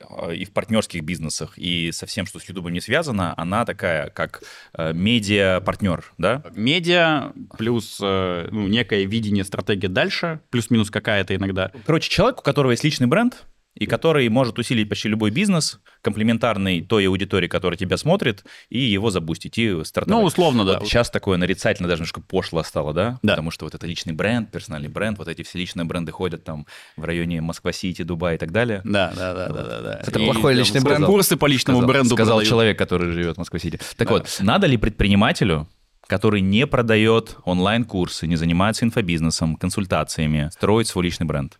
э, 0.00 0.34
и 0.36 0.44
в 0.44 0.52
партнерских 0.52 1.02
бизнесах, 1.02 1.58
и 1.58 1.90
со 1.92 2.06
всем, 2.06 2.26
что 2.26 2.38
с 2.38 2.44
Ютубом 2.44 2.72
не 2.72 2.80
связано, 2.80 3.34
она 3.36 3.64
такая, 3.64 4.10
как 4.10 4.42
э, 4.74 4.92
медиа-партнер, 4.92 6.12
да? 6.18 6.42
Медиа 6.54 7.32
плюс 7.58 7.98
э, 8.02 8.48
ну, 8.50 8.68
некое 8.68 9.04
видение, 9.04 9.44
стратегия 9.44 9.88
дальше, 9.88 10.40
плюс-минус 10.50 10.90
какая-то 10.90 11.34
иногда. 11.34 11.72
Короче, 11.86 12.10
человек, 12.10 12.40
у 12.40 12.42
которого 12.42 12.70
есть 12.70 12.84
личный 12.84 13.06
бренд, 13.06 13.44
и 13.74 13.86
который 13.86 14.28
может 14.28 14.58
усилить 14.58 14.88
почти 14.88 15.08
любой 15.08 15.30
бизнес, 15.30 15.80
комплементарный 16.02 16.82
той 16.82 17.06
аудитории, 17.08 17.48
которая 17.48 17.78
тебя 17.78 17.96
смотрит, 17.96 18.44
и 18.68 18.78
его 18.78 19.10
запустить, 19.10 19.56
и 19.58 19.82
стартовать. 19.84 20.20
Ну, 20.20 20.26
условно, 20.26 20.64
да. 20.64 20.78
Вот 20.78 20.88
сейчас 20.88 21.10
такое 21.10 21.38
нарицательно 21.38 21.88
даже 21.88 22.00
немножко 22.00 22.20
пошло 22.20 22.62
стало, 22.62 22.92
да? 22.92 23.18
Да. 23.22 23.32
Потому 23.32 23.50
что 23.50 23.64
вот 23.64 23.74
это 23.74 23.86
личный 23.86 24.12
бренд, 24.12 24.50
персональный 24.50 24.88
бренд, 24.88 25.18
вот 25.18 25.28
эти 25.28 25.42
все 25.42 25.58
личные 25.58 25.84
бренды 25.84 26.12
ходят 26.12 26.44
там 26.44 26.66
в 26.96 27.04
районе 27.04 27.40
Москва-Сити, 27.40 28.02
Дубай 28.02 28.34
и 28.34 28.38
так 28.38 28.52
далее. 28.52 28.82
Да, 28.84 29.12
да, 29.16 29.32
да, 29.34 29.48
да, 29.48 29.62
да, 29.62 29.80
да. 29.80 30.00
Это 30.06 30.18
И 30.20 30.24
плохой 30.26 30.54
личный 30.54 30.80
сказал, 30.80 30.98
бренд. 30.98 31.06
Курсы 31.06 31.36
по 31.36 31.46
личному 31.46 31.78
Сказал- 31.78 31.88
бренду 31.92 32.14
Сказал 32.14 32.36
продают. 32.36 32.48
человек, 32.50 32.78
который 32.78 33.10
живет 33.12 33.36
в 33.36 33.38
Москва-Сити. 33.38 33.80
Так 33.96 34.08
Да. 34.08 34.14
вот, 34.14 34.36
надо 34.40 34.66
ли 34.66 34.76
предпринимателю, 34.76 35.68
который 36.06 36.42
не 36.42 36.66
продает 36.66 37.36
онлайн-курсы, 37.44 38.26
не 38.26 38.36
занимается 38.36 38.84
инфобизнесом, 38.84 39.56
консультациями, 39.56 40.50
строить 40.52 40.88
свой 40.88 41.04
личный 41.06 41.26
бренд? 41.26 41.58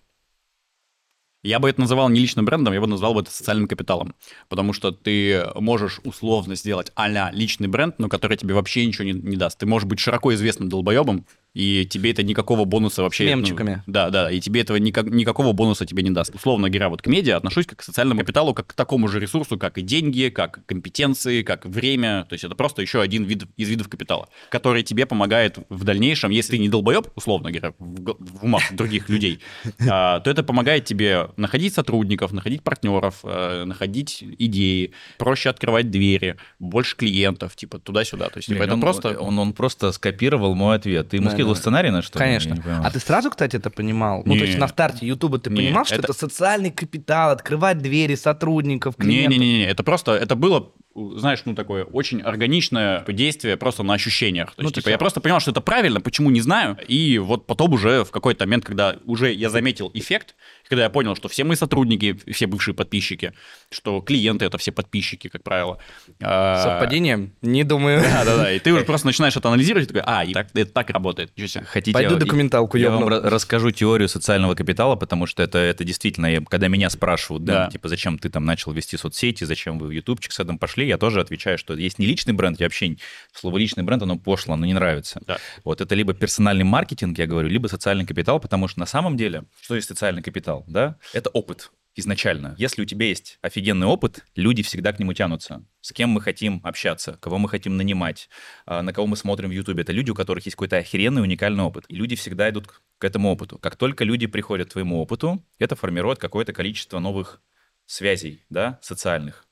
Я 1.42 1.58
бы 1.58 1.68
это 1.68 1.80
называл 1.80 2.08
не 2.08 2.20
личным 2.20 2.44
брендом, 2.44 2.72
я 2.72 2.80
бы 2.80 2.86
назвал 2.86 3.14
бы 3.14 3.20
это 3.20 3.30
социальным 3.30 3.66
капиталом. 3.66 4.14
Потому 4.48 4.72
что 4.72 4.92
ты 4.92 5.44
можешь 5.56 6.00
условно 6.04 6.54
сделать 6.54 6.92
а 6.94 7.30
личный 7.32 7.68
бренд, 7.68 7.98
но 7.98 8.08
который 8.08 8.36
тебе 8.36 8.54
вообще 8.54 8.86
ничего 8.86 9.04
не, 9.04 9.12
не 9.12 9.36
даст. 9.36 9.58
Ты 9.58 9.66
можешь 9.66 9.88
быть 9.88 9.98
широко 9.98 10.32
известным 10.34 10.68
долбоебом, 10.68 11.26
и 11.54 11.86
тебе 11.86 12.12
это 12.12 12.22
никакого 12.22 12.64
бонуса 12.64 13.02
вообще... 13.02 13.24
ну, 13.24 13.36
Мемчиками. 13.36 13.82
да, 13.86 14.08
да, 14.10 14.30
и 14.30 14.40
тебе 14.40 14.62
этого 14.62 14.78
никак, 14.78 15.06
никакого 15.06 15.52
бонуса 15.52 15.84
тебе 15.84 16.02
не 16.02 16.10
даст. 16.10 16.34
Условно 16.34 16.70
говоря, 16.70 16.88
вот 16.88 17.02
к 17.02 17.06
медиа 17.06 17.36
отношусь 17.36 17.66
как 17.66 17.80
к 17.80 17.82
социальному 17.82 18.20
капиталу, 18.20 18.54
как 18.54 18.68
к 18.68 18.72
такому 18.72 19.08
же 19.08 19.20
ресурсу, 19.20 19.58
как 19.58 19.76
и 19.76 19.82
деньги, 19.82 20.30
как 20.30 20.64
компетенции, 20.64 21.42
как 21.42 21.66
время. 21.66 22.24
То 22.28 22.34
есть 22.34 22.44
это 22.44 22.54
просто 22.54 22.80
еще 22.80 23.02
один 23.02 23.24
вид 23.24 23.44
из 23.56 23.68
видов 23.68 23.88
капитала, 23.88 24.28
который 24.48 24.82
тебе 24.82 25.04
помогает 25.04 25.58
в 25.68 25.84
дальнейшем, 25.84 26.30
если 26.30 26.52
ты 26.52 26.58
не 26.58 26.68
долбоеб, 26.70 27.08
условно 27.16 27.50
говоря, 27.50 27.74
в, 27.78 28.16
в 28.18 28.44
умах 28.44 28.72
других 28.72 29.10
людей, 29.10 29.40
а, 29.88 30.20
то 30.20 30.30
это 30.30 30.42
помогает 30.42 30.86
тебе 30.86 31.28
находить 31.36 31.74
сотрудников, 31.74 32.32
находить 32.32 32.62
партнеров, 32.62 33.20
э, 33.24 33.64
находить 33.64 34.24
идеи, 34.38 34.92
проще 35.18 35.50
открывать 35.50 35.90
двери, 35.90 36.36
больше 36.58 36.96
клиентов, 36.96 37.56
типа 37.56 37.78
туда-сюда. 37.78 38.30
То 38.30 38.38
есть 38.38 38.48
типа, 38.48 38.60
Блин, 38.60 38.68
это 38.68 38.74
он, 38.74 38.80
просто... 38.80 39.20
Он, 39.20 39.38
он 39.38 39.52
просто 39.52 39.92
скопировал 39.92 40.54
мой 40.54 40.76
ответ. 40.76 41.10
Ты 41.10 41.16
ему 41.16 41.28
Да, 41.28 41.41
сценарий 41.54 41.90
на 41.90 42.02
что? 42.02 42.18
Конечно. 42.18 42.56
А 42.84 42.90
ты 42.90 42.98
сразу, 43.00 43.30
кстати, 43.30 43.56
это 43.56 43.70
понимал? 43.70 44.22
Ну, 44.24 44.34
то 44.36 44.44
есть 44.44 44.58
на 44.58 44.68
старте 44.68 45.06
Ютуба 45.06 45.38
ты 45.38 45.50
понимал, 45.50 45.84
что 45.84 45.94
это- 45.96 46.04
это 46.04 46.12
социальный 46.12 46.70
капитал, 46.70 47.30
открывать 47.30 47.78
двери 47.78 48.14
сотрудников, 48.16 48.96
клиентов? 48.96 49.38
Не-не-не, 49.38 49.64
это 49.66 49.82
просто, 49.82 50.12
это 50.12 50.34
было, 50.36 50.70
знаешь, 50.94 51.42
ну 51.44 51.54
такое 51.54 51.84
очень 51.84 52.20
органичное 52.20 53.04
действие 53.08 53.56
просто 53.56 53.82
на 53.82 53.94
ощущениях. 53.94 54.48
То 54.54 54.62
Ну, 54.62 54.64
есть, 54.68 54.74
типа, 54.76 54.88
я 54.90 54.98
просто 54.98 55.20
понял, 55.20 55.40
что 55.40 55.50
это 55.50 55.60
правильно, 55.60 56.00
почему 56.00 56.30
не 56.30 56.40
знаю, 56.40 56.76
и 56.86 57.18
вот 57.18 57.46
потом 57.46 57.72
уже 57.72 58.04
в 58.04 58.10
какой-то 58.10 58.44
момент, 58.44 58.64
когда 58.64 58.96
уже 59.04 59.32
я 59.32 59.48
заметил 59.50 59.90
эффект, 59.94 60.34
когда 60.68 60.84
я 60.84 60.90
понял, 60.90 61.16
что 61.16 61.28
все 61.28 61.44
мои 61.44 61.56
сотрудники, 61.56 62.18
все 62.32 62.46
бывшие 62.46 62.74
подписчики, 62.74 63.32
что 63.70 64.00
клиенты 64.00 64.44
это 64.44 64.58
все 64.58 64.72
подписчики, 64.72 65.28
как 65.28 65.42
правило. 65.42 65.78
а, 66.22 66.62
Совпадение? 66.62 67.30
Не 67.42 67.64
думаю. 67.64 68.00
Да-да-да, 68.02 68.52
и 68.52 68.58
ты 68.58 68.72
уже 68.72 68.84
просто 68.86 69.06
начинаешь 69.06 69.36
это 69.36 69.48
анализировать, 69.48 69.86
и 69.90 69.92
такой, 69.94 70.02
а, 70.06 70.24
и 70.24 70.32
так, 70.32 70.48
это 70.54 70.70
так 70.72 70.90
работает. 70.90 71.30
Хотите, 71.66 71.92
Пойду 71.92 72.14
я- 72.14 72.20
документалку 72.20 72.76
Я 72.76 72.90
вам 72.90 73.00
ёбну. 73.02 73.16
ра- 73.16 73.28
расскажу 73.28 73.70
теорию 73.70 74.08
социального 74.08 74.54
капитала, 74.54 74.96
потому 74.96 75.26
что 75.26 75.42
это, 75.42 75.58
это 75.58 75.84
действительно, 75.84 76.26
я- 76.26 76.40
когда 76.42 76.68
меня 76.68 76.90
спрашивают, 76.90 77.44
да, 77.44 77.64
Да. 77.66 77.70
типа, 77.70 77.88
зачем 77.88 78.18
ты 78.18 78.28
там 78.30 78.44
начал 78.44 78.72
вести 78.72 78.96
соцсети, 78.96 79.44
зачем 79.44 79.78
вы 79.78 79.88
в 79.88 79.90
ютубчик 79.90 80.32
с 80.32 80.40
этим 80.40 80.58
пошли, 80.58 80.81
я 80.86 80.98
тоже 80.98 81.20
отвечаю, 81.20 81.58
что 81.58 81.74
есть 81.74 81.98
не 81.98 82.06
личный 82.06 82.34
бренд, 82.34 82.60
я 82.60 82.66
вообще, 82.66 82.96
слово 83.32 83.58
личный 83.58 83.82
бренд, 83.82 84.02
оно 84.02 84.18
пошло, 84.18 84.54
оно 84.54 84.66
не 84.66 84.74
нравится. 84.74 85.20
Да. 85.26 85.38
Вот 85.64 85.80
это 85.80 85.94
либо 85.94 86.14
персональный 86.14 86.64
маркетинг, 86.64 87.18
я 87.18 87.26
говорю, 87.26 87.48
либо 87.48 87.66
социальный 87.66 88.06
капитал, 88.06 88.40
потому 88.40 88.68
что 88.68 88.80
на 88.80 88.86
самом 88.86 89.16
деле, 89.16 89.44
что 89.60 89.74
есть 89.74 89.88
социальный 89.88 90.22
капитал, 90.22 90.64
да? 90.66 90.96
Это 91.12 91.30
опыт 91.30 91.70
изначально. 91.94 92.54
Если 92.58 92.82
у 92.82 92.84
тебя 92.84 93.06
есть 93.06 93.38
офигенный 93.42 93.86
опыт, 93.86 94.24
люди 94.34 94.62
всегда 94.62 94.92
к 94.92 94.98
нему 94.98 95.12
тянутся. 95.12 95.64
С 95.80 95.92
кем 95.92 96.10
мы 96.10 96.20
хотим 96.20 96.60
общаться, 96.64 97.18
кого 97.20 97.38
мы 97.38 97.48
хотим 97.48 97.76
нанимать, 97.76 98.28
а, 98.66 98.82
на 98.82 98.92
кого 98.92 99.06
мы 99.06 99.16
смотрим 99.16 99.50
в 99.50 99.52
Ютубе. 99.52 99.82
Это 99.82 99.92
люди, 99.92 100.10
у 100.10 100.14
которых 100.14 100.44
есть 100.46 100.56
какой-то 100.56 100.78
охеренный 100.78 101.22
уникальный 101.22 101.64
опыт. 101.64 101.84
И 101.88 101.94
люди 101.94 102.16
всегда 102.16 102.48
идут 102.50 102.68
к 102.98 103.04
этому 103.04 103.30
опыту. 103.30 103.58
Как 103.58 103.76
только 103.76 104.04
люди 104.04 104.26
приходят 104.26 104.68
к 104.68 104.72
твоему 104.72 105.00
опыту, 105.00 105.44
это 105.58 105.76
формирует 105.76 106.18
какое-то 106.18 106.52
количество 106.52 106.98
новых 106.98 107.42
связей, 107.86 108.44
да, 108.48 108.78
социальных. 108.82 109.46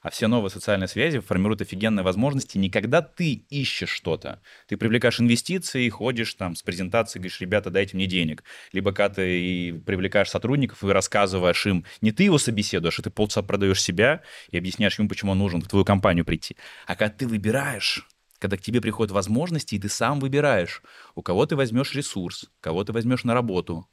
А 0.00 0.08
все 0.08 0.28
новые 0.28 0.50
социальные 0.50 0.88
связи 0.88 1.18
формируют 1.18 1.60
офигенные 1.60 2.02
возможности 2.02 2.56
не 2.56 2.70
когда 2.70 3.02
ты 3.02 3.44
ищешь 3.50 3.90
что-то. 3.90 4.40
Ты 4.66 4.78
привлекаешь 4.78 5.20
инвестиции, 5.20 5.88
ходишь 5.90 6.32
там 6.34 6.56
с 6.56 6.62
презентацией, 6.62 7.20
говоришь, 7.20 7.40
ребята, 7.40 7.70
дайте 7.70 7.96
мне 7.96 8.06
денег. 8.06 8.42
Либо 8.72 8.92
когда 8.92 9.16
ты 9.16 9.74
привлекаешь 9.84 10.30
сотрудников 10.30 10.82
и 10.82 10.86
рассказываешь 10.88 11.66
им, 11.66 11.84
не 12.00 12.12
ты 12.12 12.24
его 12.24 12.38
собеседуешь, 12.38 12.98
а 12.98 13.02
ты 13.02 13.10
полчаса 13.10 13.42
продаешь 13.42 13.82
себя 13.82 14.22
и 14.50 14.56
объясняешь 14.56 14.98
ему, 14.98 15.08
почему 15.08 15.32
он 15.32 15.38
нужен 15.38 15.60
в 15.60 15.68
твою 15.68 15.84
компанию 15.84 16.24
прийти. 16.24 16.56
А 16.86 16.96
когда 16.96 17.14
ты 17.14 17.26
выбираешь, 17.26 18.06
когда 18.38 18.56
к 18.56 18.62
тебе 18.62 18.80
приходят 18.80 19.12
возможности, 19.12 19.74
и 19.74 19.78
ты 19.78 19.90
сам 19.90 20.18
выбираешь, 20.18 20.82
у 21.14 21.22
кого 21.22 21.44
ты 21.44 21.56
возьмешь 21.56 21.94
ресурс, 21.94 22.50
кого 22.60 22.84
ты 22.84 22.92
возьмешь 22.92 23.24
на 23.24 23.34
работу, 23.34 23.86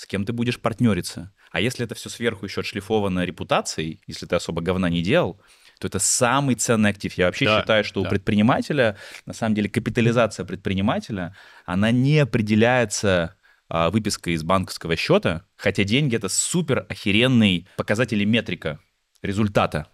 с 0.00 0.06
кем 0.06 0.24
ты 0.24 0.32
будешь 0.32 0.58
партнериться. 0.58 1.30
А 1.52 1.60
если 1.60 1.84
это 1.84 1.94
все 1.94 2.08
сверху 2.08 2.46
еще 2.46 2.62
отшлифовано 2.62 3.22
репутацией, 3.26 4.00
если 4.06 4.24
ты 4.24 4.34
особо 4.34 4.62
говна 4.62 4.88
не 4.88 5.02
делал, 5.02 5.38
то 5.78 5.88
это 5.88 5.98
самый 5.98 6.54
ценный 6.54 6.88
актив. 6.88 7.12
Я 7.18 7.26
вообще 7.26 7.44
Да, 7.44 7.60
считаю, 7.60 7.84
что 7.84 8.00
у 8.00 8.04
да. 8.04 8.08
предпринимателя, 8.08 8.96
на 9.26 9.34
самом 9.34 9.54
деле, 9.54 9.68
капитализация 9.68 10.46
предпринимателя, 10.46 11.36
она 11.66 11.90
не 11.90 12.18
определяется 12.18 13.36
а, 13.68 13.90
выпиской 13.90 14.32
из 14.32 14.42
банковского 14.42 14.96
счета, 14.96 15.44
хотя 15.56 15.84
деньги— 15.84 16.16
это 16.16 16.30
супер 16.30 16.86
охеренный 16.88 17.68
показатель 17.76 18.22
и 18.22 18.26
метрика 18.26 18.78
результата. 19.20 19.86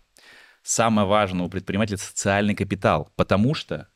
Самое 0.62 1.08
важное 1.08 1.46
у 1.46 1.48
предпринимателя— 1.48 1.96
социальный 1.98 2.54
капитал, 2.54 3.12
потому 3.16 3.54
что 3.54 3.88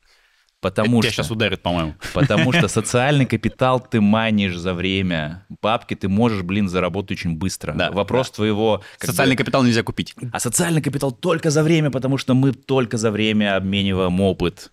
Потому 0.61 1.01
Тебя 1.01 1.11
что... 1.11 1.23
сейчас 1.23 1.31
ударит, 1.31 1.63
по-моему. 1.63 1.95
Потому 2.15 2.53
что 2.53 2.69
социальный 2.69 3.25
капитал 3.25 3.81
ты 3.81 4.01
манишь 4.01 4.57
за 4.57 4.75
время. 4.75 5.47
Бабки 5.63 5.95
ты 5.95 6.09
можешь, 6.09 6.43
блин, 6.43 6.69
заработать 6.69 7.13
очень 7.19 7.37
быстро. 7.37 7.73
Да, 7.73 7.91
Вопрос 7.91 8.31
твоего... 8.31 8.83
как 8.99 9.11
Социальный 9.11 9.37
бы- 9.37 9.39
капитал 9.39 9.63
нельзя 9.65 9.83
купить. 9.83 10.15
А 10.33 10.39
социальный 10.41 10.83
капитал 10.83 11.13
только 11.13 11.51
за 11.51 11.63
время, 11.63 11.91
потому 11.91 12.19
что 12.19 12.35
мы 12.35 12.53
только 12.53 12.99
за 12.99 13.11
время 13.11 13.57
обмениваем 13.57 14.21
опыт. 14.21 14.71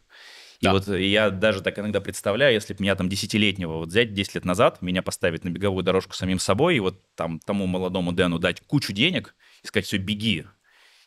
И 0.60 0.66
Да. 0.66 0.74
вот 0.74 0.88
я 0.90 1.30
даже 1.30 1.62
так 1.62 1.78
иногда 1.80 2.02
представляю, 2.02 2.54
если 2.56 2.74
бы 2.74 2.82
меня 2.82 2.96
там 2.96 3.08
десятилетнего 3.08 3.78
вот 3.78 3.90
взять 3.90 4.14
10 4.14 4.36
лет 4.36 4.44
назад, 4.46 4.82
меня 4.82 5.02
поставить 5.04 5.44
на 5.46 5.50
беговую 5.50 5.84
дорожку 5.84 6.16
самим 6.16 6.40
собой, 6.40 6.76
и 6.78 6.80
вот 6.80 7.00
там 7.16 7.40
тому 7.40 7.66
молодому 7.68 8.12
Дэну 8.12 8.40
дать 8.40 8.60
кучу 8.62 8.92
денег 8.92 9.36
и 9.64 9.68
сказать, 9.68 9.86
все, 9.86 9.98
беги. 9.98 10.46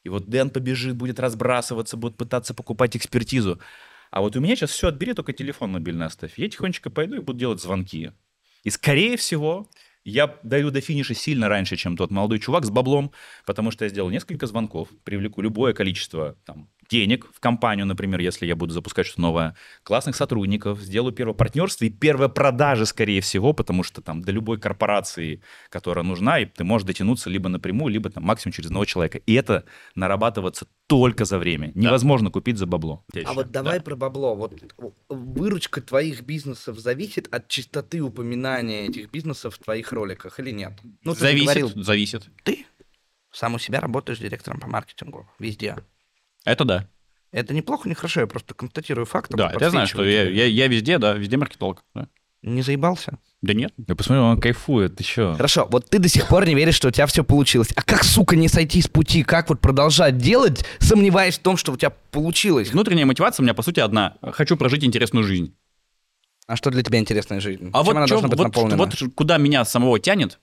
И 0.04 0.08
вот 0.08 0.28
Дэн 0.30 0.48
побежит, 0.50 0.94
будет 0.96 1.20
разбрасываться, 1.20 1.96
будет 1.98 2.16
пытаться 2.16 2.54
покупать 2.54 2.96
экспертизу. 2.96 3.60
А 4.10 4.20
вот 4.20 4.36
у 4.36 4.40
меня 4.40 4.56
сейчас 4.56 4.70
все 4.70 4.88
отбери, 4.88 5.14
только 5.14 5.32
телефон 5.32 5.72
мобильный 5.72 6.06
оставь. 6.06 6.38
Я 6.38 6.48
тихонечко 6.48 6.90
пойду 6.90 7.16
и 7.16 7.20
буду 7.20 7.38
делать 7.38 7.60
звонки. 7.60 8.12
И 8.64 8.70
скорее 8.70 9.16
всего, 9.16 9.70
я 10.04 10.38
дойду 10.42 10.70
до 10.70 10.80
финиша 10.80 11.14
сильно 11.14 11.48
раньше, 11.48 11.76
чем 11.76 11.96
тот 11.96 12.10
молодой 12.10 12.40
чувак 12.40 12.64
с 12.64 12.70
баблом, 12.70 13.12
потому 13.46 13.70
что 13.70 13.84
я 13.84 13.90
сделал 13.90 14.10
несколько 14.10 14.46
звонков, 14.46 14.88
привлеку 15.04 15.42
любое 15.42 15.72
количество 15.72 16.36
там, 16.44 16.68
денег 16.90 17.26
в 17.32 17.40
компанию, 17.40 17.86
например, 17.86 18.20
если 18.20 18.46
я 18.46 18.56
буду 18.56 18.74
запускать 18.74 19.06
что-то 19.06 19.22
новое, 19.22 19.56
классных 19.84 20.16
сотрудников, 20.16 20.80
сделаю 20.80 21.12
первое 21.12 21.34
партнерство 21.34 21.84
и 21.84 21.90
первые 21.90 22.28
продажи, 22.28 22.84
скорее 22.84 23.20
всего, 23.20 23.52
потому 23.52 23.82
что 23.82 24.02
там 24.02 24.22
до 24.22 24.32
любой 24.32 24.58
корпорации, 24.58 25.40
которая 25.70 26.04
нужна, 26.04 26.40
и 26.40 26.46
ты 26.46 26.64
можешь 26.64 26.86
дотянуться 26.86 27.30
либо 27.30 27.48
напрямую, 27.48 27.92
либо 27.92 28.10
там 28.10 28.24
максимум 28.24 28.52
через 28.52 28.66
одного 28.66 28.84
человека. 28.84 29.18
И 29.18 29.34
это 29.34 29.64
нарабатываться 29.94 30.66
только 30.86 31.24
за 31.24 31.38
время. 31.38 31.70
Невозможно 31.74 32.30
купить 32.30 32.58
за 32.58 32.66
бабло. 32.66 33.04
А 33.24 33.32
вот 33.32 33.50
давай 33.50 33.80
про 33.80 33.94
бабло. 33.94 34.34
Вот 34.34 34.52
выручка 35.08 35.80
твоих 35.80 36.22
бизнесов 36.22 36.78
зависит 36.78 37.32
от 37.32 37.48
частоты 37.48 38.00
упоминания 38.00 38.86
этих 38.86 39.10
бизнесов 39.10 39.54
в 39.54 39.58
твоих 39.58 39.92
роликах 39.92 40.40
или 40.40 40.50
нет? 40.50 40.72
Ну, 41.04 41.14
зависит, 41.14 41.46
говорил, 41.46 41.70
зависит. 41.76 42.28
ты 42.42 42.66
сам 43.30 43.54
у 43.54 43.58
себя 43.58 43.80
работаешь 43.80 44.18
директором 44.18 44.58
по 44.58 44.66
маркетингу 44.66 45.28
везде. 45.38 45.76
Это 46.44 46.64
да. 46.64 46.86
Это 47.32 47.54
неплохо, 47.54 47.88
не 47.88 47.94
хорошо, 47.94 48.20
я 48.20 48.26
просто 48.26 48.54
констатирую 48.54 49.06
факт. 49.06 49.30
Да, 49.34 49.50
это 49.50 49.64
я 49.64 49.70
знаю, 49.70 49.86
что 49.86 50.04
я, 50.04 50.28
я, 50.28 50.46
я 50.46 50.66
везде, 50.66 50.98
да, 50.98 51.12
везде 51.14 51.36
маркетолог. 51.36 51.84
Да, 51.94 52.08
Не 52.42 52.62
заебался? 52.62 53.18
Да 53.42 53.54
нет. 53.54 53.72
Я 53.86 53.94
посмотрю, 53.94 54.24
он 54.24 54.40
кайфует, 54.40 54.96
ты 54.96 55.04
что? 55.04 55.34
Хорошо, 55.34 55.66
вот 55.70 55.88
ты 55.88 55.98
до 55.98 56.08
сих 56.08 56.26
пор 56.28 56.46
не 56.46 56.54
веришь, 56.54 56.74
что 56.74 56.88
у 56.88 56.90
тебя 56.90 57.06
все 57.06 57.22
получилось. 57.24 57.68
А 57.76 57.82
как, 57.82 58.04
сука, 58.04 58.36
не 58.36 58.48
сойти 58.48 58.82
с 58.82 58.88
пути? 58.88 59.22
Как 59.22 59.48
вот 59.48 59.60
продолжать 59.60 60.18
делать, 60.18 60.64
сомневаясь 60.78 61.38
в 61.38 61.42
том, 61.42 61.56
что 61.56 61.72
у 61.72 61.76
тебя 61.76 61.90
получилось? 62.10 62.70
Внутренняя 62.72 63.06
мотивация 63.06 63.42
у 63.42 63.44
меня, 63.44 63.54
по 63.54 63.62
сути, 63.62 63.80
одна. 63.80 64.16
Хочу 64.22 64.56
прожить 64.56 64.84
интересную 64.84 65.24
жизнь. 65.24 65.54
А 66.46 66.56
что 66.56 66.70
для 66.70 66.82
тебя 66.82 66.98
интересная 66.98 67.40
жизнь? 67.40 67.70
А 67.72 67.78
Чем 67.78 67.84
вот, 67.84 67.96
она 67.96 68.06
чё- 68.06 68.14
должна 68.14 68.28
быть 68.28 68.38
вот, 68.38 68.44
наполнена? 68.48 68.76
вот 68.76 68.94
куда 69.14 69.38
меня 69.38 69.64
самого 69.64 70.00
тянет, 70.00 70.40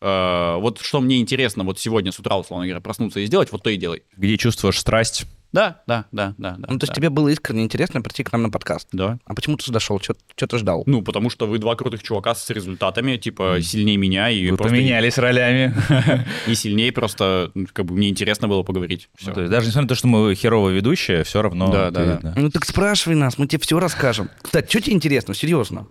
э, 0.00 0.56
вот 0.58 0.80
что 0.80 1.00
мне 1.00 1.20
интересно 1.20 1.64
вот 1.64 1.78
сегодня 1.78 2.12
с 2.12 2.18
утра, 2.18 2.36
условно 2.36 2.66
говоря, 2.66 2.80
проснуться 2.80 3.20
и 3.20 3.26
сделать, 3.26 3.52
вот 3.52 3.62
то 3.62 3.70
и 3.70 3.76
делай. 3.76 4.02
Где 4.16 4.36
чувствуешь 4.36 4.78
страсть? 4.78 5.26
Да, 5.52 5.82
да, 5.86 6.04
да, 6.12 6.34
да. 6.38 6.54
да 6.58 6.68
ну, 6.70 6.78
то 6.78 6.84
есть 6.84 6.88
да. 6.88 6.94
тебе 6.94 7.10
было 7.10 7.28
искренне 7.28 7.64
интересно 7.64 8.00
прийти 8.02 8.22
к 8.22 8.30
нам 8.32 8.42
на 8.42 8.50
подкаст. 8.50 8.88
Да. 8.92 9.18
А 9.24 9.34
почему 9.34 9.56
ты 9.56 9.64
сюда 9.64 9.80
шел? 9.80 10.00
Что 10.00 10.14
ты 10.36 10.58
ждал? 10.58 10.84
Ну, 10.86 11.02
потому 11.02 11.28
что 11.28 11.46
вы 11.46 11.58
два 11.58 11.74
крутых 11.74 12.02
чувака 12.02 12.34
с 12.34 12.48
результатами, 12.50 13.16
типа, 13.16 13.58
сильнее 13.60 13.96
меня, 13.96 14.30
и 14.30 14.50
Вы 14.50 14.56
просто 14.56 14.74
поменялись 14.74 15.18
ролями. 15.18 15.74
и 16.46 16.54
сильнее 16.54 16.92
просто, 16.92 17.50
ну, 17.54 17.66
как 17.72 17.86
бы, 17.86 17.94
мне 17.94 18.08
интересно 18.08 18.46
было 18.46 18.62
поговорить. 18.62 19.08
Всё. 19.16 19.28
Ну, 19.28 19.34
то 19.34 19.40
есть 19.40 19.50
даже 19.50 19.66
несмотря 19.66 19.82
на 19.82 19.88
то, 19.88 19.94
что 19.96 20.06
мы 20.06 20.34
херовые 20.34 20.76
ведущие, 20.76 21.24
все 21.24 21.42
равно... 21.42 21.70
Да, 21.70 21.90
ты- 21.90 22.18
да, 22.22 22.34
Ну 22.36 22.50
так 22.50 22.64
спрашивай 22.64 23.16
нас, 23.16 23.36
мы 23.36 23.46
тебе 23.48 23.60
все 23.60 23.80
расскажем. 23.80 24.30
Кстати, 24.42 24.68
что 24.68 24.80
тебе 24.80 24.94
интересно, 24.94 25.34
серьезно? 25.34 25.88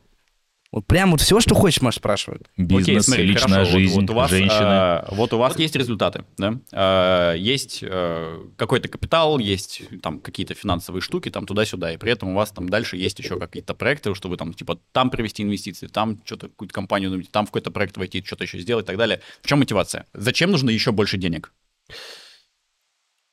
Вот 0.71 0.85
прям 0.85 1.11
вот 1.11 1.21
все, 1.21 1.39
что 1.39 1.55
хочешь, 1.55 1.81
можешь 1.81 1.97
спрашивать. 1.97 2.43
Бизнес, 2.55 2.83
Окей, 2.87 3.01
смотри, 3.01 3.25
личная 3.25 3.49
хорошо, 3.49 3.71
вот- 3.71 3.79
жизнь, 3.79 4.01
вот, 4.01 4.09
у 4.09 4.13
вас, 4.13 4.29
женщины. 4.29 4.59
а, 4.61 5.07
вот 5.11 5.33
у 5.33 5.37
вас 5.39 5.57
есть 5.57 5.75
результаты, 5.75 6.25
да? 6.37 6.59
А, 6.71 7.33
есть 7.33 7.79
э, 7.81 8.39
какой-то 8.55 8.87
капитал, 8.87 9.39
есть 9.39 9.81
там 10.03 10.19
какие-то 10.19 10.53
финансовые 10.53 11.01
штуки, 11.01 11.29
там 11.29 11.47
туда-сюда, 11.47 11.93
и 11.93 11.97
при 11.97 12.11
этом 12.11 12.29
у 12.29 12.35
вас 12.35 12.51
там 12.51 12.69
дальше 12.69 12.97
есть 12.97 13.17
еще 13.17 13.39
какие-то 13.39 13.73
проекты, 13.73 14.13
что 14.13 14.29
вы 14.29 14.37
там 14.37 14.53
типа 14.53 14.79
там 14.91 15.09
привести 15.09 15.41
инвестиции, 15.41 15.87
там 15.87 16.21
что-то 16.23 16.49
какую-то 16.49 16.73
компанию, 16.73 17.23
там 17.31 17.45
в 17.45 17.49
какой-то 17.49 17.71
проект 17.71 17.97
войти, 17.97 18.23
что-то 18.23 18.43
еще 18.43 18.59
сделать 18.59 18.85
и 18.85 18.87
так 18.87 18.97
далее. 18.97 19.21
В 19.41 19.47
чем 19.47 19.59
мотивация? 19.59 20.05
Зачем 20.13 20.51
нужно 20.51 20.69
еще 20.69 20.91
больше 20.91 21.17
денег? 21.17 21.51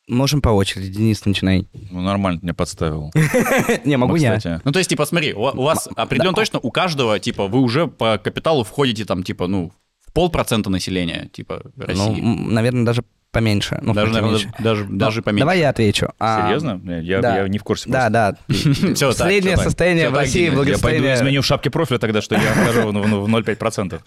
Можем 0.08 0.40
по 0.40 0.50
очереди. 0.50 0.88
Денис, 0.88 1.24
начинай. 1.24 1.68
Ну, 1.90 2.00
нормально 2.00 2.38
ты 2.38 2.46
меня 2.46 2.54
подставил. 2.54 3.12
Не, 3.84 3.96
могу 3.96 4.12
Ну, 4.14 4.18
я. 4.18 4.60
Ну, 4.64 4.72
то 4.72 4.78
есть, 4.78 4.88
типа, 4.88 5.04
смотри, 5.04 5.32
у, 5.32 5.40
вас 5.40 5.88
определенно 5.96 6.34
точно 6.34 6.60
у 6.60 6.70
каждого, 6.70 7.18
типа, 7.18 7.48
вы 7.48 7.58
уже 7.58 7.88
по 7.88 8.16
капиталу 8.18 8.62
входите 8.62 9.04
там, 9.04 9.24
типа, 9.24 9.48
ну, 9.48 9.72
в 10.06 10.12
полпроцента 10.12 10.70
населения, 10.70 11.28
типа, 11.32 11.62
Ну, 11.74 11.84
России. 11.84 12.20
м, 12.20 12.54
наверное, 12.54 12.84
даже 12.84 13.02
поменьше. 13.32 13.80
Ну, 13.82 13.92
даже, 13.92 14.12
наверное, 14.12 14.38
меньше. 14.38 14.52
даже, 14.60 14.84
Ну, 14.84 14.96
даже 14.96 15.22
поменьше. 15.22 15.40
Давай 15.40 15.58
я 15.58 15.70
отвечу. 15.70 16.08
А, 16.20 16.46
Серьезно? 16.46 16.80
Я, 17.02 17.20
да. 17.20 17.38
я 17.38 17.48
не 17.48 17.58
в 17.58 17.64
курсе. 17.64 17.90
Да, 17.90 18.08
просто. 18.08 18.38
да. 18.48 18.94
Так, 18.94 19.12
Среднее 19.16 19.56
состояние 19.56 20.08
в 20.08 20.14
России, 20.14 20.32
Денис. 20.32 20.44
Я 20.44 20.50
пойду 20.52 20.64
благосостояние... 20.64 21.14
изменю 21.16 21.42
в 21.42 21.46
шапке 21.46 21.68
профиля 21.68 21.98
тогда, 21.98 22.22
что 22.22 22.36
я 22.36 22.52
вхожу 22.52 22.92
в 22.92 23.28
0,5%. 23.28 24.00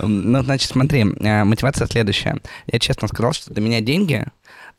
Ну, 0.00 0.42
значит, 0.42 0.70
смотри, 0.70 1.06
э, 1.20 1.44
мотивация 1.44 1.86
следующая. 1.86 2.36
Я 2.66 2.78
честно 2.78 3.08
сказал, 3.08 3.32
что 3.32 3.52
для 3.52 3.62
меня 3.62 3.80
деньги 3.80 4.26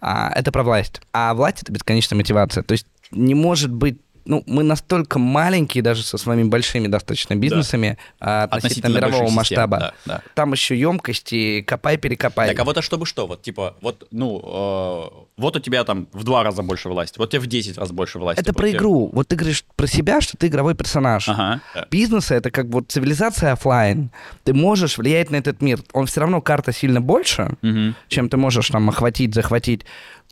а, 0.01 0.31
это 0.33 0.51
про 0.51 0.63
власть. 0.63 1.01
А 1.13 1.33
власть 1.33 1.63
это 1.63 1.71
бесконечная 1.71 2.17
мотивация. 2.17 2.63
То 2.63 2.73
есть 2.73 2.87
не 3.11 3.35
может 3.35 3.71
быть. 3.71 3.99
Ну, 4.25 4.43
мы 4.45 4.63
настолько 4.63 5.17
маленькие 5.19 5.81
даже 5.83 6.03
со 6.03 6.17
своими 6.17 6.43
большими 6.47 6.87
достаточно 6.87 7.35
бизнесами 7.35 7.97
а, 8.19 8.43
относительно, 8.43 8.95
мирового 8.97 9.23
больших 9.23 9.27
систем, 9.29 9.35
масштаба. 9.59 9.79
да, 9.79 9.93
да. 10.05 10.21
Там 10.35 10.51
еще 10.53 10.77
емкости, 10.79 11.61
копай-перекопай. 11.61 12.47
Так, 12.49 12.59
а 12.59 12.63
вот 12.63 12.77
а 12.77 12.81
чтобы 12.81 13.05
что? 13.05 13.27
Вот, 13.27 13.41
типа, 13.41 13.75
вот, 13.81 14.07
ну, 14.11 14.39
э, 14.43 15.25
вот 15.37 15.55
у 15.55 15.59
тебя 15.59 15.83
там 15.83 16.07
в 16.13 16.23
два 16.23 16.43
раза 16.43 16.61
больше 16.63 16.89
власти, 16.89 17.17
вот 17.17 17.29
тебе 17.31 17.39
в 17.41 17.47
10 17.47 17.77
раз 17.77 17.91
больше 17.91 18.19
власти. 18.19 18.41
это 18.41 18.51
вот 18.51 18.57
про 18.57 18.67
тебе- 18.67 18.77
игру. 18.77 19.09
Вот 19.13 19.27
ты 19.27 19.35
говоришь 19.35 19.63
про 19.75 19.87
себя, 19.87 20.21
что 20.21 20.37
ты 20.37 20.47
игровой 20.47 20.75
персонаж. 20.75 21.27
Ага. 21.29 21.61
да. 21.73 21.87
Бизнеса 21.89 22.35
это 22.35 22.51
как 22.51 22.67
вот 22.67 22.91
цивилизация 22.91 23.53
оффлайн. 23.53 24.11
Ты 24.43 24.53
можешь 24.53 24.97
влиять 24.97 25.31
на 25.31 25.37
этот 25.37 25.61
мир. 25.61 25.79
Он 25.93 26.05
все 26.05 26.21
равно 26.21 26.41
карта 26.41 26.71
сильно 26.71 27.01
больше, 27.01 27.55
Мгм. 27.61 27.95
чем 28.07 28.29
ты 28.29 28.37
можешь 28.37 28.69
там 28.69 28.89
охватить, 28.89 29.33
захватить. 29.33 29.85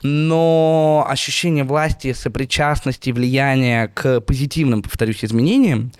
Но 0.04 1.06
ощущение 1.10 1.64
власти, 1.64 2.13
сопричастности, 2.13 3.09
влияния 3.09 3.88
к 3.88 4.21
позитивным, 4.21 4.84
повторюсь, 4.84 5.26
изменениям, 5.26 5.92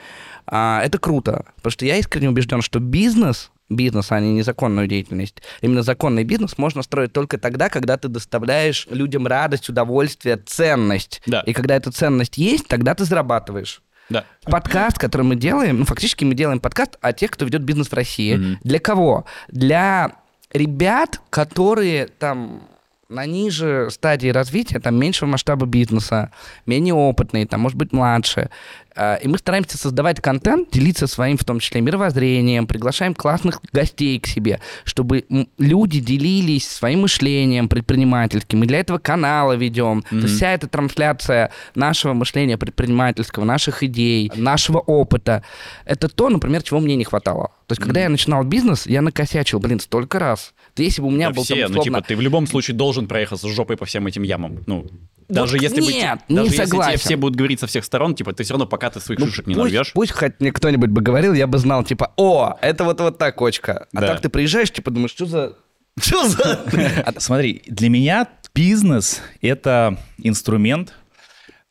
а, 0.46 0.82
это 0.84 0.98
круто. 1.00 1.46
Потому 1.58 1.72
что 1.72 1.86
я 1.86 1.98
искренне 1.98 2.30
убежден, 2.30 2.62
что 2.62 2.80
бизнес, 2.80 3.52
бизнес, 3.70 4.12
а 4.12 4.20
не 4.20 4.34
незаконную 4.34 4.88
деятельность, 4.88 5.42
именно 5.62 5.82
законный 5.82 6.24
бизнес 6.24 6.58
можно 6.58 6.84
строить 6.84 7.12
только 7.12 7.38
тогда, 7.38 7.70
когда 7.70 7.98
ты 7.98 8.08
доставляешь 8.08 8.88
людям 8.90 9.28
радость, 9.28 9.70
удовольствие, 9.70 10.38
ценность. 10.38 11.22
Да. 11.26 11.42
И 11.42 11.54
когда 11.54 11.76
эта 11.76 11.92
ценность 11.92 12.38
есть, 12.38 12.68
тогда 12.68 12.94
ты 12.96 13.04
зарабатываешь. 13.04 13.82
Да. 14.10 14.24
Подкаст, 14.44 14.98
который 14.98 15.24
мы 15.24 15.36
делаем, 15.36 15.80
ну, 15.80 15.86
фактически 15.86 16.24
мы 16.24 16.34
делаем 16.34 16.62
подкаст 16.62 16.98
о 17.02 17.12
тех, 17.12 17.32
кто 17.32 17.44
ведет 17.44 17.64
бизнес 17.64 17.90
в 17.90 17.94
России. 17.94 18.36
Мгм. 18.36 18.60
Для 18.64 18.80
кого? 18.80 19.26
Для 19.50 20.14
ребят, 20.54 21.20
которые 21.30 22.08
там 22.08 22.62
на 23.10 23.26
ниже 23.26 23.90
стадии 23.90 24.30
развития, 24.30 24.80
там 24.80 24.96
меньшего 24.96 25.30
масштаба 25.30 25.66
бизнеса, 25.66 26.32
менее 26.66 26.94
опытные, 26.94 27.46
там, 27.48 27.62
может 27.62 27.78
быть, 27.78 27.94
младше. 27.94 28.50
А, 28.98 29.16
И 29.16 29.28
мы 29.28 29.38
стараемся 29.38 29.78
создавать 29.78 30.20
контент, 30.22 30.72
делиться 30.72 31.08
своим, 31.08 31.38
в 31.38 31.44
том 31.44 31.60
числе, 31.60 31.82
мировоззрением, 31.82 32.68
приглашаем 32.68 33.14
классных 33.14 33.62
гостей 33.72 34.20
к 34.20 34.28
себе, 34.28 34.60
чтобы 34.84 35.26
люди 35.58 36.00
делились 36.00 36.68
своим 36.68 37.02
мышлением 37.02 37.70
предпринимательским. 37.70 38.64
И 38.64 38.68
для 38.68 38.80
этого 38.80 38.98
канала 38.98 39.54
ведем. 39.54 40.04
То 40.10 40.16
есть 40.16 40.36
вся 40.36 40.54
эта 40.54 40.68
трансляция 40.68 41.52
нашего 41.76 42.14
мышления 42.14 42.58
предпринимательского, 42.58 43.46
наших 43.46 43.84
идей, 43.84 44.32
нашего 44.36 44.80
опыта, 44.80 45.44
это 45.86 46.10
то, 46.10 46.30
например, 46.30 46.64
чего 46.64 46.80
мне 46.80 46.96
не 46.96 47.04
хватало. 47.04 47.52
То 47.68 47.74
есть, 47.74 47.82
когда 47.82 48.02
я 48.02 48.10
начинал 48.10 48.44
бизнес, 48.44 48.88
я 48.88 49.02
накосячил, 49.02 49.60
блин, 49.60 49.80
столько 49.80 50.20
раз. 50.20 50.54
Если 50.78 51.02
бы 51.02 51.08
у 51.08 51.12
меня 51.12 51.30
Да 51.30 51.36
был 51.36 51.44
все, 51.44 51.56
там, 51.56 51.74
ну, 51.74 51.80
условно, 51.80 52.00
типа, 52.00 52.08
ты 52.08 52.16
в 52.16 52.22
любом 52.22 52.48
случае 52.48 52.78
должен 52.78 53.08
проехаться 53.08 53.48
с 53.48 53.52
жопой 53.52 53.78
по 53.78 53.86
всем 53.86 54.08
этим 54.08 54.24
ямам. 54.24 54.64
Ну, 54.68 54.86
даже 55.30 55.54
Вот 55.56 55.62
если 55.62 55.82
бы, 55.82 55.92
нет, 55.92 56.20
те- 56.20 56.34
не 56.34 56.36
даже 56.38 56.50
если 56.52 56.64
согласен. 56.66 56.92
тебе 56.94 57.00
все 57.00 57.16
будут 57.18 57.36
говорить 57.36 57.60
со 57.60 57.68
всех 57.68 57.84
сторон, 57.86 58.16
типа, 58.16 58.34
ты 58.34 58.44
все 58.44 58.54
равно, 58.54 58.66
пока 58.66 58.90
ты 58.90 59.00
своих 59.00 59.20
Ну, 59.20 59.28
шишек 59.28 59.48
не 59.48 59.56
пусть, 59.56 59.74
нарвешь. 59.74 59.92
Пусть 59.94 60.12
хоть 60.14 60.40
мне 60.40 60.52
кто-нибудь 60.52 60.90
бы 60.90 61.02
говорил, 61.02 61.34
я 61.34 61.48
бы 61.48 61.58
знал, 61.58 61.84
типа, 61.84 62.14
о, 62.16 62.56
это 62.62 62.84
вот 62.84 63.00
вот 63.02 63.18
так 63.18 63.36
кочка. 63.36 63.88
А 63.94 64.02
Да. 64.02 64.08
так 64.08 64.22
ты 64.22 64.30
приезжаешь, 64.30 64.72
типа, 64.72 64.92
думаешь, 64.92 65.12
что 65.12 65.26
за... 65.26 65.54
Что 66.00 66.28
за... 66.28 66.62
А 67.06 67.14
Смотри, 67.20 67.64
для 67.68 67.90
меня 67.90 68.28
бизнес— 68.56 69.22
это 69.42 69.98
инструмент 70.18 70.94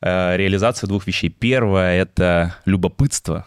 э, 0.02 0.36
реализации 0.36 0.86
двух 0.86 1.06
вещей. 1.06 1.30
Первое— 1.30 1.96
это 2.02 2.56
любопытство. 2.66 3.46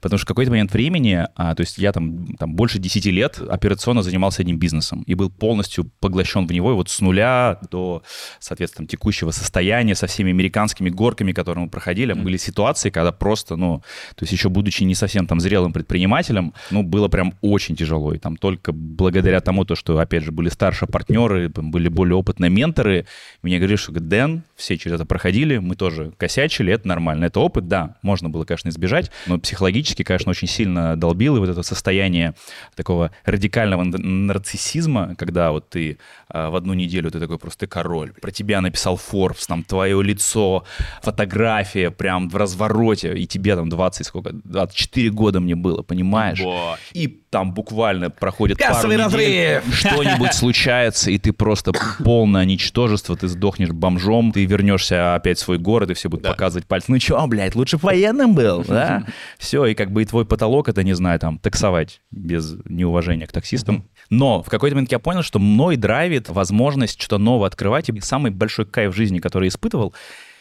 Потому 0.00 0.18
что 0.18 0.24
в 0.24 0.28
какой-то 0.28 0.50
момент 0.50 0.72
времени, 0.72 1.26
а, 1.36 1.54
то 1.54 1.60
есть 1.60 1.78
я 1.78 1.92
там, 1.92 2.34
там 2.36 2.54
больше 2.54 2.78
10 2.78 3.06
лет 3.06 3.40
операционно 3.40 4.02
занимался 4.02 4.42
одним 4.42 4.58
бизнесом 4.58 5.02
и 5.06 5.14
был 5.14 5.30
полностью 5.30 5.90
поглощен 6.00 6.46
в 6.46 6.52
него 6.52 6.72
и 6.72 6.74
вот 6.74 6.88
с 6.90 7.00
нуля 7.00 7.58
до, 7.70 8.02
соответственно, 8.38 8.88
текущего 8.88 9.30
состояния 9.30 9.94
со 9.94 10.06
всеми 10.06 10.30
американскими 10.30 10.90
горками, 10.90 11.32
которые 11.32 11.64
мы 11.64 11.70
проходили. 11.70 12.12
Были 12.12 12.36
ситуации, 12.36 12.90
когда 12.90 13.12
просто, 13.12 13.56
ну, 13.56 13.82
то 14.14 14.22
есть 14.22 14.32
еще 14.32 14.48
будучи 14.48 14.82
не 14.84 14.94
совсем 14.94 15.26
там 15.26 15.40
зрелым 15.40 15.72
предпринимателем, 15.72 16.54
ну, 16.70 16.82
было 16.82 17.08
прям 17.08 17.34
очень 17.40 17.76
тяжело. 17.76 18.14
И 18.14 18.18
там 18.18 18.36
только 18.36 18.72
благодаря 18.72 19.40
тому, 19.40 19.64
то, 19.64 19.74
что, 19.74 19.98
опять 19.98 20.24
же, 20.24 20.32
были 20.32 20.48
старше 20.48 20.86
партнеры, 20.86 21.48
были 21.48 21.88
более 21.88 22.16
опытные 22.16 22.50
менторы, 22.50 23.06
мне 23.42 23.58
говорили, 23.58 23.76
что, 23.76 23.92
Дэн, 23.92 24.42
все 24.56 24.76
через 24.76 24.96
это 24.96 25.04
проходили, 25.04 25.58
мы 25.58 25.76
тоже 25.76 26.12
косячили, 26.16 26.72
это 26.72 26.88
нормально. 26.88 27.26
Это 27.26 27.40
опыт, 27.40 27.68
да, 27.68 27.96
можно 28.02 28.28
было, 28.28 28.44
конечно, 28.44 28.68
избежать, 28.68 29.10
но 29.26 29.38
психологически, 29.38 29.89
конечно, 30.02 30.30
очень 30.30 30.48
сильно 30.48 30.96
долбил, 30.96 31.36
и 31.36 31.40
вот 31.40 31.48
это 31.48 31.62
состояние 31.62 32.34
такого 32.76 33.10
радикального 33.24 33.84
нарциссизма, 33.84 35.14
когда 35.16 35.50
вот 35.52 35.68
ты 35.68 35.98
а, 36.28 36.50
в 36.50 36.56
одну 36.56 36.74
неделю 36.74 37.10
ты 37.10 37.18
такой 37.20 37.38
просто 37.38 37.66
король, 37.66 38.12
про 38.20 38.30
тебя 38.30 38.60
написал 38.60 38.98
Forbes, 39.12 39.44
там 39.46 39.62
твое 39.64 40.02
лицо, 40.02 40.64
фотография 41.02 41.90
прям 41.90 42.28
в 42.28 42.36
развороте, 42.36 43.14
и 43.14 43.26
тебе 43.26 43.56
там 43.56 43.68
20, 43.68 44.06
сколько, 44.06 44.30
24 44.32 45.10
года 45.10 45.40
мне 45.40 45.54
было, 45.54 45.82
понимаешь? 45.82 46.40
Во. 46.40 46.76
И 46.92 47.08
там 47.30 47.52
буквально 47.52 48.10
проходит 48.10 48.58
Кассовый 48.58 48.98
пару 48.98 49.10
недель, 49.10 49.58
разрыв. 49.58 49.74
что-нибудь 49.78 50.34
случается, 50.34 51.10
и 51.10 51.18
ты 51.18 51.32
просто 51.32 51.72
полное 52.02 52.44
ничтожество, 52.44 53.16
ты 53.16 53.28
сдохнешь 53.28 53.70
бомжом, 53.70 54.32
ты 54.32 54.44
вернешься 54.44 55.14
опять 55.14 55.38
в 55.38 55.42
свой 55.42 55.58
город, 55.58 55.90
и 55.90 55.94
все 55.94 56.08
будут 56.08 56.24
Да. 56.24 56.30
показывать 56.32 56.66
пальцем. 56.66 56.94
Ну 56.94 56.98
чё, 56.98 57.24
блядь, 57.26 57.54
лучше 57.54 57.76
военным 57.76 58.34
был, 58.34 58.64
да? 58.66 59.04
Все, 59.38 59.66
и 59.66 59.74
как 59.80 59.92
бы 59.92 60.02
и 60.02 60.04
твой 60.04 60.26
потолок, 60.26 60.68
это, 60.68 60.82
не 60.82 60.92
знаю, 60.92 61.18
там, 61.18 61.38
таксовать 61.38 62.02
без 62.10 62.54
неуважения 62.66 63.26
к 63.26 63.32
таксистам. 63.32 63.88
Но 64.10 64.42
в 64.42 64.50
какой-то 64.50 64.76
момент 64.76 64.92
я 64.92 64.98
понял, 64.98 65.22
что 65.22 65.38
мной 65.38 65.76
драйвит 65.76 66.28
возможность 66.28 67.00
что-то 67.00 67.16
новое 67.16 67.46
открывать, 67.46 67.88
и 67.88 68.00
самый 68.00 68.30
большой 68.30 68.66
кайф 68.66 68.92
в 68.92 68.96
жизни, 68.96 69.20
который 69.20 69.44
я 69.44 69.48
испытывал, 69.48 69.94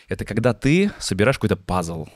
это 0.10 0.26
когда 0.26 0.54
ты 0.54 0.92
собираешь 1.00 1.38
какой-то 1.38 1.56
пазл. 1.56 2.08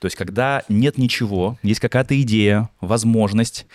То 0.00 0.04
есть, 0.04 0.16
когда 0.16 0.64
нет 0.68 0.98
ничего, 0.98 1.58
есть 1.62 1.80
какая-то 1.80 2.20
идея, 2.20 2.68
возможность, 2.82 3.66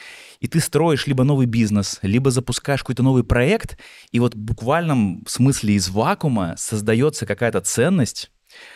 и 0.41 0.47
ты 0.47 0.59
строишь 0.59 1.07
либо 1.07 1.23
новый 1.23 1.47
бизнес, 1.47 1.97
либо 2.03 2.29
запускаешь 2.29 2.81
какой-то 2.81 3.01
новый 3.01 3.23
проект, 3.23 3.79
и 4.11 4.19
вот 4.19 4.35
в 4.35 4.37
буквальном 4.37 5.23
смысле 5.27 5.73
из 5.73 5.89
вакуума 5.89 6.53
создается 6.59 7.25
какая-то 7.25 7.61
ценность, 7.61 8.29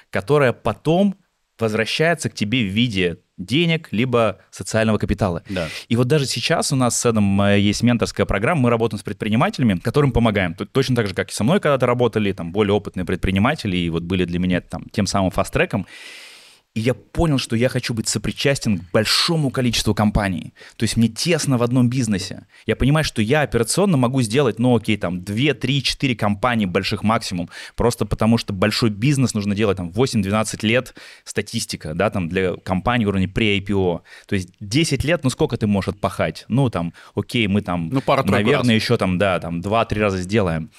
которая 0.09 0.51
потом 0.51 1.15
возвращается 1.59 2.31
к 2.31 2.33
тебе 2.33 2.63
в 2.63 2.73
виде 2.73 3.19
денег, 3.39 3.87
либо 3.91 4.37
социального 4.51 4.97
капитала. 4.97 5.41
Да. 5.49 5.67
И 5.87 5.95
вот 5.95 6.07
даже 6.07 6.25
сейчас 6.25 6.71
у 6.71 6.75
нас 6.75 6.99
с 6.99 7.05
Эдом 7.05 7.41
э, 7.41 7.59
есть 7.59 7.81
менторская 7.81 8.25
программа, 8.25 8.61
мы 8.61 8.69
работаем 8.69 8.99
с 8.99 9.03
предпринимателями, 9.03 9.79
которым 9.79 10.11
помогаем. 10.11 10.53
Точно 10.53 10.95
так 10.95 11.07
же, 11.07 11.15
как 11.15 11.31
и 11.31 11.33
со 11.33 11.43
мной 11.43 11.59
когда-то 11.59 11.87
работали, 11.87 12.31
там, 12.33 12.51
более 12.51 12.73
опытные 12.73 13.05
предприниматели, 13.05 13.77
и 13.77 13.89
вот 13.89 14.03
были 14.03 14.25
для 14.25 14.37
меня 14.37 14.61
там 14.61 14.83
тем 14.91 15.07
самым 15.07 15.31
фаст-треком. 15.31 15.87
И 16.75 16.81
я 16.81 16.93
понял, 16.93 17.39
что 17.39 17.55
я 17.55 17.67
хочу 17.67 17.95
быть 17.95 18.07
сопричастен 18.07 18.77
к 18.77 18.91
большому 18.91 19.49
количеству 19.49 19.95
компаний. 19.95 20.53
То 20.77 20.83
есть 20.83 20.97
мне 20.97 21.07
тесно 21.07 21.57
в 21.57 21.63
одном 21.63 21.89
бизнесе. 21.89 22.45
Я 22.67 22.75
понимаю, 22.75 23.03
что 23.03 23.23
я 23.23 23.41
операционно 23.41 23.97
могу 23.97 24.21
сделать, 24.21 24.59
ну 24.59 24.75
окей, 24.75 24.95
там 24.95 25.23
2, 25.23 25.55
3, 25.55 25.83
4 25.83 26.15
компании 26.15 26.67
больших 26.67 27.01
максимум. 27.01 27.49
Просто 27.75 28.05
потому 28.05 28.37
что 28.37 28.53
большой 28.53 28.91
бизнес 28.91 29.33
нужно 29.33 29.55
делать 29.55 29.77
там 29.77 29.89
8-12 29.89 30.59
лет 30.65 30.93
статистика, 31.23 31.95
да, 31.95 32.11
там 32.11 32.29
для 32.29 32.55
компании 32.57 33.05
уровня 33.05 33.27
pre-IPO. 33.27 34.01
То 34.27 34.35
есть 34.35 34.49
10 34.59 35.03
лет, 35.03 35.23
ну 35.23 35.31
сколько 35.31 35.57
ты 35.57 35.65
можешь 35.65 35.89
отпахать? 35.89 36.45
Ну 36.49 36.69
там, 36.69 36.93
окей, 37.15 37.47
мы 37.47 37.61
там, 37.61 37.89
Ну, 37.89 37.99
пару-тройку 38.01 38.43
наверное, 38.43 38.75
раз. 38.75 38.83
еще 38.83 38.95
там, 38.97 39.17
да, 39.17 39.39
там 39.39 39.61
2-3 39.61 39.99
раза 39.99 40.17
сделаем. 40.19 40.69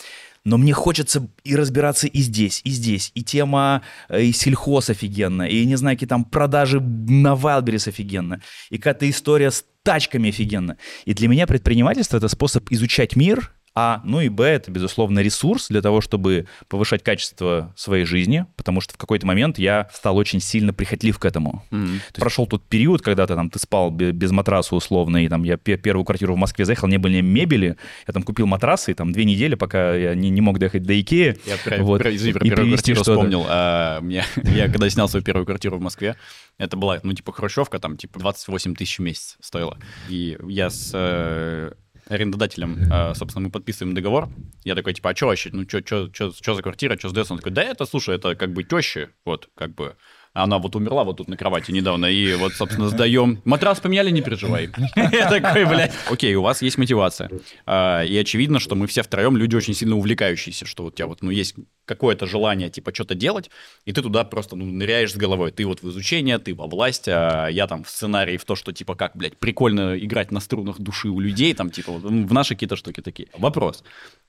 Но 0.44 0.56
мне 0.56 0.72
хочется 0.72 1.28
и 1.44 1.54
разбираться 1.54 2.06
и 2.06 2.20
здесь, 2.20 2.62
и 2.64 2.70
здесь. 2.70 3.12
И 3.14 3.22
тема 3.22 3.82
э, 4.08 4.22
и 4.22 4.32
сельхоз 4.32 4.88
офигенно, 4.88 5.42
и, 5.42 5.64
не 5.66 5.76
знаю, 5.76 5.96
какие 5.96 6.08
там 6.08 6.24
продажи 6.24 6.80
на 6.80 7.34
Wildberries 7.34 7.88
офигенно, 7.88 8.40
и 8.70 8.78
какая-то 8.78 9.08
история 9.08 9.50
с 9.50 9.64
тачками 9.82 10.30
офигенно. 10.30 10.76
И 11.04 11.14
для 11.14 11.28
меня 11.28 11.46
предпринимательство— 11.46 12.16
это 12.18 12.28
способ 12.28 12.70
изучать 12.70 13.16
мир, 13.16 13.52
А. 13.80 14.00
Ну 14.04 14.20
и 14.20 14.28
Б, 14.28 14.44
это, 14.44 14.70
безусловно, 14.70 15.20
ресурс 15.20 15.68
для 15.68 15.80
того, 15.80 16.00
чтобы 16.00 16.46
повышать 16.68 17.02
качество 17.02 17.72
своей 17.76 18.04
жизни, 18.04 18.44
потому 18.56 18.80
что 18.80 18.94
в 18.94 18.96
какой-то 18.96 19.26
момент 19.26 19.58
я 19.58 19.88
стал 19.92 20.16
очень 20.16 20.40
сильно 20.40 20.72
прихотлив 20.74 21.18
к 21.18 21.24
этому. 21.24 21.64
Мгм. 21.70 21.86
То 21.86 21.92
есть 21.94 22.16
прошел 22.16 22.46
тот 22.46 22.62
период, 22.68 23.02
когда 23.02 23.26
ты 23.26 23.34
там 23.34 23.48
ты 23.50 23.58
спал 23.58 23.90
бе- 23.90 24.12
без 24.12 24.30
матраса 24.32 24.74
условно, 24.76 25.24
и 25.24 25.28
там 25.28 25.44
я 25.44 25.56
пе- 25.56 25.76
первую 25.78 26.04
квартиру 26.04 26.34
в 26.34 26.36
Москве 26.36 26.64
заехал, 26.64 26.88
не 26.88 26.98
было 26.98 27.10
ни 27.10 27.20
мебели, 27.20 27.76
я 28.06 28.12
там 28.12 28.22
купил 28.22 28.46
матрасы, 28.46 28.90
и 28.90 28.94
там 28.94 29.12
две 29.12 29.24
недели, 29.24 29.54
пока 29.54 29.94
я 29.94 30.14
не, 30.14 30.30
не 30.30 30.40
мог 30.40 30.58
доехать 30.58 30.82
до 30.82 31.00
Икеи. 31.00 31.38
Я 31.46 31.56
про, 31.64 31.82
Вот. 31.82 32.02
про- 32.02 32.14
извини, 32.14 32.32
про 32.34 32.44
И 32.46 32.48
первую 32.50 32.68
квартиру 32.68 32.96
что-то. 32.96 33.12
вспомнил. 33.12 33.46
А, 33.48 34.00
мне- 34.00 34.24
я 34.54 34.68
когда 34.68 34.90
снял 34.90 35.08
свою 35.08 35.24
первую 35.24 35.46
квартиру 35.46 35.78
в 35.78 35.80
Москве, 35.80 36.16
это 36.58 36.76
была, 36.76 37.00
ну, 37.02 37.12
типа, 37.14 37.32
хрущевка, 37.32 37.78
там, 37.78 37.96
типа, 37.96 38.18
28 38.18 38.74
тысяч 38.74 38.98
в 38.98 39.02
месяц 39.02 39.36
стоила. 39.40 39.78
И 40.08 40.36
я 40.48 40.68
с 40.70 40.90
э, 40.94 41.72
арендодателем, 42.10 42.92
э, 42.92 43.14
собственно, 43.14 43.46
мы 43.46 43.50
подписываем 43.50 43.94
договор. 43.94 44.28
Я 44.64 44.74
такой, 44.74 44.92
типа, 44.94 45.10
а 45.10 45.16
что 45.16 45.26
вообще, 45.26 45.50
ну, 45.52 45.64
что 45.68 46.54
за 46.54 46.62
квартира, 46.62 46.98
что 46.98 47.08
сдается? 47.08 47.32
Он 47.32 47.38
такой, 47.38 47.52
да 47.52 47.62
это, 47.62 47.86
слушай, 47.86 48.16
это 48.16 48.34
как 48.34 48.52
бы 48.52 48.64
теща, 48.64 49.10
вот, 49.24 49.48
как 49.54 49.74
бы, 49.74 49.96
она 50.32 50.58
вот 50.58 50.76
умерла 50.76 51.04
вот 51.04 51.16
тут 51.16 51.28
на 51.28 51.36
кровати 51.36 51.72
недавно, 51.72 52.06
и 52.06 52.34
вот, 52.34 52.52
собственно, 52.52 52.88
сдаем. 52.88 53.40
Матрас 53.44 53.80
поменяли, 53.80 54.10
не 54.10 54.22
переживай. 54.22 54.70
Я 54.96 55.28
такой, 55.28 55.64
блядь. 55.66 55.92
Окей, 56.08 56.34
у 56.36 56.42
вас 56.42 56.62
есть 56.62 56.78
мотивация. 56.78 57.30
А, 57.66 58.02
И 58.04 58.16
очевидно, 58.16 58.60
что 58.60 58.76
мы 58.76 58.86
все 58.86 59.02
втроем 59.02 59.36
люди 59.36 59.56
очень 59.56 59.74
сильно 59.74 59.96
увлекающиеся, 59.96 60.66
что 60.66 60.84
у 60.84 60.90
тебя 60.90 61.06
вот, 61.08 61.22
ну, 61.22 61.30
есть 61.30 61.56
какое-то 61.84 62.26
желание, 62.26 62.70
типа, 62.70 62.94
что-то 62.94 63.16
делать, 63.16 63.50
и 63.84 63.92
ты 63.92 64.02
туда 64.02 64.22
просто, 64.22 64.54
ну, 64.54 64.64
ныряешь 64.66 65.12
с 65.12 65.16
головой. 65.16 65.50
Ты 65.50 65.66
вот 65.66 65.82
в 65.82 65.90
изучение, 65.90 66.38
ты 66.38 66.54
во 66.54 66.68
власть, 66.68 67.08
а 67.08 67.48
я 67.48 67.66
там 67.66 67.82
в 67.82 67.90
сценарии, 67.90 68.36
в 68.36 68.44
то, 68.44 68.54
что, 68.54 68.72
типа, 68.72 68.94
как, 68.94 69.16
блядь, 69.16 69.36
прикольно 69.36 69.98
играть 69.98 70.30
на 70.30 70.38
струнах 70.38 70.78
души 70.78 71.08
у 71.08 71.18
людей, 71.18 71.52
там, 71.54 71.70
типа, 71.70 71.92
в 71.92 72.32
наши 72.32 72.54
какие-то 72.54 72.76
штуки 72.76 73.00
такие. 73.00 73.28
Вопрос. 73.36 73.82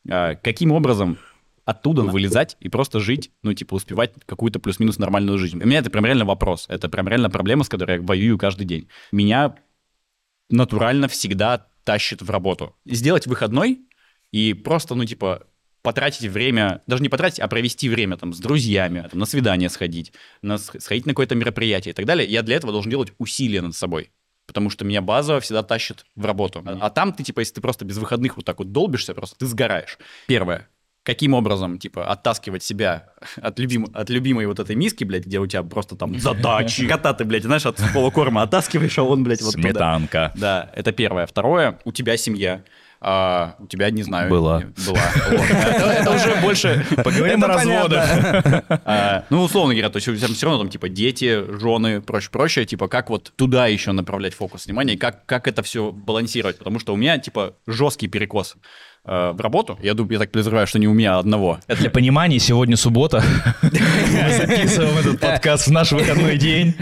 А, 0.09 0.33
Каким 0.35 0.71
образом 0.71 1.19
оттуда 1.65 2.01
вылезать 2.03 2.57
и 2.59 2.69
просто 2.69 2.99
жить, 2.99 3.31
ну, 3.43 3.53
типа, 3.53 3.75
успевать 3.75 4.11
какую-то 4.25 4.59
плюс-минус 4.59 4.97
нормальную 4.97 5.37
жизнь. 5.37 5.61
У 5.61 5.65
меня 5.65 5.79
это 5.79 5.89
прям 5.89 6.05
реально 6.05 6.25
вопрос. 6.25 6.65
Это 6.69 6.89
прям 6.89 7.07
реально 7.07 7.29
проблема, 7.29 7.63
с 7.63 7.69
которой 7.69 7.97
я 7.97 8.01
воюю 8.01 8.37
каждый 8.37 8.65
день. 8.65 8.87
Меня 9.11 9.55
натурально 10.49 11.07
всегда 11.07 11.67
тащит 11.83 12.21
в 12.21 12.29
работу. 12.29 12.75
Сделать 12.85 13.27
выходной 13.27 13.81
и 14.31 14.53
просто, 14.53 14.95
ну, 14.95 15.05
типа, 15.05 15.47
потратить 15.81 16.29
время, 16.29 16.81
даже 16.87 17.01
не 17.01 17.09
потратить, 17.09 17.39
а 17.39 17.47
провести 17.47 17.89
время 17.89 18.17
там 18.17 18.33
с 18.33 18.39
друзьями, 18.39 19.07
там, 19.09 19.19
на 19.19 19.25
свидание 19.25 19.69
сходить, 19.69 20.13
на, 20.41 20.57
сх- 20.57 20.79
сходить 20.79 21.05
на 21.05 21.13
какое-то 21.13 21.35
мероприятие 21.35 21.91
и 21.91 21.95
так 21.95 22.05
далее, 22.05 22.27
я 22.27 22.43
для 22.43 22.55
этого 22.55 22.71
должен 22.71 22.91
делать 22.91 23.13
усилия 23.17 23.61
над 23.61 23.75
собой. 23.75 24.11
Потому 24.47 24.69
что 24.69 24.85
меня 24.85 25.01
базово 25.01 25.39
всегда 25.39 25.63
тащит 25.63 26.05
в 26.15 26.25
работу. 26.25 26.61
А, 26.65 26.77
а 26.81 26.89
там 26.89 27.13
ты, 27.13 27.23
типа, 27.23 27.39
если 27.39 27.55
ты 27.55 27.61
просто 27.61 27.85
без 27.85 27.97
выходных 27.97 28.35
вот 28.35 28.45
так 28.45 28.59
вот 28.59 28.71
долбишься, 28.71 29.13
просто 29.13 29.37
ты 29.37 29.45
сгораешь. 29.45 29.97
Первое. 30.27 30.67
Каким 31.03 31.33
образом, 31.33 31.79
типа, 31.79 32.05
оттаскивать 32.05 32.61
себя 32.61 33.07
от, 33.41 33.57
любим, 33.57 33.87
от 33.91 34.11
любимой 34.11 34.45
вот 34.45 34.59
этой 34.59 34.75
миски, 34.75 35.03
блядь, 35.03 35.25
где 35.25 35.39
у 35.39 35.47
тебя 35.47 35.63
просто 35.63 35.95
там 35.95 36.19
задачи. 36.19 36.87
Кота 36.87 37.13
ты, 37.13 37.25
блядь, 37.25 37.43
знаешь, 37.43 37.65
от 37.65 37.79
сухого 37.79 38.11
корма 38.11 38.43
оттаскиваешь, 38.43 38.99
а 38.99 39.03
он, 39.03 39.23
блядь, 39.23 39.41
вот 39.41 39.55
туда. 39.55 39.69
Сметанка. 39.69 40.31
Да, 40.35 40.69
это 40.75 40.91
первое. 40.91 41.25
Второе, 41.25 41.79
у 41.85 41.91
тебя 41.91 42.17
семья. 42.17 42.63
А, 43.03 43.55
у 43.57 43.65
тебя, 43.65 43.89
не 43.89 44.03
знаю... 44.03 44.29
Была. 44.29 44.61
Была. 44.85 45.01
Это, 45.31 46.11
уже 46.11 46.35
больше... 46.39 46.85
Поговорим 47.03 47.43
о 47.43 47.47
разводах. 47.47 48.07
А, 48.85 49.25
ну, 49.31 49.41
условно 49.41 49.73
говоря, 49.73 49.89
то 49.89 49.97
есть 49.97 50.07
все 50.07 50.45
равно 50.45 50.59
там, 50.59 50.69
типа, 50.69 50.87
дети, 50.87 51.43
жены, 51.59 52.01
прочее-прочее, 52.01 52.65
типа, 52.67 52.87
как 52.87 53.09
вот 53.09 53.33
туда 53.35 53.65
еще 53.65 53.91
направлять 53.91 54.35
фокус 54.35 54.67
внимания, 54.67 54.93
и 54.93 54.97
как 54.97 55.47
это 55.47 55.63
все 55.63 55.91
балансировать, 55.91 56.59
потому 56.59 56.77
что 56.77 56.93
у 56.93 56.95
меня, 56.95 57.17
типа, 57.17 57.55
жесткий 57.65 58.07
перекос 58.07 58.55
э, 59.05 59.31
в 59.31 59.41
работу. 59.41 59.77
Я 59.81 59.93
думаю, 59.93 60.13
я 60.13 60.19
так 60.19 60.31
подозреваю, 60.31 60.67
что 60.67 60.79
не 60.79 60.87
у 60.87 60.93
меня 60.93 61.17
одного. 61.17 61.59
Для 61.67 61.89
понимания, 61.89 62.39
сегодня 62.39 62.77
суббота. 62.77 63.23
Мы 63.61 64.33
записываем 64.33 64.97
этот 64.97 65.19
подкаст 65.19 65.67
в 65.67 65.71
наш 65.71 65.91
выходной 65.91 66.37
день. 66.37 66.75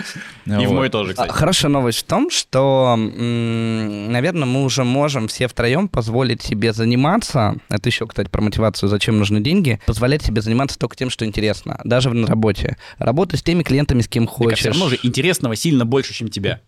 И 0.45 0.65
в 0.65 0.71
мой 0.71 0.89
тоже, 0.89 1.11
А, 1.11 1.13
кстати. 1.13 1.31
Хорошая 1.31 1.71
новость 1.71 1.99
в 1.99 2.03
том, 2.05 2.31
что, 2.31 2.95
наверное, 2.97 4.45
мы 4.47 4.63
уже 4.63 4.83
можем 4.83 5.27
все 5.27 5.47
втроем 5.47 5.87
позволить 5.87 6.41
себе 6.41 6.73
заниматься. 6.73 7.55
Это 7.69 7.89
еще, 7.89 8.07
кстати, 8.07 8.29
про 8.29 8.41
мотивацию, 8.41 8.89
зачем 8.89 9.19
нужны 9.19 9.41
деньги. 9.41 9.79
Позволять 9.85 10.23
себе 10.23 10.41
заниматься 10.41 10.79
только 10.79 10.95
тем, 10.95 11.09
что 11.09 11.25
интересно, 11.25 11.79
даже 11.83 12.09
на 12.09 12.25
работе. 12.27 12.77
Работа 12.97 13.37
с 13.37 13.43
теми 13.43 13.63
клиентами, 13.63 14.01
с 14.01 14.07
кем 14.07 14.23
а 14.23 14.27
хочешь. 14.27 14.59
все 14.59 14.69
равно 14.69 14.89
же 14.89 14.97
интересного 15.03 15.55
сильно 15.55 15.85
больше, 15.85 16.13
чем 16.13 16.29
тебя. 16.29 16.61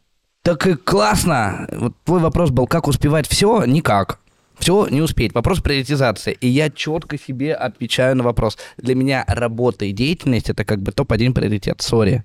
Так 0.44 0.66
и 0.66 0.76
классно. 0.76 1.68
Вот 1.72 1.94
твой 2.04 2.20
вопрос 2.20 2.50
был, 2.50 2.66
как 2.66 2.88
успевать 2.88 3.28
все? 3.28 3.64
Никак. 3.66 4.21
Все 4.62 4.88
не 4.88 5.02
успеть. 5.02 5.34
Вопрос 5.34 5.60
приоритизации. 5.60 6.38
И 6.40 6.48
я 6.48 6.70
четко 6.70 7.18
себе 7.18 7.56
отвечаю 7.56 8.16
на 8.16 8.24
вопрос. 8.24 8.60
Для 8.78 8.94
меня 8.94 9.26
работа 9.28 9.86
и 9.86 9.92
деятельность 9.92 10.52
это 10.52 10.64
как 10.64 10.82
бы 10.82 10.92
топ-1 10.92 11.34
приоритет. 11.34 11.82
Сори. 11.82 12.24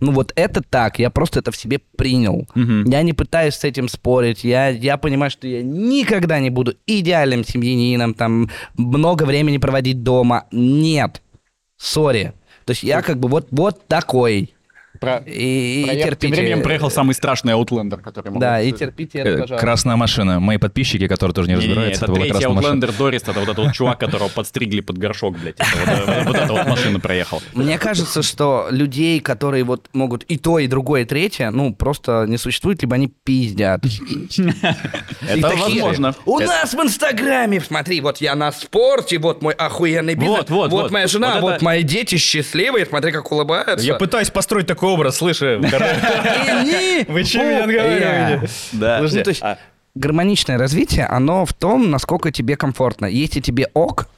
Ну 0.00 0.12
вот 0.12 0.32
это 0.34 0.62
так, 0.62 0.98
я 0.98 1.10
просто 1.10 1.40
это 1.40 1.52
в 1.52 1.56
себе 1.56 1.78
принял. 1.96 2.48
Мгм. 2.54 2.84
Я 2.84 3.02
не 3.02 3.12
пытаюсь 3.12 3.54
с 3.54 3.64
этим 3.64 3.86
спорить. 3.86 4.42
Я, 4.42 4.68
я 4.68 4.96
понимаю, 4.96 5.30
что 5.30 5.46
я 5.46 5.62
никогда 5.62 6.40
не 6.40 6.50
буду 6.50 6.74
идеальным 6.86 7.44
семьянином, 7.44 8.14
там, 8.14 8.50
много 8.76 9.24
времени 9.24 9.58
проводить 9.58 10.02
дома. 10.02 10.46
Нет. 10.50 11.22
Сори. 11.76 12.32
То 12.64 12.70
есть 12.72 12.82
я 12.82 13.02
как 13.02 13.18
бы 13.18 13.28
вот, 13.28 13.48
вот 13.50 13.86
такой. 13.86 14.54
Про... 14.98 15.18
И, 15.26 15.82
и 15.82 15.84
Проехал- 15.84 16.00
Тем 16.02 16.10
терпите. 16.10 16.34
временем 16.34 16.62
проехал 16.62 16.90
самый 16.90 17.14
страшный 17.14 17.52
Outlander, 17.54 18.00
который 18.02 18.28
могу- 18.28 18.40
Да, 18.40 18.60
и 18.60 18.72
терпите 18.72 19.18
это, 19.20 19.30
пожалуйста. 19.42 19.56
Красная 19.56 19.96
машина. 19.96 20.40
Мои 20.40 20.58
подписчики, 20.58 21.06
которые 21.06 21.34
тоже 21.34 21.48
не 21.48 21.54
разбираются, 21.54 22.04
это 22.04 22.12
это 22.12 22.20
была 22.20 22.24
третий. 22.38 22.46
Outlander 22.46 22.94
Дорис, 22.98 23.22
это 23.22 23.32
вот 23.34 23.42
этот 23.44 23.58
вот 23.58 23.72
чувак, 23.72 24.00
которого 24.00 24.28
подстригли 24.28 24.80
под 24.80 24.98
горшок, 24.98 25.38
блядь. 25.38 25.56
Вот, 25.58 25.88
э, 26.08 26.22
вот 26.24 26.36
эта 26.36 26.52
вот 26.52 26.66
машина 26.66 26.98
проехал. 27.00 27.40
Мне 27.54 27.78
кажется, 27.78 28.22
что 28.22 28.66
людей, 28.70 29.20
которые 29.20 29.64
вот 29.64 29.88
могут 29.92 30.24
и 30.24 30.36
то, 30.36 30.58
и 30.58 30.66
другое, 30.66 31.02
и 31.02 31.04
третье, 31.04 31.50
ну, 31.50 31.72
просто 31.74 32.24
не 32.28 32.36
существует, 32.36 32.82
либо 32.82 32.96
они 32.96 33.08
пиздят. 33.08 33.84
Это 35.28 35.48
возможно. 35.56 36.14
У 36.26 36.38
нас 36.40 36.74
в 36.74 36.80
Инстаграме, 36.82 37.60
смотри, 37.60 38.00
вот 38.00 38.18
я 38.18 38.34
на 38.34 38.52
спорте, 38.52 39.18
вот 39.18 39.42
мой 39.42 39.54
охуенный 39.54 40.14
бизнес, 40.14 40.38
Вот, 40.40 40.50
вот, 40.50 40.70
вот. 40.70 40.90
моя 40.90 41.06
жена, 41.06 41.40
Вот 41.40 41.62
мои 41.62 41.82
дети 41.82 42.16
счастливые, 42.16 42.86
смотри, 42.86 43.12
как 43.12 43.30
улыбаются. 43.30 43.86
Я 43.86 43.94
пытаюсь 43.94 44.30
построить 44.30 44.66
такой 44.66 44.79
образ, 44.86 45.16
слышишь? 45.16 45.58
Вы 47.08 47.24
чем 47.24 47.46
меня 47.46 47.64
отговариваете? 47.64 48.48
Да. 48.72 48.98
Ну, 49.00 49.06
есть 49.06 49.42
гармоничное 49.94 50.58
развитие, 50.58 51.06
оно 51.06 51.44
в 51.44 51.52
том, 51.52 51.90
насколько 51.90 52.30
тебе 52.30 52.56
комфортно. 52.56 53.06
Если 53.06 53.40
тебе 53.40 53.68
ок, 53.74 54.08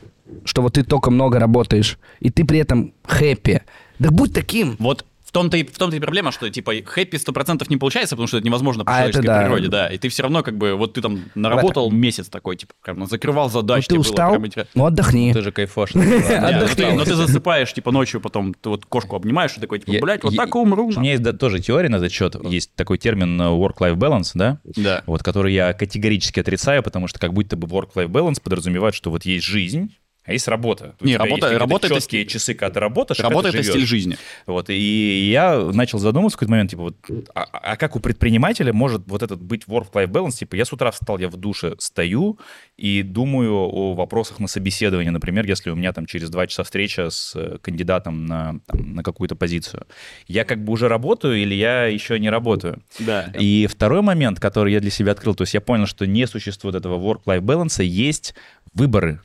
что 0.45 0.63
вот 0.63 0.75
ты 0.75 0.83
только 0.83 1.11
много 1.11 1.39
работаешь, 1.39 1.99
и 2.21 2.31
ты 2.31 2.45
при 2.45 2.59
этом 2.59 2.93
хэппи, 3.05 3.63
да 3.99 4.11
будь 4.11 4.33
таким. 4.33 4.77
Вот 4.79 5.05
в 5.33 5.35
том-то 5.35 5.57
и, 5.57 5.65
в 5.65 5.79
том-то 5.79 5.97
и 5.97 5.99
проблема, 5.99 6.31
что, 6.31 6.51
типа, 6.51 6.75
хэппи 6.85 7.17
100% 7.17 7.65
не 7.71 7.79
получается, 7.79 8.17
потому 8.17 8.27
что 8.27 8.37
это 8.37 8.47
невозможно 8.47 8.85
по 8.85 8.93
А, 8.93 9.05
это 9.05 9.13
человеческой 9.13 9.27
да. 9.27 9.41
природе, 9.41 9.69
да. 9.69 9.89
И 9.89 9.97
ты 9.97 10.11
все 10.11 10.25
равно, 10.25 10.43
как 10.43 10.59
бы, 10.59 10.75
вот 10.75 10.93
ты 10.93 11.01
там 11.01 11.23
наработал 11.35 11.91
месяц 11.91 12.29
такой, 12.29 12.57
типа, 12.57 12.75
прям 12.85 12.99
ну, 12.99 13.07
закрывал 13.07 13.49
задачи, 13.49 13.89
ты 13.89 13.95
тебе 13.95 14.01
было 14.01 14.11
устал, 14.11 14.39
прям 14.39 14.67
ну 14.75 14.85
отдохни. 14.85 15.33
Ты 15.33 15.41
же 15.41 15.51
кайфош. 15.51 15.95
Но, 15.95 16.03
Отдохни. 16.03 16.75
ты, 16.75 16.93
но 16.93 17.05
ты 17.07 17.15
засыпаешь, 17.15 17.73
типа, 17.73 17.93
ночью 17.93 18.21
потом, 18.21 18.53
ты 18.53 18.69
вот 18.69 18.85
кошку 18.85 19.17
обнимаешь 19.17 19.57
и 19.57 19.61
такой, 19.61 19.79
типа, 19.79 20.05
блядь, 20.05 20.23
вот 20.23 20.37
так 20.37 20.55
и 20.55 20.59
умру. 20.59 20.89
У 20.95 21.01
меня 21.01 21.13
есть 21.13 21.39
тоже 21.39 21.61
теория 21.61 21.89
на 21.89 21.97
этот 21.97 22.13
счет. 22.13 22.37
Есть 22.45 22.75
такой 22.75 22.99
термин 22.99 23.41
э, 23.41 23.45
work-life 23.45 23.95
balance, 23.95 24.33
да? 24.35 24.59
Да. 24.65 25.03
Вот, 25.07 25.23
который 25.23 25.55
я 25.55 25.73
категорически 25.73 26.41
отрицаю, 26.41 26.83
потому 26.83 27.09
что 27.09 27.19
как 27.19 27.33
будто 27.33 27.57
бы 27.57 27.67
work-life 27.67 28.09
balance 28.09 28.39
подразумевает, 28.43 28.95
что 28.95 29.11
вот 29.11 29.25
есть 29.25 29.47
жизнь, 29.47 29.95
а 30.25 30.33
есть 30.33 30.47
работа. 30.47 30.95
У 31.01 31.05
Не, 31.05 31.17
работа- 31.17 31.49
есть 31.49 31.59
работа 31.59 31.87
это 31.89 31.97
четкие 31.97 32.27
часы, 32.27 32.55
когда 32.55 32.75
ты 32.75 32.81
работаешь, 32.81 33.19
а 33.21 33.25
Работа— 33.25 33.49
когда 33.53 33.59
это 33.59 33.71
стиль 33.71 33.87
жизни. 33.87 34.17
Вот, 34.47 34.71
и 34.71 35.31
я 35.31 35.59
начал 35.59 35.99
задумываться 35.99 36.37
в 36.37 36.39
какой-то 36.39 36.51
момент, 36.53 36.71
типа, 36.71 36.83
вот, 36.83 36.97
а, 37.35 37.43
а 37.43 37.77
как 37.77 37.97
у 37.97 38.01
предпринимателя 38.01 38.73
может 38.73 39.03
вот 39.07 39.23
этот 39.23 39.43
быть 39.43 39.65
work-life 39.67 40.07
balance? 40.07 40.39
Типа, 40.39 40.55
я 40.55 40.65
с 40.65 40.73
утра 40.73 40.93
встал, 40.93 41.19
я 41.19 41.29
в 41.29 41.37
душе 41.37 41.75
стою 41.79 42.39
и 42.77 43.03
думаю 43.03 43.53
о 43.53 43.95
вопросах 43.95 44.39
на 44.39 44.47
собеседование, 44.47 45.11
например, 45.11 45.47
если 45.47 45.71
у 45.71 45.75
меня 45.75 45.93
там 45.93 46.07
через 46.07 46.31
два 46.31 46.47
часа 46.47 46.63
встреча 46.63 47.11
с 47.11 47.35
э, 47.35 47.59
кандидатом 47.61 48.27
на, 48.27 48.61
там, 48.67 48.95
на 48.95 49.03
какую-то 49.03 49.35
позицию. 49.35 49.87
Я 50.29 50.45
как 50.45 50.63
бы 50.63 50.73
уже 50.73 50.89
работаю 50.89 51.37
или 51.37 51.55
я 51.55 51.87
еще 51.87 52.19
не 52.21 52.31
работаю? 52.31 52.81
Да. 53.01 53.33
И 53.39 53.67
второй 53.67 54.03
момент, 54.03 54.39
который 54.39 54.73
я 54.73 54.81
для 54.81 54.91
себя 54.91 55.13
открыл, 55.13 55.35
то 55.35 55.43
есть 55.43 55.55
я 55.55 55.61
понял, 55.61 55.87
что 55.87 56.07
не 56.07 56.27
существует 56.29 56.77
этого 56.77 56.97
work-life 56.97 57.41
balance, 57.41 57.83
есть 57.83 58.35
выборы. 58.73 59.21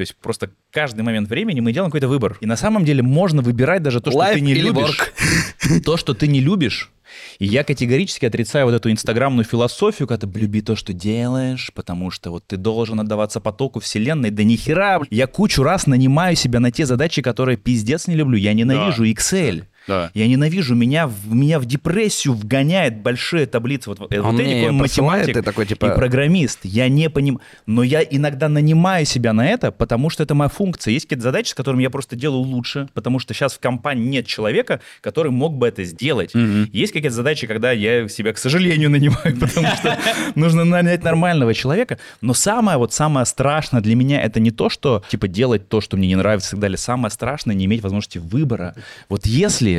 То 0.00 0.02
есть 0.02 0.16
просто 0.16 0.48
каждый 0.70 1.02
момент 1.02 1.28
времени 1.28 1.60
мы 1.60 1.74
делаем 1.74 1.90
какой-то 1.90 2.08
выбор. 2.08 2.38
И 2.40 2.46
на 2.46 2.56
самом 2.56 2.86
деле 2.86 3.02
можно 3.02 3.42
выбирать 3.42 3.82
даже 3.82 4.00
то, 4.00 4.10
что 4.10 4.18
Life 4.18 4.32
ты 4.32 4.40
не 4.40 4.54
любишь. 4.54 5.12
То, 5.84 5.98
что 5.98 6.14
ты 6.14 6.26
не 6.26 6.40
любишь. 6.40 6.90
И 7.38 7.44
я 7.44 7.64
категорически 7.64 8.24
отрицаю 8.24 8.64
вот 8.64 8.72
эту 8.72 8.90
инстаграмную 8.90 9.44
философию, 9.44 10.08
когда 10.08 10.26
ты 10.26 10.38
люби 10.38 10.62
то, 10.62 10.74
что 10.74 10.94
делаешь, 10.94 11.70
потому 11.74 12.10
что 12.10 12.30
вот 12.30 12.46
ты 12.46 12.56
должен 12.56 12.98
отдаваться 12.98 13.40
потоку 13.40 13.78
вселенной. 13.80 14.30
Да 14.30 14.42
нихера, 14.42 15.02
я 15.10 15.26
кучу 15.26 15.62
раз 15.62 15.86
нанимаю 15.86 16.34
себя 16.34 16.60
на 16.60 16.70
те 16.70 16.86
задачи, 16.86 17.20
которые 17.20 17.58
пиздец 17.58 18.06
не 18.06 18.14
люблю. 18.14 18.38
Я 18.38 18.54
ненавижу 18.54 19.04
Excel. 19.04 19.64
Да. 19.88 20.10
Я 20.14 20.26
ненавижу, 20.28 20.74
меня, 20.74 21.06
в- 21.06 21.32
меня 21.34 21.58
в 21.58 21.64
депрессию 21.66 22.34
вгоняет 22.34 23.00
большие 23.02 23.46
таблицы. 23.46 23.90
Вот, 23.90 23.98
вот 24.00 24.12
Он 24.12 24.38
эти 24.38 24.42
мне 24.48 24.60
такой 24.62 24.72
математик 24.72 25.34
ты 25.34 25.42
такой, 25.42 25.66
типа- 25.66 25.86
и 25.86 25.94
программист. 25.94 26.60
Я 26.64 26.88
не 26.88 27.08
понимаю. 27.10 27.40
Но 27.66 27.82
я 27.82 28.02
иногда 28.02 28.48
нанимаю 28.48 29.06
себя 29.06 29.32
на 29.32 29.46
это, 29.46 29.70
потому 29.72 30.10
что 30.10 30.22
это 30.22 30.34
моя 30.34 30.48
функция. 30.48 30.92
Есть 30.92 31.06
какие-то 31.06 31.22
задачи, 31.24 31.50
с 31.50 31.54
которыми 31.54 31.82
я 31.82 31.90
просто 31.90 32.16
делаю 32.16 32.42
лучше, 32.42 32.88
потому 32.94 33.18
что 33.18 33.34
сейчас 33.34 33.54
в 33.54 33.58
компании 33.60 34.04
нет 34.06 34.26
человека, 34.26 34.80
который 35.00 35.32
мог 35.32 35.56
бы 35.56 35.66
это 35.68 35.84
сделать. 35.84 36.32
Есть 36.72 36.92
какие-то 36.92 37.14
задачи, 37.16 37.46
когда 37.46 37.72
я 37.72 38.08
себя, 38.08 38.32
к 38.32 38.38
сожалению, 38.38 38.90
нанимаю, 39.00 39.36
потому 39.38 39.66
что 39.76 39.98
нужно 40.34 40.64
нанять 40.64 41.02
нормального 41.02 41.54
человека. 41.54 41.98
Но 42.20 42.34
самое 42.34 42.78
вот 42.78 42.92
самое 42.92 43.26
страшное 43.26 43.80
для 43.80 43.94
меня 43.96 44.20
это 44.22 44.40
не 44.40 44.50
то, 44.50 44.68
что 44.68 45.02
типа 45.08 45.28
делать 45.28 45.68
то, 45.68 45.80
что 45.80 45.96
мне 45.96 46.08
не 46.08 46.16
нравится 46.16 46.48
и 46.48 46.50
так 46.52 46.60
далее. 46.60 46.78
Самое 46.78 47.10
страшное 47.10 47.54
не 47.54 47.64
иметь 47.64 47.82
возможности 47.82 48.18
выбора. 48.18 48.74
Вот 49.08 49.26
если 49.26 49.69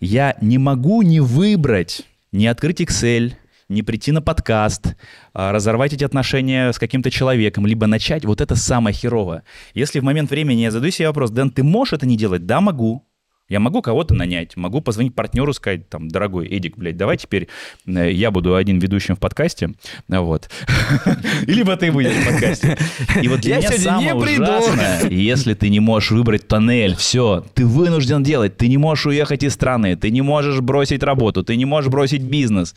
я 0.00 0.36
не 0.40 0.58
могу 0.58 1.02
не 1.02 1.20
выбрать, 1.20 2.02
не 2.32 2.46
открыть 2.46 2.80
Excel, 2.80 3.32
не 3.68 3.82
прийти 3.82 4.12
на 4.12 4.20
подкаст, 4.20 4.96
а, 5.32 5.52
разорвать 5.52 5.92
эти 5.92 6.04
отношения 6.04 6.72
с 6.72 6.78
каким-то 6.78 7.10
человеком, 7.10 7.66
либо 7.66 7.86
начать, 7.86 8.24
вот 8.24 8.40
это 8.40 8.56
самое 8.56 8.94
херовое. 8.94 9.44
Если 9.74 10.00
в 10.00 10.02
момент 10.02 10.30
времени 10.30 10.62
я 10.62 10.70
задаю 10.70 10.90
себе 10.90 11.08
вопрос, 11.08 11.30
Дэн, 11.30 11.50
ты 11.50 11.62
можешь 11.62 11.94
это 11.94 12.06
не 12.06 12.16
делать? 12.16 12.46
Да, 12.46 12.60
могу. 12.60 13.06
Я 13.50 13.58
могу 13.58 13.82
кого-то 13.82 14.14
нанять, 14.14 14.56
могу 14.56 14.80
позвонить 14.80 15.14
партнеру, 15.14 15.52
сказать, 15.52 15.88
там, 15.88 16.08
дорогой 16.08 16.46
Эдик, 16.46 16.78
блядь, 16.78 16.96
давай 16.96 17.16
теперь 17.16 17.48
э, 17.84 18.12
я 18.12 18.30
буду 18.30 18.54
один 18.54 18.78
ведущим 18.78 19.16
в 19.16 19.18
подкасте, 19.18 19.72
вот. 20.08 20.48
Либо 21.46 21.76
ты 21.76 21.90
будешь 21.90 22.12
в 22.12 22.26
подкасте. 22.26 22.78
И 23.20 23.26
вот 23.26 23.40
для 23.40 23.58
меня 23.58 23.72
самое 23.72 24.14
ужасное, 24.14 25.08
если 25.10 25.54
ты 25.54 25.68
не 25.68 25.80
можешь 25.80 26.12
выбрать 26.12 26.46
тоннель, 26.46 26.94
все, 26.94 27.44
ты 27.54 27.66
вынужден 27.66 28.22
делать, 28.22 28.56
ты 28.56 28.68
не 28.68 28.76
можешь 28.76 29.06
уехать 29.06 29.42
из 29.42 29.52
страны, 29.52 29.96
ты 29.96 30.10
не 30.10 30.22
можешь 30.22 30.60
бросить 30.60 31.02
работу, 31.02 31.42
ты 31.42 31.56
не 31.56 31.64
можешь 31.64 31.90
бросить 31.90 32.22
бизнес. 32.22 32.76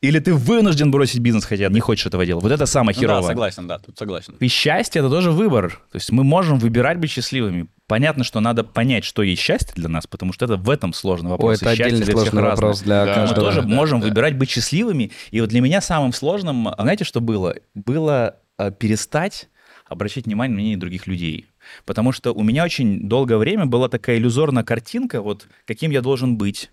Или 0.00 0.18
ты 0.18 0.32
вынужден 0.32 0.90
бросить 0.90 1.18
бизнес, 1.18 1.44
хотя 1.44 1.68
не 1.68 1.80
хочешь 1.80 2.06
этого 2.06 2.24
делать. 2.24 2.42
Вот 2.42 2.52
это 2.52 2.64
самое 2.64 2.96
Ну 2.98 3.06
да, 3.06 3.22
согласен, 3.22 3.66
да, 3.66 3.78
тут 3.78 3.98
согласен. 3.98 4.34
И 4.40 4.48
счастье 4.48 5.00
это 5.00 5.10
тоже 5.10 5.30
выбор. 5.30 5.80
То 5.92 5.96
есть 5.96 6.10
мы 6.10 6.24
можем 6.24 6.58
выбирать 6.58 6.98
быть 6.98 7.10
счастливыми. 7.10 7.66
Понятно, 7.86 8.24
что 8.24 8.40
надо 8.40 8.64
понять, 8.64 9.04
что 9.04 9.22
есть 9.22 9.42
счастье 9.42 9.74
для 9.74 9.88
нас, 9.88 10.06
потому 10.06 10.32
что 10.32 10.46
это 10.46 10.56
в 10.56 10.70
этом 10.70 10.94
сложный 10.94 11.30
вопрос. 11.30 11.50
Ой, 11.50 11.54
это 11.56 11.64
счастье 11.66 11.84
отдельный 11.86 12.04
для 12.06 12.14
всех 12.14 12.30
сложный 12.30 12.42
разное. 12.42 12.56
вопрос 12.56 12.80
для 12.80 13.04
Да, 13.04 13.10
Мы 13.10 13.14
каждого. 13.14 13.46
тоже 13.46 13.62
да, 13.62 13.68
можем 13.68 14.00
да. 14.00 14.06
выбирать 14.06 14.38
быть 14.38 14.48
счастливыми. 14.48 15.10
И 15.32 15.40
вот 15.40 15.50
для 15.50 15.60
меня 15.60 15.82
самым 15.82 16.14
сложным, 16.14 16.68
а 16.68 16.76
знаете, 16.78 17.04
что 17.04 17.20
было? 17.20 17.56
Было 17.74 18.36
э, 18.58 18.70
перестать 18.70 19.48
обращать 19.90 20.26
внимание 20.26 20.54
на 20.54 20.60
мнение 20.60 20.78
других 20.78 21.08
людей. 21.08 21.46
Потому 21.84 22.12
что 22.12 22.32
у 22.32 22.42
меня 22.42 22.64
очень 22.64 23.08
долгое 23.08 23.38
время 23.38 23.66
была 23.66 23.88
такая 23.88 24.16
иллюзорная 24.16 24.62
картинка, 24.62 25.20
вот 25.20 25.46
каким 25.66 25.90
я 25.90 26.00
должен 26.00 26.38
быть. 26.38 26.70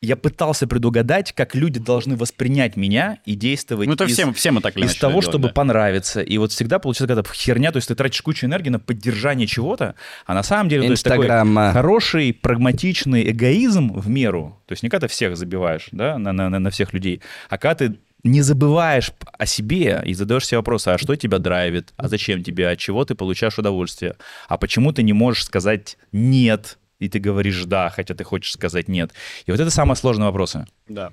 Я 0.00 0.16
пытался 0.16 0.66
предугадать, 0.66 1.32
как 1.32 1.54
люди 1.54 1.80
должны 1.80 2.16
воспринять 2.16 2.76
меня 2.76 3.18
и 3.24 3.34
действовать 3.34 3.88
Ну, 3.88 3.94
это 3.94 4.04
из- 4.04 4.12
все, 4.12 4.30
все 4.32 4.50
мы 4.50 4.60
так 4.60 4.76
из 4.76 4.94
того, 4.96 5.12
делаем, 5.20 5.22
чтобы 5.30 5.48
да. 5.48 5.54
понравиться. 5.54 6.20
И 6.20 6.36
вот 6.36 6.52
всегда 6.52 6.78
получается 6.78 7.08
какая-то 7.14 7.32
херня, 7.34 7.72
то 7.72 7.76
есть 7.78 7.88
ты 7.88 7.94
тратишь 7.94 8.20
кучу 8.22 8.44
энергии 8.46 8.68
на 8.68 8.78
поддержание 8.78 9.46
чего-то, 9.46 9.94
а 10.26 10.34
на 10.34 10.42
самом 10.42 10.68
деле 10.68 10.86
то 10.86 10.90
есть 10.90 11.04
такой 11.04 11.24
Инстаграма. 11.26 11.72
хороший, 11.72 12.34
прагматичный 12.34 13.30
эгоизм 13.30 13.92
в 13.94 14.08
меру. 14.08 14.60
То 14.66 14.72
есть 14.72 14.82
не 14.82 14.88
когда 14.90 15.06
ты 15.06 15.12
всех 15.12 15.36
забиваешь, 15.36 15.88
да, 15.92 16.18
на, 16.18 16.32
на, 16.32 16.48
на- 16.50 16.70
всех 16.70 16.92
людей, 16.92 17.20
а 17.48 17.56
когда 17.58 17.74
ты 17.74 17.98
не 18.24 18.40
забываешь 18.42 19.10
о 19.38 19.46
себе 19.46 20.02
и 20.04 20.14
задаешь 20.14 20.46
себе 20.46 20.58
вопросы, 20.58 20.88
а 20.88 20.98
что 20.98 21.14
тебя 21.14 21.38
драйвит, 21.38 21.92
а 21.96 22.08
зачем 22.08 22.42
тебе, 22.42 22.68
от 22.68 22.78
чего 22.78 23.04
ты 23.04 23.14
получаешь 23.14 23.58
удовольствие, 23.58 24.16
а 24.48 24.56
почему 24.56 24.92
ты 24.92 25.02
не 25.02 25.12
можешь 25.12 25.44
сказать 25.44 25.98
«нет», 26.10 26.78
и 27.04 27.08
ты 27.08 27.18
говоришь 27.18 27.64
«да», 27.64 27.90
хотя 27.90 28.14
ты 28.14 28.24
хочешь 28.24 28.52
сказать 28.52 28.88
«нет». 28.88 29.12
И 29.46 29.50
вот 29.50 29.60
это 29.60 29.70
самые 29.70 29.96
сложные 29.96 30.26
вопросы. 30.26 30.66
Да. 30.88 31.12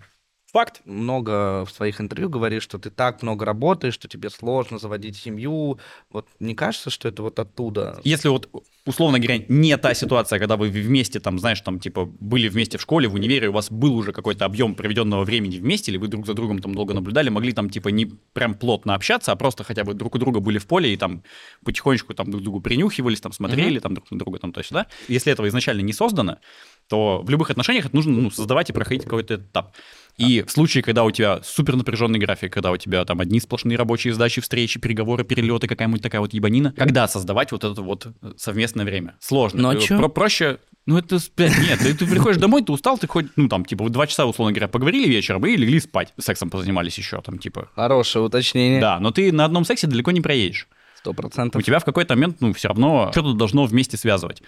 Факт. 0.52 0.82
много 0.84 1.64
в 1.65 1.72
своих 1.72 2.02
интервью 2.02 2.30
говоришь, 2.30 2.64
что 2.64 2.78
ты 2.78 2.90
так 2.90 3.22
много 3.22 3.45
работаешь, 3.45 3.94
что 3.94 4.10
тебе 4.10 4.30
сложно 4.30 4.80
заводить 4.80 5.15
семью. 5.15 5.80
Вот 6.11 6.28
не 6.40 6.56
кажется, 6.56 6.90
что 6.90 7.07
это 7.07 7.23
вот 7.23 7.40
оттуда? 7.40 8.02
Если 8.03 8.28
вот, 8.28 8.49
условно 8.86 9.18
говоря, 9.19 9.45
не 9.48 9.78
та 9.78 9.94
ситуация, 9.94 10.40
когда 10.40 10.57
вы 10.57 10.69
вместе, 10.69 11.22
там, 11.22 11.40
знаешь, 11.40 11.61
там, 11.61 11.80
типа, 11.80 12.06
были 12.06 12.49
вместе 12.49 12.78
в 12.78 12.82
школе, 12.82 13.07
в 13.07 13.14
универе, 13.14 13.48
у 13.48 13.53
вас 13.53 13.72
был 13.72 13.95
уже 13.95 14.11
какой-то 14.11 14.44
объем 14.44 14.76
проведенного 14.76 15.23
времени 15.23 15.57
вместе, 15.57 15.91
или 15.91 15.98
вы 15.98 16.10
друг 16.10 16.26
за 16.26 16.34
другом 16.34 16.60
там 16.60 16.76
долго 16.76 16.94
наблюдали, 16.94 17.30
могли 17.30 17.53
там, 17.53 17.69
типа, 17.69 17.88
не 17.88 18.07
прям 18.34 18.53
плотно 18.56 18.94
общаться, 18.94 19.32
а 19.32 19.38
просто 19.38 19.64
хотя 19.64 19.86
бы 19.86 19.94
друг 19.94 20.15
у 20.15 20.18
друга 20.18 20.41
были 20.41 20.57
в 20.57 20.68
поле 20.68 20.94
и 20.94 20.98
там 20.98 21.23
потихонечку 21.64 22.14
там 22.14 22.30
друг 22.30 22.41
к 22.41 22.44
другу 22.44 22.60
принюхивались, 22.60 23.22
там, 23.22 23.32
смотрели, 23.32 23.80
там, 23.80 23.94
друг 23.94 24.11
на 24.11 24.19
друга 24.19 24.40
там 24.40 24.52
то-сюда. 24.52 24.88
Если 25.07 25.32
этого 25.32 25.48
изначально 25.48 25.82
не 25.82 25.94
создано, 25.94 26.40
то 26.88 27.22
в 27.23 27.30
любых 27.30 27.49
отношениях 27.52 27.86
это 27.86 27.95
нужно 27.95 28.11
ну, 28.11 28.32
создавать 28.32 28.69
и 28.69 28.73
проходить 28.73 29.03
какой-то 29.03 29.36
этап. 29.36 29.73
И 30.22 30.43
в 30.43 30.52
случае, 30.52 30.84
когда 30.84 31.03
у 31.03 31.11
тебя 31.11 31.41
супер 31.43 31.76
напряженный 31.76 32.19
график, 32.19 32.53
когда 32.53 32.72
у 32.72 32.77
тебя 32.77 33.03
там 33.06 33.19
одни 33.19 33.39
сплошные 33.39 33.77
рабочие 33.77 34.14
задачи, 34.14 34.41
встречи, 34.41 34.80
переговоры, 34.80 35.23
перелеты, 35.23 35.68
какая-нибудь 35.68 36.02
такая 36.02 36.22
вот 36.22 36.34
ебанина, 36.34 36.73
когда 36.77 37.07
создавать 37.07 37.52
вот 37.52 37.64
это 37.64 37.81
вот 37.81 38.07
совместное 38.38 38.85
время? 38.85 39.15
Сложно. 39.19 39.61
Ну, 39.61 39.69
а 39.69 39.76
Э, 39.76 39.98
про- 39.98 40.07
проще 40.10 40.60
ну, 40.88 40.98
это, 40.98 41.19
блядь, 41.38 41.57
нет, 41.60 41.80
ты, 41.80 41.93
ты 41.93 42.07
приходишь 42.07 42.38
домой, 42.38 42.64
ты 42.64 42.72
устал, 42.72 42.98
ты 42.98 43.06
хоть, 43.07 43.27
ну, 43.35 43.48
там, 43.48 43.65
типа, 43.65 43.88
два 43.89 44.07
часа, 44.07 44.26
условно 44.26 44.52
говоря, 44.52 44.68
поговорили 44.68 45.07
вечером 45.07 45.45
и 45.45 45.56
легли 45.56 45.80
спать. 45.80 46.11
Сексом 46.19 46.49
позанимались 46.49 46.98
еще, 46.98 47.22
там, 47.22 47.38
типа. 47.38 47.69
Хорошее 47.76 48.26
уточнение. 48.26 48.81
Да, 48.81 48.99
но 48.99 49.11
ты 49.11 49.31
на 49.31 49.45
одном 49.45 49.64
сексе 49.64 49.85
далеко 49.85 50.11
не 50.11 50.22
проедешь. 50.22 50.68
Сто 50.98 51.11
У 51.11 51.14
процентов. 51.14 51.64
тебя 51.64 51.80
в 51.80 51.85
какой-то 51.85 52.15
момент, 52.15 52.38
ну, 52.41 52.53
все 52.53 52.69
равно 52.69 53.10
что-то 53.11 53.34
должно 53.34 53.65
вместе 53.65 53.98
связывать. 53.98 54.41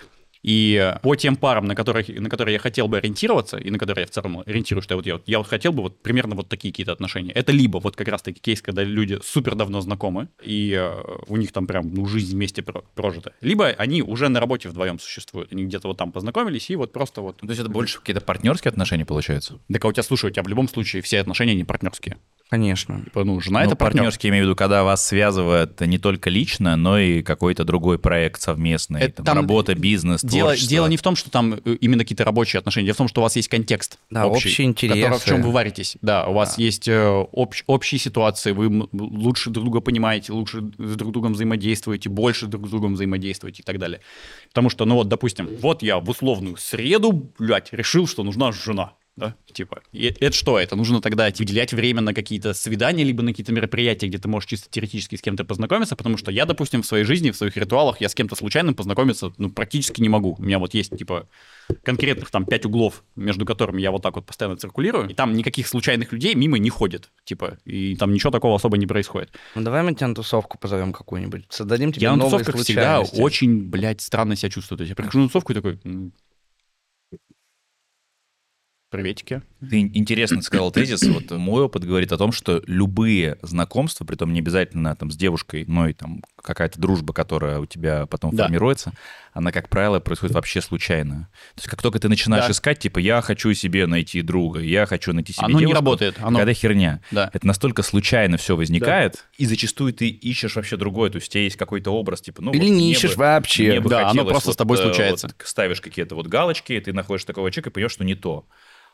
И 0.44 0.94
по 1.02 1.16
тем 1.16 1.38
парам, 1.38 1.66
на 1.66 1.76
которых, 1.76 2.10
на 2.10 2.30
которые 2.30 2.54
я 2.54 2.60
хотел 2.60 2.88
бы 2.88 2.98
ориентироваться, 2.98 3.58
и 3.58 3.70
на 3.70 3.80
которые 3.80 4.04
я 4.04 4.08
в 4.08 4.12
целом 4.12 4.44
ориентируюсь, 4.46 4.84
что 4.84 4.94
я 4.94 4.98
вот, 4.98 5.06
я, 5.08 5.14
вот- 5.14 5.24
я 5.26 5.38
вот 5.38 5.48
хотел 5.48 5.72
бы 5.72 5.84
вот 5.84 6.02
примерно 6.02 6.36
вот 6.36 6.50
такие 6.50 6.72
какие-то 6.72 6.92
отношения. 6.92 7.32
Это 7.32 7.52
либо 7.52 7.78
вот 7.78 7.96
как 7.96 8.08
раз-таки 8.10 8.40
кейс, 8.40 8.62
когда 8.62 8.84
люди 8.84 9.20
супер 9.24 9.56
давно 9.56 9.80
знакомы, 9.82 10.28
и 10.44 10.74
э, 10.74 11.02
у 11.28 11.38
них 11.38 11.52
там 11.54 11.66
прям, 11.66 11.94
ну, 11.94 12.06
жизнь 12.06 12.36
вместе 12.36 12.62
про- 12.62 12.84
прожита. 12.94 13.32
Либо 13.42 13.68
они 13.68 14.02
уже 14.02 14.28
на 14.28 14.40
работе 14.40 14.68
вдвоем 14.70 15.00
существуют. 15.00 15.54
Они 15.54 15.64
где-то 15.64 15.88
вот 15.88 15.98
там 15.98 16.12
познакомились, 16.12 16.70
и 16.70 16.76
вот 16.76 16.92
просто 16.92 17.22
вот... 17.22 17.38
То 17.38 17.48
есть 17.48 17.62
это 17.62 17.70
больше 17.70 18.00
какие-то 18.00 18.22
партнерские 18.22 18.70
отношения 18.70 19.06
получаются? 19.06 19.60
Так 19.72 19.86
а 19.86 19.88
у 19.88 19.92
тебя, 19.94 20.04
слушай, 20.04 20.30
у 20.30 20.34
тебя 20.34 20.44
в 20.44 20.48
любом 20.50 20.68
случае 20.68 21.02
все 21.02 21.20
отношения 21.20 21.56
не 21.56 21.64
партнерские. 21.64 22.18
Конечно. 22.50 23.02
Типа, 23.04 23.24
ну, 23.24 23.40
жена 23.40 23.62
Ну, 23.62 23.66
это 23.68 23.76
партнер. 23.76 24.02
партнерские, 24.04 24.28
я 24.30 24.32
имею 24.34 24.46
в 24.46 24.48
виду, 24.50 24.56
когда 24.56 24.84
вас 24.84 25.08
связывает 25.08 25.80
не 25.82 25.98
только 25.98 26.30
лично, 26.30 26.76
но 26.76 27.00
и 27.00 27.24
какой-то 27.24 27.64
другой 27.64 27.98
проект 27.98 28.42
совместный. 28.42 29.02
Это 29.02 29.18
там, 29.18 29.26
там 29.26 29.38
работа, 29.38 29.74
бизнес, 29.74 30.22
Дело, 30.22 30.50
творчество. 30.50 30.70
дело 30.70 30.88
не 30.88 30.98
в 30.98 31.02
том, 31.02 31.16
что 31.16 31.32
там 31.32 31.56
э, 31.66 31.74
именно 31.82 32.04
какие-то 32.04 32.24
рабочие 32.26 32.60
отношения, 32.60 32.86
дело 32.86 32.94
в 32.94 32.98
том, 32.98 33.08
что 33.08 33.22
у 33.22 33.24
вас 33.24 33.36
есть 33.38 33.48
контекст. 33.48 33.98
Да, 34.12 34.28
общие 34.28 34.68
интересы. 34.68 35.02
который- 35.02 35.20
в 35.20 35.26
чем 35.26 35.42
вы 35.42 35.52
варитесь. 35.52 35.98
Да, 36.04 36.28
у 36.28 36.34
вас 36.34 36.58
есть 36.60 36.88
э, 36.88 37.26
общ- 37.32 37.64
общие 37.66 37.98
ситуации, 37.98 38.52
вы 38.52 38.88
лучше 38.94 39.50
друг 39.50 39.66
друга 39.66 39.80
понимаете, 39.82 40.34
лучше 40.34 40.62
с 40.78 40.96
друг 40.96 41.12
другом 41.12 41.34
взаимодействуете, 41.34 42.10
больше 42.10 42.46
друг 42.46 42.68
с 42.68 42.70
другом 42.70 42.94
взаимодействуете 42.94 43.64
и 43.64 43.66
так 43.66 43.80
далее. 43.80 44.02
Потому 44.50 44.70
что, 44.70 44.86
ну 44.86 44.96
вот, 44.96 45.08
допустим, 45.08 45.50
вот 45.62 45.82
я 45.82 45.98
в 45.98 46.08
условную 46.08 46.58
среду, 46.58 47.32
блядь, 47.40 47.74
решил, 47.74 48.06
что 48.06 48.22
нужна 48.24 48.52
жена. 48.52 48.94
Да, 49.16 49.36
типа, 49.52 49.84
и 49.92 50.06
это 50.08 50.36
что? 50.36 50.58
Это 50.58 50.76
нужно 50.76 51.00
тогда 51.00 51.26
выделять 51.26 51.72
время 51.72 52.02
на 52.02 52.16
какие-то 52.16 52.56
свидания, 52.56 53.04
либо 53.04 53.22
на 53.22 53.30
какие-то 53.30 53.52
мероприятия, 53.52 54.08
где 54.08 54.18
ты 54.18 54.28
можешь 54.28 54.50
чисто 54.50 54.72
теоретически 54.72 55.16
с 55.18 55.22
кем-то 55.22 55.46
познакомиться, 55.46 55.96
потому 55.96 56.18
что 56.18 56.32
я, 56.32 56.48
допустим, 56.48 56.82
в 56.82 56.88
своей 56.88 57.04
жизни, 57.04 57.30
в 57.30 57.36
своих 57.36 57.56
ритуалах, 57.56 58.02
я 58.02 58.10
с 58.10 58.16
кем-то 58.16 58.36
случайным 58.36 58.74
познакомиться, 58.74 59.32
ну, 59.38 59.52
практически 59.52 60.02
не 60.02 60.10
могу. 60.10 60.36
У 60.40 60.42
меня 60.42 60.58
вот 60.58 60.74
есть, 60.74 60.98
типа, 60.98 61.28
конкретных 61.84 62.32
там 62.32 62.48
пять 62.48 62.66
углов, 62.66 63.04
между 63.16 63.46
которыми 63.46 63.82
я 63.84 63.92
вот 63.92 64.02
так 64.02 64.16
вот 64.16 64.26
постоянно 64.26 64.58
циркулирую, 64.58 65.08
и 65.08 65.14
там 65.14 65.34
никаких 65.36 65.68
случайных 65.68 66.12
людей 66.12 66.34
мимо 66.34 66.58
не 66.58 66.72
ходит, 66.72 67.12
типа, 67.24 67.60
и 67.66 67.96
там 67.96 68.14
ничего 68.14 68.32
такого 68.32 68.56
особо 68.56 68.78
не 68.78 68.88
происходит. 68.88 69.30
Ну 69.54 69.62
давай 69.62 69.84
мы 69.84 69.94
тебя 69.94 70.08
на 70.08 70.16
тусовку 70.16 70.58
позовем 70.58 70.92
какую-нибудь. 70.92 71.46
Создадим 71.50 71.92
тебе 71.92 72.02
я 72.02 72.16
на 72.16 72.24
тусовках 72.24 72.56
всегда 72.58 73.02
очень, 73.02 73.62
блядь, 73.62 74.02
странно 74.02 74.36
себя 74.36 74.50
чувствую. 74.50 74.78
То 74.80 74.82
есть 74.84 74.90
я 74.90 74.96
прихожу 74.96 75.20
на 75.20 75.28
тусовку 75.28 75.52
и 75.52 75.56
такой... 75.56 75.80
Приветики. 78.94 79.42
Ты 79.60 79.80
интересно 79.82 80.44
сказал 80.44 80.70
тезис. 80.72 81.02
Вот 81.08 81.32
мой 81.32 81.64
опыт 81.64 81.84
говорит 81.84 82.12
о 82.12 82.18
том, 82.18 82.32
что 82.32 82.62
любые 82.68 83.40
знакомства, 83.42 84.06
при 84.06 84.16
том 84.16 84.32
не 84.32 84.40
обязательно 84.40 84.96
там 84.96 85.10
с 85.10 85.16
девушкой, 85.16 85.66
но 85.68 85.88
и 85.88 85.94
там 85.94 86.22
какая-то 86.40 86.80
дружба, 86.80 87.12
которая 87.12 87.60
у 87.60 87.66
тебя 87.66 88.06
потом 88.06 88.36
Да. 88.36 88.44
формируется, 88.44 88.94
она, 89.34 89.52
как 89.52 89.70
правило, 89.70 90.00
происходит 90.00 90.36
вообще 90.36 90.62
случайно. 90.62 91.28
То 91.56 91.62
есть 91.62 91.70
как 91.70 91.82
только 91.82 91.98
ты 92.00 92.08
начинаешь 92.08 92.46
Да. 92.46 92.52
искать, 92.52 92.78
типа, 92.80 93.00
я 93.00 93.22
хочу 93.22 93.52
себе 93.56 93.88
найти 93.88 94.22
друга, 94.22 94.60
я 94.60 94.86
хочу 94.86 95.12
найти 95.12 95.34
себе 95.34 95.46
Оно 95.46 95.54
не 95.56 95.60
девушку, 95.62 95.76
работает, 95.80 96.16
оно- 96.22 96.38
Когда 96.38 96.54
херня. 96.54 97.00
Да. 97.10 97.32
Это 97.34 97.48
настолько 97.48 97.82
случайно 97.82 98.38
все 98.38 98.56
возникает, 98.56 99.26
и 99.40 99.48
зачастую 99.48 99.94
ты 99.94 100.08
ищешь 100.10 100.56
вообще 100.56 100.78
другое. 100.78 101.10
То 101.10 101.16
есть 101.16 101.30
у 101.30 101.32
тебя 101.32 101.44
есть 101.46 101.56
какой-то 101.58 101.90
образ, 101.90 102.22
типа, 102.22 102.44
ну... 102.44 102.52
Или 102.54 102.70
вот 102.70 102.76
не 102.78 102.92
ищешь 102.92 103.16
бы- 103.16 103.22
вообще. 103.24 103.70
мне 103.70 103.80
бы 103.80 103.90
Да, 103.90 104.08
оно 104.12 104.24
просто 104.24 104.52
с 104.52 104.56
тобой 104.56 104.78
э, 104.78 104.84
случается. 104.84 105.28
вот 105.28 105.36
ставишь 105.48 105.82
какие-то 105.82 106.14
вот 106.14 106.28
галочки, 106.28 106.80
ты 106.80 106.94
находишь 106.94 107.26
такого 107.26 107.50
человека 107.50 107.72
и 107.72 107.74
понимаешь, 107.74 107.92
что 107.94 108.04
не 108.04 108.14
то. 108.14 108.46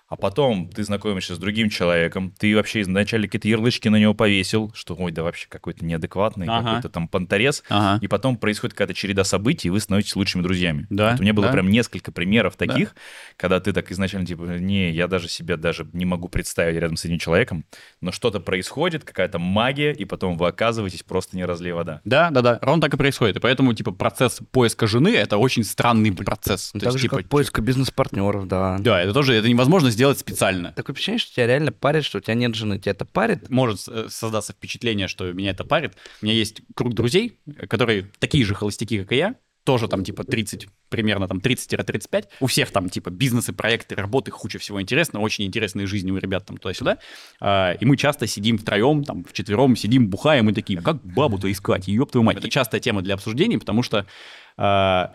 А 0.09 0.15
потом 0.15 0.69
ты 0.69 0.83
знакомишься 0.83 1.35
с 1.35 1.37
другим 1.37 1.69
человеком, 1.69 2.33
ты 2.37 2.55
вообще 2.55 2.81
изначально 2.81 3.27
какие-то 3.27 3.47
ярлычки 3.47 3.87
на 3.89 3.97
него 3.97 4.13
повесил, 4.13 4.71
что 4.73 4.95
ой, 4.95 5.11
да 5.11 5.23
вообще 5.23 5.47
какой-то 5.47 5.85
неадекватный, 5.85 6.47
Ага. 6.47 6.65
какой-то 6.67 6.89
там 6.89 7.07
понторез, 7.07 7.63
Ага. 7.69 7.99
и 8.03 8.07
потом 8.07 8.35
происходит 8.37 8.73
какая-то 8.73 8.93
череда 8.93 9.23
событий, 9.23 9.67
и 9.67 9.71
вы 9.71 9.79
становитесь 9.79 10.15
лучшими 10.15 10.41
друзьями. 10.41 10.87
Да, 10.89 11.11
Вот 11.11 11.19
у 11.19 11.23
меня 11.23 11.33
было 11.33 11.47
да. 11.47 11.53
прям 11.53 11.69
несколько 11.69 12.11
примеров 12.11 12.55
таких, 12.55 12.95
когда 13.37 13.59
ты 13.59 13.71
так 13.71 13.91
изначально 13.91 14.25
типа, 14.25 14.43
не, 14.59 14.91
я 14.91 15.07
даже 15.07 15.27
себя 15.29 15.57
даже 15.57 15.87
не 15.93 16.05
могу 16.05 16.27
представить 16.27 16.75
рядом 16.79 16.97
с 16.97 17.05
этим 17.05 17.19
человеком, 17.19 17.65
но 18.01 18.11
что-то 18.11 18.39
происходит, 18.39 19.03
какая-то 19.03 19.37
магия, 19.39 19.91
и 19.93 20.05
потом 20.05 20.37
вы 20.37 20.47
оказываетесь 20.47 21.03
просто 21.03 21.37
не 21.37 21.45
разлей 21.45 21.71
вода. 21.73 22.01
Да, 22.03 22.29
да, 22.31 22.41
да, 22.41 22.59
ровно 22.61 22.81
так 22.81 22.93
и 22.93 22.97
происходит. 22.97 23.37
И 23.37 23.39
поэтому, 23.39 23.73
типа, 23.73 23.91
процесс 23.91 24.39
поиска 24.51 24.87
жены— 24.87 25.09
это 25.15 25.37
очень 25.37 25.63
странный 25.63 26.11
процесс. 26.11 26.71
Ну, 26.73 26.79
То 26.79 26.85
Так 26.87 26.93
есть, 26.93 27.01
же, 27.01 27.07
типа, 27.09 27.17
как 27.17 27.29
поиска 27.29 27.61
бизнес-партнеров, 27.61 28.47
да. 28.47 28.77
Да, 28.79 29.01
это 29.01 29.13
тоже, 29.13 29.35
это 29.35 29.47
невозможно 29.47 29.91
сделать 29.99 30.17
специально. 30.17 30.71
Такое 30.71 30.93
впечатление, 30.93 31.19
что 31.19 31.33
тебя 31.33 31.47
реально 31.47 31.73
парит, 31.73 32.05
что 32.05 32.19
у 32.19 32.21
тебя 32.21 32.33
нет 32.33 32.55
жены. 32.55 32.79
Тебя 32.79 32.93
это 32.93 33.03
парит? 33.03 33.49
Может 33.49 33.85
э, 33.89 34.07
создаться 34.07 34.53
впечатление, 34.53 35.09
что 35.09 35.33
меня 35.33 35.51
это 35.51 35.65
парит. 35.65 35.97
У 36.21 36.25
меня 36.25 36.35
есть 36.35 36.61
круг 36.73 36.93
друзей, 36.93 37.37
которые 37.67 38.09
такие 38.19 38.45
же 38.45 38.55
холостяки, 38.55 38.99
как 38.99 39.11
и 39.11 39.17
я, 39.17 39.35
тоже 39.65 39.89
там 39.89 40.05
типа 40.05 40.23
30, 40.23 40.69
примерно 40.87 41.27
там 41.27 41.39
30-35. 41.39 42.27
У 42.39 42.47
всех 42.47 42.71
там 42.71 42.89
типа 42.89 43.09
бизнесы, 43.09 43.51
проекты, 43.51 43.95
работы, 43.95 44.31
куча 44.31 44.57
всего 44.57 44.81
интересного, 44.81 45.21
очень 45.21 45.43
интересные 45.43 45.85
жизни 45.85 46.11
у 46.11 46.17
ребят 46.17 46.45
там 46.45 46.55
туда-сюда. 46.55 46.99
А, 47.41 47.73
И 47.73 47.83
мы 47.83 47.97
часто 47.97 48.25
сидим 48.25 48.57
втроем, 48.57 49.03
там, 49.03 49.25
вчетвером, 49.25 49.75
сидим, 49.75 50.07
бухаем 50.07 50.49
и 50.49 50.53
такие, 50.53 50.81
как 50.81 51.03
бабу-то 51.03 51.51
искать, 51.51 51.89
ёб 51.89 52.09
твою 52.09 52.23
мать. 52.23 52.37
Это 52.37 52.49
частая 52.49 52.79
тема 52.79 53.01
для 53.01 53.15
обсуждений, 53.15 53.57
потому 53.57 53.83
что 53.83 54.05
а, 54.55 55.13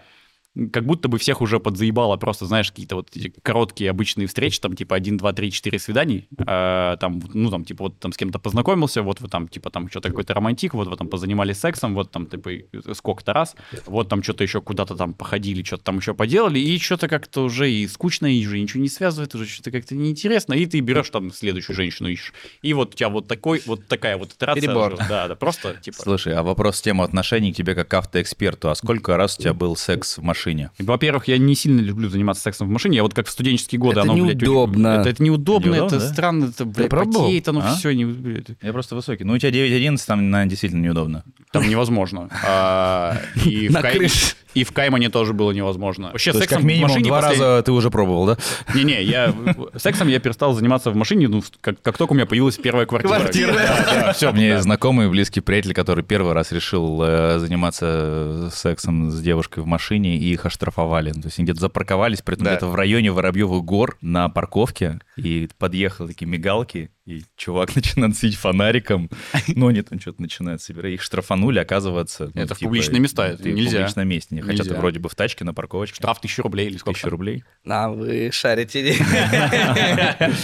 как 0.73 0.87
будто 0.87 1.09
бы 1.09 1.19
всех 1.19 1.41
уже 1.41 1.59
подзаебало 1.59 2.17
просто, 2.17 2.47
знаешь, 2.47 2.71
какие-то 2.71 2.97
вот 2.97 3.09
эти 3.15 3.33
короткие 3.43 3.91
обычные 3.91 4.29
встречи, 4.29 4.61
там, 4.61 4.77
типа, 4.77 4.95
1, 4.95 5.17
2, 5.17 5.33
3, 5.33 5.51
4 5.51 5.79
свиданий, 5.79 6.29
а, 6.47 6.97
там, 6.99 7.21
ну, 7.33 7.51
там, 7.51 7.65
типа, 7.65 7.85
вот 7.85 7.99
там 7.99 8.13
с 8.13 8.17
кем-то 8.17 8.39
познакомился, 8.39 9.03
вот 9.03 9.21
вы 9.21 9.29
там, 9.29 9.49
типа, 9.49 9.71
там, 9.71 9.89
что-то 9.89 10.11
какой-то 10.11 10.33
романтик, 10.33 10.75
вот 10.75 10.87
вы 10.87 10.97
там 10.97 11.09
позанимались 11.09 11.59
сексом, 11.59 11.95
вот 11.95 12.13
там, 12.13 12.27
типа, 12.27 12.51
сколько-то 12.95 13.33
раз, 13.33 13.57
вот 13.87 14.09
там 14.09 14.23
что-то 14.23 14.45
еще 14.45 14.61
куда-то 14.61 14.95
там 14.95 15.13
походили, 15.13 15.65
что-то 15.65 15.85
там 15.85 15.99
еще 15.99 16.15
поделали, 16.15 16.61
и 16.61 16.79
что-то 16.79 17.09
как-то 17.09 17.43
уже 17.43 17.71
и 17.71 17.89
скучно, 17.89 18.27
и 18.33 18.47
уже 18.47 18.61
ничего 18.61 18.81
не 18.81 18.89
связывает, 18.89 19.35
уже 19.35 19.47
что-то 19.47 19.73
как-то 19.73 19.97
неинтересно, 19.97 20.55
и 20.55 20.67
ты 20.67 20.79
берешь 20.81 21.11
там 21.11 21.33
следующую 21.33 21.75
женщину 21.75 22.09
ищешь. 22.09 22.33
И 22.63 22.73
вот 22.75 22.95
у 22.95 22.97
тебя 22.97 23.09
вот 23.09 23.27
такой, 23.27 23.61
вот 23.67 23.87
такая 23.89 24.17
вот 24.17 24.33
итерация. 24.33 24.63
Перебор. 24.63 24.95
уже, 24.95 25.05
Да, 25.09 25.27
да, 25.27 25.35
просто, 25.35 25.75
типа... 25.81 26.01
Слушай, 26.01 26.35
а 26.35 26.45
вопрос 26.45 26.81
в 26.81 26.83
тему 26.83 27.03
отношений 27.03 27.53
к 27.53 27.57
тебе 27.57 27.75
как 27.75 27.93
автоэксперту. 27.93 28.71
А 28.71 28.75
сколько 28.77 29.17
раз 29.17 29.37
у 29.39 29.43
тебя 29.43 29.53
был 29.53 29.75
секс 29.75 30.19
в 30.19 30.23
машине? 30.23 30.44
Во-первых, 30.79 31.29
я 31.29 31.39
не 31.39 31.55
сильно 31.55 31.81
люблю 31.81 32.09
заниматься 32.09 32.43
сексом 32.43 32.69
в 32.69 32.71
машине. 32.71 32.97
Я 32.97 33.03
вот 33.03 33.15
как 33.15 33.27
в 33.27 33.31
студенческие 33.31 33.79
годы, 33.79 34.01
Это 34.01 34.03
оно, 34.03 34.15
блядь, 34.25 34.41
неудобно. 34.43 34.89
это, 35.01 35.09
это 35.11 35.23
неудобно, 35.23 35.67
Неудобно, 35.75 35.97
это 35.97 35.99
да? 36.05 36.13
странно, 36.13 36.45
это, 36.47 36.65
блядь, 36.65 36.91
потеет, 36.91 37.49
оно 37.49 37.61
А? 37.65 37.75
все, 37.75 37.93
не, 37.93 38.05
блядь, 38.05 38.47
Я 38.63 38.73
просто 38.73 38.95
высокий. 38.95 39.25
Ну, 39.25 39.33
у 39.35 39.39
тебя 39.39 39.51
9.11, 39.51 40.01
там, 40.07 40.31
наверное, 40.31 40.51
действительно 40.51 40.83
неудобно. 40.85 41.25
там 41.53 41.69
невозможно. 41.69 42.29
А, 42.47 43.17
и, 43.45 43.69
На 43.71 43.83
крыше. 43.83 44.35
И 44.55 44.65
в 44.65 44.73
Каймане 44.73 45.09
тоже 45.11 45.33
было 45.33 45.53
невозможно. 45.53 46.09
Вообще, 46.13 46.33
То 46.33 46.39
есть, 46.39 46.49
сексом 46.51 46.63
как 46.63 46.69
минимум, 46.69 46.89
в 46.89 46.93
машине 46.93 47.09
два 47.09 47.21
послед- 47.21 47.29
раза 47.41 47.63
ты 47.65 47.73
уже 47.73 47.91
пробовал, 47.91 48.27
да? 48.27 48.39
Не-не, 48.75 49.03
я 49.03 49.35
сексом 49.77 50.09
я 50.09 50.19
перестал 50.21 50.53
заниматься 50.55 50.91
в 50.91 50.97
машине, 50.97 51.29
ну, 51.29 51.43
как, 51.61 51.81
как 51.83 51.99
только 51.99 52.13
у 52.13 52.15
меня 52.15 52.27
появилась 52.27 52.57
первая 52.57 52.87
квартира. 52.87 53.15
Квартира. 53.17 54.13
Все, 54.15 54.31
у 54.31 54.35
меня 54.35 54.53
есть 54.53 54.63
знакомый, 54.63 55.09
близкий 55.09 55.41
приятель, 55.41 55.75
который 55.75 56.05
первый 56.05 56.33
раз 56.33 56.53
решил 56.53 57.01
э, 57.03 57.39
заниматься 57.39 58.51
сексом 58.53 59.11
с 59.11 59.21
девушкой 59.21 59.63
в 59.63 59.67
машине, 59.67 60.17
и 60.19 60.33
их 60.33 60.47
оштрафовали. 60.47 61.13
То 61.13 61.23
есть 61.27 61.39
они 61.39 61.45
где-то 61.47 61.61
запарковались, 61.61 62.23
при 62.23 62.35
этом 62.35 62.45
Да. 62.45 62.53
где-то 62.53 62.67
в 62.69 62.75
районе 62.75 63.11
Воробьевых 63.13 63.63
гор 63.65 63.97
на 64.01 64.29
парковке, 64.29 65.01
и 65.17 65.49
подъехали 65.59 66.09
такие 66.09 66.27
мигалки, 66.27 66.91
и 67.07 67.23
чувак 67.37 67.75
начинает 67.77 68.17
светить 68.17 68.39
фонариком. 68.39 69.11
Ну, 69.49 69.69
они 69.69 69.83
там 69.83 70.01
что-то 70.01 70.23
начинают 70.23 70.63
собирать. 70.63 70.95
Их 70.95 71.03
штрафанули, 71.03 71.59
оказывается. 71.59 72.31
ну, 72.35 72.41
Это 72.43 72.55
в 72.55 72.59
публичные 72.61 73.01
места, 73.01 73.27
это 73.29 73.43
ты 73.43 73.53
в 73.53 73.55
нельзя. 73.55 73.79
публичном 73.79 74.09
месте. 74.09 74.37
Хотя 74.41 74.63
ты 74.63 74.69
Нельзя. 74.71 74.81
вроде 74.81 75.01
бы 75.01 75.09
в 75.09 75.15
тачке 75.15 75.45
на 75.45 75.53
парковочке. 75.55 75.97
Штраф 75.97 76.21
тысячу 76.21 76.43
рублей 76.43 76.69
или 76.69 76.77
сколько? 76.79 76.99
Тысячу 76.99 77.11
рублей. 77.11 77.45
А 77.67 77.89
вы 77.91 78.31
шарите. 78.33 78.95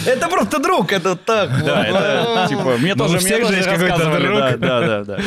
Это 0.05 0.27
просто 0.29 0.59
друг, 0.61 0.91
это 0.91 1.15
так. 1.15 1.49
Да, 1.63 1.85
это 1.85 2.45
типа, 2.49 2.77
мне 2.77 2.95
Ну, 2.95 3.05
тоже, 3.05 3.19
всех 3.19 3.47
же 3.47 3.55
есть 3.55 3.67
какой-то 3.67 4.19
друг. 4.19 4.37
да, 4.37 4.57
да, 4.57 4.81
да, 4.81 5.03
да. 5.03 5.19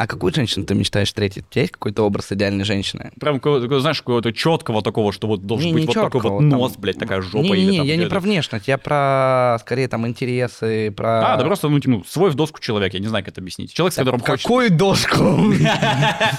А 0.00 0.06
какую 0.06 0.32
женщину 0.32 0.64
ты 0.64 0.74
мечтаешь 0.74 1.08
встретить? 1.08 1.44
У 1.44 1.52
тебя 1.52 1.60
есть 1.60 1.74
какой-то 1.74 2.06
образ 2.06 2.32
идеальной 2.32 2.64
женщины? 2.64 3.12
Прям, 3.20 3.38
знаешь, 3.80 3.98
какого-то 3.98 4.32
четкого 4.32 4.80
такого, 4.80 5.12
что 5.12 5.26
вот 5.28 5.44
должен 5.44 5.66
Не, 5.66 5.72
быть 5.74 5.82
не 5.82 5.86
вот 5.88 5.92
такой 5.92 6.10
чёткого, 6.22 6.32
вот 6.32 6.38
там- 6.38 6.58
нос, 6.58 6.72
блядь, 6.78 6.98
такая 6.98 7.20
жопа. 7.20 7.44
или 7.44 7.56
Не-не-не, 7.56 7.76
там 7.80 7.86
я 7.86 7.96
не 7.96 8.06
про 8.06 8.20
внешность, 8.20 8.66
я 8.66 8.78
про, 8.78 9.58
скорее, 9.60 9.88
там, 9.88 10.06
интересы, 10.06 10.90
про... 10.90 11.34
А, 11.34 11.36
да 11.36 11.44
просто, 11.44 11.68
ну, 11.68 11.78
типа, 11.78 11.90
ну, 11.90 12.04
свой 12.04 12.30
в 12.30 12.34
доску 12.34 12.60
человек, 12.60 12.94
я 12.94 13.00
не 13.00 13.08
знаю, 13.08 13.22
как 13.26 13.34
это 13.34 13.42
объяснить. 13.42 13.74
Человек, 13.74 13.92
с 13.92 13.96
которым 13.96 14.20
хочешь... 14.20 14.42
Какую 14.42 14.70
дошку? 14.70 15.22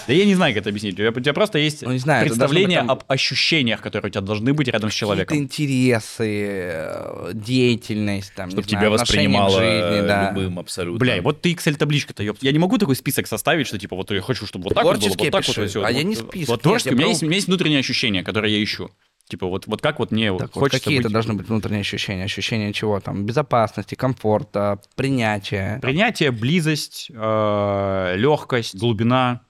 Да 0.08 0.14
я 0.14 0.26
не 0.26 0.34
знаю, 0.34 0.56
как 0.56 0.62
это 0.62 0.70
объяснить. 0.72 1.00
У 1.00 1.12
тебя, 1.20 1.34
просто 1.34 1.60
есть 1.60 1.84
Ну, 1.84 1.94
не 1.94 2.00
представление 2.00 2.80
об 2.80 3.04
ощущениях, 3.08 3.80
которые 3.82 4.10
у 4.10 4.12
тебя 4.12 4.22
должны 4.22 4.54
быть 4.54 4.70
рядом 4.70 4.90
с 4.90 4.94
человеком. 4.96 5.38
интересы, 5.38 6.48
э, 6.48 7.32
деятельность, 7.36 8.34
там, 8.36 8.48
не 8.50 8.54
Чтобы 8.54 8.68
тебя 8.68 8.90
воспринимало 8.90 9.60
да. 9.60 10.32
любым 10.32 10.58
абсолютно. 10.58 10.98
Бля, 10.98 11.22
вот 11.22 11.42
ты 11.42 11.54
Excel-табличка-то. 11.54 12.24
Я 12.24 12.52
не 12.52 12.58
могу 12.58 12.80
такой 12.80 12.96
список 12.96 13.28
составить, 13.28 13.51
что, 13.64 13.78
типа, 13.78 13.96
вот 13.96 14.12
я 14.12 14.22
хочу, 14.22 14.46
чтобы 14.46 14.66
вот 14.66 14.74
так 14.74 14.84
вот 14.84 15.00
было, 15.00 15.10
вот 15.10 15.22
я 15.22 15.32
так 15.32 15.46
вот, 15.46 15.56
пишу, 15.56 15.64
и 15.64 15.68
всё. 15.68 15.84
а 15.84 15.92
я 15.92 16.00
Вот, 16.00 16.06
не 16.06 16.14
э, 16.14 16.18
список, 16.18 16.50
Вот 16.50 16.62
творчески, 16.62 16.90
я 16.90 16.94
у 16.94 16.98
меня 16.98 17.08
есть, 17.08 17.24
у 17.24 17.26
меня 17.26 17.36
есть 17.36 17.48
внутренние 17.48 17.80
ощущения, 17.80 18.24
которые 18.24 18.58
я 18.58 18.64
ищу. 18.64 18.90
Типа, 19.28 19.48
вот, 19.48 19.68
вот 19.68 19.82
как 19.82 20.00
вот 20.00 20.12
мне 20.12 20.30
Так, 20.38 20.56
вот 20.56 20.60
хочется 20.60 20.80
какие 20.84 21.00
это 21.00 21.08
быть... 21.08 21.14
должны 21.14 21.34
быть 21.36 21.48
внутренние 21.48 21.82
ощущения? 21.82 22.26
Ощущения 22.26 22.74
чего? 22.74 23.00
Там, 23.00 23.26
безопасности, 23.26 23.96
комфорта, 23.96 24.82
принятия. 24.96 25.80
Принятие, 25.82 26.32
близость, 26.32 27.10
легкость, 27.10 28.76
глубина, 28.76 29.42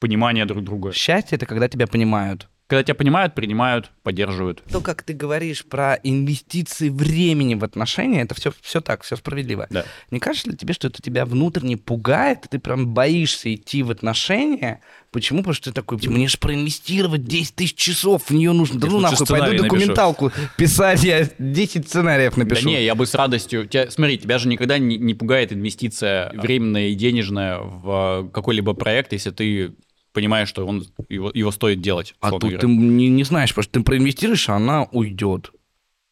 понимание 0.00 0.44
друг 0.44 0.62
друга. 0.62 0.92
Счастье— 0.92 1.36
это 1.36 1.46
когда 1.46 1.68
тебя 1.68 1.86
понимают. 1.86 2.48
Когда 2.66 2.82
тебя 2.82 2.94
понимают, 2.94 3.34
принимают, 3.34 3.90
поддерживают. 4.02 4.62
То, 4.72 4.80
как 4.80 5.02
ты 5.02 5.12
говоришь 5.12 5.66
про 5.66 5.98
инвестиции 6.02 6.88
времени 6.88 7.54
в 7.54 7.62
отношения, 7.62 8.22
это 8.22 8.34
все, 8.34 8.52
все 8.62 8.80
так, 8.80 9.02
все 9.02 9.16
справедливо. 9.16 9.66
Да. 9.68 9.84
Не 10.10 10.18
кажется 10.18 10.50
ли 10.50 10.56
тебе, 10.56 10.72
что 10.72 10.88
это 10.88 11.02
тебя 11.02 11.26
внутренне 11.26 11.76
пугает, 11.76 12.46
и 12.46 12.48
ты 12.48 12.58
прям 12.58 12.94
боишься 12.94 13.54
идти 13.54 13.82
в 13.82 13.90
отношения? 13.90 14.80
Почему? 15.10 15.40
Потому 15.40 15.54
что 15.54 15.70
ты 15.70 15.74
такой, 15.74 15.98
мне 16.08 16.26
же 16.26 16.38
проинвестировать 16.38 17.24
10 17.24 17.54
тысяч 17.54 17.76
часов, 17.76 18.24
в 18.24 18.30
нее 18.30 18.52
нужно. 18.52 18.80
Да 18.80 18.86
ну 18.86 18.98
нахуй, 18.98 19.26
пойду 19.26 19.46
напишу. 19.46 19.62
документалку 19.64 20.32
писать, 20.56 21.04
я 21.04 21.28
10 21.38 21.86
сценариев 21.86 22.36
напишу. 22.38 22.64
Да 22.64 22.70
не, 22.70 22.84
я 22.84 22.94
бы 22.94 23.06
с 23.06 23.14
радостью... 23.14 23.68
Тебя, 23.68 23.90
смотри, 23.90 24.18
тебя 24.18 24.38
же 24.38 24.48
никогда 24.48 24.78
не, 24.78 24.96
не 24.96 25.12
пугает 25.12 25.52
инвестиция 25.52 26.32
временная 26.32 26.88
и 26.88 26.94
денежная 26.94 27.58
в 27.58 28.24
э, 28.24 28.30
какой-либо 28.32 28.72
проект, 28.72 29.12
если 29.12 29.30
ты 29.30 29.74
понимаешь, 30.14 30.48
что 30.48 30.66
он, 30.66 30.86
его, 31.10 31.30
его 31.34 31.50
стоит 31.50 31.82
делать. 31.82 32.14
А 32.20 32.30
тут 32.30 32.40
говоря. 32.40 32.58
ты 32.58 32.66
не, 32.66 33.08
не 33.10 33.24
знаешь, 33.24 33.50
потому 33.50 33.64
что 33.64 33.72
ты 33.72 33.80
проинвестируешь, 33.82 34.48
а 34.48 34.54
она 34.54 34.84
уйдет. 34.84 35.50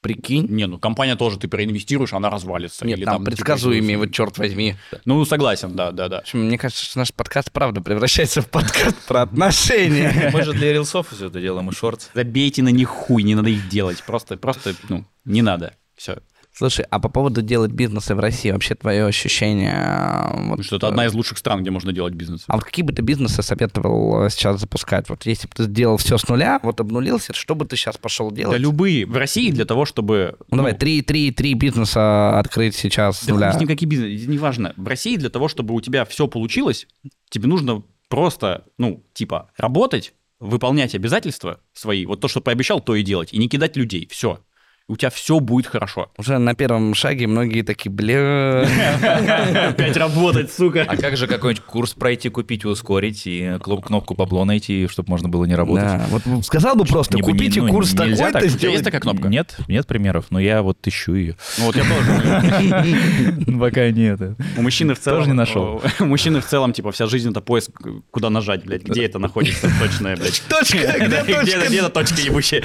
Прикинь? 0.03 0.49
Не, 0.49 0.67
ну 0.67 0.81
компания 0.81 1.15
тоже 1.15 1.39
ты 1.39 1.47
проинвестируешь, 1.47 2.13
она 2.13 2.29
развалится. 2.29 2.85
Нет, 2.85 2.99
или 2.99 3.05
там 3.05 3.19
типа, 3.19 3.27
предсказуемые, 3.27 3.97
вот 3.97 4.13
черт 4.13 4.37
возьми. 4.37 4.75
Ну, 5.05 5.25
согласен, 5.25 5.77
да, 5.77 5.93
да, 5.93 6.09
да. 6.09 6.19
В 6.19 6.23
общем, 6.23 6.45
мне 6.45 6.59
кажется, 6.59 6.85
что 6.85 6.99
наш 6.99 7.15
подкаст, 7.15 7.53
правда, 7.53 7.81
превращается 7.81 8.43
в 8.43 8.51
подкаст 8.51 8.97
про 9.07 9.23
отношения. 9.23 10.31
Мы 10.35 10.43
же 10.43 10.53
для 10.53 10.73
рилсов 10.73 11.09
все 11.13 11.29
это 11.29 11.41
делаем 11.41 11.71
и 11.71 11.73
шорт. 11.73 12.11
Забейте 12.15 12.65
на 12.65 12.71
них 12.71 12.89
хуй, 12.89 13.23
не 13.23 13.37
надо 13.37 13.51
их 13.51 13.69
делать. 13.69 14.03
Просто, 14.03 14.37
просто, 14.37 14.75
ну, 14.89 15.05
не 15.25 15.41
надо. 15.41 15.77
Все. 15.95 16.19
Слушай, 16.63 16.87
а 16.91 17.01
по 17.01 17.09
поводу 17.09 17.43
делать 17.43 17.73
бизнесы 17.73 18.15
в 18.15 18.21
России, 18.21 18.53
вообще 18.53 18.77
твое 18.77 19.05
ощущение? 19.05 19.75
э, 19.75 20.47
вот, 20.49 20.65
Что 20.65 20.77
это 20.77 20.87
одна 20.87 21.07
из 21.07 21.13
лучших 21.13 21.39
стран, 21.39 21.63
где 21.63 21.73
можно 21.73 21.93
делать 21.93 22.15
бизнес. 22.15 22.45
А 22.47 22.55
вот 22.55 22.63
какие 22.63 22.85
бы 22.85 22.93
ты 22.93 23.03
бизнесы 23.03 23.43
советовал 23.43 24.27
э, 24.27 24.31
сейчас 24.31 24.61
запускать? 24.61 25.09
Вот 25.09 25.27
если 25.27 25.49
бы 25.49 25.55
ты 25.57 25.65
сделал 25.65 25.97
все 25.97 26.19
с 26.19 26.29
нуля, 26.29 26.61
вот 26.63 26.79
обнулился, 26.79 27.33
что 27.33 27.57
бы 27.57 27.65
ты 27.65 27.75
сейчас 27.75 27.97
пошел 27.97 28.31
Да 28.31 28.37
делать? 28.37 28.61
любые. 28.61 29.07
В 29.07 29.17
России 29.17 29.51
для 29.51 29.65
того, 29.65 29.85
чтобы... 29.85 30.37
Ну, 30.53 30.59
давай, 30.59 30.75
три, 30.75 31.03
три, 31.03 31.33
три 31.33 31.55
бизнеса 31.55 32.39
открыть 32.39 32.77
сейчас 32.77 33.19
с 33.19 33.27
Да 33.27 33.35
нуля. 33.35 33.51
хуй 33.51 33.57
с 33.57 33.61
ним 33.61 33.69
какие 33.69 33.89
бизнес, 33.89 34.29
неважно. 34.29 34.73
В 34.77 34.87
России 34.87 35.17
для 35.17 35.31
того, 35.31 35.49
чтобы 35.49 35.75
у 35.75 35.81
тебя 35.81 36.05
все 36.05 36.29
получилось, 36.29 36.87
тебе 37.29 37.49
нужно 37.49 37.83
просто, 38.09 38.63
ну, 38.79 39.03
типа, 39.15 39.51
работать, 39.57 40.15
выполнять 40.39 40.95
обязательства 40.95 41.59
свои, 41.73 42.07
вот 42.07 42.21
то, 42.21 42.29
что 42.29 42.41
пообещал, 42.41 42.81
то 42.81 42.95
и 42.95 43.03
делать, 43.03 43.33
и 43.33 43.39
не 43.39 43.49
кидать 43.49 43.77
людей. 43.77 44.07
Все. 44.13 44.39
У 44.89 44.97
тебя 44.97 45.11
все 45.11 45.39
будет 45.41 45.67
хорошо. 45.67 46.11
Уже 46.19 46.39
на 46.39 46.55
первом 46.55 46.95
шаге 46.95 47.27
многие 47.27 47.63
такие, 47.63 47.91
бля... 47.91 48.63
Опять 49.69 49.97
работать, 49.97 50.53
сука. 50.53 50.85
А 50.89 50.97
как 50.97 51.17
же 51.17 51.27
какой-нибудь 51.27 51.65
курс 51.65 51.95
пройти, 51.95 52.29
купить, 52.29 52.65
ускорить 52.65 53.27
и 53.27 53.59
кноп- 53.61 53.85
кнопку 53.85 54.15
бабло 54.15 54.45
найти, 54.45 54.89
чтобы 54.89 55.11
можно 55.11 55.29
было 55.29 55.45
не 55.45 55.55
работать? 55.55 55.85
Да, 55.85 56.07
вот 56.09 56.45
сказал 56.45 56.75
бы 56.75 56.85
просто, 56.85 57.17
Не 57.17 57.23
купите 57.23 57.63
ну, 57.63 57.69
курс 57.69 57.93
такой-то, 57.93 58.45
есть 58.45 58.85
такая 58.85 59.01
кнопка? 59.01 59.29
Нет, 59.29 59.57
нет 59.69 59.87
примеров, 59.87 60.27
но 60.31 60.41
я 60.41 60.63
вот 60.63 60.79
ищу 60.87 61.15
ее. 61.15 61.37
Ну 61.59 61.67
вот 61.67 61.77
я 61.77 61.85
тоже. 61.85 63.47
Пока 63.59 63.91
нет. 63.91 64.21
У 64.57 64.63
мужчины 64.63 64.95
в 64.95 64.99
целом... 64.99 65.19
Тоже 65.21 65.31
не 65.31 65.37
нашел. 65.37 65.83
У 66.01 66.05
мужчины 66.05 66.41
в 66.41 66.47
целом, 66.47 66.73
типа, 66.73 66.91
вся 66.93 67.07
жизнь 67.07 67.31
это 67.31 67.41
поиск, 67.41 67.71
куда 68.11 68.31
нажать, 68.31 68.65
блядь, 68.65 68.83
где 68.83 69.05
это 69.05 69.19
находится 69.19 69.71
точная, 69.81 70.17
блядь. 70.17 70.43
Точка, 70.49 70.79
где 70.79 71.23
точка? 71.23 71.43
Где 71.43 71.67
где 71.69 71.79
эта 71.79 71.89
точка 71.91 72.21
ебучая? 72.21 72.63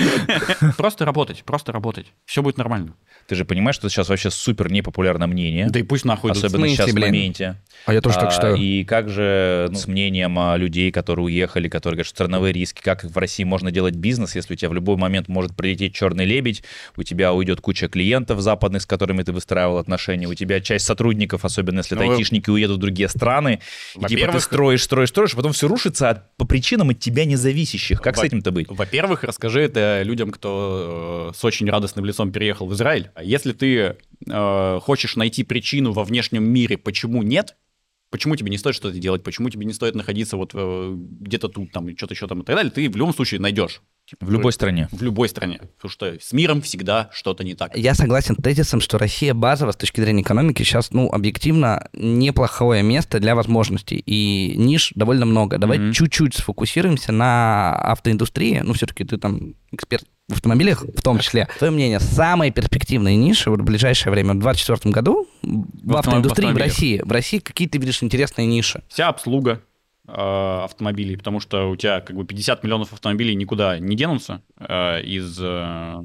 Просто 0.77 1.06
работать, 1.06 1.44
просто 1.45 1.72
работать. 1.72 2.06
Блядь. 2.07 2.25
Все 2.25 2.41
будет 2.41 2.57
нормально. 2.57 2.93
Ты 3.27 3.35
же 3.35 3.43
понимаешь, 3.43 3.75
что 3.75 3.88
это 3.88 3.93
сейчас 3.93 4.07
вообще 4.07 4.31
супер 4.31 4.71
непопулярное 4.71 5.27
мнение. 5.27 5.67
Да 5.69 5.79
и 5.79 5.84
пусть 5.84 6.05
нахуй. 6.05 6.31
Особенно 6.31 6.59
смысле, 6.59 6.75
сейчас 6.77 6.91
в 6.91 6.93
блин? 6.93 7.07
моменте. 7.07 7.57
А 7.85 7.93
я 7.93 7.99
тоже 7.99 8.15
так 8.15 8.29
А, 8.29 8.31
считаю. 8.31 8.55
И 8.55 8.85
как 8.85 9.09
же 9.09 9.67
ну, 9.69 9.77
с 9.77 9.85
мнением 9.85 10.39
а, 10.39 10.55
людей, 10.55 10.91
которые 10.93 11.25
уехали, 11.25 11.67
которые 11.67 11.97
говорят, 11.97 12.07
что 12.07 12.15
страновые 12.15 12.53
риски, 12.53 12.81
как 12.81 13.03
в 13.03 13.17
России 13.17 13.43
можно 13.43 13.69
делать 13.69 13.95
бизнес, 13.95 14.34
если 14.34 14.53
у 14.53 14.55
тебя 14.55 14.69
в 14.69 14.73
любой 14.73 14.95
момент 14.95 15.27
может 15.27 15.57
прилететь 15.57 15.93
черный 15.93 16.23
лебедь, 16.23 16.63
у 16.95 17.03
тебя 17.03 17.34
уйдет 17.34 17.59
куча 17.59 17.89
клиентов 17.89 18.39
западных, 18.39 18.84
с 18.84 18.85
которыми 18.85 19.23
ты 19.23 19.34
выстраивал 19.34 19.77
отношения, 19.77 20.25
у 20.27 20.34
тебя 20.34 20.61
часть 20.61 20.85
сотрудников, 20.85 21.43
особенно 21.43 21.79
если 21.79 21.97
это 21.97 22.05
Ну, 22.05 22.11
айтишники, 22.13 22.49
уедут 22.49 22.77
в 22.77 22.79
другие 22.79 23.09
страны, 23.09 23.59
и 23.99 24.05
типа 24.05 24.31
ты 24.31 24.39
строишь, 24.39 24.84
строишь, 24.84 25.09
строишь, 25.09 25.34
а 25.34 25.35
потом 25.35 25.51
все 25.51 25.67
рушится 25.67 26.11
от- 26.11 26.38
по 26.38 26.45
причинам 26.45 26.91
от 26.91 26.99
тебя 26.99 27.25
независящих. 27.25 28.01
Как 28.01 28.15
с 28.15 28.23
этим-то 28.23 28.51
быть? 28.51 28.67
Во-первых, 28.69 29.25
расскажи 29.25 29.61
это 29.61 30.01
людям, 30.03 30.31
кто 30.31 31.31
э, 31.34 31.38
с 31.38 31.43
очень 31.43 31.69
радостным 31.69 31.97
лицом 32.06 32.32
переехал 32.32 32.68
в 32.68 32.74
Израиль. 32.74 33.11
А 33.15 33.24
Если 33.24 33.52
ты 33.53 33.98
э, 34.28 34.80
хочешь 34.82 35.15
найти 35.15 35.44
причину 35.44 35.91
во 35.94 36.03
внешнем 36.03 36.44
мире, 36.44 36.78
почему 36.78 37.24
нет, 37.24 37.56
почему 38.10 38.36
тебе 38.36 38.49
не 38.49 38.57
стоит 38.57 38.76
что-то 38.76 38.98
делать, 38.98 39.24
почему 39.24 39.49
тебе 39.49 39.65
не 39.65 39.74
стоит 39.74 39.95
находиться 39.95 40.38
вот 40.38 40.52
э, 40.53 40.94
где-то 40.95 41.49
тут, 41.49 41.72
там, 41.72 41.90
что-то 41.98 42.14
еще 42.14 42.28
там 42.28 42.41
и 42.41 42.45
так 42.45 42.56
далее, 42.56 42.72
ты 42.72 42.90
в 42.90 42.95
любом 42.95 43.14
случае 43.14 43.40
найдешь. 43.40 43.82
Типа, 44.10 44.26
В 44.26 44.32
любой 44.32 44.53
стране. 44.53 44.88
В 44.94 45.02
любой 45.03 45.28
стране. 45.28 45.60
Потому 45.76 45.91
что 45.91 46.18
с 46.18 46.32
миром 46.32 46.61
всегда 46.61 47.10
что-то 47.11 47.44
не 47.44 47.56
так. 47.56 47.76
Я 47.76 47.94
согласен 47.94 48.36
с 48.40 48.41
тезисом, 48.41 48.80
что 48.80 48.98
Россия 48.98 49.34
базово 49.34 49.72
с 49.74 49.76
точки 49.76 49.99
зрения 49.99 50.22
экономики 50.22 50.64
сейчас, 50.64 50.91
ну, 50.91 51.10
объективно, 51.10 51.90
неплохое 51.91 52.84
место 52.84 53.19
для 53.19 53.36
возможностей. 53.36 53.98
И 54.06 54.53
ниш 54.56 54.94
довольно 54.95 55.26
много. 55.26 55.57
Давай 55.57 55.78
Мгм. 55.80 55.91
чуть-чуть 55.91 56.36
сфокусируемся 56.36 57.11
на 57.11 57.76
автоиндустрии. 57.91 58.61
Ну, 58.64 58.72
все-таки 58.72 59.03
ты 59.03 59.18
там 59.18 59.56
эксперт 59.74 60.06
в 60.27 60.33
автомобилях 60.33 60.83
в 60.83 61.01
том 61.01 61.19
числе. 61.19 61.47
Твое 61.57 61.71
мнение, 61.71 61.99
самые 61.99 62.51
перспективные 62.51 63.15
ниши 63.15 63.49
вот 63.49 63.61
в 63.61 63.63
ближайшее 63.63 64.11
время, 64.11 64.31
в 64.33 64.39
2024 64.39 64.91
году 64.93 65.27
в, 65.41 65.47
автомоб- 65.47 65.97
автоиндустрии 65.99 66.51
в. 66.51 66.57
России? 66.57 67.01
В 67.03 67.11
России 67.11 67.39
какие 67.39 67.67
ты 67.67 67.77
видишь 67.77 68.03
интересные 68.03 68.45
ниши? 68.45 68.83
Вся 68.89 69.07
обслуга 69.07 69.61
э, 70.07 70.11
автомобилей, 70.11 71.15
потому 71.15 71.39
что 71.39 71.69
у 71.69 71.75
тебя 71.77 72.01
как 72.01 72.15
бы 72.15 72.25
50 72.25 72.63
миллионов 72.63 72.91
автомобилей 72.91 73.35
никуда 73.35 73.79
не 73.79 73.95
денутся 73.95 74.41
э, 74.59 75.01
из 75.03 75.37
э, 75.39 76.03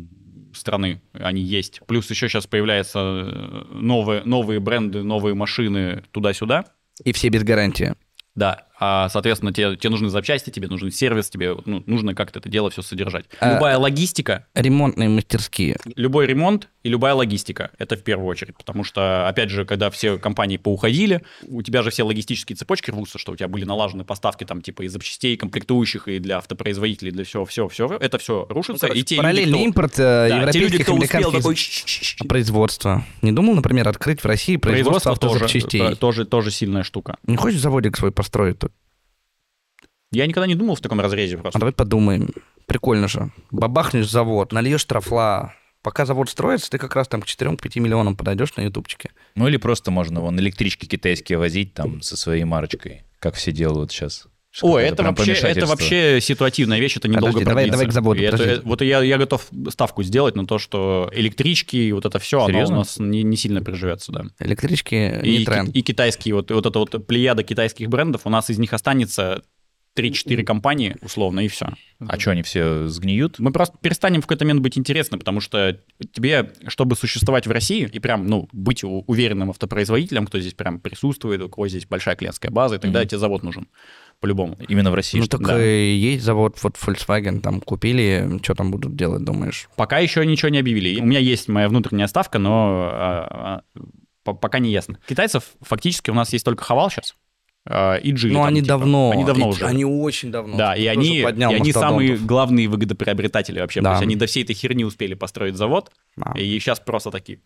страны, 0.55 1.03
они 1.13 1.43
есть. 1.43 1.81
Плюс 1.87 2.09
еще 2.09 2.29
сейчас 2.29 2.47
появляются 2.47 3.01
э, 3.01 3.65
новые, 3.73 4.23
новые 4.25 4.61
бренды, 4.61 5.03
новые 5.03 5.35
машины 5.35 6.05
туда-сюда. 6.13 6.67
И 7.03 7.13
все 7.13 7.29
без 7.29 7.43
гарантии. 7.43 7.95
Да, 8.35 8.67
а, 8.85 9.09
соответственно, 9.11 9.53
тебе, 9.53 9.77
тебе 9.77 9.91
нужны 9.91 10.09
запчасти, 10.09 10.51
тебе 10.51 10.67
нужен 10.67 10.91
сервис, 10.91 11.31
тебе 11.31 11.55
ну, 11.67 11.85
нужно 11.87 12.17
как-то 12.17 12.41
это 12.41 12.49
дело 12.49 12.69
все 12.71 12.83
содержать. 12.83 13.27
А- 13.39 13.55
Любая 13.55 13.79
логистика, 13.79 14.47
Ремонтные 14.55 15.09
мастерские. 15.09 15.77
любой 15.95 16.27
ремонт 16.27 16.69
и 16.83 16.89
любая 16.89 17.15
логистика, 17.15 17.71
это 17.79 17.97
в 17.97 18.03
первую 18.03 18.27
очередь. 18.27 18.57
Потому 18.57 18.83
что, 18.83 19.29
опять 19.29 19.51
же, 19.51 19.65
когда 19.65 19.89
все 19.91 20.19
компании 20.19 20.57
поуходили, 20.57 21.23
у 21.47 21.63
тебя 21.63 21.83
же 21.83 21.91
все 21.91 22.03
логистические 22.03 22.57
цепочки 22.57 22.91
рвутся, 22.91 23.19
что 23.21 23.31
у 23.31 23.37
тебя 23.37 23.47
были 23.47 23.65
налажены 23.65 24.03
поставки 24.03 24.43
там 24.43 24.61
типа 24.63 24.83
и 24.83 24.89
запчастей, 24.89 25.35
и 25.35 25.37
комплектующих, 25.37 26.09
и 26.09 26.19
для 26.19 26.39
автопроизводителей, 26.39 27.13
для 27.13 27.23
всего, 27.25 27.45
все, 27.47 27.69
все, 27.69 27.87
это 27.87 28.19
все 28.19 28.47
рушится. 28.49 28.89
и 28.89 29.03
те 29.05 29.15
люди, 29.15 29.23
Параллельный 29.23 29.59
кто- 29.59 29.65
импорт 29.65 29.93
э, 29.95 29.97
да, 29.99 30.29
те 30.29 30.35
европейских, 30.35 30.63
люди, 30.73 30.83
кто 30.83 30.95
успел, 30.95 31.31
такой... 31.33 31.57
Производства. 32.29 33.05
Не 33.23 33.33
думал, 33.33 33.55
например, 33.55 33.87
открыть 33.89 34.21
в 34.23 34.25
России 34.27 34.57
производство, 34.57 35.11
Производство 35.11 35.29
тоже, 35.29 35.45
автозапчастей? 35.45 35.93
э, 35.93 35.97
тоже, 35.97 36.25
тоже 36.25 36.51
сильная 36.51 36.83
штука. 36.83 37.17
Не 37.27 37.37
хочешь 37.37 37.61
заводик 37.61 37.97
свой 37.97 38.11
построить? 38.13 38.57
Я 40.13 40.27
никогда 40.27 40.47
не 40.47 40.55
думал 40.55 40.77
в 40.77 40.81
таком 40.81 41.01
разрезе 41.01 41.37
А 41.37 41.41
просто. 41.41 41.59
давай 41.59 41.73
подумаем. 41.73 42.31
Прикольно 42.67 43.09
же. 43.09 43.31
Бабахнешь 43.51 44.09
завод, 44.09 44.53
нальешь 44.53 44.85
трафла. 44.85 45.55
Пока 45.83 46.07
завод 46.07 46.31
строится, 46.31 46.71
ты 46.71 46.79
как 46.79 46.95
раз 46.95 47.09
там 47.09 47.23
к 47.23 47.27
4-5 47.27 47.81
миллионам 47.81 48.17
подойдешь 48.17 48.55
на 48.57 48.63
ютубчике. 48.63 49.11
Ну 49.35 49.49
или 49.49 49.57
просто 49.57 49.91
можно 49.91 50.21
вон 50.21 50.39
электрички 50.39 50.87
китайские 50.87 51.39
возить 51.39 51.75
там 51.75 52.03
со 52.03 52.17
своей 52.17 52.45
марочкой, 52.45 53.03
как 53.19 53.35
все 53.35 53.51
делают 53.51 53.91
сейчас. 53.91 54.29
О, 54.61 54.79
это 54.79 55.03
вообще, 55.03 55.33
это 55.33 55.65
вообще 55.67 56.19
ситуативная 56.21 56.79
вещь, 56.79 56.99
это 56.99 57.09
недолго 57.09 57.39
Подожди, 57.41 57.45
давай- 57.47 57.65
продлится. 57.65 57.79
давай 57.79 57.87
к 57.89 57.93
заводу, 57.93 58.21
И 58.21 58.25
это- 58.25 58.61
вот 58.67 58.83
я, 58.83 59.03
я 59.03 59.17
готов 59.17 59.49
ставку 59.71 60.03
сделать 60.03 60.37
на 60.37 60.47
то, 60.47 60.59
что 60.59 61.11
электрички 61.15 61.77
и 61.77 61.91
вот 61.93 62.05
это 62.05 62.19
все, 62.19 62.37
оно 62.41 62.45
у 62.49 62.51
Серьезно? 62.53 62.77
нас 62.77 62.99
не, 62.99 63.23
не 63.23 63.37
сильно 63.39 63.63
приживется, 63.63 64.13
да. 64.13 64.25
Электрички 64.41 65.21
И, 65.25 65.39
не 65.39 65.45
тренд. 65.47 65.73
ки- 65.73 65.79
и 65.79 65.83
китайские, 65.83 66.35
вот, 66.35 66.51
вот 66.51 66.67
это 66.67 66.79
вот 66.79 67.07
плеяда 67.07 67.43
китайских 67.43 67.89
брендов, 67.89 68.21
у 68.25 68.29
нас 68.31 68.51
из 68.51 68.59
них 68.59 68.75
останется 68.75 69.43
3-4 69.97 70.43
компании, 70.45 70.97
условно, 71.03 71.41
и 71.41 71.49
все. 71.49 71.69
А 72.09 72.19
что, 72.19 72.31
они 72.31 72.43
все 72.43 72.89
сгниют? 72.89 73.39
Мы 73.39 73.53
просто 73.53 73.77
перестанем 73.81 74.21
в 74.23 74.27
какой-то 74.27 74.45
момент 74.45 74.61
быть 74.63 74.79
интересны, 74.79 75.19
потому 75.19 75.41
что 75.41 75.79
тебе, 76.13 76.53
чтобы 76.69 76.97
существовать 76.97 77.47
в 77.47 77.51
России 77.51 77.89
и 77.93 77.99
прям, 77.99 78.27
ну, 78.27 78.49
быть 78.53 78.83
уверенным 78.85 79.51
автопроизводителем, 79.51 80.27
кто 80.27 80.41
здесь 80.41 80.55
прям 80.55 80.81
присутствует, 80.81 81.43
у 81.43 81.49
кого 81.49 81.69
здесь 81.69 81.87
большая 81.87 82.17
клиентская 82.17 82.51
база, 82.51 82.77
и 82.77 82.79
тогда 82.79 83.01
Мгм. 83.01 83.09
тебе 83.09 83.19
завод 83.19 83.43
нужен, 83.43 83.69
по-любому. 84.21 84.57
Именно 84.67 84.91
в 84.91 84.95
России. 84.95 85.19
Ну 85.19 85.25
что- 85.25 85.37
так 85.39 85.47
да. 85.47 85.65
и 85.65 85.95
есть 85.95 86.25
завод, 86.25 86.57
вот 86.63 86.77
Volkswagen 86.77 87.41
там 87.41 87.61
купили, 87.61 88.41
что 88.43 88.55
там 88.55 88.71
будут 88.71 88.97
делать, 88.97 89.25
думаешь? 89.25 89.69
Пока 89.77 89.99
еще 89.99 90.25
ничего 90.25 90.49
не 90.49 90.59
объявили. 90.59 91.01
У 91.01 91.05
меня 91.05 91.19
есть 91.21 91.49
моя 91.49 91.69
внутренняя 91.69 92.07
ставка, 92.07 92.39
но 92.39 92.89
а, 92.93 93.63
а, 93.75 93.81
по- 94.25 94.33
пока 94.35 94.59
не 94.59 94.71
ясно. 94.73 94.99
Китайцев 95.07 95.51
фактически 95.61 96.11
у 96.11 96.15
нас 96.15 96.33
есть 96.33 96.45
только 96.45 96.65
Хавал 96.65 96.91
сейчас 96.91 97.15
и 97.69 98.13
Джили. 98.13 98.33
Ну 98.33 98.45
они 98.45 98.61
типа. 98.61 98.69
давно. 98.69 99.11
Они 99.13 99.25
давно 99.25 99.47
и- 99.47 99.49
уже. 99.51 99.65
Они 99.67 99.85
очень 99.85 100.31
давно. 100.33 100.57
да, 100.57 100.75
и 100.75 100.87
они, 100.87 101.19
и 101.19 101.23
они 101.25 101.73
самые 101.73 102.17
главные 102.17 102.69
выгодоприобретатели 102.69 103.61
вообще. 103.61 103.81
Да. 103.81 103.91
То 103.91 103.95
есть 103.95 104.03
они 104.03 104.17
до 104.17 104.27
всей 104.27 104.43
этой 104.43 104.55
херни 104.55 104.85
успели 104.85 105.15
построить 105.15 105.57
завод, 105.57 105.93
Да. 106.17 106.33
и 106.37 106.59
сейчас 106.59 106.81
просто 106.81 107.11
такие. 107.11 107.39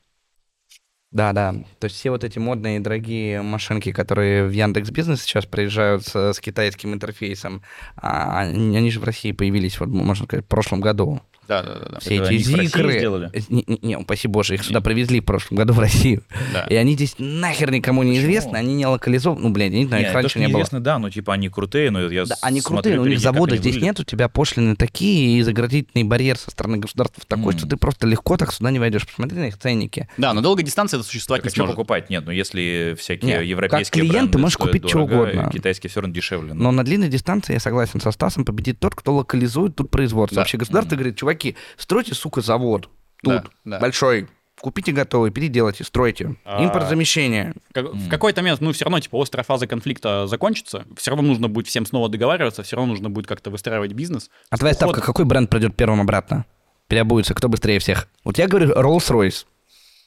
Да, 1.13 1.33
да. 1.33 1.53
То 1.79 1.85
есть 1.87 1.97
все 1.97 2.11
вот 2.11 2.25
эти 2.25 2.39
модные 2.39 2.81
дорогие 2.81 3.41
машинки, 3.41 3.93
которые 3.93 4.47
в 4.47 4.51
Яндекс 4.53 4.91
Бизнес 4.91 5.23
сейчас 5.23 5.47
приезжают 5.47 6.05
с, 6.05 6.33
с 6.35 6.41
китайским 6.41 6.93
интерфейсом, 6.95 7.63
а, 7.97 8.41
они, 8.41 8.77
они 8.77 8.91
же 8.91 9.01
в 9.01 9.05
России 9.05 9.33
появились, 9.33 9.79
вот, 9.81 9.89
можно 9.89 10.25
сказать, 10.27 10.45
в 10.45 10.49
прошлом 10.49 10.81
году. 10.81 11.21
Да, 11.49 11.63
да, 11.63 11.75
да. 11.75 11.89
да. 11.93 11.99
Все 12.01 12.17
Это 12.17 12.33
эти 12.33 12.51
они 12.53 12.67
зикры. 12.67 12.93
сделали? 12.99 13.31
Э, 13.33 13.41
Не, 13.49 13.65
не, 13.83 13.97
упаси 13.97 14.29
боже, 14.29 14.55
их 14.55 14.65
сюда 14.65 14.81
привезли 14.81 15.21
в 15.21 15.25
прошлом 15.25 15.59
году 15.59 15.73
в 15.73 15.79
Россию. 15.79 16.23
Да. 16.53 16.65
И 16.65 16.75
они 16.75 16.95
здесь 16.95 17.15
нахер 17.19 17.71
никому 17.71 18.03
не 18.03 18.11
Почему? 18.13 18.25
известны, 18.27 18.57
они 18.57 18.75
не 18.75 18.87
локализованы. 18.87 19.41
Ну, 19.43 19.51
блин, 19.51 19.73
я 19.73 19.79
не 19.81 19.87
знаю, 19.87 20.03
Не, 20.03 20.07
их 20.07 20.13
то, 20.13 20.17
раньше 20.17 20.31
что 20.31 20.39
не 20.41 20.47
было. 20.47 20.53
неизвестно, 20.59 20.81
да, 20.81 20.99
ну 20.99 21.11
типа 21.11 21.35
они 21.35 21.49
крутые, 21.49 21.91
но 21.91 22.09
я 22.09 22.25
Да, 22.25 22.37
они 22.43 22.61
смотрю 22.61 22.77
крутые, 22.83 22.97
но 22.97 23.03
у 23.03 23.07
них 23.07 23.21
завода 23.21 23.53
они 23.53 23.61
здесь 23.61 23.75
выглядят. 23.75 23.99
нет, 23.99 24.01
у 24.01 24.05
тебя 24.11 24.29
пошлины 24.29 24.77
такие, 24.77 25.39
и 25.39 25.43
заградительный 25.43 26.05
барьер 26.05 26.37
со 26.39 26.51
стороны 26.51 26.79
государства 26.79 27.23
такой, 27.27 27.57
что 27.57 27.67
ты 27.69 27.77
просто 27.77 28.07
легко 28.07 28.37
так 28.37 28.53
сюда 28.53 28.71
не 28.71 28.79
войдешь. 28.79 29.07
Посмотри 29.07 29.39
на 29.39 29.45
их 29.49 29.59
ценники. 29.59 30.09
Да, 30.17 30.33
на 30.33 30.43
долгой 30.43 30.65
дистанции 30.65 30.97
это 30.99 31.07
существовать 31.07 31.43
Так 31.43 31.47
а 31.47 31.51
не 31.51 31.55
что 31.55 31.61
сможет. 31.63 31.77
покупать? 31.77 32.11
Нет, 32.11 32.25
ну 32.27 32.33
если 32.33 32.97
всякие 32.99 33.39
Нет, 33.39 33.45
европейские 33.45 34.03
как 34.03 34.11
клиент 34.11 34.33
ты 34.33 34.39
можешь 34.39 34.57
купить 34.57 34.83
дорого, 34.83 35.13
угодно. 35.23 35.51
китайские 35.53 35.91
все 35.91 36.01
равно 36.01 36.15
дешевле. 36.15 36.55
ну. 36.55 36.65
Но 36.65 36.71
на 36.73 36.85
длинной 36.85 37.09
дистанции, 37.09 37.53
я 37.55 37.61
согласен 37.61 38.01
со 38.01 38.11
Стасом, 38.11 38.45
победит 38.45 38.79
тот, 38.81 38.95
кто 38.95 39.15
локализует 39.15 39.77
тут 39.77 39.91
производство. 39.91 40.41
Вообще 40.41 40.57
государство 40.59 40.97
говорит, 40.97 41.17
чуваки, 41.37 41.57
стройте, 41.77 42.15
сука, 42.15 42.41
завод 42.41 42.89
тут, 43.23 43.33
Да, 43.33 43.45
да. 43.65 43.79
большой, 43.81 44.29
купите 44.61 44.93
готовый, 44.93 45.31
переделайте, 45.31 45.85
стройте. 45.85 46.37
А, 46.45 46.65
Импортозамещение. 46.65 47.55
Как- 47.73 47.93
В 47.95 48.09
какой-то 48.09 48.41
момент, 48.43 48.61
ну, 48.61 48.73
все 48.73 48.85
равно, 48.85 49.01
типа, 49.01 49.21
острая 49.23 49.45
фаза 49.45 49.67
конфликта 49.67 50.27
закончится, 50.27 50.85
все 50.97 51.11
равно 51.11 51.27
нужно 51.29 51.49
будет 51.49 51.67
всем 51.67 51.87
снова 51.87 52.09
договариваться, 52.09 52.63
все 52.63 52.77
равно 52.77 52.91
нужно 52.93 53.11
будет 53.11 53.27
как-то 53.27 53.51
выстраивать 53.51 53.93
бизнес. 53.93 54.31
А 54.51 54.57
твоя 54.57 54.75
ставка, 54.75 55.01
какой 55.01 55.25
бренд 55.25 55.51
пройдет 55.51 55.77
первым 55.77 56.01
обратно? 56.01 56.45
Переобуется, 56.89 57.35
кто 57.35 57.49
быстрее 57.49 57.79
всех? 57.81 58.09
Вот 58.25 58.39
я 58.39 58.47
говорю 58.47 58.73
Rolls-Royce. 58.73 59.45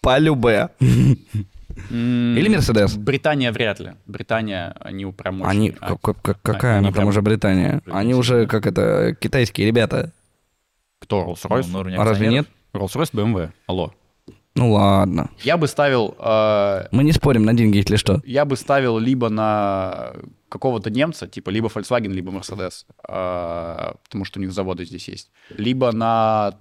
Полюбе. 0.01 0.69
Или 0.79 2.49
Mercedes. 2.49 2.97
Британия 2.97 3.51
вряд 3.51 3.79
ли. 3.79 3.91
Британия, 4.07 4.75
они 4.79 5.05
прям 5.11 5.41
очень... 5.41 5.49
Они, 5.51 5.73
а, 5.79 5.95
как- 5.97 6.21
как- 6.21 6.41
какая 6.41 6.77
они 6.77 6.79
она 6.79 6.87
там 6.87 6.93
прям 6.93 7.07
уже 7.09 7.21
Британия? 7.21 7.81
Они 7.91 8.13
уже, 8.15 8.47
как 8.47 8.65
это, 8.65 9.15
китайские 9.19 9.67
ребята. 9.67 10.11
Кто, 10.99 11.23
Ну, 11.25 11.31
Rolls-Royce? 11.33 11.71
на 11.71 11.79
уровне 11.79 11.97
А 11.97 12.03
разве 12.03 12.27
нет? 12.27 12.47
Rolls-Royce, 12.73 13.11
BMW. 13.13 13.49
Алло. 13.67 13.91
Ну 14.55 14.73
ладно. 14.73 15.29
Я 15.43 15.57
бы 15.57 15.67
ставил... 15.67 16.15
э, 16.19 16.87
Мы 16.91 17.03
не 17.03 17.11
спорим 17.13 17.43
на 17.45 17.53
деньги, 17.53 17.77
если 17.77 17.95
что. 17.95 18.21
я 18.25 18.45
бы 18.45 18.57
ставил 18.57 18.97
либо 18.97 19.29
на 19.29 20.13
какого-то 20.49 20.89
немца, 20.89 21.27
типа 21.27 21.49
либо 21.51 21.67
Volkswagen, 21.69 22.07
либо 22.11 22.31
Mercedes, 22.31 22.85
э, 23.07 23.93
потому 24.03 24.25
что 24.25 24.39
у 24.39 24.41
них 24.41 24.51
заводы 24.51 24.85
здесь 24.85 25.07
есть, 25.07 25.31
либо 25.57 25.91
на 25.91 26.55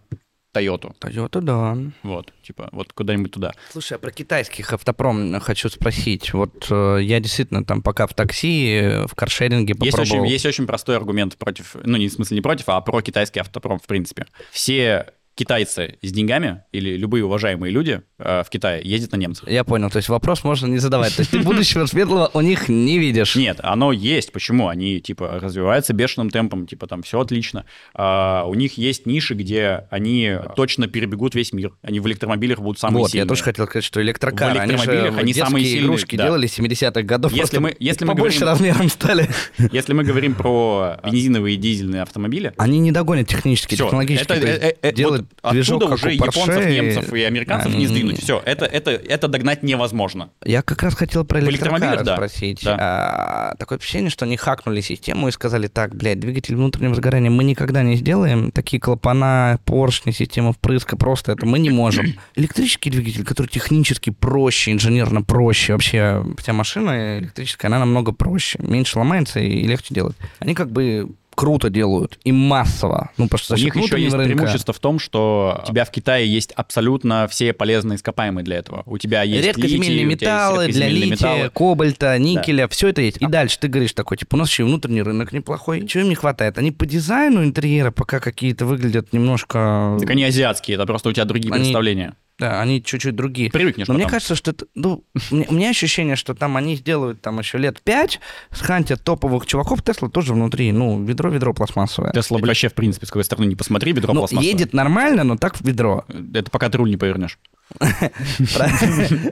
Toyota. 0.55 0.93
Toyota, 0.99 1.41
да. 1.41 1.77
Вот, 2.03 2.33
типа, 2.43 2.69
вот 2.73 2.93
куда-нибудь 2.93 3.33
туда. 3.33 3.53
Слушай, 3.71 3.95
а 3.95 3.99
про 3.99 4.11
китайских 4.11 4.73
автопром 4.73 5.39
хочу 5.41 5.69
спросить. 5.69 6.33
Вот 6.33 6.67
э, 6.71 6.99
я 7.03 7.21
действительно 7.21 7.65
там 7.65 7.83
пока 7.83 8.07
в 8.07 8.15
такси, 8.15 9.05
в 9.07 9.15
каршеринге 9.15 9.75
Есть 9.79 9.97
попробовал. 9.97 10.23
очень, 10.23 10.33
есть 10.33 10.47
очень 10.47 10.67
простой 10.67 10.97
аргумент 10.97 11.37
против, 11.37 11.77
ну, 11.85 11.97
не 11.99 12.09
в 12.09 12.13
смысле 12.13 12.37
не 12.37 12.41
против, 12.41 12.69
а 12.69 12.81
про 12.81 13.03
китайский 13.03 13.41
автопром 13.41 13.79
в 13.79 13.87
принципе. 13.87 14.27
Все 14.51 15.13
китайцы 15.39 15.99
с 16.03 16.11
деньгами 16.11 16.63
или 16.73 16.97
любые 16.97 17.25
уважаемые 17.25 17.71
люди 17.73 18.03
э, 18.19 18.43
в 18.45 18.51
Китае 18.51 18.83
ездят 18.85 19.13
на 19.13 19.17
немцах. 19.17 19.49
Я 19.49 19.63
понял, 19.63 19.89
то 19.89 19.99
есть 19.99 20.09
вопрос 20.09 20.43
можно 20.43 20.67
не 20.67 20.79
задавать. 20.79 21.15
То 21.15 21.21
есть 21.21 21.31
ты 21.31 21.39
будущего 21.39 21.87
светлого 21.87 22.29
у 22.35 22.41
них 22.41 22.69
не 22.69 22.99
видишь. 22.99 23.37
Нет, 23.37 23.61
оно 23.63 23.93
есть. 23.93 24.33
Почему? 24.33 24.67
Они, 24.69 25.01
типа, 25.01 25.39
развиваются 25.41 25.93
бешеным 25.93 26.31
темпом, 26.31 26.67
типа, 26.67 26.89
там 26.89 27.03
все 27.05 27.21
отлично. 27.21 27.65
А, 27.95 28.45
у 28.47 28.55
них 28.55 28.77
есть 28.79 29.07
ниши, 29.07 29.35
где 29.35 29.87
они 29.91 30.33
точно 30.57 30.89
перебегут 30.89 31.37
весь 31.37 31.53
мир. 31.53 31.73
Они 31.83 32.01
в 32.01 32.09
электромобилях 32.09 32.59
будут 32.59 32.81
самые 32.81 33.03
вот, 33.03 33.11
сильные. 33.13 33.25
я 33.25 33.29
тоже 33.29 33.45
хотел 33.45 33.67
сказать, 33.67 33.85
что 33.85 34.03
электрокары, 34.03 34.59
В 34.59 34.63
они 34.63 34.73
электромобилях 34.73 35.17
они 35.19 35.27
детские 35.33 35.45
самые 35.47 35.65
сильные, 35.67 35.85
игрушки 35.87 36.17
да. 36.17 36.25
делали 36.25 36.49
70-х 36.49 37.03
годов, 37.03 37.33
Если 37.33 37.59
мы- 37.59 37.77
если 37.79 38.05
мы 38.05 38.15
побольше 38.15 38.41
говорим- 38.41 38.53
размером 38.67 38.89
стали. 38.89 39.29
Если 39.73 39.93
мы 39.93 40.03
говорим 40.03 40.35
про 40.35 40.99
бензиновые 41.05 41.55
и 41.55 41.57
дизельные 41.59 42.03
автомобили, 42.03 42.53
Они 42.59 42.81
не 42.81 42.91
догонят 42.91 43.29
технически, 43.29 43.77
технологически. 43.77 44.33
это- 44.33 44.41
то 44.41 44.47
есть 44.49 44.63
э, 44.63 44.75
э, 44.83 44.93
делать 44.93 45.21
вот 45.23 45.28
движок, 45.51 45.83
оттуда 45.83 45.95
уже 45.95 46.09
у 46.09 46.11
Porsche, 46.11 46.41
японцев, 46.41 46.67
немцев 46.67 47.13
и 47.13 47.23
американцев 47.23 47.71
не 47.71 47.77
они- 47.77 47.87
сдвинуть. 47.87 48.23
Все, 48.23 48.43
это, 48.45 48.65
это, 48.65 48.91
это 48.91 49.29
догнать 49.29 49.63
невозможно. 49.63 50.31
Я 50.45 50.63
как 50.63 50.83
раз 50.83 50.95
хотел 50.95 51.25
про 51.25 51.41
электрокары 51.41 52.05
да. 52.05 52.15
спросить. 52.17 52.63
Да. 52.65 52.77
А, 52.79 53.55
такое 53.59 53.79
ощущение, 53.79 54.11
что 54.11 54.25
они 54.25 54.37
хакнули 54.37 54.81
систему 54.81 55.29
и 55.29 55.31
сказали, 55.31 55.67
так, 55.69 55.95
блядь, 55.95 56.21
двигатель 56.21 56.57
внутреннего 56.57 56.95
сгорания 56.95 57.31
мы 57.31 57.45
никогда 57.45 57.83
не 57.83 57.97
сделаем. 57.97 58.51
Такие 58.51 58.81
клапана, 58.81 59.59
поршни, 59.65 60.11
система 60.11 60.53
впрыска, 60.53 60.97
просто 60.97 61.33
это 61.33 61.47
мы 61.47 61.59
не 61.59 61.71
можем. 61.71 62.07
Электрический 62.35 62.91
двигатель, 62.91 63.25
который 63.25 63.49
технически 63.49 64.11
проще, 64.11 64.73
инженерно 64.73 65.23
проще. 65.23 65.73
Вообще 65.73 66.25
вся 66.39 66.53
машина 66.53 67.19
электрическая, 67.19 67.71
она 67.71 67.79
намного 67.81 68.13
проще. 68.13 68.59
Меньше 68.63 68.99
ломается 68.99 69.41
и 69.41 69.63
легче 69.63 69.95
делать. 69.95 70.17
Они 70.41 70.55
как 70.55 70.71
бы 70.71 71.11
круто 71.39 71.71
делают 71.71 72.19
и 72.25 72.33
массово. 72.33 73.13
Ну, 73.17 73.29
что 73.37 73.55
У 73.55 73.59
них 73.59 73.77
еще 73.77 73.97
есть 74.01 74.13
рынка- 74.13 74.35
преимущество 74.37 74.75
в 74.75 74.81
том, 74.81 74.99
что 74.99 75.61
у 75.63 75.67
тебя 75.69 75.85
в 75.85 75.91
Китае 75.93 76.27
есть 76.27 76.51
абсолютно 76.51 77.29
все 77.31 77.53
полезные 77.53 77.95
ископаемые 77.95 78.45
для 78.45 78.57
этого. 78.57 78.83
У 78.87 78.99
тебя 78.99 79.23
есть 79.23 79.47
Редкоземельные 79.47 80.05
литий, 80.05 80.17
тебя 80.17 80.49
есть 80.49 80.51
металлы, 80.51 80.67
для 80.73 80.89
лития, 80.89 81.11
металлы. 81.13 81.51
кобальта, 81.51 82.19
никеля, 82.19 82.67
все 82.67 82.89
это 82.89 83.03
есть. 83.03 83.19
И 83.19 83.27
дальше 83.27 83.57
ты 83.61 83.69
говоришь 83.69 83.93
такой, 83.93 84.17
типа, 84.17 84.35
у 84.35 84.39
нас 84.39 84.49
еще 84.51 84.65
и 84.65 84.67
внутренний 84.67 85.01
рынок 85.03 85.31
неплохой. 85.31 85.87
Чего 85.87 86.03
им 86.03 86.09
не 86.09 86.17
хватает? 86.17 86.59
Они 86.59 86.73
по 86.73 86.87
дизайну 86.87 87.45
интерьера 87.45 87.93
пока 87.93 88.19
какие-то 88.19 88.67
выглядят 88.67 89.13
немножко... 89.13 89.97
Так 90.01 90.11
они 90.11 90.25
азиатские, 90.25 90.75
это 90.75 90.87
просто 90.87 91.11
у 91.11 91.13
тебя 91.13 91.25
другие 91.25 91.53
Они- 91.55 91.63
представления. 91.63 92.17
Да, 92.39 92.61
они 92.61 92.81
чуть-чуть 92.83 93.17
другие. 93.17 93.51
Привыкнешь 93.51 93.89
Но 93.89 93.95
мне 93.95 94.05
потом. 94.05 94.13
кажется, 94.13 94.37
что 94.37 94.53
это, 94.53 94.67
ну, 94.77 95.05
мне- 95.33 95.47
у 95.49 95.55
меня 95.55 95.71
ощущение, 95.71 96.15
что 96.15 96.35
там 96.35 96.57
они 96.57 96.77
сделают 96.77 97.21
там 97.21 97.39
еще 97.41 97.59
лет 97.59 97.83
пять, 97.83 98.21
схантят 98.53 99.03
топовых 99.03 99.45
чуваков, 99.45 99.83
Тесла 99.83 100.09
тоже 100.09 100.35
внутри, 100.35 100.71
ну, 100.71 101.03
ведро-ведро 101.03 101.53
пластмассовое. 101.53 102.13
Тесла 102.13 102.39
вообще, 102.39 102.69
в 102.69 102.75
принципе, 102.75 103.07
с 103.07 103.11
какой 103.11 103.25
стороны 103.25 103.47
не 103.47 103.57
посмотри, 103.57 103.93
ведро 103.93 104.13
Ну, 104.15 104.21
пластмассовое. 104.21 104.53
едет 104.53 104.73
нормально, 104.73 105.25
но 105.25 105.37
так 105.37 105.57
в 105.57 105.63
ведро. 105.65 106.05
Это 106.33 106.49
пока 106.51 106.69
ты 106.69 106.79
руль 106.79 106.91
не 106.91 106.97
повернешь. 106.97 107.39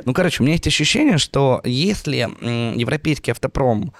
Ну, 0.04 0.12
короче, 0.12 0.42
у 0.42 0.44
меня 0.44 0.54
есть 0.54 0.66
ощущение, 0.66 1.18
что 1.18 1.60
если 1.64 2.16
европейский 2.78 3.30
автопром 3.30 3.92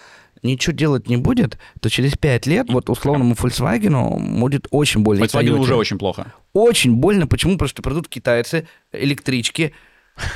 ничего 0.47 0.75
делать 0.75 1.09
не 1.09 1.17
будет, 1.17 1.59
то 1.81 1.91
через 1.91 2.17
5 2.17 2.47
лет 2.47 2.67
вот 2.71 2.89
условному 2.89 3.35
Volkswagen 3.35 4.39
будет 4.41 4.67
очень 4.71 5.01
больно. 5.01 5.25
Volkswagen 5.25 5.49
Toyota. 5.57 5.59
уже 5.59 5.77
очень 5.77 5.99
плохо. 5.99 6.33
Очень 6.53 6.95
больно. 6.95 7.27
Почему? 7.27 7.53
Потому 7.55 7.69
что 7.69 7.83
придут 7.83 8.09
китайцы, 8.09 8.67
электрички, 8.93 9.73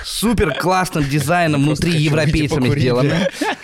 супер 0.05 0.53
классным 0.55 1.05
дизайном 1.09 1.63
внутри 1.63 1.93
европейцами 1.93 2.69
сделаны. 2.69 3.15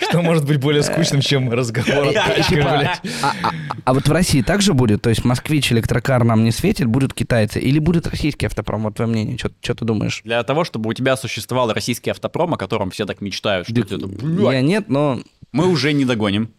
Что 0.09 0.21
может 0.23 0.45
быть 0.45 0.59
более 0.59 0.81
скучным, 0.81 1.21
чем 1.21 1.51
разговор? 1.51 2.07
Типа, 2.49 2.97
а, 3.21 3.33
а- 3.43 3.51
а 3.85 3.93
вот 3.93 4.07
в 4.07 4.11
России 4.11 4.41
также 4.41 4.73
будет? 4.73 5.01
То 5.03 5.09
есть 5.09 5.23
москвич, 5.23 5.71
электрокар 5.71 6.23
нам 6.23 6.43
не 6.43 6.51
светит, 6.51 6.87
будут 6.87 7.13
китайцы? 7.13 7.59
Или 7.59 7.77
будет 7.79 8.07
российский 8.07 8.45
автопром? 8.47 8.83
Вот 8.83 8.95
твое 8.95 9.11
мнение, 9.11 9.37
что 9.37 9.49
ты 9.75 9.85
думаешь? 9.85 10.21
Для 10.23 10.41
того, 10.43 10.63
чтобы 10.63 10.89
у 10.89 10.93
тебя 10.93 11.17
существовал 11.17 11.71
российский 11.71 12.09
автопром, 12.09 12.53
о 12.55 12.57
котором 12.57 12.89
все 12.89 13.05
так 13.05 13.21
мечтают, 13.21 13.67
Я 13.69 14.61
нет, 14.61 14.89
но 14.89 15.19
мы 15.51 15.67
уже 15.67 15.93
не 15.93 16.05
догоним. 16.05 16.51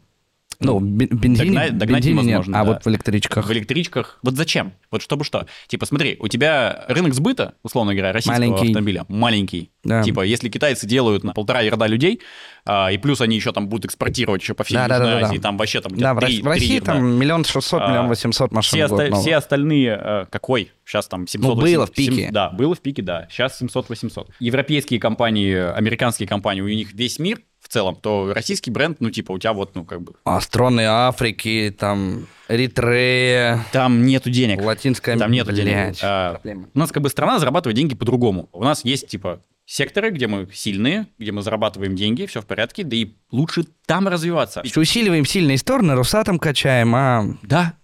ну, 0.60 0.80
бе- 0.80 1.06
бензине, 1.06 1.50
Догнать- 1.52 1.78
догнать 1.78 1.98
бензине 2.04 2.14
нет, 2.16 2.24
невозможно, 2.24 2.60
а 2.60 2.64
да. 2.64 2.72
вот 2.72 2.84
в 2.84 2.88
электричках. 2.88 3.46
В 3.46 3.52
электричках. 3.52 4.18
Вот 4.24 4.34
зачем? 4.34 4.72
Вот 4.90 5.02
чтобы 5.02 5.22
что? 5.24 5.46
Типа, 5.68 5.86
смотри, 5.86 6.16
у 6.18 6.26
тебя 6.26 6.84
рынок 6.88 7.14
сбыта, 7.14 7.54
условно 7.62 7.94
говоря, 7.94 8.12
российского 8.12 8.40
Маленький. 8.40 8.66
автомобиля 8.68 9.04
маленький. 9.06 9.70
Да. 9.84 10.02
Типа, 10.02 10.22
если 10.22 10.48
китайцы 10.48 10.86
делают 10.88 11.22
на 11.22 11.32
полтора 11.32 11.60
ярда 11.60 11.86
людей, 11.86 12.20
а, 12.64 12.90
и 12.90 12.98
плюс 12.98 13.20
они 13.20 13.36
еще 13.36 13.52
там 13.52 13.68
будут 13.68 13.84
экспортировать 13.84 14.42
еще 14.42 14.54
по 14.54 14.64
всей 14.64 14.74
Да, 14.74 14.82
Южной 14.86 14.98
да, 14.98 15.20
да, 15.20 15.26
Азии, 15.28 15.36
да. 15.36 15.42
там 15.42 15.56
вообще 15.58 15.80
там 15.80 15.92
Да, 15.92 16.14
где-то 16.14 16.42
в, 16.42 16.46
России 16.48 16.66
три 16.66 16.74
ярда. 16.74 16.86
там 16.86 17.04
миллион 17.18 17.44
шестьсот, 17.44 17.80
А, 17.80 17.88
миллион 17.90 18.08
восемьсот 18.08 18.50
машин 18.50 18.78
все, 18.78 18.86
в 18.86 18.90
год 18.90 18.98
оста- 19.00 19.10
новых. 19.10 19.24
все 19.24 19.36
остальные, 19.36 20.00
э, 20.02 20.26
какой? 20.28 20.72
Сейчас 20.84 21.06
там 21.06 21.28
700 21.28 21.48
Ну, 21.48 21.54
было 21.54 21.64
800, 21.84 21.88
в 21.88 21.92
пике. 21.92 22.12
700, 22.16 22.32
да, 22.32 22.50
было 22.50 22.74
в 22.74 22.80
пике, 22.80 23.02
да. 23.02 23.28
Сейчас 23.30 23.60
700-800. 23.62 24.26
Европейские 24.40 24.98
компании, 24.98 25.54
американские 25.54 26.26
компании, 26.28 26.62
у 26.62 26.68
них 26.68 26.92
весь 26.94 27.18
мир 27.20 27.38
в 27.60 27.68
целом, 27.68 27.96
то 27.96 28.32
российский 28.34 28.70
бренд, 28.70 29.00
ну, 29.00 29.10
типа, 29.10 29.32
у 29.32 29.38
тебя 29.38 29.52
вот, 29.52 29.74
ну, 29.74 29.84
как 29.84 30.02
бы... 30.02 30.14
А 30.24 30.40
страны 30.40 30.82
Африки, 30.86 31.74
там, 31.78 32.26
Эритрея, 32.48 33.64
Там 33.72 34.04
нету 34.04 34.30
денег. 34.30 34.62
Латинская 34.62 35.18
Там 35.18 35.30
нету 35.30 35.52
Блядь, 35.52 35.64
денег. 35.64 35.96
А, 36.02 36.40
у 36.44 36.78
нас 36.78 36.92
как 36.92 37.02
бы 37.02 37.08
страна 37.08 37.38
зарабатывает 37.38 37.76
деньги 37.76 37.94
по-другому. 37.94 38.48
У 38.52 38.64
нас 38.64 38.84
есть 38.84 39.08
типа 39.08 39.42
секторы, 39.66 40.10
где 40.10 40.26
мы 40.26 40.48
сильные, 40.52 41.08
где 41.18 41.30
мы 41.30 41.42
зарабатываем 41.42 41.94
деньги, 41.94 42.24
все 42.26 42.40
в 42.40 42.46
порядке, 42.46 42.84
да 42.84 42.96
и 42.96 43.12
лучше 43.30 43.64
там 43.86 44.08
развиваться. 44.08 44.62
Еще 44.64 44.80
усиливаем 44.80 45.26
сильные 45.26 45.58
стороны, 45.58 45.94
Росатом 45.94 46.38
качаем, 46.38 46.94
а... 46.94 47.26
Да. 47.42 47.74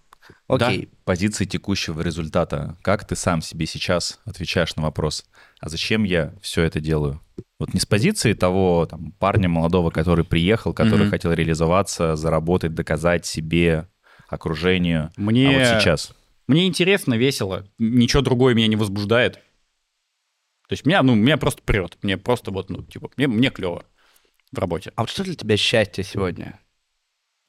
Окей. 0.47 0.89
Позиции 1.03 1.45
текущего 1.45 2.01
результата. 2.01 2.75
Как 2.81 3.05
ты 3.05 3.15
сам 3.15 3.41
себе 3.43 3.67
сейчас 3.67 4.19
отвечаешь 4.25 4.75
на 4.75 4.83
вопрос, 4.83 5.25
а 5.59 5.69
зачем 5.69 6.03
я 6.03 6.33
все 6.41 6.63
это 6.63 6.79
делаю? 6.79 7.21
Вот 7.59 7.73
не 7.73 7.79
с 7.79 7.85
позиции 7.85 8.33
того 8.33 8.85
там, 8.85 9.11
парня 9.13 9.49
молодого, 9.49 9.89
который 9.89 10.25
приехал, 10.25 10.73
который 10.73 11.01
Мгм. 11.03 11.09
хотел 11.11 11.33
реализоваться, 11.33 12.15
заработать, 12.15 12.73
доказать 12.73 13.25
себе, 13.25 13.87
окружению. 14.27 15.11
Мне, 15.17 15.47
А 15.49 15.51
вот 15.51 15.81
сейчас. 15.81 16.13
мне 16.47 16.67
интересно, 16.67 17.15
весело, 17.15 17.67
ничего 17.77 18.21
другое 18.21 18.53
меня 18.53 18.67
не 18.67 18.75
возбуждает. 18.75 19.35
То 20.67 20.73
есть 20.73 20.85
меня, 20.85 21.03
ну, 21.03 21.15
меня 21.15 21.37
просто 21.37 21.61
прет. 21.61 21.97
Мне 22.01 22.17
просто 22.17 22.51
вот, 22.51 22.69
ну, 22.69 22.83
типа, 22.83 23.09
мне, 23.17 23.27
мне 23.27 23.49
клево 23.51 23.85
в 24.51 24.57
работе. 24.57 24.91
А 24.95 25.03
вот 25.03 25.09
что 25.09 25.23
для 25.23 25.35
тебя 25.35 25.57
счастье 25.57 26.03
сегодня? 26.03 26.59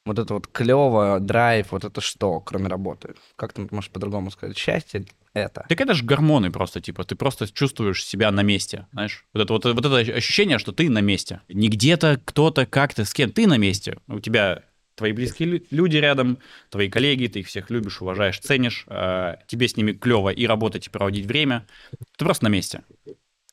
Вот 0.05 0.19
это 0.19 0.35
вот 0.35 0.47
клево, 0.47 1.19
драйв, 1.19 1.71
вот 1.71 1.83
это 1.83 1.99
что, 1.99 2.39
кроме 2.39 2.67
работы? 2.67 3.15
Как 3.35 3.53
ты 3.53 3.67
можешь 3.71 3.89
по-другому 3.91 4.31
сказать? 4.31 4.57
Счастье— 4.57 5.05
это. 5.37 5.65
Так 5.69 5.79
это 5.79 5.93
же 5.93 6.03
гормоны 6.03 6.51
просто, 6.51 6.81
типа, 6.81 7.03
ты 7.03 7.15
просто 7.15 7.51
чувствуешь 7.51 8.03
себя 8.03 8.31
на 8.31 8.41
месте, 8.41 8.87
знаешь? 8.91 9.25
Вот 9.33 9.43
это, 9.43 9.53
вот, 9.53 9.65
вот 9.65 9.85
это 9.85 9.97
ощущение, 9.97 10.59
что 10.59 10.71
ты 10.71 10.89
на 10.89 11.01
месте. 11.01 11.41
Не 11.47 11.69
где-то, 11.69 12.19
кто-то, 12.23 12.65
как-то, 12.65 13.05
с 13.05 13.13
кем. 13.13 13.31
Ты 13.31 13.47
на 13.47 13.57
месте. 13.57 13.97
У 14.07 14.19
тебя 14.19 14.63
твои 14.95 15.11
близкие 15.11 15.49
лю- 15.49 15.63
люди 15.69 15.97
рядом, 15.97 16.39
твои 16.69 16.89
коллеги, 16.89 17.27
ты 17.27 17.39
их 17.41 17.47
всех 17.47 17.69
любишь, 17.69 18.01
уважаешь, 18.01 18.39
ценишь, 18.39 18.85
э, 18.87 19.35
тебе 19.47 19.67
с 19.67 19.77
ними 19.77 19.93
клево 19.93 20.29
и 20.29 20.45
работать, 20.45 20.87
и 20.87 20.89
проводить 20.89 21.25
время. 21.25 21.65
Ты 22.17 22.25
просто 22.25 22.45
на 22.45 22.49
месте. 22.49 22.81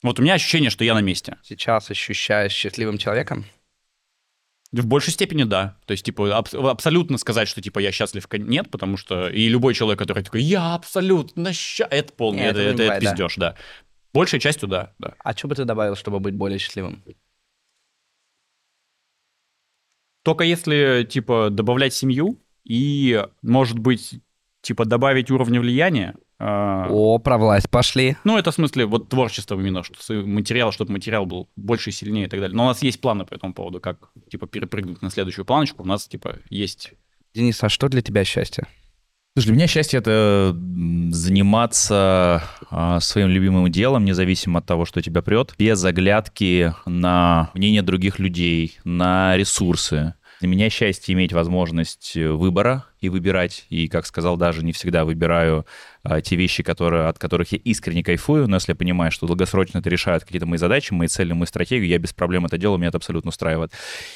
Вот 0.03 0.19
у 0.19 0.23
меня 0.23 0.35
ощущение, 0.35 0.71
что 0.71 0.85
я 0.85 0.95
на 0.95 1.01
месте. 1.01 1.37
Сейчас 1.43 1.91
ощущаешь 1.91 2.53
счастливым 2.53 2.99
человеком? 2.99 3.45
В 4.81 4.87
большей 4.87 5.13
степени 5.13 5.45
да. 5.45 5.77
То 5.87 5.93
есть, 5.93 6.05
типа, 6.05 6.37
абс- 6.37 6.55
абсолютно 6.55 7.17
сказать, 7.19 7.47
что, 7.47 7.63
типа, 7.63 7.79
я 7.79 7.93
счастлив, 7.93 8.27
нет, 8.33 8.71
потому 8.71 8.97
что 8.97 9.29
и 9.29 9.49
любой 9.49 9.73
человек, 9.75 10.01
который 10.01 10.25
такой, 10.25 10.43
я 10.43 10.75
абсолютно 10.75 11.53
счастлив, 11.53 11.93
это 11.93 12.13
полный, 12.13 12.41
Нет, 12.41 12.51
это, 12.57 12.61
это, 12.61 12.69
это 12.71 12.83
бывает, 12.83 13.03
да. 13.03 13.11
пиздеж, 13.11 13.37
да. 13.37 13.57
Большей 14.13 14.41
частью 14.41 14.69
да, 14.69 14.93
да. 14.99 15.15
А 15.19 15.37
что 15.37 15.49
бы 15.49 15.55
ты 15.55 15.65
добавил, 15.65 15.95
чтобы 15.95 16.19
быть 16.19 16.35
более 16.35 16.59
счастливым? 16.59 17.05
Только 20.25 20.43
если, 20.43 21.07
типа, 21.09 21.51
добавлять 21.51 21.95
семью 21.95 22.41
и, 22.65 23.25
может 23.43 23.79
быть, 23.79 24.21
типа, 24.61 24.87
добавить 24.87 25.31
уровня 25.31 25.61
влияния. 25.61 26.17
А, 26.39 26.89
О, 26.91 27.19
про 27.19 27.39
власть 27.39 27.71
пошли. 27.71 28.17
Ну, 28.25 28.37
это 28.37 28.51
в 28.51 28.55
смысле 28.55 28.87
вот 28.87 29.09
творчество 29.09 29.59
именно, 29.59 29.83
что 29.83 30.15
материал, 30.15 30.73
чтобы 30.73 30.93
материал 30.93 31.27
был 31.27 31.49
больше 31.57 31.91
и 31.91 31.93
сильнее 31.93 32.27
и 32.27 32.29
так 32.29 32.41
далее. 32.41 32.57
Но 32.57 32.65
у 32.65 32.69
нас 32.69 32.83
есть 32.83 33.01
планы 33.01 33.25
по 33.25 33.35
этому 33.35 33.55
поводу, 33.55 33.81
как, 33.81 34.11
типа, 34.31 34.47
перепрыгнуть 34.47 35.03
на 35.03 35.11
следующую 35.11 35.45
планочку. 35.45 35.83
У 35.83 35.87
нас, 35.87 36.07
типа, 36.09 36.37
есть... 36.51 36.93
Денис, 37.35 37.63
а 37.63 37.69
что 37.69 37.89
для 37.89 38.03
тебя 38.03 38.25
счастье? 38.25 38.67
Слушай, 39.37 39.47
для 39.47 39.55
меня 39.57 39.67
счастье 39.67 39.99
это 39.99 40.57
заниматься 41.11 42.45
а, 42.71 43.01
своим 43.01 43.29
любимым 43.29 43.69
делом, 43.69 44.05
независимо 44.05 44.61
от 44.61 44.67
того, 44.67 44.85
что 44.85 45.03
тебя 45.03 45.23
прет, 45.23 45.55
без 45.59 45.85
оглядки 45.85 46.73
на 46.87 47.51
мнение 47.53 47.83
других 47.83 48.21
людей, 48.21 48.79
на 48.85 49.37
ресурсы. 49.37 50.15
Для 50.41 50.49
меня 50.49 50.69
счастье 50.71 51.15
иметь 51.15 51.33
возможность 51.33 52.17
э, 52.17 52.29
выбора 52.31 52.87
и 53.01 53.09
выбирать. 53.09 53.67
И, 53.69 53.89
как 53.89 54.07
сказал, 54.07 54.37
даже 54.37 54.65
не 54.65 54.73
всегда 54.73 55.05
выбираю 55.05 55.67
а, 56.03 56.21
те 56.21 56.37
вещи, 56.37 56.63
которые, 56.63 57.07
от 57.07 57.19
которых 57.19 57.53
я 57.53 57.59
искренне 57.59 58.03
кайфую, 58.03 58.49
но 58.49 58.57
если 58.57 58.73
я 58.73 58.77
понимаю, 58.77 59.11
что 59.11 59.27
долгосрочно 59.27 59.79
это 59.79 59.89
решает 59.89 60.25
какие-то 60.25 60.47
мои 60.47 60.59
задачи, 60.59 60.93
мои 60.93 61.09
цели, 61.09 61.33
мою 61.33 61.47
стратегию, 61.47 61.89
я 61.89 61.99
без 61.99 62.13
проблем 62.13 62.47
это 62.47 62.59
делаю, 62.59 62.79
меня 62.79 62.89
это 62.89 62.99
абсолютно 62.99 63.29
устраивает. 63.29 63.73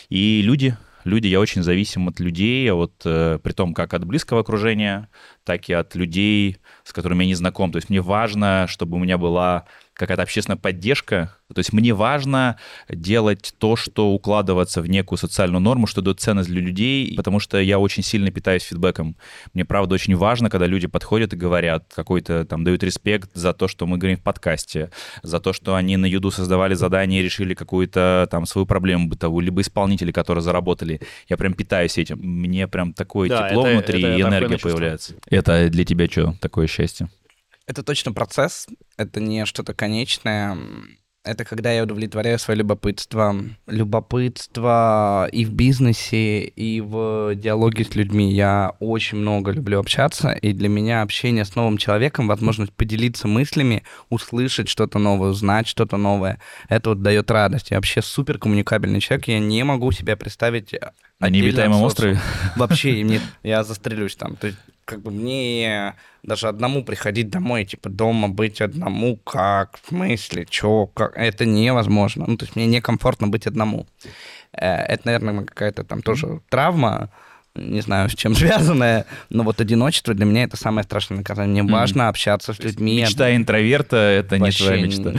И 0.08 0.42
люди, 0.42 0.76
люди, 1.04 1.26
я 1.26 1.40
очень 1.40 1.62
зависим 1.62 2.08
от 2.08 2.20
людей, 2.20 2.70
вот 2.70 2.94
э, 3.04 3.38
при 3.42 3.52
том 3.52 3.74
как 3.74 3.94
от 3.94 4.04
близкого 4.04 4.40
окружения, 4.40 5.08
так 5.44 5.68
и 5.68 5.72
от 5.72 5.94
людей, 5.94 6.58
с 6.84 6.92
которыми 6.92 7.24
я 7.24 7.28
не 7.28 7.34
знаком. 7.34 7.72
То 7.72 7.76
есть 7.76 7.90
мне 7.90 8.00
важно, 8.00 8.66
чтобы 8.68 8.96
у 8.96 9.00
меня 9.00 9.18
была 9.18 9.66
какая-то 9.98 10.22
общественная 10.22 10.56
поддержка. 10.56 11.34
То 11.52 11.58
есть 11.58 11.72
мне 11.72 11.92
важно 11.92 12.56
делать 12.88 13.54
то, 13.58 13.74
что 13.74 14.10
укладываться 14.12 14.80
в 14.80 14.88
некую 14.88 15.18
социальную 15.18 15.60
норму, 15.60 15.86
что 15.86 16.02
дает 16.02 16.20
ценность 16.20 16.48
для 16.48 16.60
людей, 16.60 17.14
потому 17.16 17.40
что 17.40 17.58
я 17.58 17.78
очень 17.78 18.02
сильно 18.02 18.30
питаюсь 18.30 18.62
фидбэком. 18.62 19.16
Мне, 19.54 19.64
правда, 19.64 19.94
очень 19.94 20.14
важно, 20.14 20.50
когда 20.50 20.66
люди 20.66 20.86
подходят 20.86 21.32
и 21.32 21.36
говорят, 21.36 21.84
какой-то 21.94 22.44
там 22.44 22.64
дают 22.64 22.82
респект 22.82 23.30
за 23.34 23.52
то, 23.52 23.66
что 23.66 23.86
мы 23.86 23.98
говорим 23.98 24.18
в 24.18 24.22
подкасте, 24.22 24.90
за 25.22 25.40
то, 25.40 25.52
что 25.52 25.74
они 25.74 25.96
на 25.96 26.06
Юду 26.06 26.30
создавали 26.30 26.74
задание 26.74 27.20
и 27.20 27.24
решили 27.24 27.54
какую-то 27.54 28.28
там 28.30 28.46
свою 28.46 28.66
проблему 28.66 29.08
бытовую, 29.08 29.44
либо 29.44 29.60
исполнители, 29.62 30.12
которые 30.12 30.42
заработали. 30.42 31.00
Я 31.28 31.36
прям 31.36 31.54
питаюсь 31.54 31.98
этим. 31.98 32.18
Мне 32.20 32.68
прям 32.68 32.92
такое 32.92 33.28
Да, 33.28 33.48
тепло 33.48 33.66
это- 33.66 33.72
внутри 33.72 34.02
это 34.02 34.16
и 34.16 34.22
энергия 34.22 34.58
появляется. 34.58 35.14
Это 35.28 35.68
для 35.70 35.84
тебя 35.84 36.06
что, 36.06 36.34
такое 36.40 36.66
счастье? 36.68 37.08
Это 37.68 37.82
точно 37.82 38.12
процесс, 38.12 38.66
это 38.96 39.20
не 39.20 39.44
что-то 39.44 39.74
конечное. 39.74 40.56
Это 41.22 41.44
когда 41.44 41.70
я 41.70 41.82
удовлетворяю 41.82 42.38
свое 42.38 42.56
любопытство. 42.60 43.36
Любопытство 43.66 45.28
и 45.30 45.44
в 45.44 45.52
бизнесе, 45.52 46.44
и 46.44 46.80
в 46.80 47.34
диалоге 47.34 47.84
с 47.84 47.94
людьми. 47.94 48.32
Я 48.32 48.72
очень 48.80 49.18
много 49.18 49.50
люблю 49.50 49.80
общаться, 49.80 50.30
и 50.30 50.54
для 50.54 50.70
меня 50.70 51.02
общение 51.02 51.44
с 51.44 51.56
новым 51.56 51.76
человеком, 51.76 52.26
возможность 52.26 52.72
поделиться 52.72 53.28
мыслями, 53.28 53.82
услышать 54.08 54.70
что-то 54.70 54.98
новое, 54.98 55.28
узнать 55.28 55.68
что-то 55.68 55.98
новое, 55.98 56.40
это 56.70 56.90
вот 56.90 57.02
дает 57.02 57.30
радость. 57.30 57.70
Я 57.70 57.76
вообще 57.76 58.00
супер 58.00 58.38
коммуникабельный 58.38 59.02
человек, 59.02 59.28
я 59.28 59.40
не 59.40 59.62
могу 59.62 59.92
себя 59.92 60.16
представить 60.16 60.72
На 61.20 61.28
социума. 61.76 61.86
острове? 61.86 62.20
Вообще, 62.56 63.04
мне, 63.04 63.20
я 63.42 63.62
застрелюсь 63.62 64.16
там. 64.16 64.36
То 64.36 64.46
есть, 64.46 64.58
как 64.88 65.02
бы 65.02 65.10
мне 65.10 65.94
даже 66.22 66.48
одному 66.48 66.82
приходить 66.82 67.28
домой, 67.28 67.66
типа 67.66 67.90
дома 67.90 68.28
быть 68.28 68.62
одному, 68.62 69.16
как, 69.18 69.78
в 69.82 69.88
смысле, 69.88 70.46
чё, 70.48 70.86
как, 70.86 71.12
это 71.14 71.44
невозможно. 71.44 72.24
Ну, 72.26 72.36
то 72.38 72.46
есть 72.46 72.56
мне 72.56 72.66
некомфортно 72.66 73.28
быть 73.28 73.46
одному. 73.46 73.86
Э, 74.52 74.76
Это, 74.94 75.02
наверное, 75.04 75.44
какая-то 75.44 75.84
там 75.84 76.00
тоже 76.00 76.40
травма, 76.48 77.10
не 77.54 77.82
знаю, 77.82 78.08
с 78.08 78.14
чем 78.14 78.34
связанная, 78.34 79.04
но 79.28 79.42
вот 79.42 79.60
одиночество 79.60 80.14
для 80.14 80.24
меня 80.24 80.44
это 80.44 80.56
самое 80.56 80.84
страшное 80.84 81.18
наказание. 81.18 81.52
Мне 81.52 81.62
Мгм. 81.64 81.72
важно 81.72 82.08
общаться 82.08 82.54
с 82.54 82.58
людьми. 82.60 83.02
Мечта 83.02 83.36
интроверта— 83.36 83.96
это 83.96 84.36
не 84.38 84.44
Вообще 84.44 84.64
твоя 84.64 84.82
мечта. 84.86 85.12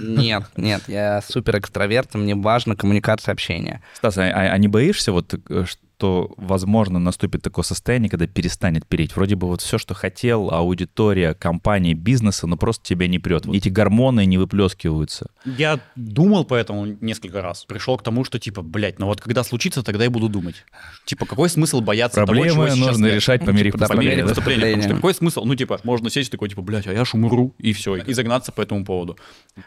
Нет, 0.00 0.44
нет, 0.56 0.82
я 0.86 1.22
супер 1.22 1.58
экстраверт, 1.58 2.14
мне 2.14 2.36
важно 2.36 2.76
коммуникация, 2.76 3.32
общение. 3.32 3.80
Стас, 3.94 4.16
а, 4.18 4.22
а- 4.22 4.52
а 4.52 4.58
не 4.58 4.68
боишься 4.68 5.10
вот, 5.12 5.34
э, 5.34 5.64
что, 5.98 6.32
возможно, 6.36 7.00
наступит 7.00 7.42
такое 7.42 7.64
состояние, 7.64 8.08
когда 8.08 8.28
перестанет 8.28 8.86
переть? 8.86 9.16
Вроде 9.16 9.34
бы 9.34 9.48
вот 9.48 9.62
все, 9.62 9.78
что 9.78 9.94
хотел, 9.94 10.50
аудитория, 10.52 11.34
компании, 11.34 11.92
бизнеса, 11.92 12.46
но 12.46 12.56
просто 12.56 12.84
тебя 12.84 13.08
не 13.08 13.18
прет. 13.18 13.46
Эти 13.46 13.68
гормоны 13.68 14.24
не 14.24 14.38
выплескиваются. 14.38 15.30
Я 15.44 15.80
думал 15.96 16.44
по 16.44 16.54
этому 16.54 16.86
несколько 17.00 17.42
раз. 17.42 17.64
Пришел 17.64 17.98
к 17.98 18.04
тому, 18.04 18.24
что 18.24 18.38
типа, 18.38 18.62
блядь, 18.62 19.00
ну 19.00 19.06
вот 19.06 19.20
когда 19.20 19.42
случится, 19.42 19.82
тогда 19.82 20.04
я 20.04 20.10
буду 20.10 20.28
думать. 20.28 20.64
Типа, 21.04 21.26
какой 21.26 21.48
смысл 21.48 21.80
бояться 21.80 22.24
того, 22.24 22.32
чего 22.32 22.44
Проблемы 22.44 22.70
сейчас 22.70 22.78
нужно 22.86 23.06
нет? 23.06 23.14
решать 23.16 23.44
по 23.44 23.50
мере 23.50 23.70
их 23.70 23.74
типа, 23.74 23.88
По 23.88 23.94
мере 23.94 24.22
поступления. 24.22 24.22
Потому 24.22 24.34
что 24.34 24.42
поступления. 24.44 24.94
какой 24.94 25.14
смысл? 25.14 25.44
Ну, 25.44 25.54
типа, 25.56 25.80
можно 25.82 26.10
сесть 26.10 26.30
такой, 26.30 26.48
типа, 26.48 26.62
блядь, 26.62 26.86
а 26.86 26.92
я 26.92 27.04
ж 27.04 27.14
умру, 27.14 27.56
и 27.58 27.72
все, 27.72 27.96
и 27.96 28.12
загнаться 28.12 28.52
по 28.52 28.60
этому 28.60 28.84
поводу. 28.84 29.18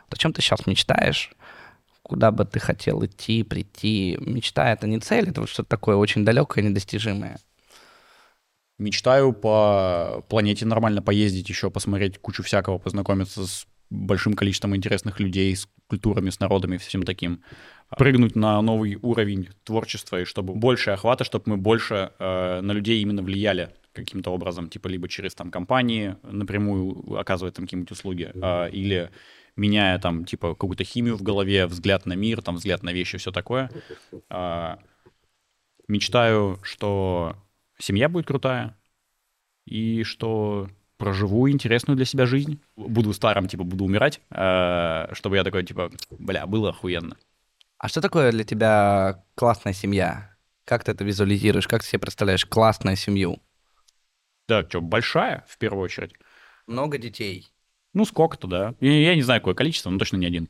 О 0.09 0.15
чем 0.15 0.31
ты 0.31 0.41
сейчас 0.41 0.65
мечтаешь? 0.65 1.31
Куда 2.03 2.32
бы 2.32 2.45
ты 2.45 2.60
хотел 2.60 3.06
идти, 3.06 3.44
прийти? 3.44 4.18
Мечта— 4.19 4.72
это 4.73 4.88
не 4.88 4.99
цель, 4.99 5.30
это 5.30 5.41
вот 5.41 5.49
что-то 5.49 5.69
такое 5.69 5.95
очень 5.95 6.26
далекое, 6.26 6.64
недостижимое. 6.64 7.38
Мечтаю 8.80 9.34
по 9.34 10.26
планете 10.28 10.65
нормально 10.65 11.02
поездить 11.03 11.48
еще, 11.49 11.69
посмотреть 11.69 12.18
кучу 12.18 12.41
всякого, 12.41 12.80
познакомиться 12.80 13.45
с 13.45 13.68
большим 13.91 14.34
количеством 14.34 14.76
интересных 14.76 15.19
людей, 15.19 15.56
с 15.56 15.68
культурами, 15.88 16.30
с 16.32 16.40
народами, 16.40 16.78
всем 16.78 17.03
таким. 17.03 17.44
Прыгнуть 17.98 18.36
на 18.36 18.60
новый 18.61 18.98
уровень 19.02 19.49
творчества, 19.64 20.22
и 20.22 20.26
чтобы 20.26 20.56
больше 20.56 20.91
охвата, 20.91 21.26
чтобы 21.26 21.44
мы 21.48 21.57
больше 21.57 22.11
э, 22.18 22.61
на 22.61 22.72
людей 22.72 23.02
именно 23.02 23.22
влияли 23.22 23.69
каким-то 23.94 24.32
образом, 24.32 24.69
типа 24.69 24.88
либо 24.88 25.07
через 25.10 25.36
там 25.36 25.52
компании 25.52 26.15
напрямую 26.23 27.18
оказывать 27.19 27.56
там 27.56 27.65
какие-нибудь 27.65 27.91
услуги, 27.91 28.32
а, 28.41 28.68
или 28.68 29.10
меняя 29.56 29.99
там 29.99 30.26
типа 30.26 30.49
какую-то 30.56 30.84
химию 30.84 31.15
в 31.15 31.22
голове, 31.22 31.68
взгляд 31.68 32.06
на 32.06 32.14
мир, 32.14 32.41
там 32.41 32.56
взгляд 32.56 32.84
на 32.84 32.91
вещи, 32.94 33.18
все 33.18 33.32
такое. 33.32 33.69
А, 34.30 34.80
мечтаю, 35.88 36.60
что 36.64 37.36
семья 37.78 38.10
будет 38.10 38.28
крутая, 38.28 38.78
и 39.65 40.03
что 40.03 40.69
проживу 40.98 41.49
интересную 41.49 41.98
для 41.98 42.06
себя 42.06 42.26
жизнь. 42.26 42.61
Буду 42.76 43.14
старым, 43.14 43.48
типа, 43.48 43.64
буду 43.64 43.86
умирать, 43.86 44.22
э, 44.30 45.07
чтобы 45.14 45.36
я 45.36 45.44
такой, 45.44 45.65
типа, 45.65 45.91
бля, 46.11 46.45
было 46.45 46.69
охуенно. 46.69 47.18
А 47.80 47.88
что 47.88 48.02
такое 48.02 48.32
для 48.32 48.44
тебя 48.44 49.23
классная 49.34 49.73
семья? 49.73 50.36
Как 50.65 50.84
ты 50.84 50.91
это 50.91 51.03
визуализируешь? 51.03 51.68
Как 51.68 51.82
ты 51.82 51.88
себе 51.88 51.99
представляешь 51.99 52.45
классную 52.45 52.95
семью? 52.95 53.41
Да, 54.48 54.64
что, 54.68 54.82
большая, 54.82 55.44
в 55.48 55.57
первую 55.57 55.84
очередь. 55.84 56.14
Много 56.68 56.99
детей. 56.99 57.52
Ну, 57.93 58.05
сколько-то, 58.05 58.47
да. 58.47 58.73
Я, 58.80 58.91
я 58.91 59.15
не 59.15 59.22
знаю, 59.22 59.41
какое 59.41 59.53
количество, 59.53 59.89
но 59.89 59.99
точно 59.99 60.18
не 60.18 60.26
один. 60.26 60.49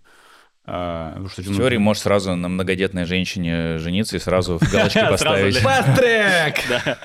А, 0.63 1.19
что, 1.31 1.41
В 1.41 1.49
ну, 1.49 1.57
теории 1.57 1.77
можешь 1.77 2.03
сразу 2.03 2.35
на 2.35 2.47
многодетной 2.47 3.05
женщине 3.05 3.79
жениться 3.79 4.15
и 4.17 4.19
сразу 4.19 4.59
в 4.59 4.61
галочки 4.71 4.99
Сразу, 4.99 5.11
поставить. 5.11 5.57
Фаст-трек! 5.57 6.55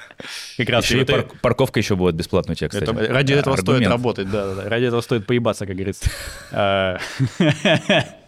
Как 0.59 0.69
раз 0.69 0.93
парковка 1.41 1.81
еще 1.81 1.97
будет 1.97 2.17
бесплатная 2.17 2.53
у 2.53 2.57
тебя, 2.57 2.69
кстати. 2.69 2.91
ради 2.91 3.33
этого 3.33 3.57
стоит 3.57 3.89
работать, 3.89 4.31
да. 4.31 4.69
Ради 4.69 4.85
этого 4.85 5.01
стоит 5.01 5.27
поебаться, 5.27 5.67
как 5.67 5.75
говорится. 5.75 6.11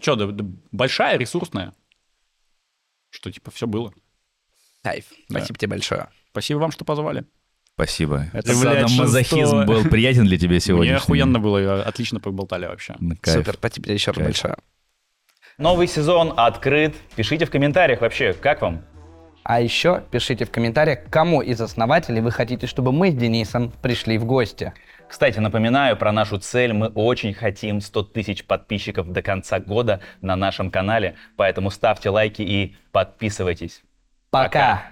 Че, 0.01 0.15
да, 0.15 0.25
да, 0.27 0.45
большая, 0.71 1.17
ресурсная. 1.17 1.73
Что, 3.11 3.31
типа, 3.31 3.51
все 3.51 3.67
было. 3.67 3.93
Кайф. 4.83 5.05
Спасибо 5.29 5.59
тебе 5.59 5.69
большое. 5.69 6.07
Спасибо 6.31 6.59
вам, 6.59 6.71
что 6.71 6.85
позвали. 6.85 7.25
Спасибо. 7.79 8.25
Это, 8.33 8.53
блядь, 8.59 8.89
Садомазохизм 8.89 9.39
шестое. 9.39 9.65
был 9.65 9.83
приятен 9.85 10.25
для 10.25 10.37
тебя 10.37 10.59
сегодня. 10.59 10.91
Мне 10.91 10.97
охуенно 10.97 11.39
было, 11.39 11.81
отлично 11.81 12.19
поболтали 12.19 12.65
вообще. 12.65 12.93
Супер, 13.23 13.53
спасибо 13.53 13.85
тебе 13.85 13.93
еще 13.93 14.11
раз 14.11 14.17
Кайф. 14.17 14.27
большое. 14.27 14.55
Новый 15.57 15.87
сезон 15.87 16.33
открыт. 16.35 16.93
Пишите 17.15 17.45
в 17.45 17.49
комментариях 17.49 18.01
вообще, 18.01 18.33
как 18.33 18.61
вам? 18.61 18.81
А 19.43 19.61
еще 19.61 20.03
пишите 20.11 20.43
в 20.43 20.51
комментариях, 20.51 21.09
кому 21.09 21.41
из 21.41 21.61
основателей 21.61 22.19
вы 22.19 22.31
хотите, 22.31 22.67
чтобы 22.67 22.91
мы 22.91 23.11
с 23.11 23.13
Денисом 23.13 23.71
пришли 23.71 24.17
в 24.17 24.25
гости. 24.25 24.73
Кстати, 25.07 25.39
напоминаю 25.39 25.95
про 25.95 26.11
нашу 26.11 26.37
цель. 26.37 26.73
Мы 26.73 26.87
очень 26.87 27.33
хотим 27.33 27.79
100 27.79 28.03
тысяч 28.03 28.43
подписчиков 28.43 29.09
до 29.09 29.21
конца 29.21 29.61
года 29.61 30.01
на 30.19 30.35
нашем 30.35 30.69
канале. 30.69 31.15
Поэтому 31.37 31.71
ставьте 31.71 32.09
лайки 32.09 32.41
и 32.41 32.75
подписывайтесь. 32.91 33.83
Пока. 34.31 34.83